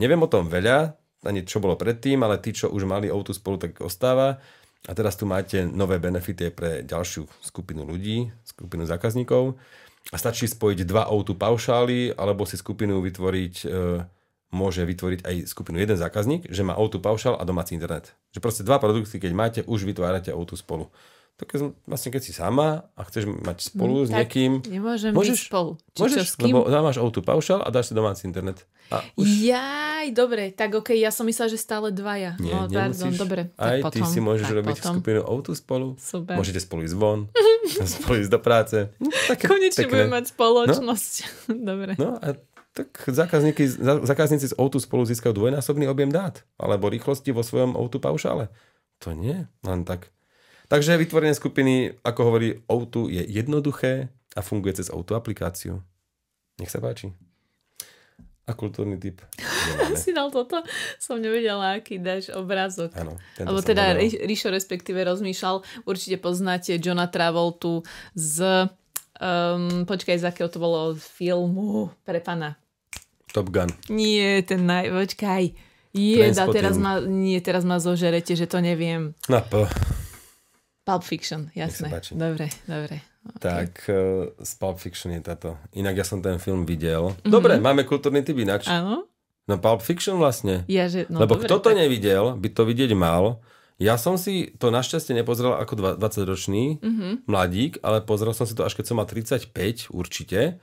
Neviem 0.00 0.24
o 0.24 0.30
tom 0.30 0.48
veľa, 0.48 0.99
ani 1.24 1.44
čo 1.44 1.60
bolo 1.60 1.76
predtým, 1.76 2.20
ale 2.24 2.40
tí, 2.40 2.56
čo 2.56 2.72
už 2.72 2.88
mali 2.88 3.12
O2 3.12 3.36
spolu, 3.36 3.60
tak 3.60 3.80
ostáva. 3.84 4.40
A 4.88 4.92
teraz 4.96 5.16
tu 5.20 5.28
máte 5.28 5.68
nové 5.68 6.00
benefity 6.00 6.48
pre 6.48 6.80
ďalšiu 6.80 7.28
skupinu 7.44 7.84
ľudí, 7.84 8.32
skupinu 8.48 8.88
zákazníkov. 8.88 9.60
A 10.08 10.16
stačí 10.16 10.48
spojiť 10.48 10.88
dva 10.88 11.12
O2 11.12 11.36
paušály, 11.36 12.16
alebo 12.16 12.48
si 12.48 12.56
skupinu 12.56 13.04
vytvoriť 13.04 13.54
e, 13.60 13.66
môže 14.50 14.82
vytvoriť 14.82 15.20
aj 15.22 15.34
skupinu 15.46 15.78
jeden 15.78 16.00
zákazník, 16.00 16.48
že 16.48 16.66
má 16.66 16.74
O2 16.74 16.98
paušal 16.98 17.36
a 17.38 17.44
domáci 17.44 17.76
internet. 17.76 18.16
Že 18.32 18.40
proste 18.40 18.62
dva 18.64 18.80
produkty, 18.80 19.22
keď 19.22 19.32
máte, 19.36 19.60
už 19.68 19.84
vytvárate 19.84 20.34
O2 20.34 20.58
spolu. 20.58 20.88
Tak 21.40 21.48
keď- 21.48 21.72
vlastne 21.82 22.10
keď 22.10 22.20
si 22.20 22.32
sama 22.32 22.68
a 22.92 23.00
chceš 23.02 23.24
mať 23.24 23.64
spolu 23.64 24.04
s 24.04 24.08
Mm, 24.08 24.12
Tak 24.12 24.18
niekým, 24.20 24.50
Nemôžem 24.68 25.10
Môžeš, 25.10 25.32
byť 25.34 25.48
spolu. 25.48 25.70
Či 25.72 25.88
čo, 25.90 26.02
môžeš, 26.04 26.26
s 26.26 26.34
kým? 26.36 26.52
lebo 26.52 26.58
dáš 26.66 27.00
O2 27.00 27.16
paušal 27.22 27.64
a 27.64 27.68
dáš 27.70 27.88
si 27.88 27.94
domáci 27.94 28.28
internet. 28.28 28.68
A 28.88 29.00
už 29.14 29.24
Jaj, 29.24 30.12
dobre, 30.12 30.50
tak 30.50 30.68
okej, 30.70 30.98
ja 30.98 31.08
som 31.08 31.24
myslela, 31.24 31.48
že 31.48 31.56
stále 31.56 31.88
dvaja. 31.90 32.36
nie, 32.36 32.50
no, 32.50 32.66
pardon, 32.66 33.08
dobre. 33.14 33.48
Aj 33.56 33.78
tak 33.78 33.88
ty 33.88 33.98
potom, 33.98 34.10
si 34.10 34.18
môžeš 34.20 34.44
tak 34.44 34.56
robiť 34.58 34.76
potom. 34.76 34.92
skupinu 34.92 35.20
O2 35.22 35.48
spolu. 35.54 35.86
Super. 35.96 36.36
Môžete 36.36 36.60
spolu 36.60 36.80
ísť 36.82 36.96
von, 36.98 37.20
spolu 37.96 38.14
ísť 38.20 38.30
do 38.30 38.38
práce. 38.38 38.76
No, 39.00 39.08
také 39.26 39.48
Konečne 39.48 39.80
pekné. 39.80 39.92
budeme 39.96 40.12
mať 40.12 40.24
spoločnosť. 40.28 41.12
dobre. 41.70 41.92
No 41.96 42.20
a 42.20 42.36
tak 42.70 42.90
zákazníky, 43.00 43.64
zákazníci 44.04 44.46
z 44.46 44.54
O2 44.54 44.76
spolu 44.78 45.02
získajú 45.04 45.32
dvojnásobný 45.32 45.88
objem 45.88 46.08
dát 46.08 46.44
alebo 46.56 46.86
rýchlosti 46.86 47.30
vo 47.30 47.40
svojom 47.40 47.74
O2 47.74 47.96
paušále. 47.96 48.52
To 49.00 49.10
nie, 49.10 49.48
len 49.62 49.80
tak. 49.82 50.12
Takže 50.70 50.94
vytvorenie 50.94 51.34
skupiny, 51.34 51.98
ako 52.06 52.20
hovorí 52.30 52.62
O2, 52.70 53.10
je 53.10 53.22
jednoduché 53.26 54.06
a 54.38 54.40
funguje 54.40 54.78
cez 54.78 54.86
O2 54.86 55.18
aplikáciu. 55.18 55.82
Nech 56.62 56.70
sa 56.70 56.78
páči. 56.78 57.10
A 58.46 58.54
kultúrny 58.54 58.94
typ. 58.94 59.18
Si 59.98 60.14
dal 60.14 60.30
toto? 60.30 60.62
Som 61.02 61.18
nevedela, 61.18 61.82
aký 61.82 61.98
dáš 61.98 62.30
obrázok. 62.30 62.94
Áno, 62.94 63.18
som 63.34 63.58
teda 63.58 63.98
Rišo 63.98 64.54
respektíve 64.54 65.02
rozmýšľal, 65.02 65.66
určite 65.82 66.22
poznáte 66.22 66.78
Johna 66.78 67.10
Travoltu 67.10 67.82
z, 68.14 68.70
um, 69.18 69.82
počkaj, 69.82 70.22
z 70.22 70.24
akého 70.30 70.46
to 70.46 70.62
bolo 70.62 70.94
filmu 70.94 71.90
pre 72.06 72.22
pana. 72.22 72.54
Top 73.34 73.50
Gun. 73.50 73.74
Nie, 73.90 74.46
ten 74.46 74.62
naj... 74.62 74.94
Počkaj. 74.94 75.44
Jeda, 75.90 76.46
teraz 76.54 76.78
ma, 76.78 77.02
nie, 77.02 77.42
teraz 77.42 77.66
ma 77.66 77.82
zožerete, 77.82 78.38
že 78.38 78.46
to 78.46 78.62
neviem. 78.62 79.18
No, 79.26 79.42
po. 79.42 79.66
Pulp 80.90 81.04
Fiction, 81.04 81.46
jasné. 81.52 81.86
Dobre, 82.10 82.50
dobre. 82.64 83.06
Tak 83.38 83.86
uh, 83.86 83.94
z 84.34 84.52
Pulp 84.56 84.76
Fiction 84.76 85.12
je 85.12 85.20
táto. 85.20 85.54
Inak 85.72 85.94
ja 85.94 86.02
som 86.02 86.18
ten 86.18 86.36
film 86.36 86.64
videl. 86.64 87.14
Dobre, 87.22 87.56
máme 87.56 87.84
kultúrny 87.84 88.20
typ 88.20 88.34
ináč. 88.36 88.66
Áno? 88.66 89.06
No 89.44 89.54
Pulp 89.56 89.80
Fiction 89.80 90.16
vlastne. 90.16 90.66
Ja, 90.66 90.86
že, 90.86 91.06
no, 91.06 91.18
Lebo 91.18 91.34
dobre, 91.34 91.46
kto 91.46 91.56
to 91.58 91.68
tak- 91.68 91.78
nevidel, 91.78 92.34
by 92.34 92.48
to 92.48 92.62
vidieť 92.64 92.90
mal. 92.92 93.38
Ja 93.76 93.94
som 93.94 94.14
si 94.14 94.52
to 94.54 94.68
našťastie 94.68 95.14
nepozrel 95.14 95.54
ako 95.54 95.72
dva- 95.74 95.96
20-ročný 95.96 96.78
Mhm. 96.78 97.24
mladík, 97.24 97.80
ale 97.80 98.00
pozrel 98.00 98.32
som 98.32 98.44
si 98.44 98.52
to 98.52 98.60
až 98.60 98.74
keď 98.74 98.84
som 98.84 98.96
mal 98.96 99.06
35 99.06 99.52
určite. 99.88 100.58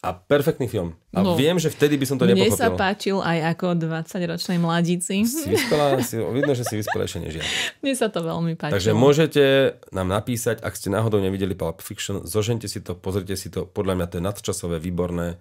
A 0.00 0.12
perfektný 0.12 0.64
film. 0.64 0.96
A 1.10 1.20
No. 1.20 1.36
viem, 1.36 1.54
že 1.54 1.68
vtedy 1.68 1.94
by 1.94 2.04
som 2.04 2.16
to 2.16 2.24
Mne 2.24 2.48
sa 2.48 2.72
nepochopil. 2.72 2.78
páčil 2.78 3.16
aj 3.18 3.38
ako 3.52 3.66
20-ročnej 3.76 4.56
mladíci. 4.56 5.20
Si 5.22 5.44
vyspela, 5.46 6.00
si, 6.00 6.16
vidno, 6.16 6.50
že 6.50 6.64
si 6.64 6.74
vyspelejšie 6.74 7.18
než 7.20 7.32
ja. 7.36 7.44
Mne 7.78 7.92
sa 7.92 8.08
to 8.08 8.20
veľmi 8.20 8.56
páčilo. 8.56 8.74
Takže 8.74 8.92
môžete 8.92 9.42
nám 9.90 10.08
napísať, 10.08 10.60
ak 10.60 10.72
ste 10.72 10.88
náhodou 10.88 11.18
nevideli 11.18 11.52
Pulp 11.52 11.78
Fiction, 11.78 12.24
zožente 12.24 12.64
si 12.64 12.78
to, 12.78 12.94
pozrite 12.94 13.34
si 13.34 13.46
to, 13.46 13.66
podľa 13.66 13.94
mňa 13.94 14.06
to 14.06 14.14
je 14.14 14.24
nadčasové, 14.24 14.76
výborné. 14.78 15.36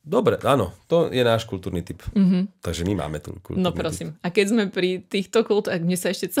Dobre, 0.00 0.34
áno, 0.40 0.74
to 0.84 1.06
je 1.06 1.20
náš 1.20 1.44
kultúrny 1.44 1.82
typ. 1.82 2.02
Mm-hmm. 2.08 2.58
Takže 2.58 2.82
my 2.84 2.94
máme 2.96 3.18
tu 3.18 3.30
kultúrny 3.36 3.60
No 3.60 3.70
typ. 3.70 3.78
prosím. 3.78 4.08
A 4.18 4.28
keď 4.28 4.46
sme 4.48 4.62
pri 4.66 4.98
týchto 5.00 5.44
kult, 5.44 5.66
ak 5.66 5.78
mne 5.78 5.94
sa 5.94 6.10
ešte. 6.10 6.34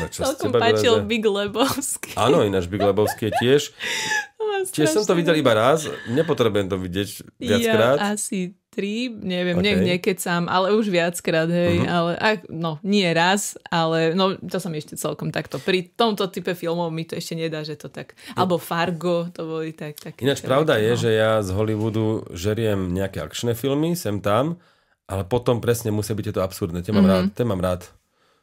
No, 0.00 0.04
čo 0.08 0.24
celkom 0.24 0.56
páčil? 0.56 1.04
Big 1.04 1.24
Lebowski. 1.24 2.16
Áno, 2.16 2.40
ináč 2.40 2.66
Big 2.66 2.80
Lebowski 2.80 3.28
je 3.28 3.32
tiež. 3.40 3.62
Tiež 4.68 4.92
som 4.92 5.04
to 5.08 5.16
videl 5.16 5.32
iba 5.40 5.56
raz, 5.56 5.88
nepotrebujem 6.12 6.68
to 6.68 6.76
vidieť 6.76 7.08
viackrát. 7.40 7.96
Ja 7.96 8.12
asi 8.12 8.60
tri, 8.68 9.08
neviem, 9.08 9.56
OK. 9.56 9.64
okay. 9.64 9.72
nech 9.72 9.80
niekecam, 9.96 10.46
ale 10.46 10.76
už 10.76 10.92
viackrát, 10.92 11.48
hej, 11.48 11.80
uh-huh. 11.80 11.88
ale 11.90 12.10
ak, 12.20 12.38
no, 12.52 12.76
nie 12.84 13.08
raz, 13.10 13.58
ale 13.72 14.12
no, 14.12 14.36
to 14.36 14.60
som 14.62 14.70
ešte 14.76 14.94
celkom 15.00 15.32
takto. 15.32 15.58
Pri 15.58 15.90
tomto 15.90 16.28
type 16.28 16.52
filmov 16.54 16.92
mi 16.92 17.08
to 17.08 17.16
ešte 17.16 17.34
nedá, 17.34 17.64
že 17.64 17.80
to 17.80 17.88
tak, 17.88 18.14
alebo 18.36 18.60
Fargo, 18.60 19.32
to 19.32 19.48
boli 19.48 19.72
tak, 19.72 19.98
tak 19.98 20.20
Ináč 20.20 20.44
pravda 20.44 20.76
je, 20.78 20.92
že 21.08 21.10
ja 21.10 21.40
z 21.40 21.50
Hollywoodu 21.50 22.30
žeriem 22.36 22.92
nejaké 22.94 23.24
akčné 23.24 23.56
filmy, 23.58 23.98
sem 23.98 24.22
tam, 24.22 24.60
ale 25.10 25.26
potom 25.26 25.58
presne 25.58 25.90
musia 25.90 26.14
byť 26.14 26.30
tieto 26.30 26.44
absurdné. 26.44 26.86
Tie 26.86 26.94
mám 26.94 27.08
Mhm. 27.08 27.10
rád, 27.10 27.24
tie 27.34 27.46
mám 27.48 27.58
rád. 27.58 27.90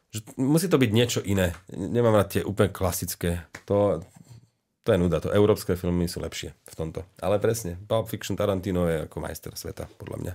Že 0.08 0.40
musí 0.40 0.66
to 0.72 0.80
byť 0.80 0.90
niečo 0.90 1.20
iné. 1.20 1.52
Nemám 1.68 2.16
rád 2.16 2.38
tie 2.38 2.42
úplne 2.44 2.72
klasické. 2.72 3.44
To, 3.68 4.00
to 4.84 4.88
je 4.88 4.98
nuda. 4.98 5.20
To 5.20 5.28
európske 5.28 5.76
filmy 5.76 6.08
sú 6.08 6.24
lepšie 6.24 6.56
v 6.56 6.74
tomto. 6.74 7.04
Ale 7.20 7.36
presne, 7.36 7.76
Pulp 7.76 8.08
Fiction 8.08 8.32
Tarantino 8.32 8.88
je 8.88 9.04
ako 9.04 9.20
majster 9.20 9.52
sveta, 9.52 9.84
podľa 10.00 10.16
mňa. 10.16 10.32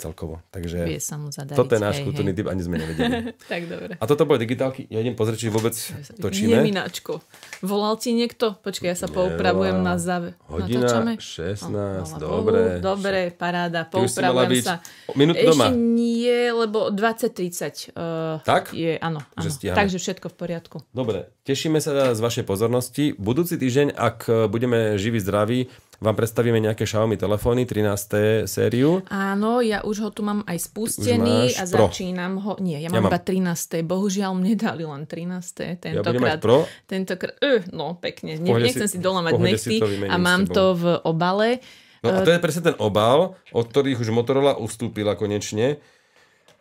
Celkovo. 0.00 0.40
Takže 0.48 0.80
Vie 0.82 0.96
sa 0.96 1.14
mu 1.14 1.28
zadariť. 1.28 1.54
toto 1.54 1.72
je 1.72 1.80
náš 1.80 2.00
hej, 2.00 2.04
kultúrny 2.08 2.32
hej. 2.32 2.38
typ, 2.40 2.46
ani 2.48 2.62
sme 2.64 2.74
nevedeli. 2.80 3.12
Tak 3.52 3.62
dobre. 3.68 3.92
A 3.94 4.04
toto 4.04 4.24
boli 4.24 4.40
digitálky. 4.40 4.88
Ja 4.88 4.98
idem 4.98 5.12
pozrieť, 5.12 5.44
či 5.44 5.48
vôbec 5.48 5.76
točíme. 6.16 6.56
Jemináčko. 6.56 7.20
Volal 7.60 8.00
ti 8.00 8.10
niekto? 8.10 8.56
Počkaj, 8.56 8.88
ja 8.88 8.96
sa 8.96 9.06
poupravujem 9.06 9.76
na 9.76 10.00
záve. 10.00 10.32
Hodina 10.46 10.88
Natáčame? 10.88 11.12
16, 11.20 11.68
No, 11.68 12.16
dobre. 12.16 12.80
Dobre, 12.80 13.20
paráda, 13.30 13.84
poupravujem 13.84 14.64
sa. 14.64 14.80
o 15.04 15.12
minútu 15.12 15.44
Ešte 15.44 15.52
doma. 15.52 15.68
nie, 15.70 16.48
lebo 16.48 16.88
20.30. 16.88 17.92
Uh, 17.92 18.40
Tak? 18.42 18.72
Je, 18.72 18.96
áno, 18.96 19.20
áno. 19.30 19.50
Takže 19.52 20.00
všetko 20.00 20.32
v 20.32 20.36
poriadku. 20.36 20.76
Dobre, 20.90 21.28
tešíme 21.44 21.76
sa 21.76 22.16
z 22.16 22.20
vašej 22.20 22.44
pozornosti. 22.44 23.12
Budúci 23.12 23.60
týždeň, 23.60 23.92
ak 23.92 24.18
budeme 24.48 24.96
živí, 24.96 25.20
zdraví, 25.20 25.68
vám 26.00 26.14
predstavíme 26.14 26.56
nejaké 26.56 26.82
Xiaomi 26.82 27.14
telefóny, 27.14 27.62
13. 27.62 28.48
sériu. 28.48 29.04
Áno, 29.06 29.60
ja 29.60 29.84
už 29.84 29.96
ho 30.00 30.08
tu 30.08 30.20
mám 30.20 30.40
aj 30.44 30.56
spustený 30.62 31.52
a 31.54 31.68
Pro. 31.68 31.86
začínam 31.86 32.40
ho... 32.40 32.56
Nie, 32.56 32.80
ja 32.80 32.88
Ja 32.88 32.90
mám 32.90 33.06
mám. 33.06 33.12
iba 33.12 33.20
13. 33.20 33.84
Bohužiaľ 33.84 34.32
mne 34.32 34.56
dali 34.56 34.82
len 34.82 35.04
13. 35.04 35.76
Ja 35.84 36.00
budem 36.00 36.16
Tentokrát. 36.16 36.20
mať 36.24 36.40
Pro. 36.40 36.58
Tentokrát, 36.84 37.36
uh, 37.38 37.60
no 37.70 37.94
pekne, 37.94 38.34
ne, 38.34 38.48
nechcem 38.50 38.88
si- 38.88 38.96
si, 38.96 38.98
dolamať 38.98 39.32
nechty 39.36 39.76
a 40.08 40.16
mám 40.16 40.48
to 40.48 40.72
v 40.72 40.84
obale. 41.04 41.60
No 42.00 42.10
a 42.10 42.24
to 42.24 42.32
je 42.32 42.40
presne 42.40 42.64
ten 42.64 42.76
obal, 42.76 43.36
od 43.52 43.64
ktorých 43.68 44.00
už 44.00 44.08
Motorola 44.08 44.56
ustúpila 44.56 45.12
konečne. 45.14 45.76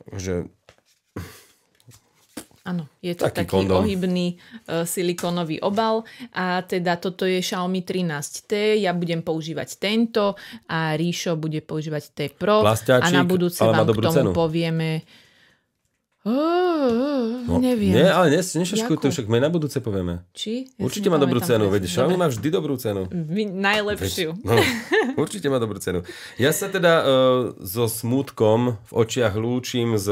Že 0.05 0.51
Áno, 2.69 2.85
je 3.01 3.17
to 3.17 3.25
Taký 3.25 3.49
taký, 3.49 3.65
ohybný 3.65 4.37
uh, 4.37 4.85
silikónový 4.85 5.57
obal 5.65 6.05
a 6.37 6.61
teda 6.61 7.01
toto 7.01 7.25
je 7.25 7.41
Xiaomi 7.41 7.81
13T, 7.81 8.77
ja 8.77 8.93
budem 8.93 9.25
používať 9.25 9.81
tento 9.81 10.37
a 10.69 10.93
Ríšo 10.93 11.33
bude 11.33 11.65
používať 11.65 12.03
T 12.13 12.19
Pro 12.37 12.61
a 12.61 12.69
Plastiačik, 12.69 13.15
na 13.17 13.25
budúce 13.25 13.57
vám 13.65 13.89
k 13.89 13.97
tomu 13.97 14.13
cenu. 14.13 14.31
povieme 14.37 15.01
Oh, 16.29 17.41
no, 17.47 17.63
neviem. 17.63 17.95
Nie, 17.95 18.11
ale 18.11 18.27
nes, 18.27 18.43
nešaškuj 18.43 18.99
to, 18.99 19.07
však 19.07 19.31
my 19.31 19.39
na 19.39 19.47
budúce 19.47 19.79
povieme. 19.79 20.27
Či? 20.35 20.67
Ja 20.75 20.83
Určite 20.83 21.07
má 21.07 21.15
dobrú 21.15 21.39
cenu, 21.39 21.71
veď 21.71 21.87
Xiaomi 21.87 22.19
má 22.19 22.27
vždy 22.27 22.47
dobrú 22.51 22.75
cenu. 22.75 23.07
Vy, 23.07 23.47
najlepšiu. 23.47 24.35
No, 24.43 24.59
určite 25.23 25.47
má 25.47 25.63
dobrú 25.63 25.79
cenu. 25.79 26.03
Ja 26.35 26.51
sa 26.51 26.67
teda 26.67 26.93
uh, 27.01 27.07
so 27.63 27.87
smútkom 27.87 28.77
v 28.77 28.91
očiach 28.91 29.31
lúčim 29.39 29.95
s 29.95 30.11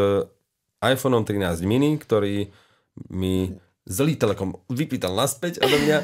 iPhoneom 0.81 1.25
13 1.25 1.65
mini, 1.65 1.97
ktorý 1.97 2.49
mi 3.09 3.53
zlý 3.87 4.19
telekom 4.19 4.59
vypýtal 4.67 5.15
naspäť 5.15 5.63
odo 5.63 5.79
mňa. 5.79 5.97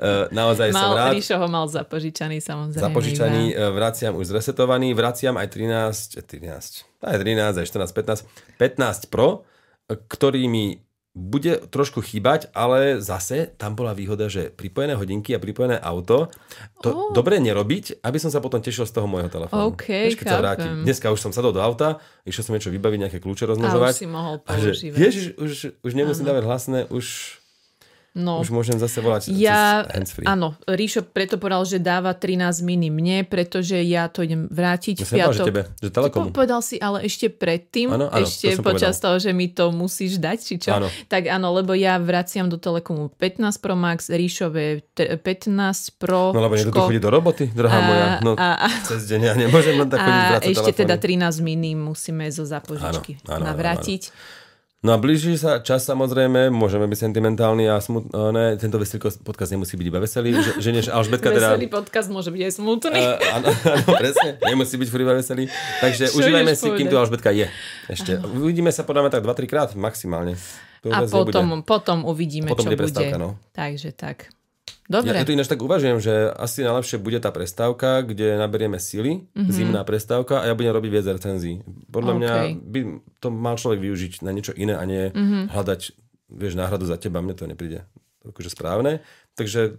Uh, 0.00 0.24
naozaj 0.40 0.72
som 0.72 0.80
Mal, 0.80 0.96
rád. 0.96 1.12
Ríšo 1.12 1.36
ho 1.36 1.46
mal 1.46 1.68
zapožičaný 1.68 2.40
samozrejme. 2.40 2.82
Za 2.82 2.90
požičaný 2.90 3.42
iba. 3.52 3.68
e, 3.68 3.74
vraciam 3.76 4.16
už 4.16 4.32
zresetovaný, 4.32 4.96
vraciam 4.96 5.36
aj 5.36 5.48
13, 5.52 6.18
e, 6.18 6.22
13, 6.24 7.04
aj 7.04 7.16
13, 7.20 7.60
aj 7.60 7.66
14, 7.68 8.24
15, 8.56 8.56
15 8.56 9.12
Pro, 9.12 9.44
e, 9.86 10.00
ktorý 10.08 10.48
mi 10.48 10.80
bude 11.18 11.66
trošku 11.66 11.98
chýbať, 11.98 12.46
ale 12.52 12.98
zase 12.98 13.50
tam 13.52 13.74
bola 13.74 13.90
výhoda, 13.90 14.26
že 14.26 14.48
pripojené 14.48 14.94
hodinky 14.94 15.34
a 15.34 15.38
pripojené 15.38 15.74
auto, 15.76 16.30
to 16.78 16.88
Oh. 16.88 17.10
dobre 17.10 17.36
nerobiť, 17.36 17.98
aby 18.00 18.16
som 18.16 18.28
sa 18.28 18.38
potom 18.38 18.58
tešil 18.58 18.84
z 18.84 18.92
toho 18.92 19.04
môjho 19.04 19.26
telefónu. 19.26 19.74
OK, 19.74 19.82
Vieš, 20.06 20.14
keď 20.14 20.26
sa 20.28 20.38
vrátim. 20.38 20.70
Dneska 20.80 21.10
už 21.10 21.18
som 21.18 21.30
sadol 21.30 21.50
do 21.50 21.58
auta, 21.58 21.98
išiel 22.22 22.44
som 22.44 22.54
niečo 22.54 22.70
vybaviť, 22.70 22.98
nejaké 23.00 23.18
kľúče 23.18 23.42
a 23.42 23.46
už 23.46 23.50
rozmnožovať. 23.50 23.92
si 23.92 24.06
mohol 24.06 24.38
A 24.40 24.52
že, 24.54 24.70
používať. 24.70 24.94
ježiš, 24.96 25.24
už, 25.34 25.50
už 25.80 25.92
nemusím 25.92 26.22
dávať 26.24 26.44
hlasné, 26.44 26.78
už, 26.86 27.37
no. 28.12 28.38
už 28.38 28.48
môžem 28.48 28.74
zase 28.74 28.98
volať 28.98 29.28
Ja, 29.30 29.84
handsfree. 29.84 30.24
áno, 30.24 30.56
Ríšo 30.62 31.02
preto 31.02 31.36
povedal, 31.36 31.64
že 31.64 31.78
dáva 31.78 32.12
13 32.12 32.34
mini 32.60 32.88
mne, 32.88 33.22
pretože 33.22 33.76
ja 33.78 34.06
to 34.06 34.20
idem 34.20 34.46
vrátiť 34.46 35.00
Ja 35.00 35.04
v 35.04 35.08
že 35.08 35.14
piatok. 35.14 35.46
tebe, 35.46 35.62
že 35.76 35.88
telekomu. 35.88 36.24
Po- 36.26 36.36
Povedal 36.38 36.60
si 36.60 36.76
ale 36.76 37.02
ešte 37.02 37.28
predtým, 37.28 37.90
Áno, 37.90 38.06
áno, 38.06 38.20
ešte 38.20 38.52
to 38.52 38.62
počas 38.62 38.94
povedal. 38.94 39.04
toho, 39.04 39.16
že 39.18 39.30
mi 39.32 39.48
to 39.48 39.68
musíš 39.68 40.16
dať, 40.16 40.38
či 40.38 40.54
čo? 40.56 40.70
Áno. 40.72 40.86
Tak 41.04 41.26
áno, 41.26 41.50
lebo 41.52 41.72
ja 41.72 41.96
vraciam 41.96 42.46
do 42.46 42.56
Telekomu 42.56 43.10
15 43.12 43.38
Pro 43.56 43.74
Max, 43.74 44.06
Ríšové 44.08 44.82
te- 44.92 45.14
15 45.14 45.58
Pro. 45.94 46.30
No 46.30 46.40
lebo 46.40 46.54
niekto 46.54 46.70
tu 46.70 46.80
chodí 46.80 46.98
do 46.98 47.08
roboty, 47.08 47.48
drahá 47.48 47.76
A- 47.76 47.84
moja. 47.84 48.06
No, 48.20 48.32
a- 48.34 48.58
a- 48.60 48.82
cez 48.82 49.06
deň 49.06 49.20
ja 49.20 49.34
nemôžem 49.34 49.74
len 49.74 49.86
tak 49.86 49.98
chodiť 49.98 50.24
a 50.24 50.38
ešte 50.42 50.72
teda 50.76 50.94
telefóny. 50.96 51.30
13 51.30 51.40
mini 51.40 51.72
musíme 51.74 52.24
zo 52.28 52.42
zapožičky 52.42 53.18
Áno, 53.20 53.24
áno, 53.28 53.34
áno, 53.36 53.44
navrátiť. 53.48 54.02
No 54.78 54.94
a 54.94 54.96
blíži 55.02 55.34
sa 55.34 55.58
čas 55.58 55.82
samozrejme, 55.90 56.54
môžeme 56.54 56.86
byť 56.86 57.10
sentimentálni 57.10 57.66
a 57.66 57.82
smutný. 57.82 58.14
Ne, 58.30 58.54
tento 58.62 58.78
veselý 58.78 59.10
podcast 59.26 59.50
nemusí 59.50 59.74
byť 59.74 59.86
iba 59.90 59.98
veselý, 59.98 60.38
že, 60.38 60.54
že 60.62 60.70
než 60.70 60.86
Alžbetka 60.86 61.34
teda... 61.34 61.58
Veselý 61.58 61.66
podcast 61.66 62.06
môže 62.14 62.30
byť 62.30 62.42
aj 62.46 62.52
smutný. 62.62 63.02
Uh, 63.02 63.18
áno, 63.42 63.46
áno, 63.50 63.86
presne, 63.98 64.38
nemusí 64.38 64.78
byť 64.78 64.86
furt 64.86 65.02
iba 65.02 65.18
veselý. 65.18 65.50
Takže 65.82 66.14
Čo 66.14 66.22
užívajme 66.22 66.52
si, 66.54 66.66
kým 66.70 66.86
povedať? 66.86 66.90
tu 66.94 66.94
Alžbetka 66.94 67.30
je. 67.34 67.46
Ešte. 67.90 68.22
Uvidíme 68.22 68.70
sa 68.70 68.86
podáme 68.86 69.10
tak 69.10 69.26
2-3 69.26 69.50
krát 69.50 69.68
maximálne. 69.74 70.38
To 70.86 70.94
A 70.94 71.02
nebude. 71.02 71.34
potom, 71.34 71.46
potom 71.66 71.98
uvidíme, 72.06 72.46
Potom 72.46 72.70
čo 72.70 72.78
bude 72.78 73.18
no. 73.18 73.34
Takže 73.50 73.90
tak. 73.98 74.30
Dobre. 74.88 75.12
ja 75.12 75.28
tu 75.28 75.36
ináč 75.36 75.52
tak 75.52 75.60
uvažujem, 75.60 76.00
že 76.00 76.32
asi 76.32 76.64
najlepšie 76.64 76.96
bude 76.96 77.20
tá 77.20 77.28
prestávka, 77.28 78.00
kde 78.00 78.40
naberieme 78.40 78.80
sily, 78.80 79.28
mm-hmm. 79.28 79.52
zimná 79.52 79.84
prestávka 79.84 80.40
a 80.40 80.48
ja 80.48 80.56
budem 80.56 80.72
robiť 80.72 80.90
viac 80.90 81.06
recenzií. 81.12 81.60
Podľa 81.92 82.12
mňa 82.16 82.32
OK. 82.32 82.48
by 82.72 82.80
to 83.20 83.28
mal 83.28 83.60
človek 83.60 83.84
využiť 83.84 84.24
na 84.24 84.32
niečo 84.32 84.56
iné 84.56 84.80
a 84.80 84.84
nie 84.88 85.12
mm-hmm. 85.12 85.52
hľadať, 85.52 85.80
vieš, 86.32 86.56
náhradu 86.56 86.88
za 86.88 86.96
teba, 86.96 87.20
mne 87.20 87.36
to 87.36 87.44
nepríde 87.44 87.84
akože 88.24 88.48
správne. 88.48 89.04
Takže 89.36 89.76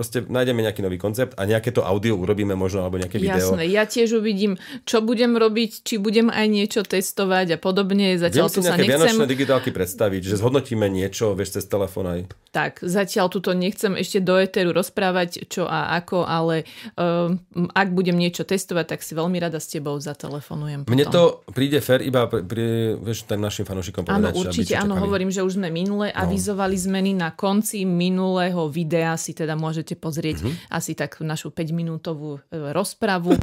proste 0.00 0.24
nájdeme 0.24 0.64
nejaký 0.64 0.80
nový 0.80 0.96
koncept 0.96 1.36
a 1.36 1.44
nejaké 1.44 1.76
to 1.76 1.84
audio 1.84 2.16
urobíme 2.16 2.56
možno, 2.56 2.80
alebo 2.80 2.96
nejaké 2.96 3.20
video. 3.20 3.36
Jasné, 3.36 3.68
ja 3.68 3.84
tiež 3.84 4.16
uvidím, 4.16 4.56
čo 4.88 5.04
budem 5.04 5.36
robiť, 5.36 5.84
či 5.84 6.00
budem 6.00 6.32
aj 6.32 6.46
niečo 6.48 6.80
testovať 6.80 7.54
a 7.54 7.58
podobne. 7.60 8.16
Viem 8.16 8.24
Zatiaľ 8.24 8.48
si 8.48 8.56
tu 8.56 8.60
sa 8.64 8.72
nejaké 8.72 8.88
nechcem... 8.88 8.96
vianočné 8.96 9.26
digitálky 9.28 9.70
predstaviť, 9.76 10.22
že 10.24 10.34
zhodnotíme 10.40 10.88
niečo, 10.88 11.36
vieš, 11.36 11.60
cez 11.60 11.68
telefón 11.68 12.08
aj. 12.08 12.20
Tak, 12.50 12.82
zatiaľ 12.82 13.30
tuto 13.30 13.54
nechcem 13.54 13.94
ešte 13.94 14.18
do 14.18 14.34
éteru 14.34 14.74
rozprávať, 14.74 15.46
čo 15.46 15.70
a 15.70 15.94
ako, 16.02 16.26
ale 16.26 16.66
um, 16.98 17.38
ak 17.70 17.94
budem 17.94 18.18
niečo 18.18 18.42
testovať, 18.42 18.96
tak 18.96 19.06
si 19.06 19.14
veľmi 19.14 19.38
rada 19.38 19.62
s 19.62 19.70
tebou 19.70 19.94
zatelefonujem. 20.02 20.90
Mne 20.90 21.04
potom. 21.06 21.14
to 21.46 21.54
príde 21.54 21.78
fér 21.78 22.02
iba 22.02 22.26
pri, 22.26 22.42
pri 22.42 22.66
vieš, 22.98 23.28
tým 23.30 23.38
našim 23.38 23.62
fanúšikom 23.62 24.02
Áno, 24.10 24.32
povedať, 24.32 24.32
aby 24.34 24.40
určite, 24.42 24.74
áno, 24.74 24.98
hovorím, 24.98 25.30
že 25.30 25.46
už 25.46 25.62
sme 25.62 25.70
minule 25.70 26.10
avizovali 26.10 26.74
zmeny 26.74 27.14
na 27.14 27.30
konci 27.30 27.86
minulého 27.86 28.66
videa, 28.66 29.14
si 29.14 29.30
teda 29.30 29.54
môžete 29.54 29.89
pozrieť 29.94 30.36
Mhm. 30.40 30.50
asi 30.68 30.92
tak 30.92 31.18
našu 31.20 31.48
5-minútovú 31.48 32.42
e, 32.44 32.70
rozpravu. 32.70 33.34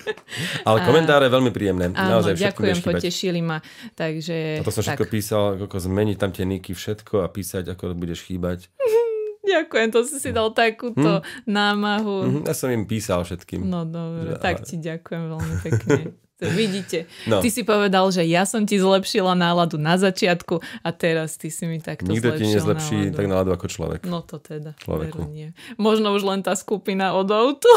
Ale 0.68 0.78
komentáre 0.82 1.26
veľmi 1.26 1.50
príjemné. 1.50 1.90
Áno, 1.90 2.18
Naozaj 2.18 2.36
ďakujem, 2.36 2.78
potešili 2.80 3.40
ma. 3.40 3.58
Takže, 3.92 4.58
A 4.58 4.64
to 4.64 4.70
som 4.70 4.82
všetko 4.82 5.04
tak, 5.04 5.12
písal, 5.12 5.42
ako 5.56 5.76
zmeniť 5.76 6.16
tam 6.16 6.30
tie 6.30 6.44
niky, 6.44 6.72
všetko 6.72 7.22
a 7.22 7.28
písať, 7.28 7.64
ako 7.68 7.94
budeš 7.94 8.24
chýbať. 8.24 8.70
ďakujem, 9.50 9.88
to 9.90 10.04
si 10.04 10.16
si 10.18 10.30
dal 10.30 10.50
takúto 10.50 11.20
námahu. 11.44 12.16
Mhm, 12.22 12.40
Ja 12.46 12.54
som 12.54 12.68
im 12.68 12.84
písal 12.84 13.22
všetkým. 13.22 13.62
No 13.62 13.82
dobre, 13.82 14.36
tak 14.36 14.62
ti 14.62 14.76
ďakujem 14.76 15.22
veľmi 15.26 15.54
pekne. 15.60 15.98
Vidíte, 16.40 17.04
No. 17.28 17.40
ty 17.40 17.48
si 17.48 17.60
povedal, 17.60 18.08
že 18.08 18.24
ja 18.24 18.42
som 18.42 18.64
ti 18.64 18.76
zlepšila 18.76 19.32
náladu 19.32 19.76
na 19.76 19.94
začiatku 19.94 20.56
a 20.80 20.88
teraz 20.90 21.36
ty 21.36 21.48
si 21.48 21.64
mi 21.64 21.76
takto 21.76 22.08
Nikto 22.08 22.32
ti 22.32 22.42
zlepšil 22.42 22.54
nezlepší 22.56 22.96
náladu. 22.98 23.16
tak 23.16 23.24
náladu 23.26 23.50
ako 23.52 23.66
človek. 23.68 24.00
No 24.04 24.20
to 24.20 24.36
teda, 24.36 24.72
Človeku. 24.76 25.28
nie. 25.28 25.52
Možno 25.76 26.10
už 26.10 26.22
len 26.22 26.40
tá 26.40 26.52
skupina 26.52 27.12
od 27.12 27.28
Outu, 27.28 27.68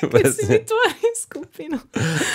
keď 0.00 0.24
si 0.36 0.44
vytvorí 0.46 1.04
skupinu 1.14 1.76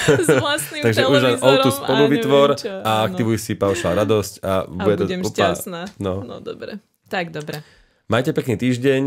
s 0.05 0.27
vlastným 0.29 0.83
Takže 0.85 1.03
už 1.03 1.21
len 1.23 1.37
Outu 1.39 1.69
a 1.69 1.75
spolu 1.75 2.03
vytvor 2.07 2.49
neviem 2.53 2.63
čo, 2.63 2.73
a 2.79 2.91
aktivuj 3.03 3.37
si 3.37 3.53
paušal 3.53 3.97
radosť 3.97 4.33
a, 4.39 4.53
A 4.61 4.69
bude 4.69 5.03
budem 5.03 5.21
to 5.21 5.33
šťastná. 5.33 5.81
No. 5.97 6.21
no 6.21 6.37
dobre, 6.37 6.77
tak 7.05 7.33
dobre. 7.33 7.65
Majte 8.05 8.31
pekný 8.31 8.55
týždeň 8.55 9.03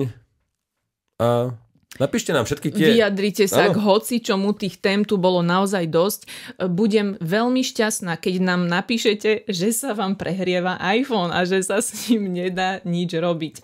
a 1.16 1.54
napíšte 1.98 2.30
nám 2.30 2.46
všetky 2.46 2.70
tie... 2.70 2.86
Vyjadrite 2.94 3.44
sa 3.50 3.66
Áno. 3.66 3.74
k 3.74 3.82
hoci, 3.82 4.22
čomu 4.22 4.54
tých 4.54 4.78
tém 4.78 5.02
tu 5.02 5.18
bolo 5.18 5.42
naozaj 5.42 5.90
dosť. 5.90 6.20
Budem 6.70 7.18
veľmi 7.18 7.64
šťastná, 7.64 8.20
keď 8.20 8.34
nám 8.44 8.70
napíšete, 8.70 9.48
že 9.50 9.68
sa 9.74 9.96
vám 9.96 10.14
prehrieva 10.14 10.78
iPhone 10.94 11.34
a 11.34 11.42
že 11.48 11.64
sa 11.64 11.82
s 11.82 12.12
ním 12.12 12.30
nedá 12.30 12.84
nič 12.86 13.16
robiť. 13.16 13.54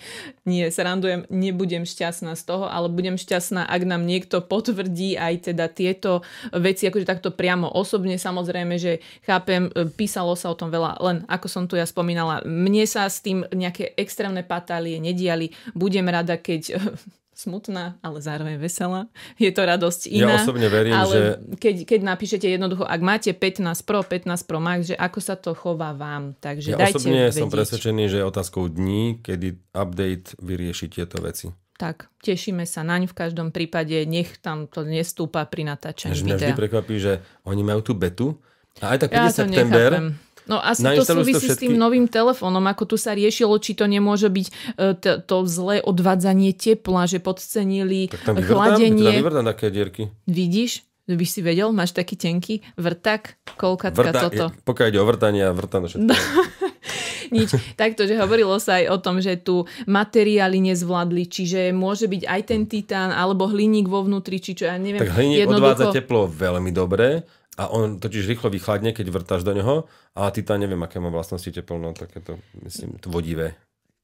Nie, 0.48 0.72
srandujem, 0.72 1.28
nebudem 1.30 1.86
šťastná 1.86 2.34
z 2.34 2.42
toho, 2.42 2.66
ale 2.66 2.90
budem 2.90 3.14
šťastná, 3.20 3.66
ak 3.66 3.82
nám 3.86 4.08
niekto 4.08 4.42
potvrdí 4.42 5.14
aj 5.20 5.52
teda 5.52 5.70
tieto 5.70 6.24
veci, 6.54 6.88
akože 6.88 7.06
takto 7.06 7.30
priamo 7.34 7.68
osobne. 7.68 8.16
Samozrejme, 8.16 8.74
že 8.80 9.04
chápem, 9.26 9.68
písalo 9.98 10.38
sa 10.38 10.50
o 10.50 10.58
tom 10.58 10.70
veľa, 10.70 11.02
len 11.02 11.16
ako 11.28 11.46
som 11.50 11.64
tu 11.66 11.74
ja 11.74 11.84
spomínala, 11.84 12.46
mne 12.46 12.86
sa 12.86 13.10
s 13.10 13.20
tým 13.20 13.42
nejaké 13.50 13.92
extrémne 13.98 14.46
patálie 14.46 15.02
nediali. 15.02 15.50
Budem 15.74 16.06
rada, 16.06 16.38
keď 16.38 16.78
smutná, 17.36 18.00
ale 18.00 18.18
zároveň 18.18 18.56
veselá. 18.56 19.12
Je 19.36 19.48
to 19.48 19.60
radosť 19.60 20.08
Ja 20.08 20.24
iná. 20.26 20.34
osobne 20.38 20.66
verím, 20.66 20.96
ale 20.96 21.12
že- 21.12 21.36
keď, 21.54 21.74
keď 21.84 22.00
napíšete 22.02 22.46
jednoducho, 22.48 22.82
ak 22.82 22.98
máte 22.98 23.30
15 23.30 23.60
Pro, 23.82 24.00
15 24.00 24.16
Pro 24.42 24.56
Max, 24.58 24.88
že 24.88 24.96
ako 24.96 25.18
sa 25.20 25.36
to 25.36 25.52
chová 25.52 25.92
vám. 25.92 26.32
Takže 26.34 26.72
Ja 26.72 26.80
dajte 26.80 26.96
osobne 26.98 27.28
vedieť. 27.28 27.36
som 27.36 27.48
presvedčený, 27.48 28.04
že 28.08 28.16
je 28.16 28.24
otázkou 28.24 28.64
dní, 28.66 29.20
kedy 29.20 29.48
update 29.70 30.32
vyrieši 30.38 30.88
tieto 30.90 31.20
veci. 31.20 31.52
Tak, 31.74 32.08
tešíme 32.18 32.64
sa 32.64 32.80
naň 32.80 33.04
v 33.04 33.14
každom 33.14 33.52
prípade, 33.52 33.92
nech 34.02 34.40
tam 34.40 34.64
to 34.64 34.80
nestúpa 34.80 35.44
pri 35.44 35.62
natáčaní 35.66 36.16
Že 36.16 36.24
mňa 36.24 36.34
vždy 36.34 36.46
videa. 36.48 36.56
prekvapí, 36.58 36.94
že 36.96 37.12
oni 37.44 37.60
majú 37.60 37.80
tú 37.82 37.92
betu 37.92 38.40
a 38.78 38.96
aj 38.96 39.04
tak 39.04 39.08
príde 39.12 39.28
Ja 39.28 39.36
september, 39.36 39.90
nechápem. 39.92 40.08
No 40.46 40.56
asi 40.58 40.82
to 40.82 41.02
si 41.02 41.10
to 41.10 41.14
súvisí 41.18 41.46
s 41.46 41.58
tým 41.58 41.74
novým 41.74 42.06
telefónom, 42.06 42.62
ako 42.64 42.86
tu 42.86 42.96
sa 42.96 43.12
riešilo, 43.12 43.58
či 43.58 43.74
to 43.74 43.84
nemôže 43.84 44.30
byť 44.30 44.46
e, 44.46 44.52
t- 44.94 45.18
to 45.20 45.36
zlé 45.44 45.82
odvádzanie 45.82 46.54
tepla, 46.54 47.04
že 47.04 47.18
podcenili 47.18 48.06
tak 48.06 48.22
tam 48.22 48.34
vyvrtám, 48.34 48.46
tam 48.46 48.58
chladenie. 48.78 49.10
vyvrtám 49.18 49.46
také 49.46 49.66
dierky. 49.68 50.02
Vidíš? 50.24 50.86
By 51.06 51.22
si 51.22 51.38
vedel, 51.38 51.70
máš 51.70 51.94
taký 51.94 52.18
tenký 52.18 52.66
vrtak, 52.74 53.38
koľkatka 53.54 54.02
Vrta, 54.02 54.20
toto. 54.26 54.44
je- 54.50 54.54
pokiaľ 54.62 54.86
ide 54.90 54.98
o 54.98 55.06
vrtanie, 55.06 55.40
ja 55.40 55.50
vrtám 55.50 55.86
všetko. 55.86 56.10
Nič. 57.26 57.50
Takto, 57.74 58.06
že 58.06 58.14
hovorilo 58.14 58.54
sa 58.58 58.78
aj 58.78 58.86
o 58.86 58.98
tom, 58.98 59.18
že 59.18 59.34
tu 59.34 59.66
materiály 59.86 60.62
nezvládli, 60.62 61.26
čiže 61.26 61.74
môže 61.74 62.06
byť 62.06 62.22
aj 62.22 62.40
ten 62.46 62.62
titán, 62.66 63.10
alebo 63.10 63.50
hliník 63.50 63.86
vo 63.86 64.02
vnútri, 64.02 64.38
či 64.38 64.54
čo, 64.54 64.66
ja 64.66 64.78
neviem. 64.78 65.02
Tak 65.02 65.14
hliník 65.14 65.46
odvádza 65.46 65.90
teplo 65.90 66.26
veľmi 66.26 66.70
dobre 66.70 67.26
a 67.56 67.72
on 67.72 67.96
totiž 67.96 68.28
rýchlo 68.28 68.52
vychladne, 68.52 68.92
keď 68.92 69.08
vrtáš 69.08 69.42
do 69.42 69.56
neho, 69.56 69.88
ale 70.12 70.28
titán 70.36 70.60
neviem, 70.60 70.80
aké 70.84 71.00
má 71.00 71.08
vlastnosti 71.08 71.48
teplno, 71.48 71.96
takéto, 71.96 72.36
myslím, 72.60 73.00
to 73.00 73.08
vodivé. 73.08 73.56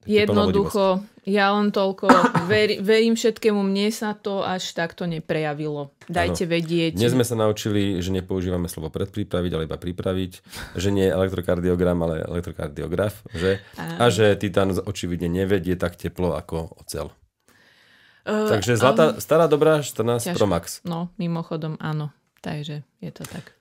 Teplná 0.03 0.51
Jednoducho, 0.51 1.07
ja 1.31 1.55
len 1.55 1.71
toľko 1.71 2.11
veri, 2.51 2.83
verím 2.83 3.15
všetkému, 3.15 3.63
mne 3.63 3.87
sa 3.95 4.19
to 4.19 4.43
až 4.43 4.75
takto 4.75 5.07
neprejavilo. 5.07 5.95
Dajte 6.11 6.43
vedieť. 6.43 6.99
Dnes 6.99 7.15
sme 7.15 7.23
sa 7.23 7.39
naučili, 7.39 8.03
že 8.03 8.11
nepoužívame 8.11 8.67
slovo 8.67 8.91
predpripraviť, 8.91 9.51
ale 9.55 9.71
iba 9.71 9.79
pripraviť, 9.79 10.33
že 10.75 10.89
nie 10.91 11.07
elektrokardiogram, 11.07 12.03
ale 12.03 12.27
elektrokardiograf, 12.27 13.23
že? 13.31 13.63
A 13.79 14.11
že 14.11 14.35
titán 14.35 14.75
očividne 14.75 15.31
nevedie 15.31 15.79
tak 15.79 15.95
teplo 15.95 16.35
ako 16.35 16.83
ocel. 16.83 17.15
Uh, 18.27 18.51
Takže 18.51 18.75
zlatá, 18.75 19.19
stará 19.23 19.47
dobrá 19.47 19.87
14 19.87 20.35
ťažko. 20.35 20.39
Pro 20.39 20.47
Max. 20.51 20.65
No, 20.83 21.15
mimochodom, 21.15 21.79
áno. 21.79 22.11
Takže 22.43 22.83
je 22.99 23.11
to 23.11 23.23
tak. 23.25 23.55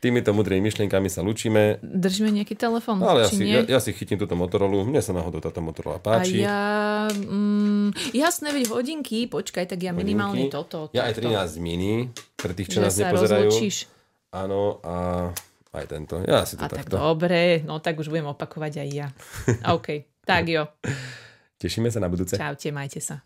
Týmito 0.00 0.32
mudrými 0.32 0.64
myšlienkami 0.64 1.06
sa 1.06 1.20
lučíme. 1.20 1.78
Držíme 1.78 2.32
nejaký 2.32 2.56
telefon, 2.56 2.98
No, 2.98 3.12
ale 3.12 3.22
ja 3.22 3.28
si, 3.28 3.44
nie? 3.44 3.52
ja, 3.52 3.62
ja 3.68 3.78
si 3.78 3.92
chytím 3.92 4.16
túto 4.16 4.32
Motorola. 4.32 4.80
Mne 4.80 4.98
sa 4.98 5.12
náhodou 5.12 5.38
táto 5.38 5.60
Motorola 5.60 5.96
A 5.96 6.02
páči. 6.02 6.40
ja... 6.40 7.04
Mm, 7.06 7.92
jasné, 8.10 8.48
veď 8.50 8.72
hodinky, 8.72 9.28
počkaj, 9.28 9.68
tak 9.68 9.78
ja 9.78 9.92
minimálne 9.92 10.48
Hodinky. 10.48 10.56
toto. 10.56 10.88
Ja 10.90 11.04
aj 11.04 11.14
toto. 11.14 11.28
13 11.28 11.60
mini, 11.60 12.08
pre 12.34 12.50
tých, 12.50 12.72
čo 12.72 12.80
nás 12.80 12.96
nepozerajú. 12.96 13.52
rozlúčiš. 13.52 13.92
Áno, 14.32 14.80
a 14.80 14.94
aj 15.70 15.84
tento. 15.86 16.24
Ja 16.24 16.42
si 16.42 16.56
to 16.56 16.64
A 16.64 16.72
tak 16.72 16.88
takto. 16.88 16.96
dobre, 16.96 17.60
no 17.60 17.78
tak 17.78 17.94
už 17.94 18.08
budem 18.08 18.26
opakovať 18.26 18.80
aj 18.80 18.88
ja. 18.88 19.08
OK, 19.76 19.88
tak 20.24 20.48
jo. 20.48 20.64
Tešíme 21.56 21.86
sa 21.86 22.00
na 22.00 22.08
budúce. 22.08 22.34
Čaute, 22.34 22.72
majte 22.72 23.04
sa. 23.04 23.20